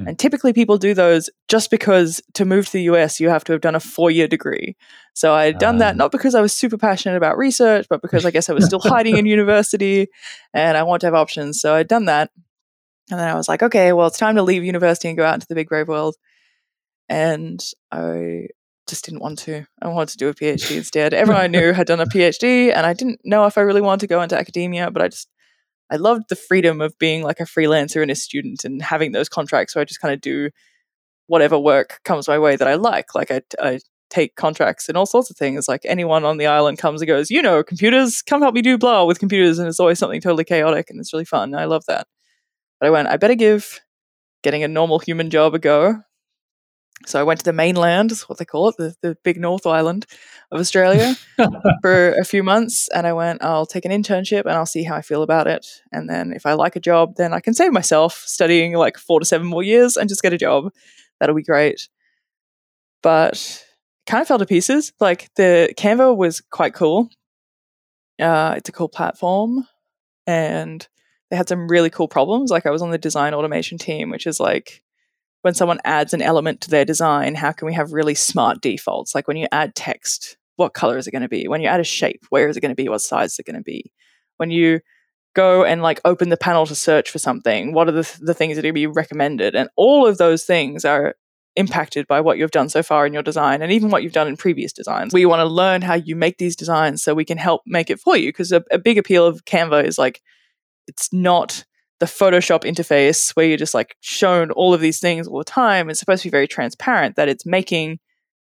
Mm. 0.00 0.08
And 0.08 0.18
typically 0.18 0.52
people 0.52 0.76
do 0.76 0.92
those 0.94 1.30
just 1.48 1.70
because 1.70 2.20
to 2.34 2.44
move 2.44 2.66
to 2.66 2.72
the 2.72 2.82
US, 2.82 3.20
you 3.20 3.28
have 3.28 3.44
to 3.44 3.52
have 3.52 3.60
done 3.60 3.74
a 3.74 3.80
four 3.80 4.10
year 4.10 4.26
degree. 4.26 4.76
So 5.14 5.32
I 5.32 5.44
had 5.44 5.58
done 5.58 5.78
that 5.78 5.94
ah. 5.94 5.98
not 5.98 6.12
because 6.12 6.34
I 6.34 6.40
was 6.40 6.52
super 6.52 6.76
passionate 6.76 7.16
about 7.16 7.38
research, 7.38 7.86
but 7.88 8.02
because 8.02 8.24
I 8.24 8.30
guess 8.30 8.50
I 8.50 8.54
was 8.54 8.64
still 8.64 8.80
hiding 8.80 9.16
in 9.16 9.26
university 9.38 10.08
and 10.52 10.76
I 10.76 10.82
want 10.82 11.00
to 11.00 11.06
have 11.06 11.14
options. 11.14 11.60
So 11.60 11.74
I'd 11.74 11.88
done 11.88 12.06
that. 12.06 12.30
And 13.10 13.20
then 13.20 13.28
I 13.28 13.34
was 13.34 13.48
like, 13.48 13.62
okay, 13.62 13.92
well, 13.92 14.06
it's 14.06 14.18
time 14.18 14.36
to 14.36 14.42
leave 14.42 14.64
university 14.64 15.08
and 15.08 15.16
go 15.16 15.24
out 15.24 15.34
into 15.34 15.46
the 15.46 15.54
big 15.54 15.68
brave 15.68 15.88
world. 15.88 16.16
And 17.08 17.62
I 17.92 18.48
just 18.88 19.04
didn't 19.04 19.20
want 19.20 19.38
to. 19.40 19.66
I 19.80 19.88
wanted 19.88 20.12
to 20.12 20.18
do 20.18 20.28
a 20.28 20.34
PhD 20.34 20.76
instead. 20.76 21.14
Everyone 21.14 21.42
I 21.42 21.46
knew 21.46 21.72
had 21.72 21.86
done 21.86 22.00
a 22.00 22.06
PhD, 22.06 22.72
and 22.74 22.86
I 22.86 22.94
didn't 22.94 23.20
know 23.24 23.46
if 23.46 23.58
I 23.58 23.62
really 23.62 23.80
wanted 23.80 24.00
to 24.00 24.06
go 24.06 24.22
into 24.22 24.38
academia, 24.38 24.90
but 24.90 25.02
I 25.02 25.08
just 25.08 25.28
I 25.90 25.96
loved 25.96 26.24
the 26.28 26.36
freedom 26.36 26.80
of 26.80 26.98
being 26.98 27.22
like 27.22 27.40
a 27.40 27.44
freelancer 27.44 28.02
and 28.02 28.10
a 28.10 28.14
student 28.14 28.64
and 28.64 28.82
having 28.82 29.12
those 29.12 29.28
contracts 29.28 29.74
where 29.74 29.82
I 29.82 29.84
just 29.84 30.00
kind 30.00 30.14
of 30.14 30.20
do 30.20 30.50
whatever 31.26 31.58
work 31.58 32.00
comes 32.04 32.28
my 32.28 32.38
way 32.38 32.56
that 32.56 32.68
I 32.68 32.74
like. 32.74 33.14
Like 33.14 33.30
I, 33.30 33.42
I 33.60 33.80
take 34.10 34.36
contracts 34.36 34.88
and 34.88 34.96
all 34.96 35.06
sorts 35.06 35.30
of 35.30 35.36
things. 35.36 35.68
Like 35.68 35.82
anyone 35.84 36.24
on 36.24 36.38
the 36.38 36.46
island 36.46 36.78
comes 36.78 37.00
and 37.00 37.08
goes, 37.08 37.30
you 37.30 37.42
know, 37.42 37.62
computers, 37.62 38.22
come 38.22 38.42
help 38.42 38.54
me 38.54 38.62
do 38.62 38.78
blah 38.78 39.04
with 39.04 39.18
computers. 39.18 39.58
And 39.58 39.68
it's 39.68 39.80
always 39.80 39.98
something 39.98 40.20
totally 40.20 40.44
chaotic 40.44 40.90
and 40.90 41.00
it's 41.00 41.12
really 41.12 41.24
fun. 41.24 41.54
I 41.54 41.64
love 41.64 41.84
that. 41.86 42.06
But 42.80 42.86
I 42.86 42.90
went, 42.90 43.08
I 43.08 43.16
better 43.16 43.34
give 43.34 43.80
getting 44.42 44.62
a 44.62 44.68
normal 44.68 44.98
human 44.98 45.30
job 45.30 45.54
a 45.54 45.58
go. 45.58 46.00
So 47.06 47.20
I 47.20 47.22
went 47.22 47.40
to 47.40 47.44
the 47.44 47.52
mainland, 47.52 48.12
is 48.12 48.22
what 48.28 48.38
they 48.38 48.44
call 48.44 48.68
it, 48.68 48.76
the, 48.78 48.94
the 49.02 49.16
big 49.22 49.38
North 49.38 49.66
Island 49.66 50.06
of 50.50 50.60
Australia 50.60 51.14
for 51.82 52.12
a 52.12 52.24
few 52.24 52.42
months. 52.42 52.88
And 52.94 53.06
I 53.06 53.12
went, 53.12 53.42
I'll 53.42 53.66
take 53.66 53.84
an 53.84 53.92
internship 53.92 54.42
and 54.42 54.52
I'll 54.52 54.66
see 54.66 54.84
how 54.84 54.96
I 54.96 55.02
feel 55.02 55.22
about 55.22 55.46
it. 55.46 55.66
And 55.92 56.08
then 56.08 56.32
if 56.32 56.46
I 56.46 56.54
like 56.54 56.76
a 56.76 56.80
job, 56.80 57.16
then 57.16 57.32
I 57.32 57.40
can 57.40 57.52
save 57.52 57.72
myself 57.72 58.22
studying 58.26 58.74
like 58.74 58.96
four 58.96 59.20
to 59.20 59.26
seven 59.26 59.46
more 59.46 59.62
years 59.62 59.96
and 59.96 60.08
just 60.08 60.22
get 60.22 60.32
a 60.32 60.38
job. 60.38 60.72
That'll 61.20 61.36
be 61.36 61.42
great. 61.42 61.88
But 63.02 63.64
kind 64.06 64.22
of 64.22 64.28
fell 64.28 64.38
to 64.38 64.46
pieces. 64.46 64.92
Like 65.00 65.28
the 65.36 65.74
Canva 65.76 66.16
was 66.16 66.40
quite 66.40 66.74
cool. 66.74 67.10
Uh, 68.20 68.54
it's 68.56 68.68
a 68.68 68.72
cool 68.72 68.88
platform 68.88 69.66
and 70.26 70.86
they 71.30 71.36
had 71.36 71.48
some 71.48 71.68
really 71.68 71.90
cool 71.90 72.08
problems. 72.08 72.50
Like 72.50 72.64
I 72.64 72.70
was 72.70 72.82
on 72.82 72.90
the 72.90 72.98
design 72.98 73.34
automation 73.34 73.76
team, 73.76 74.10
which 74.10 74.26
is 74.26 74.38
like 74.38 74.83
when 75.44 75.52
someone 75.52 75.78
adds 75.84 76.14
an 76.14 76.22
element 76.22 76.62
to 76.62 76.70
their 76.70 76.86
design, 76.86 77.34
how 77.34 77.52
can 77.52 77.66
we 77.66 77.74
have 77.74 77.92
really 77.92 78.14
smart 78.14 78.62
defaults? 78.62 79.14
Like 79.14 79.28
when 79.28 79.36
you 79.36 79.46
add 79.52 79.74
text, 79.74 80.38
what 80.56 80.72
color 80.72 80.96
is 80.96 81.06
it 81.06 81.10
going 81.10 81.20
to 81.20 81.28
be? 81.28 81.48
When 81.48 81.60
you 81.60 81.68
add 81.68 81.80
a 81.80 81.84
shape, 81.84 82.24
where 82.30 82.48
is 82.48 82.56
it 82.56 82.62
going 82.62 82.70
to 82.70 82.82
be? 82.82 82.88
What 82.88 83.02
size 83.02 83.34
is 83.34 83.38
it 83.40 83.44
going 83.44 83.56
to 83.56 83.62
be? 83.62 83.92
When 84.38 84.50
you 84.50 84.80
go 85.34 85.62
and 85.62 85.82
like 85.82 86.00
open 86.06 86.30
the 86.30 86.38
panel 86.38 86.64
to 86.64 86.74
search 86.74 87.10
for 87.10 87.18
something, 87.18 87.74
what 87.74 87.88
are 87.88 87.92
the, 87.92 88.18
the 88.22 88.32
things 88.32 88.56
that 88.56 88.60
are 88.60 88.62
going 88.62 88.72
to 88.72 88.80
be 88.80 88.86
recommended? 88.86 89.54
And 89.54 89.68
all 89.76 90.06
of 90.06 90.16
those 90.16 90.44
things 90.44 90.82
are 90.86 91.14
impacted 91.56 92.06
by 92.06 92.22
what 92.22 92.38
you've 92.38 92.50
done 92.50 92.70
so 92.70 92.82
far 92.82 93.06
in 93.06 93.12
your 93.12 93.22
design 93.22 93.60
and 93.60 93.70
even 93.70 93.90
what 93.90 94.02
you've 94.02 94.14
done 94.14 94.28
in 94.28 94.38
previous 94.38 94.72
designs. 94.72 95.12
We 95.12 95.26
want 95.26 95.40
to 95.40 95.44
learn 95.44 95.82
how 95.82 95.94
you 95.94 96.16
make 96.16 96.38
these 96.38 96.56
designs 96.56 97.04
so 97.04 97.12
we 97.12 97.26
can 97.26 97.36
help 97.36 97.60
make 97.66 97.90
it 97.90 98.00
for 98.00 98.16
you. 98.16 98.30
Because 98.30 98.50
a, 98.50 98.64
a 98.70 98.78
big 98.78 98.96
appeal 98.96 99.26
of 99.26 99.44
Canva 99.44 99.84
is 99.84 99.98
like, 99.98 100.22
it's 100.88 101.12
not 101.12 101.66
the 102.04 102.10
Photoshop 102.10 102.64
interface 102.64 103.30
where 103.30 103.46
you're 103.46 103.56
just 103.56 103.72
like 103.72 103.96
shown 104.00 104.50
all 104.50 104.74
of 104.74 104.82
these 104.82 105.00
things 105.00 105.26
all 105.26 105.38
the 105.38 105.44
time. 105.44 105.88
It's 105.88 105.98
supposed 105.98 106.22
to 106.22 106.26
be 106.28 106.30
very 106.30 106.46
transparent 106.46 107.16
that 107.16 107.30
it's 107.30 107.46
making 107.46 107.98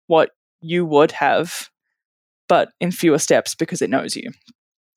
what 0.07 0.31
you 0.59 0.85
would 0.85 1.13
have, 1.13 1.69
but 2.49 2.67
in 2.81 2.91
fewer 2.91 3.17
steps 3.17 3.55
because 3.55 3.81
it 3.81 3.89
knows 3.89 4.13
you. 4.13 4.29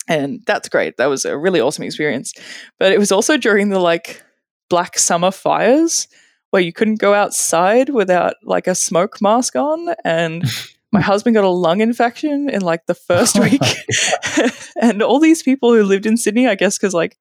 And 0.08 0.42
that's 0.44 0.68
great. 0.68 0.96
That 0.96 1.06
was 1.06 1.24
a 1.24 1.38
really 1.38 1.60
awesome 1.60 1.84
experience. 1.84 2.32
But 2.80 2.90
it 2.90 2.98
was 2.98 3.12
also 3.12 3.36
during 3.36 3.68
the 3.68 3.78
like 3.78 4.24
black 4.68 4.98
summer 4.98 5.30
fires 5.30 6.08
where 6.50 6.62
you 6.62 6.72
couldn't 6.72 6.98
go 6.98 7.14
outside 7.14 7.90
without 7.90 8.34
like 8.42 8.66
a 8.66 8.74
smoke 8.74 9.22
mask 9.22 9.54
on 9.54 9.94
and 10.04 10.42
my 10.92 11.00
husband 11.00 11.36
got 11.36 11.44
a 11.44 11.48
lung 11.48 11.80
infection 11.80 12.50
in 12.50 12.62
like 12.62 12.86
the 12.86 12.94
first 12.94 13.38
week 13.40 13.62
and 14.80 15.00
all 15.00 15.20
these 15.20 15.44
people 15.44 15.72
who 15.72 15.82
lived 15.82 16.06
in 16.06 16.16
sydney 16.16 16.48
i 16.48 16.54
guess 16.54 16.78
because 16.78 16.94
like 16.94 17.18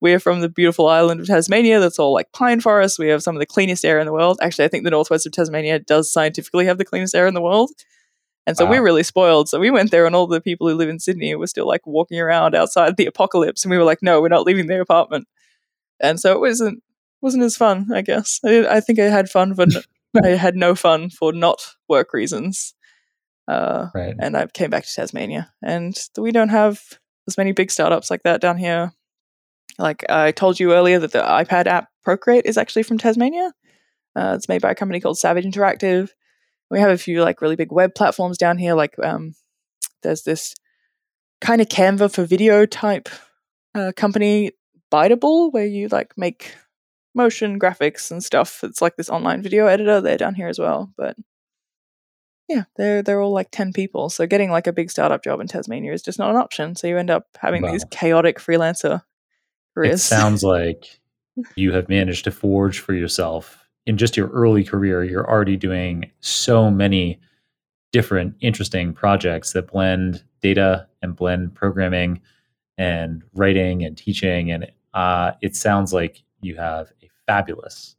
we're 0.00 0.20
from 0.20 0.40
the 0.40 0.48
beautiful 0.48 0.88
island 0.88 1.20
of 1.20 1.26
tasmania 1.26 1.80
that's 1.80 1.98
all 1.98 2.12
like 2.12 2.32
pine 2.32 2.60
forests 2.60 2.98
we 2.98 3.08
have 3.08 3.22
some 3.22 3.34
of 3.34 3.40
the 3.40 3.46
cleanest 3.46 3.84
air 3.84 3.98
in 3.98 4.06
the 4.06 4.12
world 4.12 4.38
actually 4.42 4.64
i 4.64 4.68
think 4.68 4.84
the 4.84 4.90
northwest 4.90 5.26
of 5.26 5.32
tasmania 5.32 5.78
does 5.78 6.12
scientifically 6.12 6.66
have 6.66 6.78
the 6.78 6.84
cleanest 6.84 7.14
air 7.14 7.26
in 7.26 7.34
the 7.34 7.42
world 7.42 7.70
and 8.46 8.56
so 8.56 8.64
wow. 8.64 8.70
we're 8.70 8.82
really 8.82 9.02
spoiled 9.02 9.48
so 9.48 9.60
we 9.60 9.70
went 9.70 9.90
there 9.90 10.06
and 10.06 10.16
all 10.16 10.26
the 10.26 10.40
people 10.40 10.68
who 10.68 10.74
live 10.74 10.88
in 10.88 10.98
sydney 10.98 11.34
were 11.34 11.46
still 11.46 11.66
like 11.66 11.86
walking 11.86 12.18
around 12.18 12.54
outside 12.54 12.96
the 12.96 13.06
apocalypse 13.06 13.64
and 13.64 13.70
we 13.70 13.78
were 13.78 13.84
like 13.84 14.02
no 14.02 14.20
we're 14.20 14.28
not 14.28 14.46
leaving 14.46 14.66
the 14.66 14.80
apartment 14.80 15.26
and 16.00 16.18
so 16.18 16.32
it 16.32 16.40
wasn't 16.40 16.82
wasn't 17.20 17.44
as 17.44 17.56
fun. 17.56 17.88
I 17.92 18.02
guess 18.02 18.40
I, 18.44 18.66
I 18.66 18.80
think 18.80 18.98
I 18.98 19.04
had 19.04 19.28
fun, 19.30 19.54
but 19.54 19.68
I 20.24 20.28
had 20.28 20.56
no 20.56 20.74
fun 20.74 21.10
for 21.10 21.32
not 21.32 21.74
work 21.88 22.12
reasons. 22.12 22.74
Uh, 23.48 23.88
right. 23.94 24.14
And 24.18 24.36
I 24.36 24.46
came 24.46 24.70
back 24.70 24.84
to 24.84 24.94
Tasmania, 24.94 25.52
and 25.62 25.96
we 26.16 26.32
don't 26.32 26.50
have 26.50 26.80
as 27.26 27.36
many 27.36 27.52
big 27.52 27.70
startups 27.70 28.10
like 28.10 28.22
that 28.22 28.40
down 28.40 28.58
here. 28.58 28.92
Like 29.78 30.04
I 30.08 30.32
told 30.32 30.60
you 30.60 30.72
earlier, 30.72 30.98
that 30.98 31.12
the 31.12 31.22
iPad 31.22 31.66
app 31.66 31.88
Procreate 32.02 32.46
is 32.46 32.58
actually 32.58 32.82
from 32.82 32.98
Tasmania. 32.98 33.52
Uh, 34.16 34.34
it's 34.36 34.48
made 34.48 34.62
by 34.62 34.70
a 34.70 34.74
company 34.74 35.00
called 35.00 35.18
Savage 35.18 35.44
Interactive. 35.44 36.10
We 36.70 36.80
have 36.80 36.90
a 36.90 36.98
few 36.98 37.22
like 37.22 37.40
really 37.40 37.56
big 37.56 37.72
web 37.72 37.94
platforms 37.94 38.38
down 38.38 38.58
here. 38.58 38.74
Like 38.74 38.94
um, 39.02 39.34
there's 40.02 40.22
this 40.22 40.54
kind 41.40 41.60
of 41.60 41.68
Canva 41.68 42.12
for 42.12 42.24
video 42.24 42.66
type 42.66 43.08
uh, 43.74 43.92
company, 43.96 44.52
Biteable, 44.92 45.52
where 45.52 45.66
you 45.66 45.88
like 45.88 46.12
make 46.16 46.54
motion 47.14 47.58
graphics 47.58 48.10
and 48.10 48.22
stuff. 48.22 48.62
It's 48.62 48.82
like 48.82 48.96
this 48.96 49.10
online 49.10 49.42
video 49.42 49.66
editor. 49.66 50.00
They're 50.00 50.18
down 50.18 50.34
here 50.34 50.48
as 50.48 50.58
well, 50.58 50.92
but 50.96 51.16
yeah, 52.48 52.64
they're 52.76 53.02
they're 53.02 53.20
all 53.20 53.32
like 53.32 53.50
ten 53.50 53.72
people. 53.72 54.10
So 54.10 54.26
getting 54.26 54.50
like 54.50 54.66
a 54.66 54.72
big 54.72 54.90
startup 54.90 55.22
job 55.22 55.40
in 55.40 55.46
Tasmania 55.46 55.92
is 55.92 56.02
just 56.02 56.18
not 56.18 56.30
an 56.30 56.36
option. 56.36 56.74
So 56.74 56.86
you 56.86 56.98
end 56.98 57.10
up 57.10 57.26
having 57.38 57.62
wow. 57.62 57.72
these 57.72 57.84
chaotic 57.90 58.38
freelancer 58.38 59.02
careers. 59.74 59.94
It 59.94 59.98
sounds 60.04 60.42
like 60.42 61.00
you 61.54 61.72
have 61.72 61.88
managed 61.88 62.24
to 62.24 62.30
forge 62.30 62.80
for 62.80 62.94
yourself 62.94 63.66
in 63.86 63.96
just 63.96 64.16
your 64.16 64.28
early 64.28 64.64
career. 64.64 65.04
You're 65.04 65.28
already 65.28 65.56
doing 65.56 66.10
so 66.20 66.70
many 66.70 67.20
different 67.92 68.34
interesting 68.40 68.92
projects 68.92 69.52
that 69.52 69.68
blend 69.68 70.22
data 70.42 70.86
and 71.02 71.16
blend 71.16 71.54
programming 71.54 72.20
and 72.78 73.22
writing 73.34 73.84
and 73.84 73.96
teaching 73.96 74.50
and 74.50 74.70
uh, 74.94 75.32
it 75.40 75.54
sounds 75.54 75.92
like 75.92 76.22
you 76.40 76.56
have 76.56 76.92
a 77.02 77.10
fabulous 77.26 77.96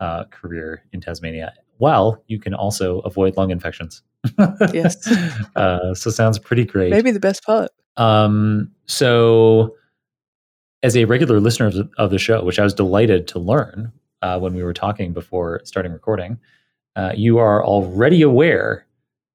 uh, 0.00 0.24
career 0.24 0.82
in 0.92 1.00
Tasmania. 1.00 1.54
Well, 1.78 2.22
you 2.26 2.38
can 2.38 2.54
also 2.54 3.00
avoid 3.00 3.36
lung 3.36 3.50
infections. 3.50 4.02
yes. 4.72 5.06
Uh, 5.54 5.94
so 5.94 6.10
sounds 6.10 6.38
pretty 6.38 6.64
great. 6.64 6.90
Maybe 6.90 7.10
the 7.10 7.20
best 7.20 7.44
part. 7.44 7.70
Um, 7.96 8.70
so, 8.86 9.76
as 10.82 10.96
a 10.96 11.04
regular 11.04 11.40
listener 11.40 11.66
of 11.66 11.74
the, 11.74 11.90
of 11.98 12.10
the, 12.10 12.18
show, 12.18 12.44
which 12.44 12.58
I 12.58 12.64
was 12.64 12.74
delighted 12.74 13.26
to 13.28 13.38
learn 13.38 13.92
uh, 14.22 14.38
when 14.38 14.54
we 14.54 14.62
were 14.62 14.74
talking 14.74 15.12
before 15.12 15.60
starting 15.64 15.92
recording, 15.92 16.38
uh, 16.94 17.12
you 17.14 17.38
are 17.38 17.64
already 17.64 18.22
aware 18.22 18.86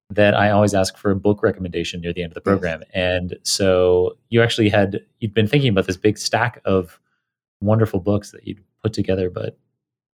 that 0.09 0.33
I 0.33 0.51
always 0.51 0.73
ask 0.73 0.97
for 0.97 1.11
a 1.11 1.15
book 1.15 1.41
recommendation 1.41 2.01
near 2.01 2.13
the 2.13 2.23
end 2.23 2.31
of 2.31 2.35
the 2.35 2.41
program. 2.41 2.81
Yes. 2.81 2.89
And 2.93 3.37
so 3.43 4.17
you 4.29 4.41
actually 4.41 4.69
had 4.69 5.01
you'd 5.19 5.33
been 5.33 5.47
thinking 5.47 5.69
about 5.69 5.87
this 5.87 5.97
big 5.97 6.17
stack 6.17 6.61
of 6.65 6.99
wonderful 7.61 7.99
books 7.99 8.31
that 8.31 8.45
you'd 8.45 8.59
put 8.83 8.93
together, 8.93 9.29
but 9.29 9.57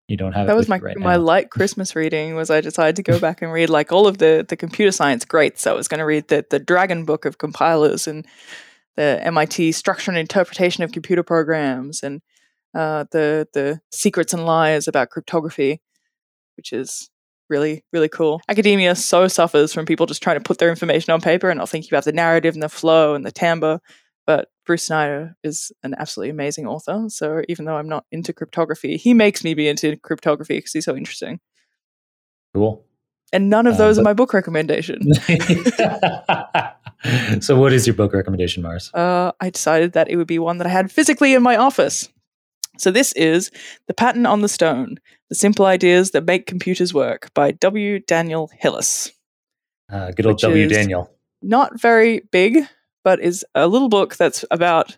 you 0.08 0.16
don't 0.16 0.32
have 0.32 0.46
that 0.46 0.56
was 0.56 0.68
my 0.68 0.78
right 0.78 0.98
my 0.98 1.16
light 1.16 1.50
Christmas 1.50 1.96
reading 1.96 2.36
was 2.36 2.48
I 2.48 2.60
decided 2.60 2.94
to 2.96 3.02
go 3.02 3.18
back 3.26 3.42
and 3.42 3.52
read 3.52 3.70
like 3.70 3.90
all 3.90 4.06
of 4.06 4.18
the 4.18 4.44
the 4.46 4.56
computer 4.56 4.92
science 4.92 5.24
greats. 5.24 5.62
So 5.62 5.72
I 5.72 5.74
was 5.74 5.88
going 5.88 5.98
to 5.98 6.04
read 6.04 6.28
the 6.28 6.44
the 6.48 6.58
Dragon 6.58 7.04
Book 7.04 7.24
of 7.24 7.38
compilers 7.38 8.06
and 8.06 8.26
the 8.96 9.20
MIT 9.22 9.72
Structure 9.72 10.10
and 10.10 10.18
Interpretation 10.18 10.82
of 10.84 10.92
Computer 10.92 11.22
Programs 11.22 12.02
and 12.02 12.20
uh, 12.74 13.04
the 13.10 13.48
the 13.54 13.80
Secrets 13.92 14.32
and 14.32 14.44
Lies 14.44 14.88
about 14.88 15.10
cryptography, 15.10 15.80
which 16.56 16.72
is 16.72 17.10
really 17.48 17.84
really 17.92 18.08
cool. 18.08 18.40
Academia 18.48 18.94
so 18.94 19.28
suffers 19.28 19.72
from 19.72 19.86
people 19.86 20.06
just 20.06 20.22
trying 20.22 20.36
to 20.36 20.42
put 20.42 20.58
their 20.58 20.70
information 20.70 21.12
on 21.12 21.20
paper 21.20 21.48
and 21.48 21.58
not 21.58 21.68
thinking 21.68 21.90
about 21.92 22.04
the 22.04 22.12
narrative 22.12 22.54
and 22.54 22.62
the 22.62 22.68
flow 22.68 23.14
and 23.14 23.24
the 23.24 23.32
timbre. 23.32 23.80
But 24.26 24.48
Bruce 24.64 24.88
Schneier 24.88 25.34
is 25.44 25.70
an 25.84 25.94
absolutely 25.96 26.30
amazing 26.30 26.66
author. 26.66 27.04
So 27.08 27.42
even 27.48 27.64
though 27.64 27.76
I'm 27.76 27.88
not 27.88 28.04
into 28.10 28.32
cryptography, 28.32 28.96
he 28.96 29.14
makes 29.14 29.44
me 29.44 29.54
be 29.54 29.68
into 29.68 29.96
cryptography 29.98 30.58
because 30.58 30.72
he's 30.72 30.84
so 30.84 30.96
interesting. 30.96 31.38
Cool. 32.52 32.84
And 33.32 33.50
none 33.50 33.66
of 33.66 33.74
uh, 33.74 33.78
those 33.78 33.98
uh, 33.98 34.02
but- 34.02 34.08
are 34.08 34.10
my 34.10 34.14
book 34.14 34.32
recommendation. 34.32 35.12
so, 37.40 37.58
what 37.58 37.72
is 37.72 37.86
your 37.86 37.94
book 37.94 38.12
recommendation, 38.12 38.62
Mars? 38.62 38.90
Uh, 38.94 39.32
I 39.40 39.50
decided 39.50 39.92
that 39.92 40.08
it 40.08 40.16
would 40.16 40.26
be 40.26 40.38
one 40.38 40.58
that 40.58 40.66
I 40.66 40.70
had 40.70 40.90
physically 40.90 41.34
in 41.34 41.42
my 41.42 41.56
office. 41.56 42.08
So, 42.78 42.90
this 42.90 43.12
is 43.12 43.50
The 43.86 43.94
Pattern 43.94 44.26
on 44.26 44.42
the 44.42 44.48
Stone 44.48 44.98
The 45.28 45.34
Simple 45.34 45.66
Ideas 45.66 46.12
That 46.12 46.24
Make 46.24 46.46
Computers 46.46 46.94
Work 46.94 47.32
by 47.34 47.52
W. 47.52 48.00
Daniel 48.00 48.50
Hillis. 48.58 49.12
Uh, 49.90 50.10
good 50.12 50.26
old 50.26 50.38
W. 50.38 50.68
Daniel. 50.68 51.10
Not 51.42 51.80
very 51.80 52.20
big, 52.30 52.66
but 53.04 53.20
is 53.20 53.44
a 53.54 53.68
little 53.68 53.88
book 53.88 54.16
that's 54.16 54.44
about 54.50 54.96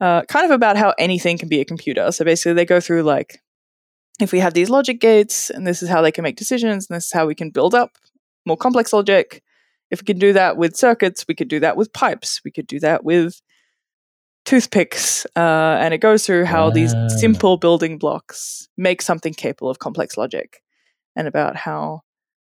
uh, 0.00 0.22
kind 0.22 0.44
of 0.44 0.50
about 0.50 0.76
how 0.76 0.94
anything 0.98 1.38
can 1.38 1.48
be 1.48 1.60
a 1.60 1.64
computer. 1.64 2.10
So 2.12 2.24
basically, 2.24 2.54
they 2.54 2.64
go 2.64 2.80
through 2.80 3.02
like 3.02 3.40
if 4.20 4.32
we 4.32 4.40
have 4.40 4.54
these 4.54 4.70
logic 4.70 5.00
gates, 5.00 5.50
and 5.50 5.66
this 5.66 5.82
is 5.82 5.88
how 5.88 6.02
they 6.02 6.12
can 6.12 6.22
make 6.22 6.36
decisions, 6.36 6.88
and 6.88 6.96
this 6.96 7.06
is 7.06 7.12
how 7.12 7.26
we 7.26 7.34
can 7.34 7.50
build 7.50 7.74
up 7.74 7.98
more 8.44 8.56
complex 8.56 8.92
logic. 8.92 9.42
If 9.90 10.00
we 10.00 10.06
can 10.06 10.18
do 10.18 10.32
that 10.32 10.56
with 10.56 10.76
circuits, 10.76 11.26
we 11.28 11.34
could 11.34 11.48
do 11.48 11.60
that 11.60 11.76
with 11.76 11.92
pipes. 11.92 12.40
We 12.44 12.50
could 12.50 12.66
do 12.66 12.80
that 12.80 13.04
with 13.04 13.40
toothpicks, 14.44 15.26
uh, 15.36 15.78
and 15.80 15.92
it 15.92 15.98
goes 15.98 16.24
through 16.24 16.44
how 16.44 16.70
these 16.70 16.94
simple 17.18 17.56
building 17.56 17.98
blocks 17.98 18.68
make 18.76 19.02
something 19.02 19.34
capable 19.34 19.70
of 19.70 19.78
complex 19.78 20.16
logic, 20.16 20.62
and 21.14 21.28
about 21.28 21.56
how 21.56 22.02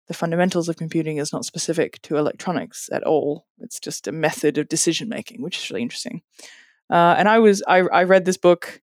the 0.09 0.15
fundamentals 0.15 0.69
of 0.69 0.77
computing 0.77 1.16
is 1.16 1.32
not 1.32 1.45
specific 1.45 2.01
to 2.03 2.16
electronics 2.16 2.89
at 2.93 3.03
all. 3.03 3.47
It's 3.59 3.81
just 3.81 4.07
a 4.07 4.12
method 4.12 4.57
of 4.57 4.69
decision 4.69 5.09
making, 5.09 5.43
which 5.43 5.59
is 5.59 5.70
really 5.70 5.82
interesting. 5.82 6.23
Uh, 6.89 7.16
and 7.19 7.28
I 7.28 7.40
was 7.40 7.62
I, 7.66 7.78
I 7.78 8.05
read 8.05 8.24
this 8.24 8.36
book 8.36 8.81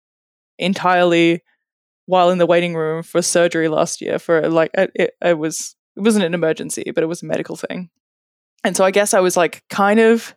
entirely 0.60 1.41
while 2.06 2.30
in 2.30 2.38
the 2.38 2.46
waiting 2.46 2.76
room 2.76 3.04
for 3.04 3.22
surgery 3.22 3.68
last 3.68 4.02
year. 4.02 4.20
For 4.20 4.50
like 4.50 4.72
it, 4.74 5.16
it 5.22 5.38
was 5.38 5.76
it 5.96 6.02
wasn't 6.02 6.26
an 6.26 6.34
emergency, 6.34 6.92
but 6.94 7.04
it 7.04 7.08
was 7.08 7.24
a 7.24 7.26
medical 7.26 7.56
thing. 7.56 7.90
And 8.64 8.76
so 8.76 8.86
I 8.86 8.92
guess 8.92 9.14
I 9.14 9.20
was 9.20 9.36
like 9.36 9.64
kind 9.70 10.00
of 10.00 10.36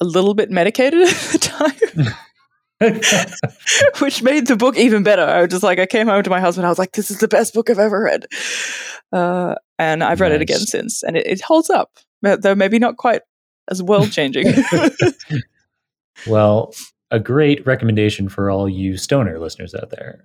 a 0.00 0.04
little 0.04 0.34
bit 0.34 0.50
medicated 0.50 1.02
at 1.08 1.14
the 1.14 1.38
time. 1.38 2.14
which 4.00 4.22
made 4.22 4.46
the 4.46 4.56
book 4.56 4.76
even 4.76 5.02
better. 5.02 5.22
I 5.22 5.42
was 5.42 5.50
just 5.50 5.62
like, 5.62 5.78
I 5.78 5.86
came 5.86 6.08
home 6.08 6.22
to 6.22 6.30
my 6.30 6.40
husband. 6.40 6.66
I 6.66 6.68
was 6.68 6.78
like, 6.78 6.92
this 6.92 7.10
is 7.10 7.18
the 7.18 7.28
best 7.28 7.54
book 7.54 7.70
I've 7.70 7.78
ever 7.78 8.02
read. 8.02 8.26
Uh, 9.12 9.54
and 9.78 10.02
I've 10.02 10.20
read 10.20 10.30
nice. 10.30 10.36
it 10.36 10.42
again 10.42 10.60
since, 10.60 11.02
and 11.02 11.16
it, 11.16 11.26
it, 11.26 11.40
holds 11.42 11.70
up, 11.70 11.98
though 12.22 12.54
maybe 12.54 12.78
not 12.78 12.96
quite 12.96 13.22
as 13.70 13.82
world 13.82 14.10
changing. 14.10 14.52
well, 16.26 16.74
a 17.10 17.20
great 17.20 17.64
recommendation 17.66 18.28
for 18.28 18.50
all 18.50 18.68
you 18.68 18.96
stoner 18.96 19.38
listeners 19.38 19.74
out 19.74 19.90
there. 19.90 20.24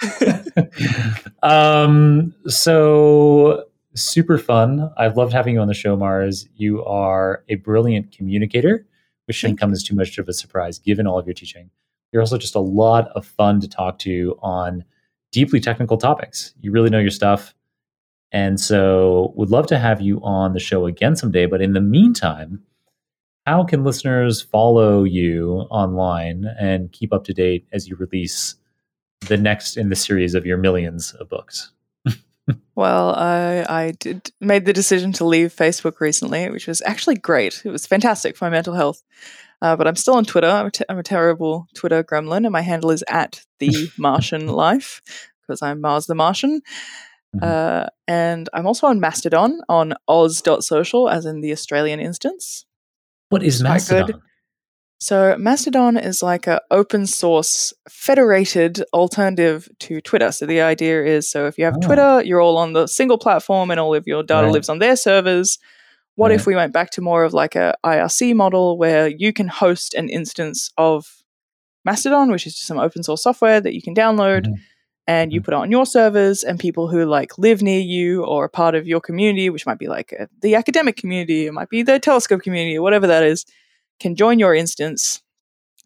um, 1.42 2.34
so 2.46 3.64
super 3.94 4.38
fun. 4.38 4.90
I've 4.96 5.16
loved 5.16 5.32
having 5.32 5.54
you 5.54 5.60
on 5.60 5.68
the 5.68 5.74
show, 5.74 5.96
Mars. 5.96 6.48
You 6.56 6.84
are 6.84 7.44
a 7.48 7.56
brilliant 7.56 8.12
communicator, 8.12 8.86
which 9.26 9.36
shouldn't 9.36 9.60
come 9.60 9.72
as 9.72 9.82
too 9.82 9.94
much 9.94 10.18
of 10.18 10.28
a 10.28 10.32
surprise 10.32 10.78
given 10.78 11.06
all 11.06 11.18
of 11.18 11.26
your 11.26 11.34
teaching. 11.34 11.70
You're 12.12 12.22
also 12.22 12.38
just 12.38 12.54
a 12.54 12.60
lot 12.60 13.08
of 13.08 13.26
fun 13.26 13.60
to 13.60 13.68
talk 13.68 13.98
to 14.00 14.38
on 14.40 14.84
deeply 15.32 15.60
technical 15.60 15.96
topics. 15.96 16.54
You 16.60 16.70
really 16.70 16.90
know 16.90 17.00
your 17.00 17.10
stuff. 17.10 17.54
And 18.30 18.60
so 18.60 19.32
would 19.36 19.50
love 19.50 19.66
to 19.68 19.78
have 19.78 20.00
you 20.00 20.20
on 20.22 20.52
the 20.52 20.60
show 20.60 20.86
again 20.86 21.16
someday. 21.16 21.46
But 21.46 21.60
in 21.60 21.72
the 21.72 21.80
meantime, 21.80 22.62
how 23.46 23.64
can 23.64 23.84
listeners 23.84 24.40
follow 24.40 25.04
you 25.04 25.66
online 25.70 26.46
and 26.58 26.90
keep 26.92 27.12
up 27.12 27.24
to 27.24 27.34
date 27.34 27.66
as 27.72 27.88
you 27.88 27.96
release 27.96 28.56
the 29.28 29.36
next 29.36 29.76
in 29.76 29.88
the 29.88 29.96
series 29.96 30.34
of 30.34 30.46
your 30.46 30.56
millions 30.56 31.12
of 31.14 31.28
books? 31.28 31.70
well, 32.74 33.14
I 33.14 33.64
I 33.68 33.90
did 33.92 34.30
made 34.40 34.66
the 34.66 34.72
decision 34.72 35.12
to 35.14 35.24
leave 35.24 35.54
Facebook 35.54 36.00
recently, 36.00 36.50
which 36.50 36.66
was 36.66 36.82
actually 36.82 37.16
great. 37.16 37.62
It 37.64 37.70
was 37.70 37.86
fantastic 37.86 38.36
for 38.36 38.46
my 38.46 38.50
mental 38.50 38.74
health. 38.74 39.02
Uh, 39.62 39.76
but 39.76 39.86
I'm 39.86 39.96
still 39.96 40.14
on 40.14 40.26
Twitter. 40.26 40.48
I'm 40.48 40.66
a, 40.66 40.70
t- 40.70 40.84
I'm 40.90 40.98
a 40.98 41.02
terrible 41.02 41.66
Twitter 41.74 42.04
gremlin, 42.04 42.44
and 42.44 42.52
my 42.52 42.60
handle 42.60 42.90
is 42.90 43.02
at 43.08 43.40
the 43.60 43.90
Martian 43.98 44.46
Life 44.46 45.00
because 45.40 45.62
I'm 45.62 45.80
Mars 45.80 46.06
the 46.06 46.14
Martian. 46.14 46.60
Mm-hmm. 47.34 47.44
Uh, 47.44 47.86
and 48.06 48.48
I'm 48.52 48.66
also 48.66 48.86
on 48.86 49.00
Mastodon 49.00 49.60
on 49.68 49.94
aus.social, 50.06 51.08
as 51.08 51.24
in 51.24 51.40
the 51.40 51.52
Australian 51.52 51.98
instance. 51.98 52.66
What 53.30 53.42
is 53.42 53.62
Mastodon? 53.62 54.20
So 54.98 55.36
Mastodon 55.38 55.96
is 55.96 56.22
like 56.22 56.46
an 56.46 56.60
open 56.70 57.06
source 57.06 57.74
federated 57.90 58.82
alternative 58.92 59.68
to 59.80 60.00
Twitter. 60.00 60.32
So 60.32 60.46
the 60.46 60.62
idea 60.62 61.04
is 61.04 61.30
so 61.30 61.46
if 61.46 61.58
you 61.58 61.64
have 61.64 61.76
oh. 61.76 61.86
Twitter, 61.86 62.22
you're 62.24 62.40
all 62.40 62.56
on 62.56 62.72
the 62.72 62.86
single 62.86 63.18
platform 63.18 63.70
and 63.70 63.78
all 63.78 63.94
of 63.94 64.06
your 64.06 64.22
data 64.22 64.46
right. 64.46 64.52
lives 64.52 64.68
on 64.68 64.78
their 64.78 64.96
servers. 64.96 65.58
What 66.16 66.30
right. 66.30 66.38
if 66.38 66.46
we 66.46 66.54
went 66.54 66.72
back 66.72 66.90
to 66.92 67.02
more 67.02 67.24
of 67.24 67.34
like 67.34 67.56
a 67.56 67.74
IRC 67.84 68.34
model 68.34 68.78
where 68.78 69.08
you 69.08 69.32
can 69.32 69.48
host 69.48 69.94
an 69.94 70.08
instance 70.08 70.70
of 70.78 71.22
Mastodon, 71.84 72.30
which 72.30 72.46
is 72.46 72.54
just 72.54 72.66
some 72.66 72.78
open 72.78 73.02
source 73.02 73.22
software 73.22 73.60
that 73.60 73.74
you 73.74 73.82
can 73.82 73.94
download 73.94 74.44
mm-hmm. 74.46 74.54
and 75.06 75.32
you 75.32 75.40
mm-hmm. 75.40 75.44
put 75.44 75.54
it 75.54 75.58
on 75.58 75.70
your 75.70 75.84
servers 75.84 76.44
and 76.44 76.58
people 76.58 76.88
who 76.88 77.04
like 77.04 77.36
live 77.36 77.62
near 77.62 77.80
you 77.80 78.24
or 78.24 78.44
are 78.44 78.48
part 78.48 78.74
of 78.74 78.86
your 78.86 79.00
community, 79.00 79.50
which 79.50 79.66
might 79.66 79.78
be 79.78 79.88
like 79.88 80.12
a, 80.12 80.28
the 80.40 80.54
academic 80.54 80.96
community, 80.96 81.46
it 81.46 81.52
might 81.52 81.68
be 81.68 81.82
the 81.82 81.98
telescope 81.98 82.42
community, 82.42 82.78
or 82.78 82.82
whatever 82.82 83.08
that 83.08 83.24
is 83.24 83.44
can 84.00 84.16
join 84.16 84.38
your 84.38 84.54
instance. 84.54 85.22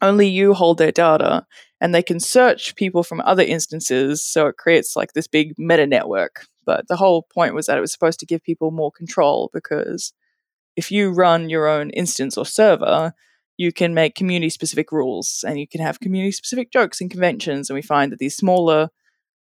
Only 0.01 0.27
you 0.27 0.53
hold 0.53 0.77
their 0.77 0.91
data, 0.91 1.45
and 1.81 1.93
they 1.93 2.03
can 2.03 2.19
search 2.19 2.75
people 2.75 3.03
from 3.03 3.21
other 3.21 3.43
instances. 3.43 4.23
So 4.23 4.47
it 4.47 4.57
creates 4.57 4.95
like 4.95 5.13
this 5.13 5.27
big 5.27 5.53
meta 5.57 5.87
network. 5.87 6.45
But 6.65 6.87
the 6.87 6.95
whole 6.95 7.23
point 7.33 7.55
was 7.55 7.65
that 7.65 7.77
it 7.77 7.81
was 7.81 7.91
supposed 7.91 8.19
to 8.19 8.25
give 8.25 8.43
people 8.43 8.71
more 8.71 8.91
control 8.91 9.49
because 9.53 10.13
if 10.75 10.91
you 10.91 11.11
run 11.11 11.49
your 11.49 11.67
own 11.67 11.89
instance 11.89 12.37
or 12.37 12.45
server, 12.45 13.13
you 13.57 13.73
can 13.73 13.93
make 13.93 14.15
community 14.15 14.49
specific 14.49 14.91
rules 14.91 15.43
and 15.45 15.59
you 15.59 15.67
can 15.67 15.81
have 15.81 15.99
community 15.99 16.31
specific 16.31 16.71
jokes 16.71 17.01
and 17.01 17.11
conventions. 17.11 17.69
And 17.69 17.75
we 17.75 17.81
find 17.81 18.11
that 18.11 18.19
these 18.19 18.37
smaller 18.37 18.89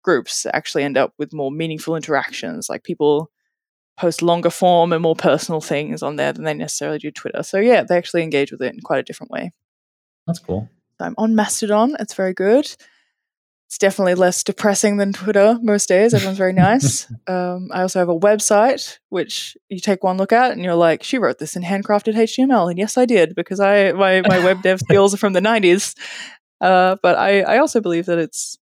groups 0.03 0.45
actually 0.53 0.83
end 0.83 0.97
up 0.97 1.13
with 1.17 1.33
more 1.33 1.51
meaningful 1.51 1.95
interactions. 1.95 2.69
Like 2.69 2.83
people 2.83 3.31
post 3.97 4.21
longer 4.21 4.49
form 4.49 4.91
and 4.93 5.01
more 5.01 5.15
personal 5.15 5.61
things 5.61 6.01
on 6.01 6.15
there 6.15 6.33
than 6.33 6.43
they 6.43 6.53
necessarily 6.53 6.99
do 6.99 7.11
Twitter. 7.11 7.43
So 7.43 7.59
yeah, 7.59 7.83
they 7.83 7.97
actually 7.97 8.23
engage 8.23 8.51
with 8.51 8.61
it 8.61 8.73
in 8.73 8.81
quite 8.81 8.99
a 8.99 9.03
different 9.03 9.31
way. 9.31 9.51
That's 10.27 10.39
cool. 10.39 10.69
I'm 10.99 11.15
on 11.17 11.35
Mastodon. 11.35 11.95
It's 11.99 12.13
very 12.13 12.33
good. 12.33 12.73
It's 13.67 13.77
definitely 13.79 14.15
less 14.15 14.43
depressing 14.43 14.97
than 14.97 15.13
Twitter 15.13 15.57
most 15.61 15.89
days. 15.89 16.13
Everyone's 16.13 16.37
very 16.37 16.53
nice. 16.53 17.11
um, 17.27 17.69
I 17.73 17.81
also 17.81 17.99
have 17.99 18.09
a 18.09 18.19
website 18.19 18.99
which 19.09 19.57
you 19.69 19.79
take 19.79 20.03
one 20.03 20.17
look 20.17 20.31
at 20.31 20.51
and 20.51 20.63
you're 20.63 20.75
like, 20.75 21.03
she 21.03 21.17
wrote 21.17 21.39
this 21.39 21.55
in 21.55 21.63
handcrafted 21.63 22.13
HTML, 22.13 22.69
and 22.69 22.77
yes, 22.77 22.97
I 22.97 23.05
did 23.05 23.35
because 23.35 23.59
I 23.59 23.91
my 23.93 24.21
my 24.21 24.43
web 24.43 24.61
dev 24.63 24.79
skills 24.79 25.13
are 25.13 25.17
from 25.17 25.33
the 25.33 25.41
'90s. 25.41 25.97
Uh, 26.61 26.97
but 27.01 27.17
I 27.17 27.41
I 27.41 27.57
also 27.57 27.81
believe 27.81 28.05
that 28.05 28.19
it's 28.19 28.57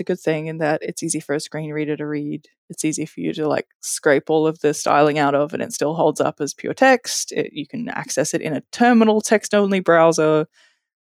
it's 0.00 0.08
a 0.08 0.12
good 0.12 0.20
thing 0.20 0.46
in 0.46 0.58
that 0.58 0.82
it's 0.82 1.02
easy 1.02 1.20
for 1.20 1.34
a 1.34 1.40
screen 1.40 1.72
reader 1.72 1.94
to 1.94 2.06
read. 2.06 2.48
It's 2.70 2.86
easy 2.86 3.04
for 3.04 3.20
you 3.20 3.34
to 3.34 3.46
like 3.46 3.66
scrape 3.80 4.30
all 4.30 4.46
of 4.46 4.60
the 4.60 4.72
styling 4.72 5.18
out 5.18 5.34
of, 5.34 5.52
and 5.52 5.62
it 5.62 5.74
still 5.74 5.94
holds 5.94 6.22
up 6.22 6.40
as 6.40 6.54
pure 6.54 6.72
text. 6.72 7.32
It, 7.32 7.52
you 7.52 7.66
can 7.66 7.90
access 7.90 8.32
it 8.32 8.40
in 8.40 8.56
a 8.56 8.62
terminal 8.72 9.20
text 9.20 9.54
only 9.54 9.80
browser 9.80 10.46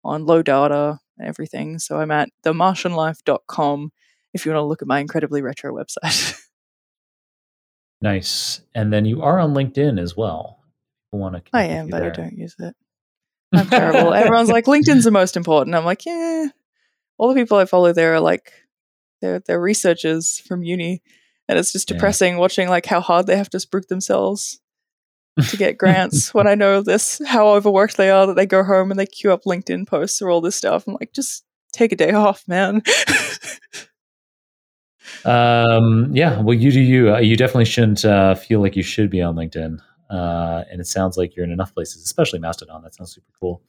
on 0.02 0.26
low 0.26 0.42
data 0.42 0.98
and 1.16 1.28
everything. 1.28 1.78
So 1.78 2.00
I'm 2.00 2.10
at 2.10 2.30
themartianlife.com 2.44 3.92
if 4.34 4.44
you 4.44 4.52
want 4.52 4.62
to 4.62 4.66
look 4.66 4.82
at 4.82 4.88
my 4.88 4.98
incredibly 4.98 5.42
retro 5.42 5.72
website. 5.72 6.36
nice. 8.00 8.62
And 8.74 8.92
then 8.92 9.04
you 9.04 9.22
are 9.22 9.38
on 9.38 9.54
LinkedIn 9.54 10.00
as 10.00 10.16
well. 10.16 10.58
want 11.12 11.36
to 11.36 11.42
I 11.52 11.64
am, 11.64 11.88
but 11.88 12.00
there. 12.00 12.10
I 12.10 12.14
don't 12.14 12.36
use 12.36 12.56
it. 12.58 12.74
I'm 13.52 13.68
terrible. 13.68 14.12
Everyone's 14.14 14.50
like, 14.50 14.64
LinkedIn's 14.64 15.04
the 15.04 15.12
most 15.12 15.36
important. 15.36 15.76
I'm 15.76 15.84
like, 15.84 16.04
yeah. 16.04 16.48
All 17.16 17.28
the 17.28 17.40
people 17.40 17.58
I 17.58 17.64
follow 17.64 17.92
there 17.92 18.14
are 18.14 18.20
like 18.20 18.52
they're 19.20 19.40
they're 19.40 19.60
researchers 19.60 20.40
from 20.40 20.62
uni, 20.62 21.02
and 21.48 21.58
it's 21.58 21.72
just 21.72 21.88
depressing 21.88 22.34
yeah. 22.34 22.40
watching 22.40 22.68
like 22.68 22.86
how 22.86 23.00
hard 23.00 23.26
they 23.26 23.36
have 23.36 23.50
to 23.50 23.58
spruik 23.58 23.88
themselves 23.88 24.60
to 25.48 25.56
get 25.56 25.78
grants. 25.78 26.34
when 26.34 26.46
I 26.46 26.54
know 26.54 26.82
this, 26.82 27.20
how 27.26 27.48
overworked 27.48 27.96
they 27.96 28.10
are, 28.10 28.26
that 28.26 28.36
they 28.36 28.46
go 28.46 28.62
home 28.62 28.90
and 28.90 28.98
they 28.98 29.06
queue 29.06 29.32
up 29.32 29.44
LinkedIn 29.44 29.86
posts 29.86 30.20
or 30.20 30.30
all 30.30 30.40
this 30.40 30.56
stuff. 30.56 30.86
I'm 30.86 30.96
like, 31.00 31.12
just 31.12 31.44
take 31.72 31.92
a 31.92 31.96
day 31.96 32.10
off, 32.12 32.46
man. 32.46 32.82
um, 35.24 36.14
yeah, 36.14 36.40
well, 36.40 36.54
you 36.54 36.70
do 36.70 36.80
you. 36.80 37.14
Uh, 37.14 37.18
you 37.18 37.36
definitely 37.36 37.66
shouldn't 37.66 38.04
uh, 38.04 38.34
feel 38.34 38.60
like 38.60 38.76
you 38.76 38.82
should 38.82 39.10
be 39.10 39.22
on 39.22 39.36
LinkedIn. 39.36 39.78
Uh, 40.10 40.64
and 40.70 40.80
it 40.80 40.86
sounds 40.86 41.16
like 41.18 41.36
you're 41.36 41.44
in 41.44 41.52
enough 41.52 41.74
places, 41.74 42.02
especially 42.02 42.38
Mastodon. 42.38 42.82
That 42.82 42.94
sounds 42.94 43.12
super 43.12 43.30
cool. 43.38 43.62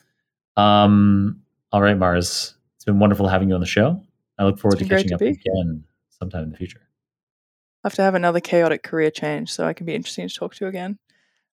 Um, 0.56 1.42
all 1.72 1.82
right, 1.82 1.98
Mars. 1.98 2.56
It's 2.76 2.86
been 2.86 3.00
wonderful 3.00 3.28
having 3.28 3.50
you 3.50 3.56
on 3.56 3.62
the 3.62 3.68
show. 3.68 4.02
I 4.40 4.46
look 4.46 4.58
forward 4.58 4.80
to 4.80 4.86
catching 4.86 5.10
to 5.10 5.16
up 5.16 5.20
be. 5.20 5.28
again 5.28 5.84
sometime 6.10 6.44
in 6.44 6.52
the 6.52 6.58
future. 6.58 6.82
I 7.84 7.90
have 7.90 7.96
to 7.96 8.02
have 8.02 8.16
another 8.16 8.40
chaotic 8.40 8.84
career 8.84 9.12
change 9.12 9.52
so 9.52 9.66
I 9.66 9.74
can 9.74 9.86
be 9.86 9.94
interesting 9.94 10.28
to 10.28 10.34
talk 10.34 10.56
to 10.56 10.68
again. 10.68 10.98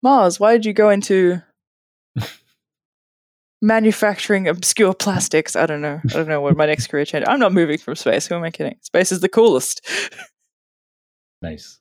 Mars, 0.02 0.38
why 0.38 0.52
did 0.52 0.66
you 0.66 0.72
go 0.72 0.90
into 0.90 1.40
manufacturing 3.62 4.48
obscure 4.48 4.94
plastics? 4.94 5.54
I 5.54 5.66
don't 5.66 5.80
know. 5.80 6.00
I 6.04 6.12
don't 6.12 6.28
know 6.28 6.40
what 6.40 6.56
my 6.56 6.66
next 6.66 6.88
career 6.88 7.04
change. 7.04 7.24
I'm 7.28 7.38
not 7.40 7.52
moving 7.52 7.78
from 7.78 7.94
space. 7.94 8.26
Who 8.26 8.34
am 8.34 8.42
I 8.42 8.50
kidding? 8.50 8.76
Space 8.82 9.12
is 9.12 9.20
the 9.20 9.28
coolest. 9.28 9.80
nice. 11.42 11.78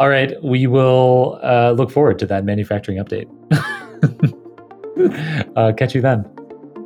All 0.00 0.08
right, 0.08 0.32
we 0.44 0.68
will 0.68 1.40
uh, 1.42 1.72
look 1.72 1.90
forward 1.90 2.20
to 2.20 2.26
that 2.26 2.44
manufacturing 2.44 2.98
update. 2.98 3.26
uh, 5.56 5.72
catch 5.72 5.96
you 5.96 6.00
then. 6.00 6.24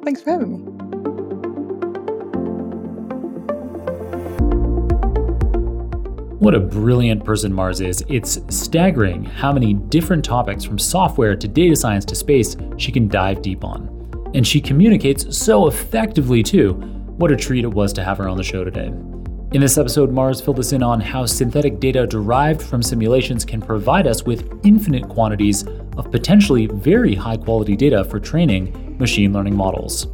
Thanks 0.03 0.23
for 0.23 0.31
having 0.31 0.65
me. 0.65 0.82
What 6.43 6.57
a 6.57 6.61
brilliant 6.61 7.25
person 7.25 7.53
Mars 7.53 7.81
is. 7.81 8.05
It's 8.09 8.41
staggering 8.49 9.23
how 9.23 9.53
many 9.53 9.75
different 9.75 10.25
topics 10.25 10.65
from 10.65 10.77
software 10.77 11.37
to 11.37 11.47
data 11.47 11.77
science 11.77 12.05
to 12.07 12.17
space 12.17 12.57
she 12.79 12.91
can 12.91 13.07
dive 13.07 13.43
deep 13.43 13.63
on. 13.65 13.89
And 14.35 14.45
she 14.45 14.61
communicates 14.61 15.39
so 15.39 15.69
effectively 15.69 16.43
too. 16.43 16.73
What 17.17 17.31
a 17.31 17.37
treat 17.37 17.63
it 17.63 17.73
was 17.73 17.93
to 17.93 18.03
have 18.03 18.19
her 18.19 18.29
on 18.29 18.37
the 18.37 18.43
show 18.43 18.65
today. 18.65 18.89
In 19.53 19.61
this 19.61 19.79
episode, 19.79 20.11
Mars 20.11 20.41
filled 20.41 20.59
us 20.59 20.73
in 20.73 20.83
on 20.83 21.01
how 21.01 21.27
synthetic 21.27 21.79
data 21.79 22.09
derived 22.09 22.61
from 22.61 22.83
simulations 22.83 23.45
can 23.45 23.63
provide 23.63 24.09
us 24.09 24.25
with 24.25 24.59
infinite 24.65 25.09
quantities 25.09 25.65
of 25.97 26.11
potentially 26.11 26.67
very 26.67 27.15
high 27.15 27.37
quality 27.37 27.77
data 27.77 28.03
for 28.03 28.19
training 28.19 28.97
machine 28.99 29.33
learning 29.33 29.55
models. 29.55 30.09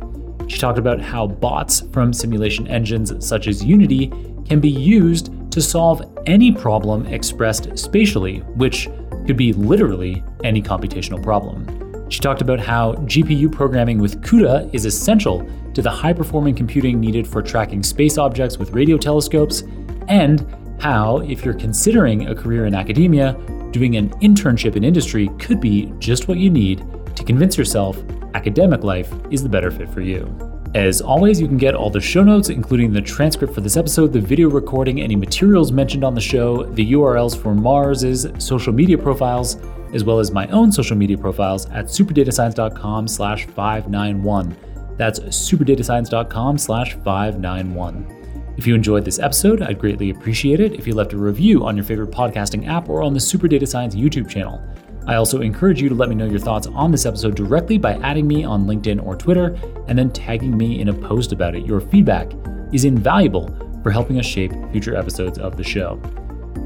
She 0.46 0.58
talked 0.58 0.78
about 0.78 1.00
how 1.00 1.26
bots 1.26 1.80
from 1.90 2.12
simulation 2.12 2.68
engines 2.68 3.14
such 3.26 3.48
as 3.48 3.64
Unity 3.64 4.12
can 4.48 4.60
be 4.60 4.70
used 4.70 5.30
to 5.52 5.60
solve 5.60 6.02
any 6.26 6.52
problem 6.52 7.06
expressed 7.06 7.76
spatially, 7.78 8.38
which 8.56 8.88
could 9.26 9.36
be 9.36 9.52
literally 9.52 10.22
any 10.44 10.62
computational 10.62 11.22
problem. 11.22 11.66
She 12.10 12.20
talked 12.20 12.40
about 12.40 12.58
how 12.58 12.94
GPU 12.94 13.52
programming 13.52 13.98
with 13.98 14.22
CUDA 14.22 14.70
is 14.72 14.86
essential 14.86 15.48
to 15.74 15.82
the 15.82 15.90
high 15.90 16.14
performing 16.14 16.54
computing 16.54 16.98
needed 16.98 17.26
for 17.26 17.42
tracking 17.42 17.82
space 17.82 18.16
objects 18.16 18.56
with 18.56 18.70
radio 18.72 18.96
telescopes, 18.96 19.64
and 20.08 20.46
how, 20.80 21.18
if 21.18 21.44
you're 21.44 21.54
considering 21.54 22.28
a 22.28 22.34
career 22.34 22.64
in 22.64 22.74
academia, 22.74 23.34
doing 23.72 23.96
an 23.96 24.08
internship 24.20 24.76
in 24.76 24.84
industry 24.84 25.28
could 25.38 25.60
be 25.60 25.92
just 25.98 26.28
what 26.28 26.38
you 26.38 26.48
need 26.48 26.82
to 27.14 27.24
convince 27.24 27.58
yourself 27.58 28.02
academic 28.34 28.82
life 28.84 29.12
is 29.30 29.42
the 29.42 29.48
better 29.48 29.70
fit 29.70 29.88
for 29.90 30.00
you. 30.00 30.24
As 30.74 31.00
always, 31.00 31.40
you 31.40 31.48
can 31.48 31.56
get 31.56 31.74
all 31.74 31.88
the 31.88 32.00
show 32.00 32.22
notes, 32.22 32.50
including 32.50 32.92
the 32.92 33.00
transcript 33.00 33.54
for 33.54 33.62
this 33.62 33.78
episode, 33.78 34.12
the 34.12 34.20
video 34.20 34.50
recording, 34.50 35.00
any 35.00 35.16
materials 35.16 35.72
mentioned 35.72 36.04
on 36.04 36.14
the 36.14 36.20
show, 36.20 36.64
the 36.64 36.92
URLs 36.92 37.40
for 37.40 37.54
Mars's 37.54 38.26
social 38.38 38.72
media 38.72 38.98
profiles, 38.98 39.56
as 39.94 40.04
well 40.04 40.18
as 40.18 40.30
my 40.30 40.46
own 40.48 40.70
social 40.70 40.96
media 40.96 41.16
profiles 41.16 41.64
at 41.70 41.86
superdatascience.com 41.86 43.08
slash 43.08 43.46
591. 43.46 44.56
That's 44.98 45.20
superdatascience.com 45.20 46.58
slash 46.58 46.94
591. 46.96 48.54
If 48.58 48.66
you 48.66 48.74
enjoyed 48.74 49.04
this 49.04 49.18
episode, 49.20 49.62
I'd 49.62 49.78
greatly 49.78 50.10
appreciate 50.10 50.60
it 50.60 50.74
if 50.74 50.86
you 50.86 50.94
left 50.94 51.14
a 51.14 51.16
review 51.16 51.64
on 51.64 51.76
your 51.76 51.84
favorite 51.84 52.10
podcasting 52.10 52.68
app 52.68 52.90
or 52.90 53.02
on 53.02 53.14
the 53.14 53.20
Super 53.20 53.48
Data 53.48 53.66
Science 53.66 53.94
YouTube 53.94 54.28
channel. 54.28 54.60
I 55.08 55.14
also 55.14 55.40
encourage 55.40 55.80
you 55.80 55.88
to 55.88 55.94
let 55.94 56.10
me 56.10 56.14
know 56.14 56.26
your 56.26 56.38
thoughts 56.38 56.66
on 56.66 56.90
this 56.90 57.06
episode 57.06 57.34
directly 57.34 57.78
by 57.78 57.94
adding 58.02 58.28
me 58.28 58.44
on 58.44 58.66
LinkedIn 58.66 59.02
or 59.02 59.16
Twitter 59.16 59.58
and 59.88 59.98
then 59.98 60.10
tagging 60.10 60.54
me 60.54 60.82
in 60.82 60.90
a 60.90 60.92
post 60.92 61.32
about 61.32 61.54
it. 61.54 61.64
Your 61.64 61.80
feedback 61.80 62.30
is 62.74 62.84
invaluable 62.84 63.48
for 63.82 63.90
helping 63.90 64.18
us 64.18 64.26
shape 64.26 64.52
future 64.70 64.94
episodes 64.94 65.38
of 65.38 65.56
the 65.56 65.64
show. 65.64 65.98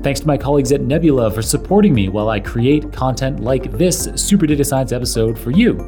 Thanks 0.02 0.18
to 0.18 0.26
my 0.26 0.36
colleagues 0.36 0.72
at 0.72 0.80
Nebula 0.80 1.30
for 1.30 1.40
supporting 1.40 1.94
me 1.94 2.08
while 2.08 2.30
I 2.30 2.40
create 2.40 2.92
content 2.92 3.38
like 3.38 3.70
this 3.78 4.08
Super 4.16 4.48
Data 4.48 4.64
Science 4.64 4.90
episode 4.90 5.38
for 5.38 5.52
you. 5.52 5.78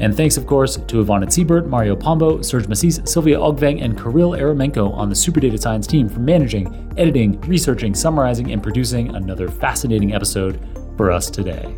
And 0.00 0.16
thanks, 0.16 0.36
of 0.36 0.48
course, 0.48 0.78
to 0.78 1.04
Ivana 1.04 1.26
Zibert, 1.26 1.68
Mario 1.68 1.94
Pombo, 1.94 2.38
Serg 2.38 2.66
Masís, 2.66 3.06
Sylvia 3.06 3.38
Ogweng, 3.38 3.84
and 3.84 3.96
Kirill 3.96 4.32
Eremenko 4.32 4.92
on 4.94 5.10
the 5.10 5.14
Super 5.14 5.38
Data 5.38 5.58
Science 5.58 5.86
team 5.86 6.08
for 6.08 6.18
managing, 6.18 6.92
editing, 6.96 7.40
researching, 7.42 7.94
summarizing, 7.94 8.50
and 8.50 8.60
producing 8.60 9.14
another 9.14 9.46
fascinating 9.46 10.12
episode 10.12 10.58
for 10.96 11.12
us 11.12 11.30
today. 11.30 11.72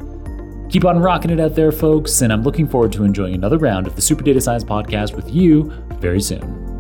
Keep 0.73 0.87
on 0.87 1.01
rocking 1.01 1.31
it 1.31 1.39
out 1.39 1.55
there, 1.55 1.71
folks, 1.71 2.23
and 2.23 2.33
I'm 2.33 2.43
looking 2.45 2.67
forward 2.67 2.93
to 2.95 3.05
enjoying 3.05 3.35
another 3.35 3.59
round 3.59 3.87
of 3.87 3.95
the 3.95 4.01
Super 4.01 4.23
Data 4.23 4.41
Science 4.41 4.65
podcast 4.65 5.15
with 5.15 5.31
you 5.31 5.65
very 6.01 6.23
soon. 6.23 6.72